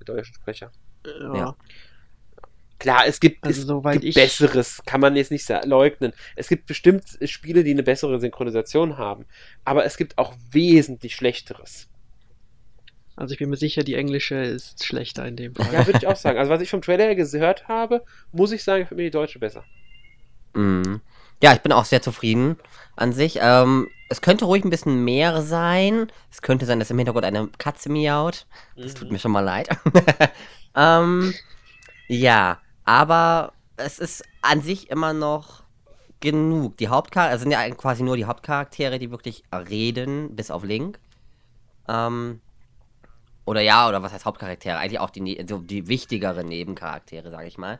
Der 0.00 0.06
deutschen 0.14 0.34
Sprecher. 0.34 0.72
Ja. 1.06 1.36
Ja. 1.36 1.56
Klar, 2.82 3.04
es 3.06 3.20
gibt, 3.20 3.44
Also 3.44 3.60
es 3.62 3.66
soweit 3.66 3.94
gibt 3.94 4.04
ich- 4.04 4.14
Besseres, 4.14 4.82
kann 4.86 5.00
man 5.00 5.14
jetzt 5.16 5.30
nicht 5.30 5.48
leugnen. 5.64 6.12
Es 6.36 6.48
gibt 6.48 6.66
bestimmt 6.66 7.04
Spiele, 7.24 7.62
die 7.64 7.70
eine 7.70 7.82
bessere 7.82 8.18
Synchronisation 8.20 8.98
haben, 8.98 9.24
aber 9.64 9.84
es 9.84 9.96
gibt 9.96 10.18
auch 10.18 10.34
wesentlich 10.50 11.14
Schlechteres. 11.14 11.88
Also 13.14 13.32
ich 13.34 13.38
bin 13.38 13.50
mir 13.50 13.56
sicher, 13.56 13.84
die 13.84 13.94
englische 13.94 14.36
ist 14.36 14.84
schlechter 14.84 15.26
in 15.26 15.36
dem 15.36 15.54
Fall. 15.54 15.72
Ja, 15.72 15.86
würde 15.86 15.98
ich 15.98 16.06
auch 16.08 16.16
sagen. 16.16 16.38
Also 16.38 16.50
was 16.50 16.60
ich 16.62 16.70
vom 16.70 16.82
Trailer 16.82 17.04
her 17.04 17.14
gehört 17.14 17.68
habe, 17.68 18.02
muss 18.32 18.52
ich 18.52 18.64
sagen, 18.64 18.86
finde 18.86 19.02
mir 19.02 19.10
die 19.10 19.12
deutsche 19.12 19.38
besser. 19.38 19.64
Mhm. 20.54 21.00
Ja, 21.42 21.52
ich 21.52 21.60
bin 21.60 21.72
auch 21.72 21.84
sehr 21.84 22.02
zufrieden 22.02 22.56
an 22.96 23.12
sich. 23.12 23.38
Ähm, 23.40 23.88
es 24.08 24.22
könnte 24.22 24.44
ruhig 24.46 24.64
ein 24.64 24.70
bisschen 24.70 25.04
mehr 25.04 25.42
sein. 25.42 26.10
Es 26.30 26.40
könnte 26.42 26.66
sein, 26.66 26.78
dass 26.78 26.90
im 26.90 26.98
Hintergrund 26.98 27.24
eine 27.26 27.48
Katze 27.58 27.90
miaut. 27.90 28.46
Das 28.76 28.94
tut 28.94 29.08
Mhm. 29.08 29.12
mir 29.12 29.18
schon 29.18 29.32
mal 29.32 29.40
leid. 29.40 29.68
ähm, 30.76 31.34
ja, 32.08 32.60
aber 32.84 33.52
es 33.76 33.98
ist 33.98 34.24
an 34.42 34.60
sich 34.60 34.90
immer 34.90 35.12
noch 35.12 35.62
genug. 36.20 36.76
Die 36.78 36.88
Hauptcharaktere, 36.88 37.32
also 37.32 37.42
sind 37.42 37.52
ja 37.52 37.68
quasi 37.74 38.02
nur 38.02 38.16
die 38.16 38.24
Hauptcharaktere, 38.26 38.98
die 38.98 39.10
wirklich 39.10 39.44
reden, 39.52 40.36
bis 40.36 40.50
auf 40.50 40.64
Link. 40.64 41.00
Ähm, 41.88 42.40
oder 43.44 43.60
ja, 43.60 43.88
oder 43.88 44.02
was 44.02 44.12
heißt 44.12 44.24
Hauptcharaktere? 44.24 44.78
Eigentlich 44.78 45.00
auch 45.00 45.10
die, 45.10 45.20
ne- 45.20 45.44
so 45.48 45.58
die 45.58 45.88
wichtigeren 45.88 46.46
Nebencharaktere, 46.46 47.30
sage 47.30 47.48
ich 47.48 47.58
mal. 47.58 47.78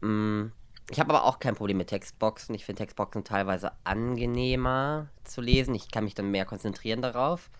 Mm, 0.00 0.46
Ich 0.90 1.00
habe 1.00 1.10
aber 1.14 1.24
auch 1.24 1.38
kein 1.40 1.54
Problem 1.56 1.78
mit 1.78 1.88
Textboxen. 1.88 2.54
Ich 2.54 2.64
finde 2.64 2.80
Textboxen 2.82 3.24
teilweise 3.24 3.72
angenehmer 3.84 5.08
zu 5.24 5.40
lesen. 5.40 5.74
Ich 5.74 5.90
kann 5.90 6.04
mich 6.04 6.14
dann 6.14 6.30
mehr 6.30 6.44
konzentrieren 6.46 7.02
darauf. 7.02 7.50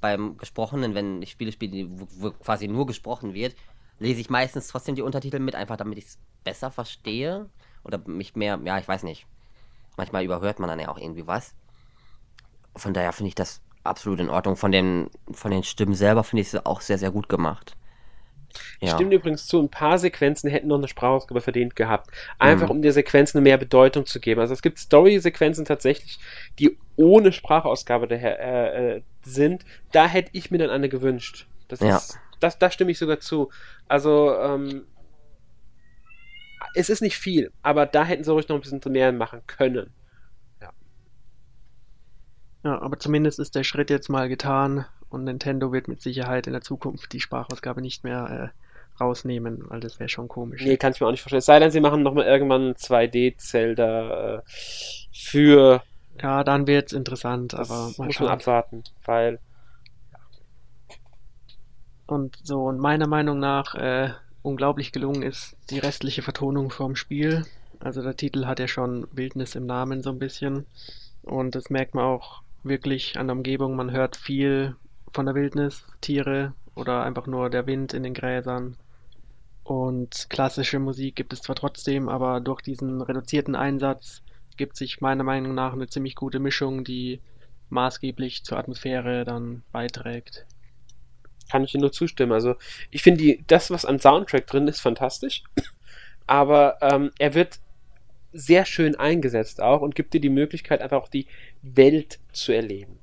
Beim 0.00 0.36
Gesprochenen, 0.38 0.94
wenn 0.94 1.22
ich 1.22 1.32
Spiele 1.32 1.52
spiele, 1.52 1.88
wo, 1.90 2.06
wo 2.18 2.30
quasi 2.32 2.68
nur 2.68 2.86
gesprochen 2.86 3.34
wird, 3.34 3.56
lese 3.98 4.20
ich 4.20 4.30
meistens 4.30 4.68
trotzdem 4.68 4.94
die 4.94 5.02
Untertitel 5.02 5.38
mit, 5.40 5.54
einfach 5.54 5.76
damit 5.76 5.98
ich 5.98 6.04
es 6.06 6.18
besser 6.44 6.70
verstehe. 6.70 7.48
Oder 7.84 7.98
mich 8.06 8.36
mehr, 8.36 8.60
ja, 8.64 8.78
ich 8.78 8.88
weiß 8.88 9.02
nicht. 9.04 9.26
Manchmal 9.96 10.24
überhört 10.24 10.58
man 10.58 10.68
dann 10.68 10.80
ja 10.80 10.88
auch 10.88 10.98
irgendwie 10.98 11.26
was. 11.26 11.54
Von 12.76 12.92
daher 12.94 13.12
finde 13.14 13.28
ich 13.28 13.34
das 13.34 13.62
absolut 13.84 14.20
in 14.20 14.28
Ordnung. 14.30 14.56
Von 14.56 14.72
den, 14.72 15.10
von 15.32 15.50
den 15.50 15.62
Stimmen 15.64 15.94
selber 15.94 16.22
finde 16.24 16.42
ich 16.42 16.52
es 16.52 16.66
auch 16.66 16.80
sehr, 16.82 16.98
sehr 16.98 17.10
gut 17.10 17.28
gemacht. 17.30 17.76
Ich 18.80 18.90
stimme 18.90 19.14
übrigens 19.14 19.46
zu, 19.46 19.60
ein 19.60 19.70
paar 19.70 19.98
Sequenzen 19.98 20.50
hätten 20.50 20.68
noch 20.68 20.76
eine 20.76 20.88
Sprachausgabe 20.88 21.40
verdient 21.40 21.76
gehabt. 21.76 22.10
Einfach 22.38 22.68
Mhm. 22.68 22.70
um 22.70 22.82
der 22.82 22.92
Sequenzen 22.92 23.42
mehr 23.42 23.56
Bedeutung 23.58 24.06
zu 24.06 24.20
geben. 24.20 24.40
Also 24.40 24.52
es 24.54 24.62
gibt 24.62 24.78
Story-Sequenzen 24.78 25.64
tatsächlich, 25.64 26.18
die 26.58 26.78
ohne 26.96 27.32
Sprachausgabe 27.32 28.08
daher 28.08 28.38
äh, 28.40 28.96
äh, 28.98 29.02
sind. 29.22 29.64
Da 29.92 30.06
hätte 30.06 30.30
ich 30.32 30.50
mir 30.50 30.58
dann 30.58 30.70
eine 30.70 30.88
gewünscht. 30.88 31.48
Das 31.68 31.80
Ja. 31.80 31.96
ist, 31.96 32.20
das, 32.42 32.58
da 32.58 32.70
stimme 32.70 32.90
ich 32.90 32.98
sogar 32.98 33.20
zu. 33.20 33.50
Also, 33.88 34.34
ähm, 34.38 34.86
es 36.74 36.88
ist 36.88 37.02
nicht 37.02 37.16
viel, 37.18 37.52
aber 37.62 37.86
da 37.86 38.04
hätten 38.04 38.24
sie 38.24 38.32
ruhig 38.32 38.48
noch 38.48 38.56
ein 38.56 38.62
bisschen 38.62 38.80
mehr 38.92 39.12
machen 39.12 39.42
können. 39.46 39.92
Ja, 42.64 42.80
aber 42.80 42.98
zumindest 42.98 43.40
ist 43.40 43.56
der 43.56 43.64
Schritt 43.64 43.90
jetzt 43.90 44.08
mal 44.08 44.28
getan 44.28 44.86
und 45.10 45.24
Nintendo 45.24 45.72
wird 45.72 45.88
mit 45.88 46.00
Sicherheit 46.00 46.46
in 46.46 46.52
der 46.52 46.62
Zukunft 46.62 47.12
die 47.12 47.18
Sprachausgabe 47.20 47.80
nicht 47.82 48.04
mehr 48.04 48.52
äh, 48.54 49.02
rausnehmen, 49.02 49.64
weil 49.68 49.80
das 49.80 49.98
wäre 49.98 50.08
schon 50.08 50.28
komisch. 50.28 50.62
Nee, 50.62 50.76
kann 50.76 50.92
ich 50.92 51.00
mir 51.00 51.08
auch 51.08 51.10
nicht 51.10 51.22
vorstellen. 51.22 51.40
Es 51.40 51.46
sei 51.46 51.58
denn, 51.58 51.72
sie 51.72 51.80
machen 51.80 52.02
nochmal 52.04 52.24
irgendwann 52.26 52.68
ein 52.68 52.74
2D-Zelda 52.76 54.36
äh, 54.36 54.42
für 55.12 55.82
Ja, 56.22 56.44
dann 56.44 56.68
wird's 56.68 56.92
interessant, 56.92 57.52
Das 57.52 57.68
aber 57.68 57.80
mal 57.80 57.86
muss 57.88 57.98
man 57.98 58.12
schauen. 58.12 58.28
abwarten, 58.28 58.84
weil 59.04 59.40
Und 62.12 62.36
so, 62.42 62.64
und 62.64 62.78
meiner 62.78 63.06
Meinung 63.06 63.38
nach 63.38 63.74
äh, 63.74 64.10
unglaublich 64.42 64.92
gelungen 64.92 65.22
ist 65.22 65.56
die 65.70 65.78
restliche 65.78 66.20
Vertonung 66.20 66.70
vom 66.70 66.94
Spiel. 66.94 67.46
Also 67.80 68.02
der 68.02 68.16
Titel 68.16 68.44
hat 68.44 68.60
ja 68.60 68.68
schon 68.68 69.08
Wildnis 69.12 69.54
im 69.54 69.64
Namen 69.64 70.02
so 70.02 70.10
ein 70.10 70.18
bisschen. 70.18 70.66
Und 71.22 71.54
das 71.54 71.70
merkt 71.70 71.94
man 71.94 72.04
auch 72.04 72.42
wirklich 72.64 73.18
an 73.18 73.28
der 73.28 73.36
Umgebung. 73.36 73.76
Man 73.76 73.92
hört 73.92 74.16
viel 74.16 74.76
von 75.10 75.24
der 75.24 75.34
Wildnis, 75.34 75.86
Tiere 76.02 76.52
oder 76.74 77.02
einfach 77.02 77.26
nur 77.26 77.48
der 77.48 77.66
Wind 77.66 77.94
in 77.94 78.02
den 78.02 78.12
Gräsern. 78.12 78.76
Und 79.64 80.26
klassische 80.28 80.80
Musik 80.80 81.16
gibt 81.16 81.32
es 81.32 81.40
zwar 81.40 81.56
trotzdem, 81.56 82.10
aber 82.10 82.40
durch 82.40 82.60
diesen 82.60 83.00
reduzierten 83.00 83.56
Einsatz 83.56 84.20
gibt 84.58 84.76
sich 84.76 85.00
meiner 85.00 85.24
Meinung 85.24 85.54
nach 85.54 85.72
eine 85.72 85.86
ziemlich 85.86 86.14
gute 86.14 86.40
Mischung, 86.40 86.84
die 86.84 87.22
maßgeblich 87.70 88.44
zur 88.44 88.58
Atmosphäre 88.58 89.24
dann 89.24 89.62
beiträgt. 89.72 90.44
Kann 91.52 91.62
ich 91.64 91.72
dir 91.72 91.78
nur 91.80 91.92
zustimmen. 91.92 92.32
Also 92.32 92.56
ich 92.90 93.02
finde 93.02 93.22
die- 93.22 93.44
das, 93.46 93.70
was 93.70 93.84
am 93.84 93.98
Soundtrack 93.98 94.46
drin 94.46 94.66
ist, 94.68 94.80
fantastisch. 94.80 95.44
Aber 96.26 96.78
ähm, 96.80 97.10
er 97.18 97.34
wird 97.34 97.60
sehr 98.32 98.64
schön 98.64 98.96
eingesetzt 98.96 99.60
auch 99.60 99.82
und 99.82 99.94
gibt 99.94 100.14
dir 100.14 100.20
die 100.20 100.30
Möglichkeit, 100.30 100.80
einfach 100.80 100.96
auch 101.02 101.08
die 101.08 101.26
Welt 101.62 102.18
zu 102.32 102.52
erleben. 102.52 102.98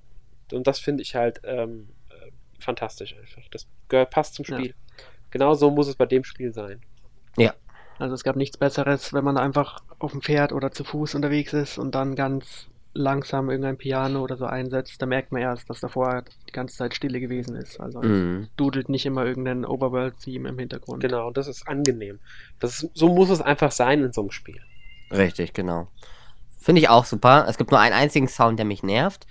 Und 0.51 0.65
das 0.65 0.79
finde 0.79 1.03
ich 1.03 1.15
halt 1.15 1.41
ähm, 1.43 1.89
äh, 2.09 2.31
fantastisch 2.59 3.15
einfach. 3.15 3.43
Das 3.51 3.67
gehört, 3.87 4.09
passt 4.09 4.33
zum 4.33 4.45
Ja. 4.45 4.57
Spiel. 4.57 4.73
Genau 5.29 5.53
so 5.53 5.69
muss 5.69 5.87
es 5.87 5.95
bei 5.95 6.07
dem 6.07 6.23
Spiel 6.23 6.51
sein. 6.53 6.81
Also 7.99 8.15
es 8.15 8.23
gab 8.23 8.37
nichts 8.37 8.55
Besseres, 8.57 9.11
wenn 9.11 9.25
man 9.25 9.37
einfach 9.37 9.83
auf 9.99 10.11
dem 10.13 10.21
Pferd 10.21 10.53
oder 10.53 10.71
zu 10.71 10.85
Fuß 10.85 11.15
unterwegs 11.15 11.51
ist 11.51 11.77
und 11.77 11.95
dann 11.95 12.15
ganz 12.15 12.68
langsam 12.93 13.49
irgendein 13.49 13.77
Piano 13.77 14.21
oder 14.23 14.35
so 14.37 14.45
einsetzt. 14.45 15.01
Da 15.01 15.05
merkt 15.05 15.31
man 15.31 15.41
erst, 15.41 15.69
dass 15.69 15.79
davor 15.79 16.23
die 16.47 16.51
ganze 16.51 16.75
Zeit 16.75 16.95
Stille 16.95 17.19
gewesen 17.19 17.55
ist. 17.55 17.79
Also 17.79 17.99
es 17.99 18.07
Mhm. 18.07 18.49
dudelt 18.57 18.89
nicht 18.89 19.05
immer 19.05 19.25
irgendein 19.25 19.65
Overworld-Theme 19.65 20.49
im 20.49 20.59
Hintergrund. 20.59 21.01
Genau, 21.01 21.27
und 21.27 21.37
das 21.37 21.47
ist 21.47 21.67
angenehm. 21.67 22.19
Das 22.59 22.83
ist, 22.83 22.89
so 22.95 23.09
muss 23.09 23.29
es 23.29 23.41
einfach 23.41 23.71
sein 23.71 24.03
in 24.03 24.11
so 24.11 24.21
einem 24.21 24.31
Spiel. 24.31 24.59
Richtig, 25.11 25.53
genau. 25.53 25.87
Finde 26.59 26.81
ich 26.81 26.89
auch 26.89 27.05
super. 27.05 27.45
Es 27.47 27.57
gibt 27.57 27.71
nur 27.71 27.79
einen 27.79 27.93
einzigen 27.95 28.27
Sound, 28.27 28.59
der 28.59 28.65
mich 28.65 28.83
nervt. 28.83 29.27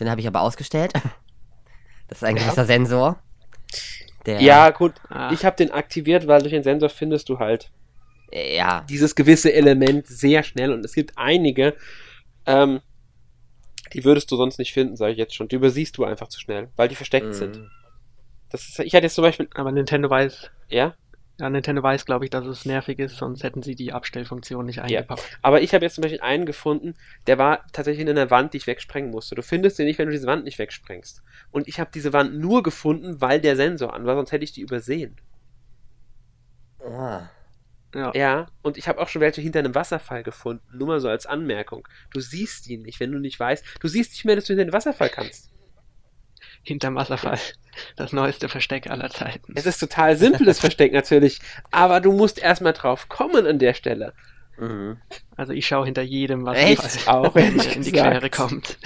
Den 0.00 0.10
habe 0.10 0.20
ich 0.20 0.26
aber 0.26 0.40
ausgestellt. 0.40 0.92
Das 2.08 2.18
ist 2.18 2.24
ein 2.24 2.36
Ja. 2.36 2.42
gewisser 2.44 2.64
Sensor. 2.64 3.18
Der, 4.24 4.40
Ja, 4.40 4.70
gut, 4.70 4.94
Ah, 5.10 5.30
ich 5.32 5.44
habe 5.44 5.56
den 5.56 5.70
aktiviert, 5.70 6.26
weil 6.26 6.40
durch 6.40 6.52
den 6.52 6.62
Sensor 6.62 6.88
findest 6.88 7.28
du 7.28 7.38
halt 7.38 7.70
Ja, 8.32 8.84
dieses 8.88 9.14
gewisse 9.14 9.52
Element 9.52 10.06
sehr 10.06 10.42
schnell 10.42 10.72
und 10.72 10.84
es 10.84 10.94
gibt 10.94 11.16
einige, 11.16 11.74
ähm, 12.48 12.80
die 13.92 14.04
würdest 14.04 14.30
du 14.30 14.36
sonst 14.36 14.58
nicht 14.58 14.72
finden, 14.72 14.96
sage 14.96 15.12
ich 15.12 15.18
jetzt 15.18 15.34
schon. 15.34 15.48
Die 15.48 15.56
übersiehst 15.56 15.96
du 15.96 16.04
einfach 16.04 16.28
zu 16.28 16.40
schnell, 16.40 16.68
weil 16.76 16.88
die 16.88 16.94
versteckt 16.96 17.28
Mhm. 17.28 17.32
sind. 17.32 17.70
Das 18.50 18.66
ist, 18.68 18.78
ich 18.80 18.94
hatte 18.94 19.04
jetzt 19.04 19.14
zum 19.14 19.22
Beispiel, 19.22 19.48
aber 19.54 19.72
Nintendo 19.72 20.08
weiß, 20.10 20.50
ja, 20.68 20.94
ja, 21.40 21.48
Nintendo 21.48 21.82
weiß, 21.84 22.04
glaube 22.04 22.24
ich, 22.24 22.30
dass 22.30 22.44
es 22.46 22.64
nervig 22.64 22.98
ist, 22.98 23.16
sonst 23.16 23.44
hätten 23.44 23.62
sie 23.62 23.76
die 23.76 23.92
Abstellfunktion 23.92 24.66
nicht 24.66 24.80
eingepackt. 24.80 25.38
aber 25.40 25.62
ich 25.62 25.72
habe 25.72 25.84
jetzt 25.84 25.94
zum 25.94 26.02
Beispiel 26.02 26.20
einen 26.20 26.46
gefunden, 26.46 26.94
der 27.28 27.38
war 27.38 27.64
tatsächlich 27.72 28.02
in 28.02 28.08
einer 28.10 28.30
Wand, 28.32 28.54
die 28.54 28.56
ich 28.56 28.66
wegsprengen 28.66 29.10
musste. 29.12 29.36
Du 29.36 29.42
findest 29.42 29.78
den 29.78 29.86
nicht, 29.86 29.98
wenn 30.00 30.06
du 30.06 30.12
diese 30.12 30.26
Wand 30.26 30.44
nicht 30.44 30.58
wegsprengst. 30.58 31.22
Und 31.52 31.68
ich 31.68 31.78
habe 31.78 31.90
diese 31.94 32.12
Wand 32.12 32.34
nur 32.36 32.64
gefunden, 32.64 33.20
weil 33.20 33.40
der 33.40 33.54
Sensor 33.54 33.94
an 33.94 34.04
war, 34.04 34.16
sonst 34.16 34.32
hätte 34.32 34.42
ich 34.44 34.52
die 34.52 34.62
übersehen. 34.62 35.14
Ah. 36.84 37.28
Ja. 37.98 38.12
Ja, 38.14 38.46
und 38.62 38.76
ich 38.78 38.86
habe 38.88 39.00
auch 39.00 39.08
schon 39.08 39.20
welche 39.20 39.40
hinter 39.40 39.58
einem 39.58 39.74
Wasserfall 39.74 40.22
gefunden. 40.22 40.64
Nur 40.72 40.86
mal 40.88 41.00
so 41.00 41.08
als 41.08 41.26
Anmerkung. 41.26 41.86
Du 42.12 42.20
siehst 42.20 42.68
ihn 42.68 42.82
nicht, 42.82 43.00
wenn 43.00 43.12
du 43.12 43.18
nicht 43.18 43.38
weißt. 43.38 43.64
Du 43.80 43.88
siehst 43.88 44.12
nicht 44.12 44.24
mehr, 44.24 44.36
dass 44.36 44.44
du 44.44 44.52
hinter 44.52 44.64
den 44.66 44.72
Wasserfall 44.72 45.08
kannst. 45.10 45.50
Hinterm 46.62 46.94
Wasserfall. 46.94 47.38
Das 47.96 48.12
neueste 48.12 48.48
Versteck 48.48 48.88
aller 48.90 49.10
Zeiten. 49.10 49.52
Es 49.56 49.66
ist 49.66 49.78
total 49.78 50.16
simples 50.16 50.58
Versteck 50.60 50.92
natürlich, 50.92 51.40
aber 51.70 52.00
du 52.00 52.12
musst 52.12 52.38
erstmal 52.38 52.72
drauf 52.72 53.08
kommen 53.08 53.46
an 53.46 53.58
der 53.58 53.74
Stelle. 53.74 54.12
Mhm. 54.58 54.96
Also 55.36 55.52
ich 55.52 55.66
schaue 55.66 55.84
hinter 55.86 56.02
jedem 56.02 56.44
Wasserfall, 56.44 56.86
Echt? 56.86 57.08
Auch 57.08 57.34
wenn 57.34 57.56
mir 57.56 57.72
in 57.72 57.82
die. 57.82 57.92
Quere 57.92 58.28
kommt. 58.28 58.76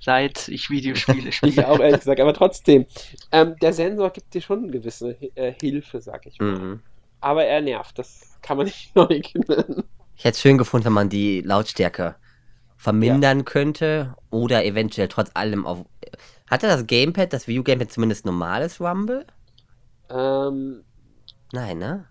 Seit 0.00 0.48
ich 0.48 0.68
Videospiele 0.70 1.28
Ich 1.30 1.36
spiele. 1.36 1.66
auch 1.68 1.80
ehrlich 1.80 2.00
gesagt, 2.00 2.20
aber 2.20 2.34
trotzdem. 2.34 2.86
Ähm, 3.32 3.56
der 3.62 3.72
Sensor 3.72 4.10
gibt 4.10 4.34
dir 4.34 4.42
schon 4.42 4.64
eine 4.64 4.72
gewisse 4.72 5.16
äh, 5.34 5.52
Hilfe, 5.58 6.00
sag 6.00 6.26
ich 6.26 6.38
mal. 6.38 6.58
Mhm. 6.58 6.80
Aber 7.20 7.44
er 7.44 7.60
nervt, 7.60 7.98
das 7.98 8.38
kann 8.42 8.56
man 8.56 8.66
nicht 8.66 8.94
leugnen. 8.94 9.84
Ich 10.16 10.24
hätte 10.24 10.34
es 10.34 10.40
schön 10.40 10.58
gefunden, 10.58 10.86
wenn 10.86 10.92
man 10.92 11.08
die 11.08 11.40
Lautstärke 11.42 12.16
vermindern 12.76 13.44
könnte 13.44 14.14
oder 14.30 14.64
eventuell 14.64 15.08
trotz 15.08 15.30
allem 15.34 15.66
auf. 15.66 15.84
Hatte 16.50 16.66
das 16.66 16.86
Gamepad, 16.86 17.32
das 17.32 17.46
Wii 17.46 17.58
U 17.60 17.62
Gamepad 17.62 17.92
zumindest 17.92 18.24
normales 18.26 18.80
Rumble? 18.80 19.26
Ähm, 20.08 20.82
Nein, 21.52 21.78
ne? 21.78 22.06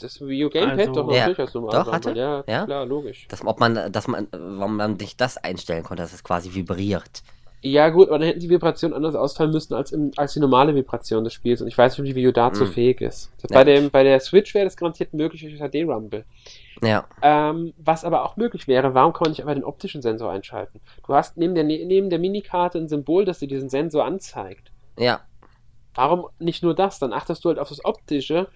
das 0.00 0.20
Wii 0.20 0.44
U 0.46 0.50
Gamepad 0.50 0.78
Also- 0.80 0.92
doch 0.92 1.06
noch 1.06 1.14
Ja. 1.14 1.26
durchaus 1.26 1.54
normal. 1.54 1.70
Doch, 1.72 1.86
Rumble. 1.86 1.92
hatte? 1.94 2.12
Ja, 2.18 2.44
Ja? 2.46 2.64
klar, 2.64 2.84
logisch. 2.86 3.26
Dass, 3.28 3.44
ob 3.46 3.60
man, 3.60 3.92
dass 3.92 4.08
man, 4.08 4.28
warum 4.32 4.76
man 4.76 4.98
sich 4.98 5.16
das 5.16 5.36
einstellen 5.38 5.84
konnte, 5.84 6.02
dass 6.02 6.12
es 6.12 6.24
quasi 6.24 6.54
vibriert. 6.54 7.22
Ja, 7.66 7.88
gut, 7.88 8.08
aber 8.08 8.18
dann 8.18 8.28
hätten 8.28 8.40
die 8.40 8.50
Vibrationen 8.50 8.94
anders 8.94 9.14
ausfallen 9.14 9.50
müssen 9.50 9.72
als, 9.72 9.90
im, 9.90 10.10
als 10.16 10.34
die 10.34 10.40
normale 10.40 10.74
Vibration 10.74 11.24
des 11.24 11.32
Spiels. 11.32 11.62
Und 11.62 11.68
ich 11.68 11.78
weiß 11.78 11.98
nicht, 11.98 12.10
ob 12.10 12.14
die 12.14 12.26
U 12.26 12.30
dazu 12.30 12.64
mm. 12.64 12.66
fähig 12.66 13.00
ist. 13.00 13.32
Ja. 13.40 13.54
Bei, 13.54 13.64
dem, 13.64 13.90
bei 13.90 14.02
der 14.02 14.20
Switch 14.20 14.52
wäre 14.52 14.66
das 14.66 14.76
garantiert 14.76 15.14
möglich 15.14 15.40
durch 15.40 15.56
HD 15.56 15.88
Rumble. 15.88 16.26
Ja. 16.82 17.06
Ähm, 17.22 17.72
was 17.78 18.04
aber 18.04 18.26
auch 18.26 18.36
möglich 18.36 18.68
wäre, 18.68 18.92
warum 18.92 19.14
kann 19.14 19.22
man 19.24 19.30
nicht 19.30 19.40
einfach 19.40 19.54
den 19.54 19.64
optischen 19.64 20.02
Sensor 20.02 20.30
einschalten? 20.30 20.82
Du 21.06 21.14
hast 21.14 21.38
neben 21.38 21.54
der, 21.54 21.64
neben 21.64 22.10
der 22.10 22.18
Minikarte 22.18 22.76
ein 22.76 22.88
Symbol, 22.88 23.24
das 23.24 23.38
dir 23.38 23.48
diesen 23.48 23.70
Sensor 23.70 24.04
anzeigt. 24.04 24.70
Ja. 24.98 25.22
Warum 25.94 26.26
nicht 26.38 26.62
nur 26.62 26.74
das? 26.74 26.98
Dann 26.98 27.14
achtest 27.14 27.46
du 27.46 27.48
halt 27.48 27.58
auf 27.58 27.70
das 27.70 27.82
Optische 27.82 28.48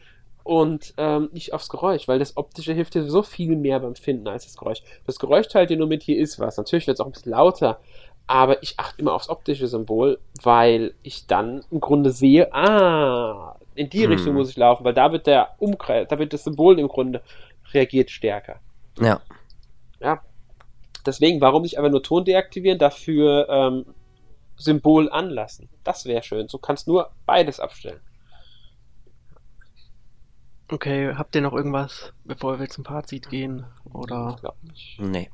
und 0.49 0.95
ähm, 0.97 1.29
nicht 1.33 1.53
aufs 1.53 1.69
Geräusch, 1.69 2.09
weil 2.09 2.19
das 2.19 2.39
Optische 2.39 2.73
hilft 2.73 2.95
dir 2.95 3.05
so 3.05 3.23
viel 3.23 3.55
mehr 3.55 3.81
beim 3.81 3.95
Finden 3.95 4.27
als 4.29 4.45
das 4.45 4.57
Geräusch. 4.57 4.83
Das 5.07 5.19
Geräusch 5.19 5.49
teilt 5.49 5.69
dir 5.69 5.77
nur 5.77 5.89
mit, 5.89 6.03
hier 6.03 6.17
ist 6.17 6.39
was. 6.41 6.57
Natürlich 6.57 6.87
wird 6.87 6.97
es 6.97 7.01
auch 7.03 7.07
ein 7.07 7.13
bisschen 7.13 7.33
lauter, 7.33 7.81
aber 8.29 8.63
ich 8.63 8.79
achte 8.79 9.01
immer 9.01 9.15
aufs 9.15 9.31
optische 9.31 9.67
Symbol, 9.67 10.21
weil 10.43 10.95
ich 11.03 11.27
dann 11.27 11.65
im 11.71 11.81
Grunde 11.81 12.13
sehe, 12.13 12.53
ah, 12.53 13.57
in 13.75 13.89
die 13.89 14.05
hm. 14.05 14.13
Richtung 14.13 14.35
muss 14.35 14.51
ich 14.51 14.57
laufen, 14.57 14.85
weil 14.85 14.95
da 14.95 15.11
wird 15.11 15.27
der 15.27 15.55
Umkreis, 15.59 16.07
da 16.09 16.19
wird 16.19 16.33
das 16.33 16.45
Symbol 16.45 16.79
im 16.79 16.89
Grunde 16.89 17.23
reagiert 17.73 18.11
stärker. 18.11 18.61
Ja. 19.01 19.21
Ja. 20.01 20.23
Deswegen, 21.07 21.41
warum 21.41 21.63
nicht 21.63 21.79
einfach 21.79 21.91
nur 21.91 22.03
Ton 22.03 22.25
deaktivieren, 22.25 22.79
dafür 22.79 23.49
ähm, 23.49 23.87
Symbol 24.57 25.11
anlassen? 25.11 25.71
Das 25.83 26.05
wäre 26.05 26.23
schön. 26.23 26.49
So 26.49 26.59
kannst 26.59 26.87
du 26.87 26.93
nur 26.93 27.11
beides 27.25 27.61
abstellen. 27.61 28.01
Okay, 30.71 31.15
habt 31.15 31.35
ihr 31.35 31.41
noch 31.41 31.55
irgendwas, 31.55 32.13
bevor 32.25 32.61
wir 32.61 32.69
zum 32.69 32.85
Fazit 32.85 33.31
gehen? 33.31 33.65
Oder? 33.91 34.35
Ich 34.35 34.41
glaube 34.43 34.59
nicht. 34.67 35.01
Nee. 35.01 35.31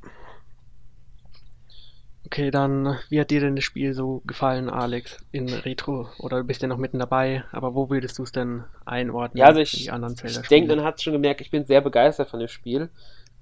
Okay, 2.25 2.49
dann, 2.49 2.97
wie 3.09 3.19
hat 3.19 3.29
dir 3.29 3.39
denn 3.39 3.55
das 3.55 3.63
Spiel 3.63 3.93
so 3.93 4.21
gefallen, 4.25 4.69
Alex, 4.69 5.17
in 5.31 5.47
Retro? 5.47 6.09
Oder 6.17 6.39
du 6.39 6.43
bist 6.43 6.61
ja 6.61 6.67
noch 6.67 6.77
mitten 6.77 6.97
dabei, 6.97 7.43
aber 7.51 7.75
wo 7.75 7.89
würdest 7.89 8.17
du 8.17 8.23
es 8.23 8.31
denn 8.31 8.63
einordnen? 8.85 9.39
Ja, 9.39 9.47
also 9.47 9.59
ich, 9.59 9.89
ich 9.89 10.47
denke, 10.47 10.75
man 10.75 10.83
hat 10.83 11.01
schon 11.01 11.13
gemerkt, 11.13 11.41
ich 11.41 11.51
bin 11.51 11.65
sehr 11.65 11.81
begeistert 11.81 12.29
von 12.29 12.39
dem 12.39 12.49
Spiel. 12.49 12.89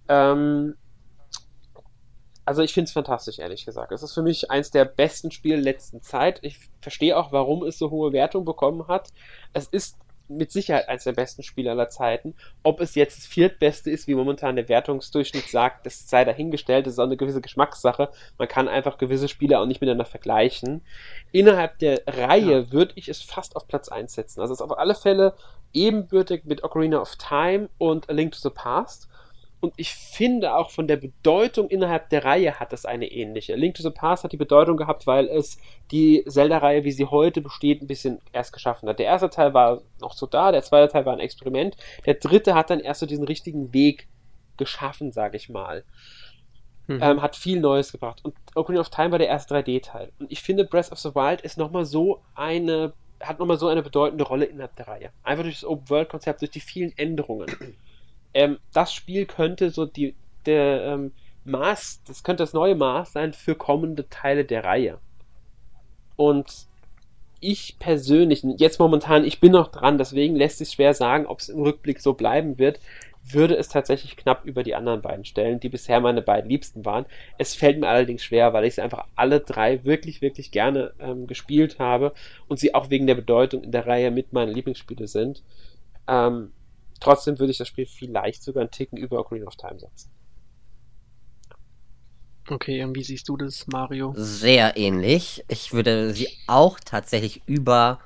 Ähm, 0.10 0.76
also 2.46 2.62
ich 2.62 2.74
finde 2.74 2.88
es 2.88 2.92
fantastisch, 2.92 3.40
ehrlich 3.40 3.66
gesagt. 3.66 3.94
Es 3.94 4.04
ist 4.04 4.14
für 4.14 4.22
mich 4.22 4.52
eins 4.52 4.70
der 4.70 4.84
besten 4.84 5.32
Spiele 5.32 5.56
letzten 5.56 6.02
Zeit. 6.02 6.40
Ich 6.42 6.60
verstehe 6.82 7.18
auch, 7.18 7.32
warum 7.32 7.64
es 7.64 7.78
so 7.78 7.90
hohe 7.90 8.12
Wertung 8.12 8.44
bekommen 8.44 8.88
hat. 8.90 9.10
Es 9.54 9.68
ist 9.68 9.98
mit 10.38 10.52
Sicherheit 10.52 10.90
eines 10.90 11.04
der 11.04 11.14
besten 11.14 11.44
Spiele 11.44 11.72
aller 11.72 11.90
Zeiten. 11.90 12.36
Ob 12.64 12.82
es 12.82 12.96
jetzt 12.96 13.18
das 13.18 13.26
viertbeste 13.26 13.90
ist, 13.90 14.08
wie 14.08 14.16
momentan 14.16 14.56
der 14.56 14.70
Wertungsdurchschnitt 14.70 15.48
sagt, 15.48 15.86
das 15.86 16.10
sei 16.10 16.26
dahingestellt. 16.26 16.86
Das 16.86 16.94
ist 16.94 17.00
auch 17.00 17.06
eine 17.06 17.18
gewisse 17.18 17.42
Geschmackssache. 17.42 18.10
Man 18.38 18.48
kann 18.48 18.68
einfach 18.68 18.98
gewisse 18.98 19.28
Spiele 19.28 19.60
auch 19.60 19.66
nicht 19.66 19.82
miteinander 19.82 20.06
vergleichen. 20.06 20.82
Innerhalb 21.32 21.80
der 21.80 22.02
Reihe 22.08 22.60
ja. 22.60 22.72
würde 22.72 22.94
ich 22.96 23.10
es 23.10 23.22
fast 23.22 23.56
auf 23.56 23.68
Platz 23.68 23.90
1 23.90 24.14
setzen. 24.14 24.42
Also 24.42 24.54
es 24.54 24.60
ist 24.60 24.66
auf 24.66 24.78
alle 24.78 24.96
Fälle 24.96 25.34
ebenbürtig 25.74 26.46
mit 26.46 26.64
Ocarina 26.64 27.00
of 27.00 27.16
Time 27.16 27.70
und 27.78 28.10
A 28.10 28.14
Link 28.14 28.34
to 28.34 28.40
the 28.42 28.54
Past. 28.54 29.10
Und 29.64 29.76
ich 29.78 29.94
finde 29.94 30.56
auch 30.56 30.72
von 30.72 30.90
der 30.90 30.98
Bedeutung 30.98 31.70
innerhalb 31.70 32.10
der 32.10 32.26
Reihe 32.26 32.60
hat 32.60 32.74
es 32.74 32.84
eine 32.84 33.10
ähnliche. 33.10 33.56
Link 33.56 33.76
to 33.76 33.82
the 33.82 33.92
Past 33.92 34.26
hat 34.26 34.34
die 34.34 34.38
Bedeutung 34.38 34.76
gehabt, 34.76 35.08
weil 35.08 35.30
es 35.30 35.58
die 35.90 36.22
Zelda-Reihe, 36.28 36.84
wie 36.84 36.92
sie 36.92 37.06
heute 37.06 37.40
besteht, 37.40 37.82
ein 37.82 37.88
bisschen 37.88 38.20
erst 38.34 38.52
geschaffen 38.52 38.90
hat. 38.90 39.00
Der 39.00 39.06
erste 39.06 39.30
Teil 39.30 39.54
war 39.54 39.80
noch 40.02 40.12
so 40.12 40.26
da, 40.26 40.52
der 40.52 40.64
zweite 40.64 40.92
Teil 40.92 41.06
war 41.06 41.14
ein 41.14 41.22
Experiment. 41.22 41.78
Der 42.06 42.16
dritte 42.16 42.56
hat 42.56 42.72
dann 42.72 42.82
erst 42.82 43.00
so 43.00 43.06
diesen 43.06 43.24
richtigen 43.24 43.74
Weg 43.74 44.10
geschaffen, 44.58 45.14
sage 45.14 45.38
ich 45.38 45.48
mal. 45.48 45.86
Mhm. 46.88 47.00
Ähm, 47.02 47.22
hat 47.22 47.38
viel 47.38 47.62
Neues 47.62 47.94
gebracht. 47.94 48.20
Und 48.22 48.36
Ocarina 48.56 48.82
of 48.82 48.90
Time 48.90 49.12
war 49.12 49.18
der 49.18 49.30
erste 49.30 49.56
3D-Teil. 49.56 50.12
Und 50.20 50.30
ich 50.30 50.42
finde, 50.42 50.66
Breath 50.66 50.92
of 50.92 51.00
the 51.00 51.16
Wild 51.16 51.40
ist 51.40 51.58
nochmal 51.58 51.86
so 51.86 52.22
eine, 52.36 52.92
hat 53.22 53.40
nochmal 53.40 53.58
so 53.58 53.70
eine 53.70 53.82
bedeutende 53.82 54.26
Rolle 54.26 54.44
innerhalb 54.44 54.76
der 54.76 54.90
Reihe. 54.90 55.12
Einfach 55.24 55.44
durch 55.44 55.62
das 55.62 55.70
Open-World-Konzept, 55.70 56.42
durch 56.42 56.52
die 56.52 56.60
vielen 56.60 56.92
Änderungen 56.98 57.48
ähm, 58.34 58.58
das 58.74 58.94
Spiel 58.94 59.26
könnte 59.26 59.70
so 59.70 59.86
die, 59.86 60.16
der 60.46 60.84
ähm, 60.84 61.12
Maß, 61.46 62.04
das 62.08 62.24
könnte 62.24 62.44
das 62.44 62.54
neue 62.54 62.76
Maß 62.76 63.14
sein 63.14 63.34
für 63.34 63.56
kommende 63.56 64.10
Teile 64.10 64.46
der 64.46 64.64
Reihe. 64.64 65.00
Und 66.16 66.68
ich 67.40 67.78
persönlich, 67.80 68.44
jetzt 68.58 68.80
momentan, 68.80 69.26
ich 69.26 69.40
bin 69.40 69.52
noch 69.52 69.68
dran, 69.68 69.98
deswegen 69.98 70.36
lässt 70.36 70.60
sich 70.60 70.70
schwer 70.70 70.94
sagen, 70.94 71.26
ob 71.26 71.40
es 71.40 71.50
im 71.50 71.62
Rückblick 71.62 72.00
so 72.00 72.14
bleiben 72.14 72.58
wird, 72.58 72.80
würde 73.26 73.56
es 73.56 73.70
tatsächlich 73.70 74.18
knapp 74.18 74.46
über 74.46 74.64
die 74.64 74.76
anderen 74.76 75.02
beiden 75.02 75.26
stellen, 75.26 75.60
die 75.60 75.70
bisher 75.70 76.00
meine 76.02 76.22
beiden 76.22 76.50
liebsten 76.50 76.86
waren. 76.86 77.06
Es 77.38 77.56
fällt 77.56 77.80
mir 77.80 77.88
allerdings 77.88 78.24
schwer, 78.24 78.54
weil 78.54 78.66
ich 78.66 78.76
sie 78.76 78.82
einfach 78.82 79.08
alle 79.16 79.40
drei 79.40 79.84
wirklich, 79.86 80.22
wirklich 80.22 80.52
gerne 80.52 80.94
ähm, 81.00 81.28
gespielt 81.28 81.80
habe 81.80 82.14
und 82.48 82.60
sie 82.60 82.76
auch 82.76 82.90
wegen 82.90 83.08
der 83.08 83.16
Bedeutung 83.16 83.64
in 83.64 83.72
der 83.72 83.88
Reihe 83.88 84.12
mit 84.12 84.34
meinen 84.34 84.54
Lieblingsspiele 84.54 85.08
sind. 85.08 85.42
Ähm, 86.08 86.52
Trotzdem 87.04 87.38
würde 87.38 87.52
ich 87.52 87.58
das 87.58 87.68
Spiel 87.68 87.86
vielleicht 87.86 88.44
sogar 88.44 88.62
einen 88.62 88.72
Ticken 88.72 88.98
über 88.98 89.20
Ocarina 89.20 89.46
of 89.46 89.58
Time 89.58 89.78
setzen. 89.78 90.10
Okay, 92.50 92.82
und 92.82 92.96
wie 92.96 93.04
siehst 93.04 93.28
du 93.28 93.36
das, 93.36 93.68
Mario? 93.68 94.14
Sehr 94.16 94.78
ähnlich. 94.78 95.44
Ich 95.50 95.74
würde 95.74 96.14
sie 96.14 96.30
auch 96.48 96.80
tatsächlich 96.80 97.42
über 97.46 98.00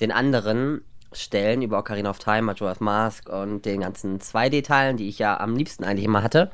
den 0.00 0.12
anderen 0.12 0.80
stellen, 1.12 1.60
über 1.60 1.78
Ocarina 1.78 2.08
of 2.08 2.20
Time, 2.20 2.42
Majora's 2.42 2.80
Mask 2.80 3.28
und 3.28 3.66
den 3.66 3.82
ganzen 3.82 4.18
2D-Teilen, 4.18 4.96
die 4.96 5.10
ich 5.10 5.18
ja 5.18 5.38
am 5.38 5.54
liebsten 5.54 5.84
eigentlich 5.84 6.06
immer 6.06 6.22
hatte. 6.22 6.50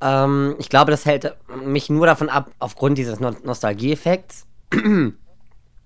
Ähm, 0.00 0.56
ich 0.58 0.68
glaube, 0.68 0.90
das 0.90 1.04
hält 1.06 1.32
mich 1.64 1.90
nur 1.90 2.06
davon 2.06 2.28
ab, 2.28 2.50
aufgrund 2.58 2.98
dieses 2.98 3.20
no 3.20 3.30
Nostalgie-Effekts. 3.30 4.46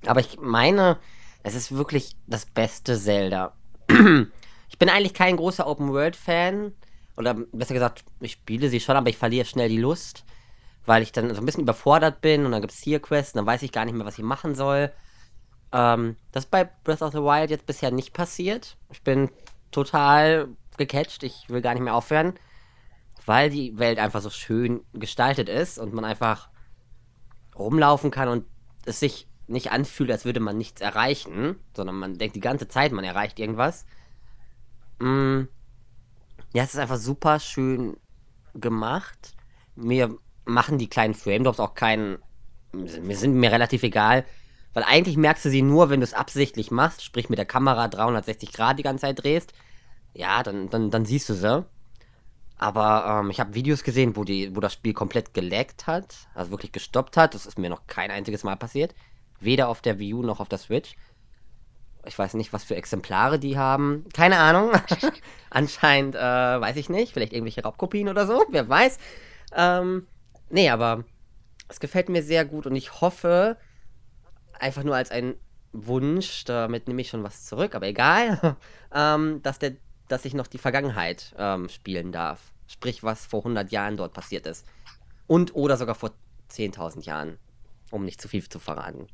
Aber 0.07 0.21
ich 0.21 0.41
meine, 0.41 0.97
es 1.43 1.55
ist 1.55 1.77
wirklich 1.77 2.17
das 2.27 2.47
beste 2.47 2.99
Zelda. 2.99 3.53
Ich 4.71 4.79
bin 4.79 4.89
eigentlich 4.89 5.15
kein 5.15 5.37
großer 5.37 5.67
Open-World-Fan. 5.67 6.73
Oder 7.17 7.35
besser 7.35 7.75
gesagt, 7.75 8.05
ich 8.21 8.33
spiele 8.33 8.71
sie 8.71 8.81
schon, 8.81 8.97
aber 8.97 9.11
ich 9.11 9.19
verliere 9.19 9.45
schnell 9.45 9.69
die 9.69 9.77
Lust. 9.77 10.25
Weil 10.87 11.03
ich 11.03 11.13
dann 11.13 11.35
so 11.35 11.43
ein 11.43 11.45
bisschen 11.45 11.65
überfordert 11.65 12.23
bin 12.23 12.47
und 12.47 12.53
dann 12.53 12.63
gibt 12.63 12.73
es 12.73 12.79
hier 12.79 13.01
Quests 13.01 13.35
und 13.35 13.39
dann 13.39 13.47
weiß 13.47 13.63
ich 13.63 13.73
gar 13.73 13.85
nicht 13.85 13.95
mehr, 13.95 14.07
was 14.07 14.17
ich 14.17 14.25
machen 14.25 14.55
soll. 14.55 14.91
Ähm, 15.73 16.17
das 16.33 16.45
ist 16.45 16.51
bei 16.51 16.65
Breath 16.65 17.03
of 17.03 17.13
the 17.13 17.19
Wild 17.19 17.51
jetzt 17.51 17.67
bisher 17.67 17.91
nicht 17.91 18.15
passiert. 18.15 18.77
Ich 18.91 19.03
bin 19.03 19.29
total 19.71 20.49
gecatcht. 20.79 21.23
Ich 21.25 21.49
will 21.49 21.61
gar 21.61 21.75
nicht 21.75 21.83
mehr 21.83 21.95
aufhören. 21.95 22.35
Weil 23.27 23.51
die 23.51 23.79
Welt 23.79 23.99
einfach 23.99 24.23
so 24.23 24.31
schön 24.31 24.81
gestaltet 24.95 25.49
ist 25.49 25.79
und 25.79 25.93
man 25.93 26.05
einfach 26.05 26.49
rumlaufen 27.57 28.11
kann 28.11 28.29
und 28.29 28.47
es 28.87 29.01
sich 29.01 29.29
nicht 29.47 29.73
anfühlt, 29.73 30.11
als 30.11 30.25
würde 30.25 30.41
man 30.41 30.57
nichts 30.57 30.81
erreichen, 30.81 31.57
sondern 31.77 31.97
man 31.97 32.19
denkt 32.19 32.37
die 32.37 32.41
ganze 32.41 32.69
Zeit, 32.69 32.93
man 32.93 33.05
erreicht 33.05 33.39
irgendwas. 33.39 33.85
Mm, 35.01 35.49
ja, 36.53 36.63
es 36.63 36.75
ist 36.75 36.81
einfach 36.81 36.97
super 36.97 37.41
schön 37.41 37.97
gemacht. 38.55 39.35
Mir 39.75 40.17
machen 40.45 40.79
die 40.79 40.89
kleinen 40.89 41.15
Frame 41.15 41.45
Drops 41.45 41.61
auch 41.61 41.75
keinen. 41.75 42.19
Mir 42.73 43.17
sind 43.17 43.35
mir 43.35 43.51
relativ 43.51 43.83
egal. 43.83 44.25
Weil 44.73 44.85
eigentlich 44.85 45.17
merkst 45.17 45.45
du 45.45 45.51
sie 45.51 45.63
nur, 45.63 45.91
wenn 45.91 46.01
du 46.01 46.05
es 46.05 46.15
absichtlich 46.15 46.71
machst, 46.71 47.03
sprich 47.05 47.29
mit 47.29 47.39
der 47.39 47.47
Kamera 47.47 47.89
360 47.89 48.53
Grad 48.53 48.79
die 48.79 48.85
ganze 48.85 49.03
Zeit 49.03 49.23
drehst. 49.23 49.53
Ja, 50.15 50.43
dann, 50.43 50.71
dann, 50.71 50.91
dann 50.91 51.05
siehst 51.05 51.29
du 51.29 51.35
sie. 51.35 51.65
Aber 52.57 53.21
ähm, 53.21 53.31
ich 53.31 53.41
habe 53.41 53.55
Videos 53.55 53.83
gesehen, 53.83 54.17
wo, 54.17 54.23
die, 54.23 54.55
wo 54.55 54.61
das 54.61 54.75
Spiel 54.75 54.93
komplett 54.93 55.35
geleckt 55.35 55.87
hat, 55.87 56.29
also 56.35 56.51
wirklich 56.51 56.73
gestoppt 56.73 57.17
hat. 57.17 57.35
Das 57.35 57.47
ist 57.47 57.59
mir 57.59 57.71
noch 57.71 57.87
kein 57.87 58.11
einziges 58.11 58.45
Mal 58.45 58.57
passiert. 58.57 58.95
Weder 59.41 59.69
auf 59.69 59.81
der 59.81 59.99
Wii 59.99 60.15
U 60.15 60.23
noch 60.23 60.41
auf 60.41 60.49
der 60.49 60.59
Switch. 60.59 60.95
Ich 62.07 62.19
weiß 62.19 62.35
nicht, 62.35 62.53
was 62.53 62.65
für 62.65 62.77
Exemplare 62.77 63.39
die 63.39 63.59
haben. 63.59 64.05
Keine 64.15 64.39
Ahnung. 64.39 64.73
Anscheinend, 65.51 66.15
äh, 66.15 66.19
weiß 66.21 66.77
ich 66.77 66.89
nicht. 66.89 67.13
Vielleicht 67.13 67.33
irgendwelche 67.33 67.63
Raubkopien 67.63 68.09
oder 68.09 68.27
so. 68.27 68.45
Wer 68.51 68.69
weiß. 68.69 68.99
Ähm, 69.55 70.07
nee, 70.49 70.71
aber 70.71 71.05
es 71.69 71.81
gefällt 71.81 72.09
mir 72.09 72.23
sehr 72.23 72.45
gut 72.45 72.67
und 72.67 72.75
ich 72.75 73.01
hoffe, 73.01 73.57
einfach 74.59 74.83
nur 74.83 74.97
als 74.97 75.11
ein 75.11 75.35
Wunsch, 75.73 76.45
damit 76.45 76.89
nehme 76.89 77.01
ich 77.01 77.09
schon 77.09 77.23
was 77.23 77.47
zurück, 77.47 77.75
aber 77.75 77.87
egal, 77.87 78.57
ähm, 78.95 79.41
dass, 79.43 79.59
der, 79.59 79.77
dass 80.09 80.25
ich 80.25 80.35
noch 80.35 80.47
die 80.47 80.59
Vergangenheit 80.59 81.35
ähm, 81.39 81.69
spielen 81.69 82.13
darf. 82.13 82.41
Sprich, 82.67 83.03
was 83.03 83.27
vor 83.27 83.41
100 83.41 83.71
Jahren 83.73 83.97
dort 83.97 84.13
passiert 84.13 84.47
ist. 84.47 84.67
Und 85.27 85.55
oder 85.55 85.77
sogar 85.77 85.95
vor 85.95 86.13
10.000 86.51 87.05
Jahren, 87.05 87.39
um 87.91 88.05
nicht 88.05 88.21
zu 88.21 88.29
viel 88.29 88.49
zu 88.49 88.59
verraten. 88.59 89.07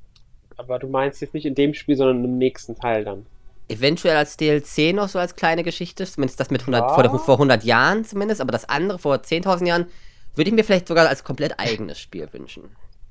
Aber 0.56 0.78
du 0.78 0.88
meinst 0.88 1.20
jetzt 1.20 1.34
nicht 1.34 1.46
in 1.46 1.54
dem 1.54 1.74
Spiel, 1.74 1.96
sondern 1.96 2.24
im 2.24 2.38
nächsten 2.38 2.76
Teil 2.76 3.04
dann. 3.04 3.26
Eventuell 3.68 4.16
als 4.16 4.36
DLC 4.36 4.94
noch 4.94 5.08
so 5.08 5.18
als 5.18 5.34
kleine 5.34 5.64
Geschichte, 5.64 6.06
zumindest 6.06 6.38
das 6.38 6.50
mit 6.50 6.62
100, 6.62 6.82
ja. 6.82 6.94
vor, 6.94 7.18
vor 7.18 7.34
100 7.34 7.64
Jahren 7.64 8.04
zumindest, 8.04 8.40
aber 8.40 8.52
das 8.52 8.68
andere 8.68 8.98
vor 8.98 9.16
10.000 9.16 9.66
Jahren 9.66 9.86
würde 10.34 10.50
ich 10.50 10.54
mir 10.54 10.62
vielleicht 10.62 10.86
sogar 10.86 11.08
als 11.08 11.24
komplett 11.24 11.58
eigenes 11.58 11.98
Spiel 11.98 12.32
wünschen. 12.32 12.64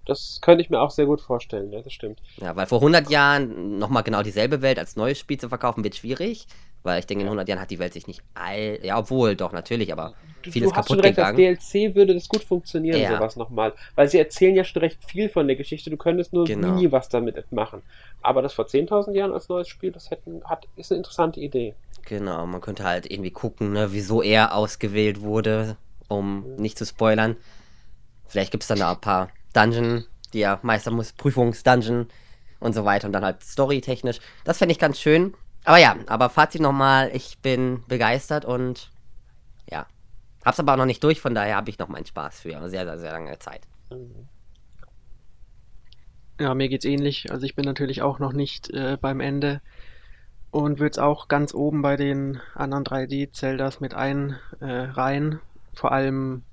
Das 0.05 0.39
könnte 0.41 0.63
ich 0.63 0.69
mir 0.69 0.79
auch 0.79 0.91
sehr 0.91 1.07
gut 1.07 1.19
vorstellen, 1.19 1.71
ja, 1.71 1.81
das 1.81 1.91
stimmt. 1.91 2.21
Ja, 2.37 2.55
weil 2.55 2.67
vor 2.67 2.77
100 2.77 3.09
Jahren 3.09 3.79
nochmal 3.79 4.03
genau 4.03 4.21
dieselbe 4.21 4.61
Welt 4.61 4.79
als 4.79 4.95
neues 4.95 5.19
Spiel 5.19 5.39
zu 5.39 5.49
verkaufen, 5.49 5.83
wird 5.83 5.95
schwierig. 5.95 6.47
Weil 6.85 6.99
ich 6.99 7.07
denke, 7.07 7.23
in 7.23 7.27
100 7.27 7.49
Jahren 7.49 7.59
hat 7.59 7.71
die 7.71 7.79
Welt 7.79 7.93
sich 7.93 8.05
nicht 8.05 8.21
all. 8.35 8.77
Ja, 8.83 8.99
obwohl, 8.99 9.35
doch, 9.35 9.51
natürlich, 9.51 9.91
aber. 9.91 10.13
vieles 10.43 10.69
du 10.69 10.75
hast 10.75 10.85
kaputt 10.87 10.87
schon 10.97 10.99
recht, 10.99 11.15
gegangen. 11.15 11.47
als 11.47 11.69
DLC 11.71 11.95
würde 11.95 12.13
das 12.13 12.27
gut 12.29 12.43
funktionieren, 12.43 13.01
Ja. 13.01 13.15
sowas 13.17 13.35
nochmal. 13.35 13.73
Weil 13.95 14.07
sie 14.07 14.19
erzählen 14.19 14.55
ja 14.55 14.63
schon 14.63 14.81
recht 14.81 15.03
viel 15.03 15.27
von 15.27 15.47
der 15.47 15.55
Geschichte, 15.55 15.89
du 15.89 15.97
könntest 15.97 16.31
nur 16.33 16.45
Genau. 16.45 16.75
nie 16.75 16.91
was 16.91 17.09
damit 17.09 17.51
machen. 17.51 17.81
Aber 18.21 18.43
das 18.43 18.53
vor 18.53 18.67
10.000 18.67 19.15
Jahren 19.15 19.33
als 19.33 19.49
neues 19.49 19.67
Spiel, 19.67 19.91
das 19.91 20.11
hätten, 20.11 20.43
hat, 20.45 20.67
ist 20.75 20.91
eine 20.91 20.97
interessante 20.97 21.39
Idee. 21.39 21.73
Genau, 22.05 22.45
man 22.45 22.61
könnte 22.61 22.83
halt 22.83 23.09
irgendwie 23.11 23.31
gucken, 23.31 23.73
ne, 23.73 23.91
wieso 23.91 24.21
er 24.21 24.53
ausgewählt 24.53 25.21
wurde, 25.21 25.77
um 26.07 26.55
nicht 26.57 26.77
zu 26.77 26.85
spoilern. 26.85 27.35
Vielleicht 28.27 28.51
gibt 28.51 28.61
es 28.63 28.67
dann 28.67 28.77
da 28.77 28.91
ein 28.91 29.01
paar 29.01 29.29
Dungeon, 29.53 30.05
die 30.33 30.41
er 30.41 30.59
meistern 30.61 30.93
muss, 30.93 31.13
Prüfungsdungeon 31.13 32.07
und 32.59 32.73
so 32.73 32.85
weiter 32.85 33.07
und 33.07 33.13
dann 33.13 33.25
halt 33.25 33.41
storytechnisch. 33.43 34.19
Das 34.43 34.59
fände 34.59 34.73
ich 34.73 34.79
ganz 34.79 34.99
schön. 34.99 35.33
Aber 35.65 35.77
ja, 35.77 35.95
aber 36.07 36.29
Fazit 36.29 36.61
nochmal, 36.61 37.09
ich 37.13 37.39
bin 37.39 37.83
begeistert 37.87 38.45
und 38.45 38.91
ja. 39.69 39.87
Hab's 40.45 40.59
aber 40.59 40.73
auch 40.73 40.77
noch 40.77 40.85
nicht 40.85 41.03
durch, 41.03 41.19
von 41.19 41.33
daher 41.33 41.55
habe 41.55 41.71
ich 41.71 41.79
noch 41.79 41.87
meinen 41.87 42.05
Spaß 42.05 42.41
für 42.41 42.69
sehr, 42.69 42.85
sehr, 42.85 42.99
sehr 42.99 43.11
lange 43.11 43.37
Zeit. 43.39 43.61
Ja, 46.39 46.53
mir 46.53 46.69
geht's 46.69 46.85
ähnlich. 46.85 47.31
Also 47.31 47.45
ich 47.45 47.55
bin 47.55 47.65
natürlich 47.65 48.01
auch 48.03 48.19
noch 48.19 48.33
nicht 48.33 48.69
äh, 48.69 48.97
beim 48.99 49.21
Ende 49.21 49.61
und 50.51 50.79
würde 50.79 50.91
es 50.91 50.99
auch 50.99 51.27
ganz 51.27 51.53
oben 51.53 51.81
bei 51.81 51.95
den 51.95 52.39
anderen 52.53 52.83
3D-Zeldas 52.83 53.79
mit 53.79 53.93
einreihen. 53.93 55.39
Vor 55.73 55.91
allem, 55.91 56.43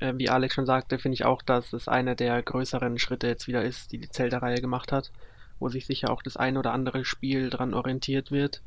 äh, 0.00 0.14
wie 0.16 0.30
Alex 0.30 0.54
schon 0.54 0.66
sagte, 0.66 0.98
finde 0.98 1.14
ich 1.14 1.24
auch, 1.24 1.42
dass 1.42 1.72
es 1.72 1.88
einer 1.88 2.14
der 2.14 2.42
größeren 2.42 2.98
Schritte 2.98 3.28
jetzt 3.28 3.46
wieder 3.46 3.62
ist, 3.62 3.92
die 3.92 3.98
die 3.98 4.10
Zelda-Reihe 4.10 4.60
gemacht 4.60 4.90
hat, 4.90 5.12
wo 5.58 5.68
sich 5.68 5.86
sicher 5.86 6.10
auch 6.10 6.22
das 6.22 6.36
ein 6.36 6.56
oder 6.56 6.72
andere 6.72 7.04
Spiel 7.04 7.50
dran 7.50 7.74
orientiert 7.74 8.30
wird. 8.30 8.62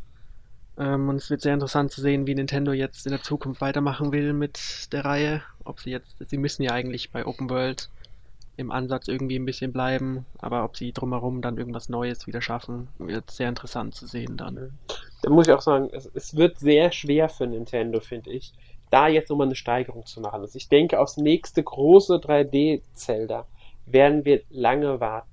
Ähm, 0.78 1.10
und 1.10 1.18
es 1.18 1.30
wird 1.30 1.42
sehr 1.42 1.54
interessant 1.54 1.92
zu 1.92 2.02
sehen, 2.02 2.28
wie 2.28 2.36
Nintendo 2.36 2.72
jetzt 2.72 3.06
in 3.06 3.12
der 3.12 3.22
Zukunft 3.22 3.62
weitermachen 3.62 4.12
will 4.12 4.34
mit 4.34 4.92
der 4.92 5.06
Reihe. 5.06 5.42
Ob 5.64 5.80
sie 5.80 5.92
jetzt, 5.92 6.16
sie 6.28 6.38
müssen 6.38 6.64
ja 6.64 6.72
eigentlich 6.72 7.12
bei 7.12 7.26
Open 7.26 7.50
World 7.50 7.90
im 8.58 8.72
Ansatz 8.72 9.08
irgendwie 9.08 9.38
ein 9.38 9.46
bisschen 9.46 9.72
bleiben, 9.72 10.26
aber 10.40 10.64
ob 10.64 10.78
sie 10.78 10.92
drumherum 10.92 11.42
dann 11.42 11.58
irgendwas 11.58 11.90
Neues 11.90 12.28
wieder 12.28 12.42
schaffen, 12.42 12.88
wird 13.00 13.32
sehr 13.32 13.50
interessant 13.50 13.96
zu 13.96 14.08
sehen 14.08 14.38
dann. 14.38 14.78
Da 15.22 15.30
muss 15.30 15.48
ich 15.48 15.54
auch 15.54 15.62
sagen, 15.62 15.90
es, 15.92 16.10
es 16.14 16.36
wird 16.36 16.60
sehr 16.60 16.92
schwer 16.92 17.30
für 17.30 17.48
Nintendo, 17.48 18.00
finde 18.00 18.32
ich, 18.32 18.54
da 18.90 19.08
jetzt 19.08 19.30
nochmal 19.30 19.48
eine 19.48 19.56
Steigerung 19.56 20.06
zu 20.06 20.22
machen. 20.22 20.42
Also 20.42 20.58
ich 20.58 20.70
denke, 20.70 21.00
aufs 21.00 21.18
nächste 21.18 21.64
große 21.64 22.16
3D-Zelda 22.16 23.46
werden 23.86 24.26
wir 24.26 24.42
lange 24.50 25.00
warten. 25.00 25.31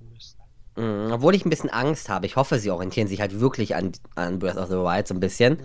Mhm, 0.79 1.11
obwohl 1.11 1.35
ich 1.35 1.45
ein 1.45 1.49
bisschen 1.49 1.69
Angst 1.69 2.09
habe. 2.09 2.25
Ich 2.25 2.35
hoffe, 2.35 2.57
sie 2.59 2.71
orientieren 2.71 3.07
sich 3.07 3.19
halt 3.21 3.39
wirklich 3.39 3.75
an, 3.75 3.91
an 4.15 4.39
Breath 4.39 4.57
of 4.57 4.67
the 4.69 4.75
Wild 4.75 5.07
so 5.07 5.13
ein 5.13 5.19
bisschen. 5.19 5.59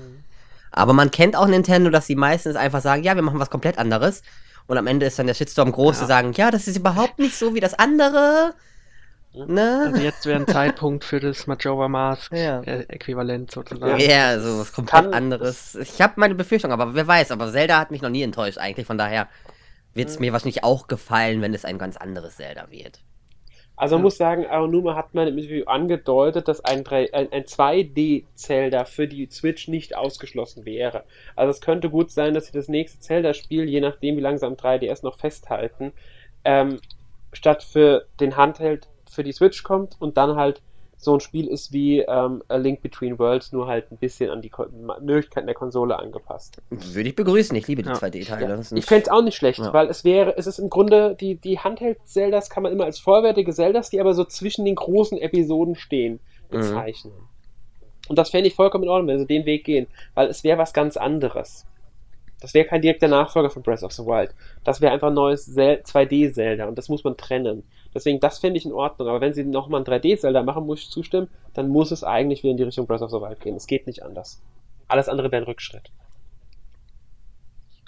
Aber 0.73 0.93
man 0.93 1.11
kennt 1.11 1.37
auch 1.37 1.47
Nintendo, 1.47 1.91
dass 1.91 2.07
sie 2.07 2.17
meistens 2.17 2.57
einfach 2.57 2.81
sagen, 2.83 3.03
ja, 3.05 3.15
wir 3.15 3.23
machen 3.23 3.39
was 3.39 3.51
komplett 3.51 3.79
anderes. 3.79 4.23
Und 4.67 4.77
am 4.79 4.87
Ende 4.87 5.07
ist 5.07 5.19
dann 5.19 5.27
der 5.27 5.35
Shitstorm 5.35 5.71
groß, 5.73 5.97
Ja. 5.97 6.03
zu 6.03 6.07
sagen, 6.09 6.33
ja, 6.35 6.51
das 6.51 6.67
ist 6.67 6.77
überhaupt 6.77 7.19
nicht 7.19 7.37
so 7.37 7.55
wie 7.55 7.61
das 7.61 7.75
andere. 7.75 8.55
Ne? 9.35 9.85
Also 9.87 10.01
jetzt 10.01 10.27
wäre 10.27 10.39
ein 10.41 10.47
Zeitpunkt 10.47 11.05
für 11.05 11.19
das 11.19 11.47
Majora 11.49 11.89
Mask 11.89 12.33
Ja. 12.33 12.61
äh, 12.63 12.85
Äquivalent 12.89 13.51
sozusagen. 13.51 13.99
Ja, 14.01 14.39
so 14.39 14.61
was 14.61 14.73
komplett 14.73 15.03
Kann- 15.05 15.13
anderes. 15.15 15.75
Ich 15.75 16.01
habe 16.01 16.15
meine 16.17 16.35
Befürchtung, 16.37 16.71
aber 16.73 16.95
wer 16.95 17.07
weiß. 17.07 17.31
Aber 17.33 17.51
Zelda 17.53 17.79
hat 17.81 17.91
mich 17.91 18.01
noch 18.01 18.11
nie 18.11 18.23
enttäuscht 18.23 18.59
eigentlich. 18.59 18.87
Von 18.87 18.97
daher 18.99 19.29
wird 19.93 20.09
es 20.09 20.19
mir 20.21 20.33
wahrscheinlich 20.33 20.63
auch 20.65 20.87
gefallen, 20.87 21.41
wenn 21.43 21.53
es 21.53 21.65
ein 21.65 21.79
ganz 21.79 21.97
anderes 21.97 22.37
Zelda 22.37 22.71
wird. 22.71 23.01
Also 23.77 23.97
man 23.97 24.03
Ja. 24.03 24.05
muss 24.05 24.17
sagen, 24.17 24.47
Aonuma 24.47 24.95
hat 24.95 25.15
mal 25.15 25.27
im 25.29 25.37
Interview 25.39 25.65
angedeutet, 25.67 26.47
dass 26.49 26.65
ein, 26.65 26.85
3 26.85 27.13
ein, 27.13 27.33
ein 27.33 27.45
2D-Zelda 27.45 28.85
für 28.85 29.09
die 29.09 29.27
Switch 29.31 29.69
nicht 29.69 29.97
ausgeschlossen 29.97 30.65
wäre. 30.65 31.05
Also 31.35 31.51
es 31.51 31.61
könnte 31.61 31.91
gut 31.91 32.11
sein, 32.11 32.35
dass 32.35 32.47
sie 32.47 32.53
das 32.53 32.69
nächste 32.69 33.01
Zelda-Spiel, 33.01 33.69
je 33.69 33.81
nachdem 33.81 34.17
wie 34.17 34.21
lange 34.21 34.39
sie 34.39 34.47
am 34.47 34.57
3DS 34.57 35.03
noch 35.05 35.17
festhalten, 35.19 35.93
ähm, 36.45 36.81
statt 37.33 37.63
für 37.65 38.07
den 38.21 38.37
Handheld 38.37 38.89
für 39.11 39.25
die 39.25 39.33
Switch 39.33 39.63
kommt 39.65 39.97
und 40.01 40.17
dann 40.17 40.37
halt 40.37 40.63
so 41.05 41.15
ein 41.15 41.21
Spiel 41.21 41.47
ist 41.47 41.73
wie 41.73 42.01
ähm, 42.01 42.43
A 42.49 42.57
Link 42.57 42.81
Between 42.83 43.19
Worlds, 43.19 43.53
nur 43.53 43.67
halt 43.67 43.93
ein 43.93 43.97
bisschen 43.99 44.31
an 44.31 44.41
die 44.43 44.49
Ko 44.49 44.67
Möglichkeiten 45.01 45.47
der 45.47 45.55
Konsole 45.55 45.99
angepasst. 45.99 46.61
Würde 46.71 47.09
ich 47.09 47.15
begrüßen. 47.15 47.55
Ich 47.57 47.69
liebe 47.69 47.83
die 47.83 47.89
Ja. 47.91 47.95
2D-Teile. 47.95 48.55
Ja, 48.57 48.77
ich 48.77 48.87
fände 48.87 49.03
es 49.05 49.09
auch 49.11 49.23
nicht 49.23 49.37
schlecht, 49.37 49.59
Ja. 49.61 49.73
weil 49.73 49.89
es 49.89 50.05
wäre, 50.05 50.37
es 50.37 50.47
ist 50.47 50.59
im 50.59 50.71
Grunde, 50.71 51.15
die, 51.15 51.37
die 51.37 51.59
Handheld-Zeldas 51.59 52.51
kann 52.51 52.63
man 52.63 52.73
immer 52.73 52.85
als 52.85 52.99
vollwertige 52.99 53.53
Zeldas, 53.53 53.91
die 53.91 54.01
aber 54.01 54.15
so 54.15 54.25
zwischen 54.25 54.65
den 54.65 54.75
großen 54.75 55.19
Episoden 55.19 55.75
stehen, 55.77 56.21
Mhm. 56.51 56.59
bezeichnen. 56.59 57.13
Und 58.09 58.19
das 58.19 58.31
fände 58.31 58.49
ich 58.49 58.55
vollkommen 58.55 58.85
in 58.85 58.91
Ordnung, 58.91 59.09
wenn 59.09 59.19
sie 59.19 59.27
den 59.27 59.47
Weg 59.47 59.65
gehen, 59.65 59.87
weil 60.15 60.29
es 60.29 60.45
wäre 60.45 60.59
was 60.59 60.73
ganz 60.73 60.97
anderes. 60.97 61.67
Das 62.41 62.53
wäre 62.53 62.67
kein 62.67 62.83
direkter 62.83 63.09
Nachfolger 63.09 63.49
von 63.49 63.63
Breath 63.63 63.83
of 63.83 63.93
the 63.93 64.03
Wild. 64.05 64.35
Das 64.65 64.83
wäre 64.83 64.93
einfach 64.93 65.09
ein 65.09 65.15
neues 65.15 65.47
Zel 65.53 65.81
2D-Zelda 65.83 66.67
und 66.67 66.77
das 66.77 66.91
muss 66.91 67.03
man 67.05 67.17
trennen. 67.17 67.63
Deswegen, 67.95 68.21
das 68.21 68.39
fände 68.39 68.59
ich 68.59 68.67
in 68.67 68.73
Ordnung. 68.73 69.09
Aber 69.09 69.21
wenn 69.21 69.35
sie 69.35 69.45
nochmal 69.45 69.81
ein 69.81 69.87
3D-Zelda 69.87 70.43
machen, 70.43 70.67
muss 70.67 70.81
ich 70.81 70.91
zustimmen, 70.91 71.29
dann 71.55 71.69
muss 71.69 71.91
es 71.91 72.05
eigentlich 72.05 72.43
wieder 72.43 72.51
in 72.51 72.57
die 72.57 72.65
Richtung 72.65 72.87
Breath 72.87 73.03
of 73.03 73.11
the 73.11 73.21
Wild 73.21 73.41
gehen. 73.41 73.57
Es 73.57 73.67
geht 73.67 73.87
nicht 73.87 74.03
anders. 74.03 74.43
Alles 74.89 75.09
andere 75.09 75.31
wäre 75.31 75.43
ein 75.43 75.47
Rückschritt. 75.47 75.91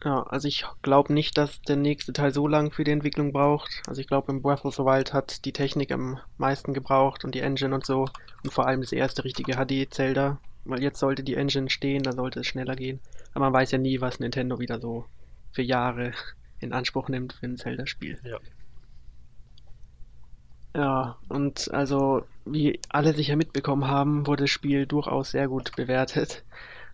Ja, 0.04 0.22
also 0.22 0.46
ich 0.46 0.64
glaube 0.82 1.12
nicht, 1.12 1.36
dass 1.36 1.60
der 1.62 1.76
nächste 1.76 2.12
Teil 2.12 2.32
so 2.32 2.46
lang 2.46 2.70
für 2.70 2.84
die 2.84 2.92
Entwicklung 2.92 3.32
braucht. 3.32 3.82
Also 3.88 4.00
ich 4.00 4.06
glaube, 4.06 4.30
im 4.30 4.40
Breath 4.40 4.64
of 4.64 4.76
the 4.76 4.84
Wild 4.84 5.12
hat 5.12 5.44
die 5.44 5.52
Technik 5.52 5.90
am 5.90 6.20
meisten 6.38 6.74
gebraucht 6.74 7.24
und 7.24 7.34
die 7.34 7.40
Engine 7.40 7.74
und 7.74 7.84
so. 7.84 8.06
Und 8.44 8.52
vor 8.52 8.66
allem 8.66 8.82
das 8.82 8.92
erste 8.92 9.24
richtige 9.24 9.54
HD-Zelda. 9.54 10.38
Weil 10.64 10.82
jetzt 10.82 11.00
sollte 11.00 11.24
die 11.24 11.34
Engine 11.34 11.70
stehen, 11.70 12.02
dann 12.02 12.16
sollte 12.16 12.40
es 12.40 12.46
schneller 12.46 12.76
gehen. 12.76 13.00
Aber 13.34 13.46
man 13.46 13.52
weiß 13.52 13.72
ja 13.72 13.78
nie, 13.78 14.00
was 14.00 14.20
Nintendo 14.20 14.58
wieder 14.58 14.80
so 14.80 15.06
für 15.52 15.62
Jahre 15.62 16.12
in 16.60 16.72
Anspruch 16.72 17.08
nimmt 17.08 17.34
für 17.34 17.46
ein 17.46 17.56
Zelda-Spiel. 17.56 18.18
Ja. 18.24 18.38
Ja, 20.76 21.16
und 21.30 21.72
also, 21.72 22.26
wie 22.44 22.78
alle 22.90 23.14
sicher 23.14 23.34
mitbekommen 23.34 23.88
haben, 23.88 24.26
wurde 24.26 24.44
das 24.44 24.50
Spiel 24.50 24.84
durchaus 24.84 25.30
sehr 25.30 25.48
gut 25.48 25.74
bewertet. 25.74 26.44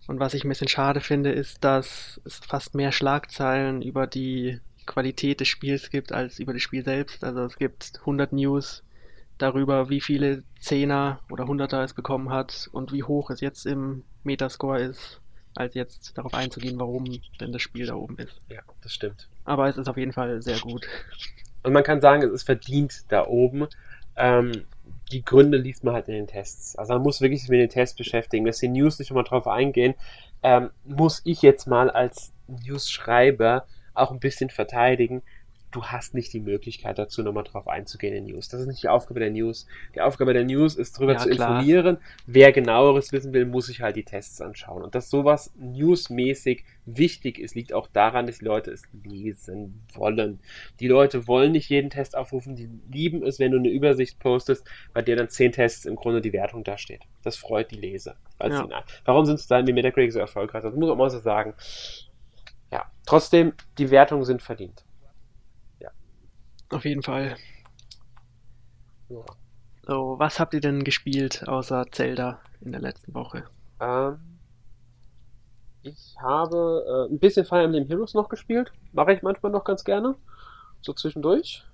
Und 0.07 0.21
was 0.21 0.33
ich 0.33 0.45
ein 0.45 0.49
bisschen 0.49 0.69
schade 0.69 1.01
finde, 1.01 1.33
ist, 1.33 1.65
dass 1.65 2.21
es 2.23 2.37
fast 2.37 2.75
mehr 2.75 2.93
Schlagzeilen 2.93 3.81
über 3.81 4.07
die 4.07 4.61
Qualität 4.85 5.41
des 5.41 5.49
Spiels 5.49 5.89
gibt 5.89 6.13
als 6.13 6.39
über 6.39 6.53
das 6.53 6.61
Spiel 6.61 6.85
selbst. 6.85 7.25
Also 7.25 7.41
es 7.43 7.57
gibt 7.57 7.99
100 7.99 8.31
News 8.31 8.83
darüber, 9.37 9.89
wie 9.89 9.99
viele 10.01 10.43
Zehner 10.61 11.19
oder 11.29 11.45
Hunderter 11.45 11.83
es 11.83 11.93
bekommen 11.93 12.29
hat 12.29 12.69
und 12.71 12.93
wie 12.93 13.03
hoch 13.03 13.31
es 13.31 13.41
jetzt 13.41 13.65
im 13.65 14.05
Metascore 14.23 14.81
ist, 14.81 15.19
als 15.55 15.73
jetzt 15.73 16.17
darauf 16.17 16.33
einzugehen, 16.33 16.79
warum 16.79 17.21
denn 17.41 17.51
das 17.51 17.61
Spiel 17.61 17.85
da 17.85 17.95
oben 17.95 18.17
ist. 18.17 18.39
Ja, 18.47 18.61
das 18.81 18.93
stimmt. 18.93 19.27
Aber 19.43 19.67
es 19.67 19.77
ist 19.77 19.89
auf 19.89 19.97
jeden 19.97 20.13
Fall 20.13 20.41
sehr 20.41 20.59
gut. 20.59 20.87
Und 21.63 21.73
man 21.73 21.83
kann 21.83 22.01
sagen, 22.01 22.23
es 22.23 22.31
ist 22.31 22.43
verdient 22.43 23.05
da 23.09 23.25
oben. 23.25 23.67
Ähm, 24.15 24.65
die 25.11 25.23
Gründe 25.23 25.57
liest 25.57 25.83
man 25.83 25.93
halt 25.93 26.07
in 26.07 26.15
den 26.15 26.27
Tests. 26.27 26.75
Also 26.75 26.93
man 26.93 27.03
muss 27.03 27.21
wirklich 27.21 27.41
sich 27.41 27.49
mit 27.49 27.59
den 27.59 27.69
Tests 27.69 27.95
beschäftigen. 27.95 28.45
Dass 28.45 28.59
die 28.59 28.67
News 28.67 28.99
nicht 28.99 29.11
immer 29.11 29.23
drauf 29.23 29.47
eingehen, 29.47 29.95
ähm, 30.41 30.71
muss 30.83 31.21
ich 31.23 31.41
jetzt 31.41 31.67
mal 31.67 31.89
als 31.89 32.33
News-Schreiber 32.47 33.65
auch 33.93 34.11
ein 34.11 34.19
bisschen 34.19 34.49
verteidigen. 34.49 35.21
Du 35.73 35.83
hast 35.83 36.13
nicht 36.13 36.31
die 36.33 36.39
Möglichkeit 36.39 36.99
dazu, 36.99 37.23
nochmal 37.23 37.43
drauf 37.43 37.67
einzugehen 37.67 38.13
in 38.15 38.25
News. 38.25 38.47
Das 38.47 38.61
ist 38.61 38.67
nicht 38.67 38.83
die 38.83 38.89
Aufgabe 38.89 39.19
der 39.19 39.31
News. 39.31 39.65
Die 39.95 40.01
Aufgabe 40.01 40.33
der 40.33 40.45
News 40.45 40.75
ist, 40.75 40.95
darüber 40.97 41.13
Ja, 41.13 41.19
zu 41.19 41.29
klar. 41.29 41.49
informieren. 41.49 41.97
Wer 42.27 42.51
genaueres 42.51 43.11
wissen 43.11 43.33
will, 43.33 43.45
muss 43.47 43.65
sich 43.65 43.81
halt 43.81 43.95
die 43.95 44.03
Tests 44.03 44.39
anschauen. 44.39 44.83
Und 44.83 44.93
dass 44.93 45.09
sowas 45.09 45.51
newsmäßig 45.57 46.63
wichtig 46.85 47.39
ist, 47.39 47.55
liegt 47.55 47.73
auch 47.73 47.87
daran, 47.87 48.27
dass 48.27 48.37
die 48.37 48.45
Leute 48.45 48.69
es 48.69 48.83
lesen 49.03 49.83
wollen. 49.95 50.39
Die 50.79 50.87
Leute 50.87 51.27
wollen 51.27 51.53
nicht 51.53 51.69
jeden 51.69 51.89
Test 51.89 52.15
aufrufen, 52.15 52.55
die 52.55 52.69
lieben 52.91 53.23
es, 53.23 53.39
wenn 53.39 53.51
du 53.51 53.57
eine 53.57 53.69
Übersicht 53.69 54.19
postest, 54.19 54.67
bei 54.93 55.01
der 55.01 55.15
dann 55.15 55.29
zehn 55.29 55.51
Tests 55.51 55.85
im 55.85 55.95
Grunde 55.95 56.21
die 56.21 56.33
Wertung 56.33 56.63
da 56.63 56.77
steht. 56.77 57.01
Das 57.23 57.35
freut 57.35 57.71
die 57.71 57.77
Leser. 57.77 58.15
Ja. 58.41 58.83
warum 59.05 59.25
sind 59.25 59.35
es 59.39 59.47
dann 59.47 59.65
wie 59.65 59.73
Metacritic 59.73 60.11
so 60.11 60.19
erfolgreich? 60.19 60.61
Das 60.61 60.75
muss 60.75 60.89
man 60.89 60.97
mal 60.97 61.09
so 61.09 61.19
sagen. 61.19 61.55
Ja, 62.71 62.91
trotzdem, 63.05 63.53
die 63.77 63.89
Wertungen 63.89 64.25
sind 64.25 64.41
verdient. 64.41 64.83
Auf 66.73 66.85
jeden 66.85 67.03
Fall. 67.03 67.35
Ja. 69.09 69.23
So, 69.85 70.15
was 70.17 70.39
habt 70.39 70.53
ihr 70.53 70.61
denn 70.61 70.83
gespielt 70.83 71.47
außer 71.47 71.85
Zelda 71.91 72.39
in 72.61 72.71
der 72.71 72.81
letzten 72.81 73.13
Woche? 73.13 73.43
Ähm, 73.79 74.17
ich 75.81 76.15
habe 76.21 77.07
äh, 77.09 77.13
ein 77.13 77.19
bisschen 77.19 77.45
Fire 77.45 77.63
Emblem 77.63 77.85
Heroes 77.87 78.13
noch 78.13 78.29
gespielt. 78.29 78.71
Mache 78.93 79.13
ich 79.13 79.21
manchmal 79.21 79.51
noch 79.51 79.65
ganz 79.65 79.83
gerne. 79.83 80.15
So 80.81 80.93
zwischendurch. 80.93 81.65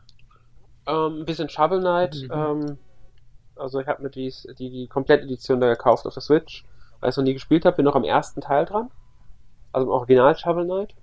Ähm, 0.87 1.19
ein 1.19 1.25
bisschen 1.25 1.49
Shovel 1.49 1.81
Knight. 1.81 2.15
Mhm. 2.23 2.31
Ähm, 2.31 2.77
also 3.55 3.79
ich 3.79 3.87
habe 3.87 4.01
mir 4.01 4.09
die, 4.09 4.33
die, 4.57 4.69
die 4.71 4.87
Komplettedition 4.87 5.61
da 5.61 5.67
gekauft 5.67 6.07
auf 6.07 6.13
der 6.13 6.21
Switch. 6.21 6.65
Weil 6.99 7.09
ich 7.09 7.13
es 7.13 7.17
noch 7.17 7.23
nie 7.23 7.33
gespielt 7.33 7.65
habe. 7.65 7.75
Bin 7.75 7.85
noch 7.85 7.95
am 7.95 8.03
ersten 8.03 8.41
Teil 8.41 8.65
dran. 8.65 8.89
Also 9.71 9.85
im 9.85 9.93
Original 9.93 10.35
Shovel 10.35 10.65
Knight. 10.65 10.95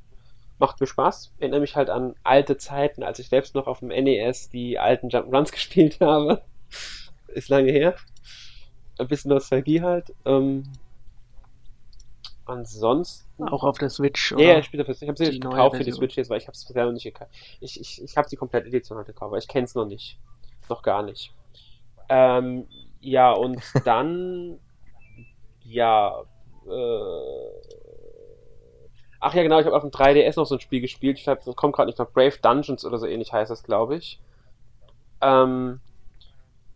Macht 0.59 0.81
mir 0.81 0.87
Spaß. 0.87 1.35
Erinnere 1.39 1.61
mich 1.61 1.77
halt 1.77 1.91
an 1.91 2.15
alte 2.23 2.57
Zeiten, 2.57 3.03
als 3.03 3.19
ich 3.19 3.29
selbst 3.29 3.55
noch 3.55 3.67
auf 3.67 3.81
dem 3.81 3.89
NES 3.89 4.49
die 4.49 4.79
alten 4.79 5.09
Jump'n'Runs 5.09 5.53
gespielt 5.53 6.01
habe. 6.01 6.43
Ist 7.29 7.49
lange 7.49 7.71
her. 7.71 7.95
Ein 8.99 9.09
bisschen 9.09 9.31
Nostalgie 9.31 9.83
halt. 9.83 10.15
Ähm, 10.25 10.63
ansonsten. 12.47 13.49
Auch 13.49 13.65
auf 13.65 13.79
der 13.79 13.91
Switch? 13.91 14.33
Oder? 14.33 14.43
Ja, 14.43 14.53
ja, 14.53 14.59
ich 14.61 14.67
spiele 14.67 14.83
Ich 14.83 15.09
habe 15.09 15.17
sie 15.17 15.25
jetzt 15.25 15.41
gekauft 15.41 15.77
für 15.77 15.85
die 15.85 15.93
Switch 15.93 16.17
jetzt, 16.17 16.31
weil 16.31 16.39
ich 16.39 16.47
habe 16.47 16.55
es 16.55 16.65
bisher 16.65 16.87
noch 16.87 16.93
nicht 16.93 17.05
gekauft. 17.05 17.31
Ich, 17.61 17.79
ich, 17.79 18.03
ich 18.03 18.17
habe 18.17 18.29
die 18.29 18.37
komplette 18.37 18.69
Edition 18.69 18.97
halt 18.97 19.07
gekauft, 19.07 19.29
aber 19.29 19.39
ich 19.39 19.49
kenne 19.49 19.65
es 19.65 19.75
noch 19.75 19.85
nicht. 19.85 20.19
Noch 20.69 20.83
gar 20.83 21.03
nicht. 21.03 21.35
Ähm, 22.09 22.67
ja, 23.01 23.33
und 23.33 23.61
dann. 23.85 24.59
ja. 25.65 26.23
Äh, 26.67 27.86
ach 29.21 29.35
ja, 29.35 29.43
genau, 29.43 29.59
ich 29.59 29.67
habe 29.67 29.77
auf 29.77 29.83
dem 29.83 29.91
3DS 29.91 30.37
noch 30.37 30.47
so 30.47 30.57
ein 30.57 30.61
Spiel 30.61 30.81
gespielt. 30.81 31.19
Ich 31.19 31.27
komme 31.57 31.73
gerade 31.73 31.87
nicht 31.87 31.99
noch 31.99 32.11
Brave 32.11 32.39
Dungeons 32.41 32.85
oder 32.85 32.99
so 32.99 33.07
ähnlich 33.07 33.33
heißt 33.33 33.51
das, 33.51 33.63
glaube 33.63 33.97
ich. 33.97 34.21
Ähm, 35.21 35.81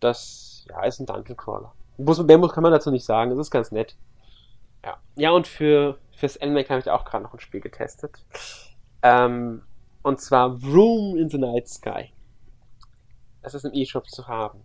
das 0.01 0.67
ja, 0.69 0.85
ist 0.85 1.01
ein 1.01 1.07
Dungeon 1.07 1.37
Crawler. 1.37 1.73
Muss, 1.99 2.23
mehr 2.23 2.41
kann 2.49 2.63
man 2.63 2.73
dazu 2.73 2.91
nicht 2.91 3.05
sagen, 3.05 3.31
das 3.31 3.39
ist 3.39 3.51
ganz 3.51 3.71
nett. 3.73 3.97
Ja, 4.85 4.97
ja 5.17 5.31
und 5.31 5.47
für, 5.47 5.99
fürs 6.13 6.39
NMAC 6.41 6.71
habe 6.71 6.81
ich 6.81 6.91
auch 6.91 7.05
gerade 7.05 7.25
noch 7.25 7.35
ein 7.35 7.41
Spiel 7.41 7.61
getestet. 7.61 8.25
Ähm, 9.03 9.63
und 10.03 10.21
zwar 10.21 10.59
Room 10.65 11.17
in 11.17 11.29
the 11.29 11.39
Night 11.39 11.69
Sky. 11.69 12.13
Das 13.43 13.55
ist 13.55 13.65
im 13.65 13.75
E-Shop 13.75 14.09
zu 14.09 14.29
haben. 14.29 14.63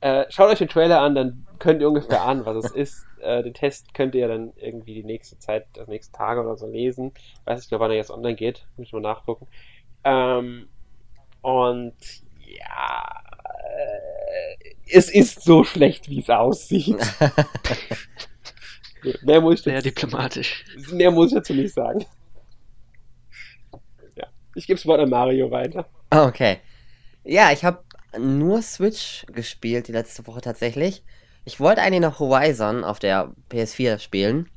Äh, 0.00 0.26
schaut 0.28 0.50
euch 0.50 0.58
den 0.58 0.68
Trailer 0.68 1.00
an, 1.00 1.14
dann 1.14 1.46
könnt 1.58 1.80
ihr 1.80 1.88
ungefähr 1.88 2.22
ahnen, 2.22 2.44
was 2.44 2.64
es 2.64 2.70
ist. 2.74 3.05
Äh, 3.20 3.42
den 3.42 3.54
Test 3.54 3.94
könnt 3.94 4.14
ihr 4.14 4.28
dann 4.28 4.52
irgendwie 4.56 4.94
die 4.94 5.04
nächste 5.04 5.38
Zeit, 5.38 5.66
das 5.74 5.88
nächste 5.88 6.16
Tage 6.16 6.40
oder 6.40 6.56
so 6.56 6.66
lesen. 6.66 7.12
Ich 7.16 7.46
weiß 7.46 7.60
nicht 7.60 7.70
genau, 7.70 7.80
wann 7.80 7.90
er 7.90 7.96
jetzt 7.96 8.10
online 8.10 8.36
geht. 8.36 8.66
Muss 8.76 8.88
ich 8.88 8.92
mal 8.92 9.00
nachgucken. 9.00 9.46
Ähm, 10.04 10.68
und 11.42 11.94
ja, 12.46 13.22
äh, 13.64 14.74
es 14.92 15.10
ist 15.10 15.42
so 15.42 15.64
schlecht, 15.64 16.08
wie 16.08 16.20
es 16.20 16.30
aussieht. 16.30 16.98
mehr 19.22 19.40
muss 19.40 19.54
ich 19.54 19.62
Sehr 19.62 19.74
jetzt, 19.74 19.84
diplomatisch. 19.84 20.64
Mehr 20.92 21.10
muss 21.10 21.28
ich 21.28 21.34
dazu 21.34 21.54
nicht 21.54 21.74
sagen. 21.74 22.04
Ja, 24.16 24.26
ich 24.54 24.66
gebe 24.66 24.78
es 24.78 24.86
Wort 24.86 25.00
an 25.00 25.10
Mario 25.10 25.50
weiter. 25.50 25.86
Okay. 26.10 26.58
Ja, 27.24 27.50
ich 27.52 27.64
habe 27.64 27.82
nur 28.18 28.62
Switch 28.62 29.26
gespielt 29.32 29.88
die 29.88 29.92
letzte 29.92 30.26
Woche 30.26 30.40
tatsächlich. 30.40 31.02
Ich 31.48 31.60
wollte 31.60 31.80
eigentlich 31.80 32.00
noch 32.00 32.18
Horizon 32.18 32.82
auf 32.82 32.98
der 32.98 33.30
PS4 33.52 34.00
spielen. 34.00 34.50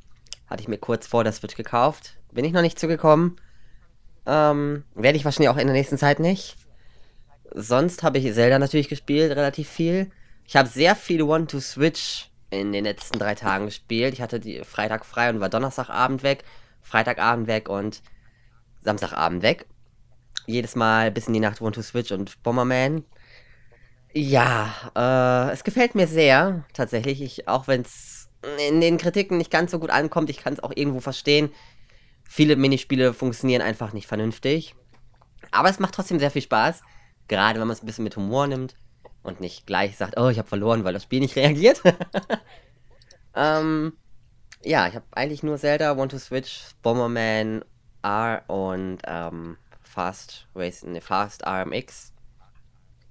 Hatte 0.48 0.60
ich 0.60 0.68
mir 0.68 0.76
kurz 0.76 1.06
vor 1.06 1.22
der 1.22 1.32
Switch 1.32 1.54
gekauft. 1.54 2.16
Bin 2.32 2.44
ich 2.44 2.52
noch 2.52 2.62
nicht 2.62 2.80
zugekommen. 2.80 3.36
Ähm, 4.26 4.82
werde 4.96 5.16
ich 5.16 5.24
wahrscheinlich 5.24 5.50
auch 5.50 5.56
in 5.56 5.68
der 5.68 5.76
nächsten 5.76 5.98
Zeit 5.98 6.18
nicht. 6.18 6.56
Sonst 7.54 8.02
habe 8.02 8.18
ich 8.18 8.34
Zelda 8.34 8.58
natürlich 8.58 8.88
gespielt, 8.88 9.30
relativ 9.30 9.68
viel. 9.68 10.10
Ich 10.44 10.56
habe 10.56 10.68
sehr 10.68 10.96
viel 10.96 11.22
One-to-Switch 11.22 12.28
in 12.50 12.72
den 12.72 12.82
letzten 12.82 13.20
drei 13.20 13.36
Tagen 13.36 13.66
gespielt. 13.66 14.14
Ich 14.14 14.20
hatte 14.20 14.40
die 14.40 14.64
Freitag 14.64 15.06
frei 15.06 15.30
und 15.30 15.38
war 15.38 15.48
Donnerstagabend 15.48 16.24
weg, 16.24 16.42
Freitagabend 16.82 17.46
weg 17.46 17.68
und 17.68 18.02
Samstagabend 18.82 19.44
weg. 19.44 19.66
Jedes 20.46 20.74
Mal 20.74 21.12
bis 21.12 21.28
in 21.28 21.34
die 21.34 21.40
Nacht 21.40 21.60
One-to-Switch 21.60 22.10
und 22.10 22.42
Bomberman. 22.42 23.04
Ja, 24.12 24.74
äh, 24.96 25.52
es 25.52 25.62
gefällt 25.62 25.94
mir 25.94 26.06
sehr, 26.06 26.64
tatsächlich. 26.72 27.22
Ich, 27.22 27.46
auch 27.48 27.68
wenn 27.68 27.82
es 27.82 28.28
in 28.68 28.80
den 28.80 28.98
Kritiken 28.98 29.36
nicht 29.38 29.50
ganz 29.50 29.70
so 29.70 29.78
gut 29.78 29.90
ankommt, 29.90 30.30
ich 30.30 30.38
kann 30.38 30.52
es 30.52 30.60
auch 30.60 30.72
irgendwo 30.74 31.00
verstehen. 31.00 31.52
Viele 32.24 32.56
Minispiele 32.56 33.12
funktionieren 33.12 33.62
einfach 33.62 33.92
nicht 33.92 34.06
vernünftig. 34.06 34.74
Aber 35.52 35.68
es 35.68 35.78
macht 35.78 35.94
trotzdem 35.94 36.18
sehr 36.18 36.30
viel 36.30 36.42
Spaß. 36.42 36.82
Gerade 37.28 37.60
wenn 37.60 37.68
man 37.68 37.76
es 37.76 37.82
ein 37.82 37.86
bisschen 37.86 38.04
mit 38.04 38.16
Humor 38.16 38.46
nimmt 38.46 38.74
und 39.22 39.40
nicht 39.40 39.66
gleich 39.66 39.96
sagt, 39.96 40.18
oh, 40.18 40.28
ich 40.28 40.38
habe 40.38 40.48
verloren, 40.48 40.82
weil 40.84 40.92
das 40.92 41.04
Spiel 41.04 41.20
nicht 41.20 41.36
reagiert. 41.36 41.80
ähm, 43.36 43.92
ja, 44.64 44.88
ich 44.88 44.94
habe 44.94 45.06
eigentlich 45.12 45.42
nur 45.42 45.58
Zelda, 45.58 45.92
One 45.92 46.08
to 46.08 46.18
Switch, 46.18 46.62
Bomberman 46.82 47.64
R 48.02 48.42
und 48.48 48.98
ähm, 49.06 49.56
Fast 49.82 50.48
Race, 50.54 50.82
ne, 50.82 51.00
Fast 51.00 51.46
RMX 51.46 52.12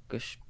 gespielt. 0.10 0.49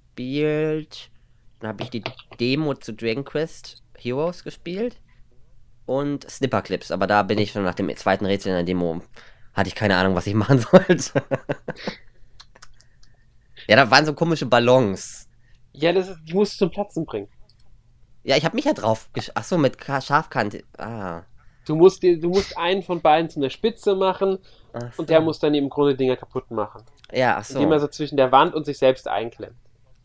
Dann 1.59 1.69
habe 1.69 1.83
ich 1.83 1.89
die 1.89 2.03
Demo 2.39 2.73
zu 2.75 2.93
Dragon 2.93 3.23
Quest 3.23 3.83
Heroes 3.97 4.43
gespielt. 4.43 4.97
Und 5.85 6.29
Snipper 6.29 6.61
Clips, 6.61 6.91
aber 6.91 7.07
da 7.07 7.23
bin 7.23 7.39
ich 7.39 7.51
schon 7.51 7.63
nach 7.63 7.73
dem 7.73 7.93
zweiten 7.95 8.25
Rätsel 8.25 8.49
in 8.49 8.55
der 8.57 8.63
Demo. 8.63 9.01
Hatte 9.53 9.69
ich 9.69 9.75
keine 9.75 9.95
Ahnung, 9.95 10.15
was 10.15 10.27
ich 10.27 10.33
machen 10.35 10.59
sollte. 10.59 11.23
Ja, 13.67 13.75
da 13.75 13.89
waren 13.89 14.05
so 14.05 14.13
komische 14.13 14.45
Ballons. 14.45 15.27
Ja, 15.73 15.93
das 15.93 16.09
ist, 16.09 16.19
die 16.25 16.33
musst 16.33 16.53
du 16.53 16.65
zum 16.65 16.71
Platzen 16.71 17.05
bringen. 17.05 17.27
Ja, 18.23 18.35
ich 18.35 18.45
habe 18.45 18.55
mich 18.55 18.65
ja 18.65 18.73
drauf. 18.73 19.09
Achso, 19.33 19.57
mit 19.57 19.77
Scharfkante. 19.83 20.63
Ah. 20.77 21.23
Du 21.65 21.75
musst, 21.75 22.01
du 22.03 22.29
musst 22.29 22.57
einen 22.57 22.83
von 22.83 23.01
beiden 23.01 23.29
zu 23.29 23.39
einer 23.39 23.49
Spitze 23.49 23.95
machen 23.95 24.39
so. 24.73 25.01
und 25.01 25.09
der 25.09 25.21
muss 25.21 25.39
dann 25.39 25.53
im 25.53 25.69
Grunde 25.69 25.95
Dinger 25.95 26.15
kaputt 26.17 26.49
machen. 26.51 26.83
Ja, 27.11 27.37
ach 27.37 27.45
so. 27.45 27.55
Indem 27.55 27.71
er 27.73 27.79
so 27.79 27.87
zwischen 27.87 28.17
der 28.17 28.31
Wand 28.31 28.55
und 28.55 28.65
sich 28.65 28.77
selbst 28.77 29.07
einklemmt. 29.07 29.55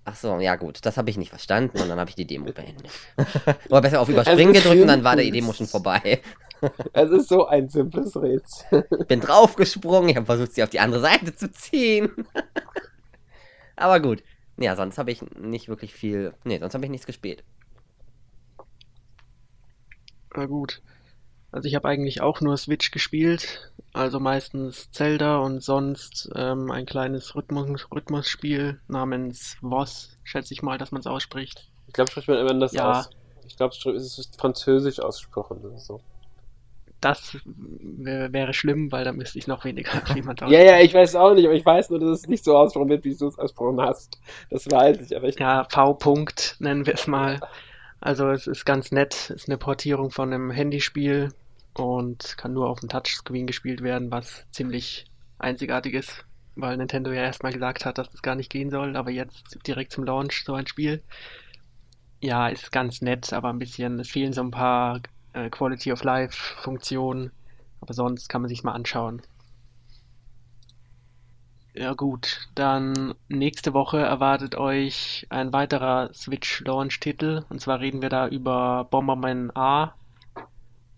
Ach 0.06 0.16
so, 0.16 0.38
ja 0.38 0.56
gut, 0.56 0.84
das 0.84 0.98
habe 0.98 1.08
ich 1.08 1.16
nicht 1.16 1.30
verstanden 1.30 1.80
und 1.80 1.88
dann 1.88 1.98
habe 1.98 2.10
ich 2.10 2.16
die 2.16 2.26
Demo 2.26 2.52
beendet. 2.52 2.90
Oder 3.70 3.80
besser 3.80 4.00
auf 4.00 4.08
Überspringen 4.08 4.52
gedrückt 4.52 4.82
und 4.82 4.88
dann 4.88 5.02
war 5.02 5.16
die 5.16 5.30
Demo 5.30 5.52
schon 5.52 5.66
vorbei. 5.66 6.20
Es 6.94 7.10
ist 7.10 7.28
so 7.28 7.46
ein 7.46 7.68
simples 7.68 8.16
Rätsel. 8.16 8.86
Ich 8.98 9.06
bin 9.06 9.20
draufgesprungen, 9.20 10.08
ich 10.08 10.16
habe 10.16 10.24
versucht, 10.24 10.54
sie 10.54 10.62
auf 10.62 10.70
die 10.70 10.80
andere 10.80 11.00
Seite 11.02 11.34
zu 11.34 11.52
ziehen. 11.52 12.10
Aber 13.76 14.00
gut. 14.00 14.22
Ja, 14.56 14.74
sonst 14.74 14.96
habe 14.96 15.10
ich 15.10 15.20
nicht 15.36 15.68
wirklich 15.68 15.92
viel. 15.92 16.32
Nee, 16.44 16.58
sonst 16.60 16.72
habe 16.72 16.86
ich 16.86 16.90
nichts 16.90 17.04
gespielt. 17.06 17.44
Na 20.34 20.46
gut. 20.46 20.80
Also 21.54 21.68
ich 21.68 21.76
habe 21.76 21.86
eigentlich 21.86 22.20
auch 22.20 22.40
nur 22.40 22.56
Switch 22.56 22.90
gespielt. 22.90 23.70
Also 23.92 24.18
meistens 24.18 24.90
Zelda 24.90 25.36
und 25.36 25.62
sonst 25.62 26.28
ähm, 26.34 26.68
ein 26.72 26.84
kleines 26.84 27.36
Rhythmus 27.36 27.86
Rhythmusspiel 27.94 28.80
namens 28.88 29.56
Voss, 29.60 30.18
schätze 30.24 30.52
ich 30.52 30.62
mal, 30.62 30.78
dass 30.78 30.90
man 30.90 30.98
es 30.98 31.06
ausspricht. 31.06 31.70
Ich 31.86 31.92
glaube, 31.92 32.10
spricht 32.10 32.26
man 32.26 32.38
immer 32.38 32.54
das 32.54 32.72
ja. 32.72 32.98
aus. 32.98 33.10
Ich 33.46 33.56
glaube, 33.56 33.72
es 33.72 34.18
ist 34.18 34.40
französisch 34.40 34.98
ausgesprochen. 34.98 35.60
So 35.76 36.00
das 37.00 37.36
wäre 37.46 38.52
schlimm, 38.52 38.90
weil 38.90 39.04
da 39.04 39.12
müsste 39.12 39.38
ich 39.38 39.46
noch 39.46 39.64
weniger 39.64 40.02
jemand 40.16 40.40
Ja, 40.40 40.60
ja, 40.60 40.80
ich 40.80 40.92
weiß 40.92 41.14
auch 41.14 41.34
nicht, 41.34 41.44
aber 41.44 41.54
ich 41.54 41.64
weiß 41.64 41.90
nur, 41.90 42.00
dass 42.00 42.08
es 42.08 42.26
nicht 42.26 42.42
so 42.42 42.56
ausgesprochen 42.56 42.88
wird, 42.88 43.04
wie 43.04 43.14
du 43.14 43.28
es 43.28 43.38
ausgesprochen 43.38 43.80
hast. 43.80 44.18
Das 44.50 44.68
weiß 44.68 45.02
ich, 45.02 45.16
aber 45.16 45.28
ich. 45.28 45.38
Ja, 45.38 45.68
V-Punkt 45.70 46.56
nennen 46.58 46.84
wir 46.84 46.94
es 46.94 47.06
mal. 47.06 47.38
Also 48.00 48.30
es 48.30 48.48
ist 48.48 48.64
ganz 48.64 48.90
nett, 48.90 49.14
es 49.14 49.30
ist 49.30 49.48
eine 49.48 49.58
Portierung 49.58 50.10
von 50.10 50.32
einem 50.32 50.50
Handyspiel 50.50 51.30
und 51.74 52.36
kann 52.36 52.52
nur 52.52 52.68
auf 52.68 52.80
dem 52.80 52.88
Touchscreen 52.88 53.46
gespielt 53.46 53.82
werden, 53.82 54.10
was 54.10 54.46
ziemlich 54.50 55.06
einzigartig 55.38 55.94
ist, 55.94 56.24
weil 56.56 56.76
Nintendo 56.76 57.10
ja 57.12 57.22
erstmal 57.22 57.52
gesagt 57.52 57.84
hat, 57.84 57.98
dass 57.98 58.10
das 58.10 58.22
gar 58.22 58.34
nicht 58.34 58.50
gehen 58.50 58.70
soll, 58.70 58.96
aber 58.96 59.10
jetzt 59.10 59.58
direkt 59.66 59.92
zum 59.92 60.04
Launch 60.04 60.44
so 60.44 60.54
ein 60.54 60.66
Spiel. 60.66 61.02
Ja, 62.20 62.48
ist 62.48 62.72
ganz 62.72 63.02
nett, 63.02 63.32
aber 63.32 63.50
ein 63.50 63.58
bisschen, 63.58 64.00
es 64.00 64.10
fehlen 64.10 64.32
so 64.32 64.42
ein 64.42 64.50
paar 64.50 65.00
äh, 65.34 65.50
Quality 65.50 65.92
of 65.92 66.02
Life 66.04 66.54
Funktion. 66.62 67.30
Aber 67.80 67.92
sonst 67.92 68.28
kann 68.28 68.40
man 68.40 68.48
sich 68.48 68.64
mal 68.64 68.72
anschauen. 68.72 69.20
Ja 71.74 71.92
gut, 71.92 72.48
dann 72.54 73.14
nächste 73.28 73.74
Woche 73.74 73.98
erwartet 73.98 74.54
euch 74.54 75.26
ein 75.28 75.52
weiterer 75.52 76.14
Switch 76.14 76.60
Launch 76.60 77.00
Titel. 77.00 77.44
Und 77.50 77.60
zwar 77.60 77.80
reden 77.80 78.00
wir 78.00 78.08
da 78.08 78.28
über 78.28 78.84
Bomberman 78.84 79.50
A. 79.56 79.94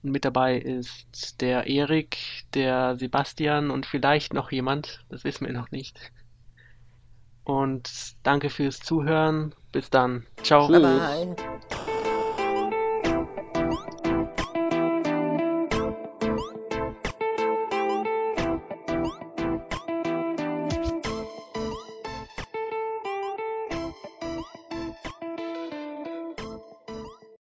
Und 0.02 0.12
mit 0.12 0.24
dabei 0.24 0.56
ist 0.56 1.40
der 1.40 1.66
Erik, 1.66 2.16
der 2.54 2.96
Sebastian 2.96 3.70
und 3.70 3.86
vielleicht 3.86 4.34
noch 4.34 4.52
jemand. 4.52 5.04
Das 5.08 5.24
wissen 5.24 5.46
wir 5.46 5.52
noch 5.52 5.70
nicht. 5.70 6.12
Und 7.44 7.90
danke 8.22 8.50
fürs 8.50 8.80
Zuhören. 8.80 9.54
Bis 9.72 9.90
dann. 9.90 10.26
Ciao. 10.42 10.68
Bye 10.68 10.80
bye. 10.80 11.36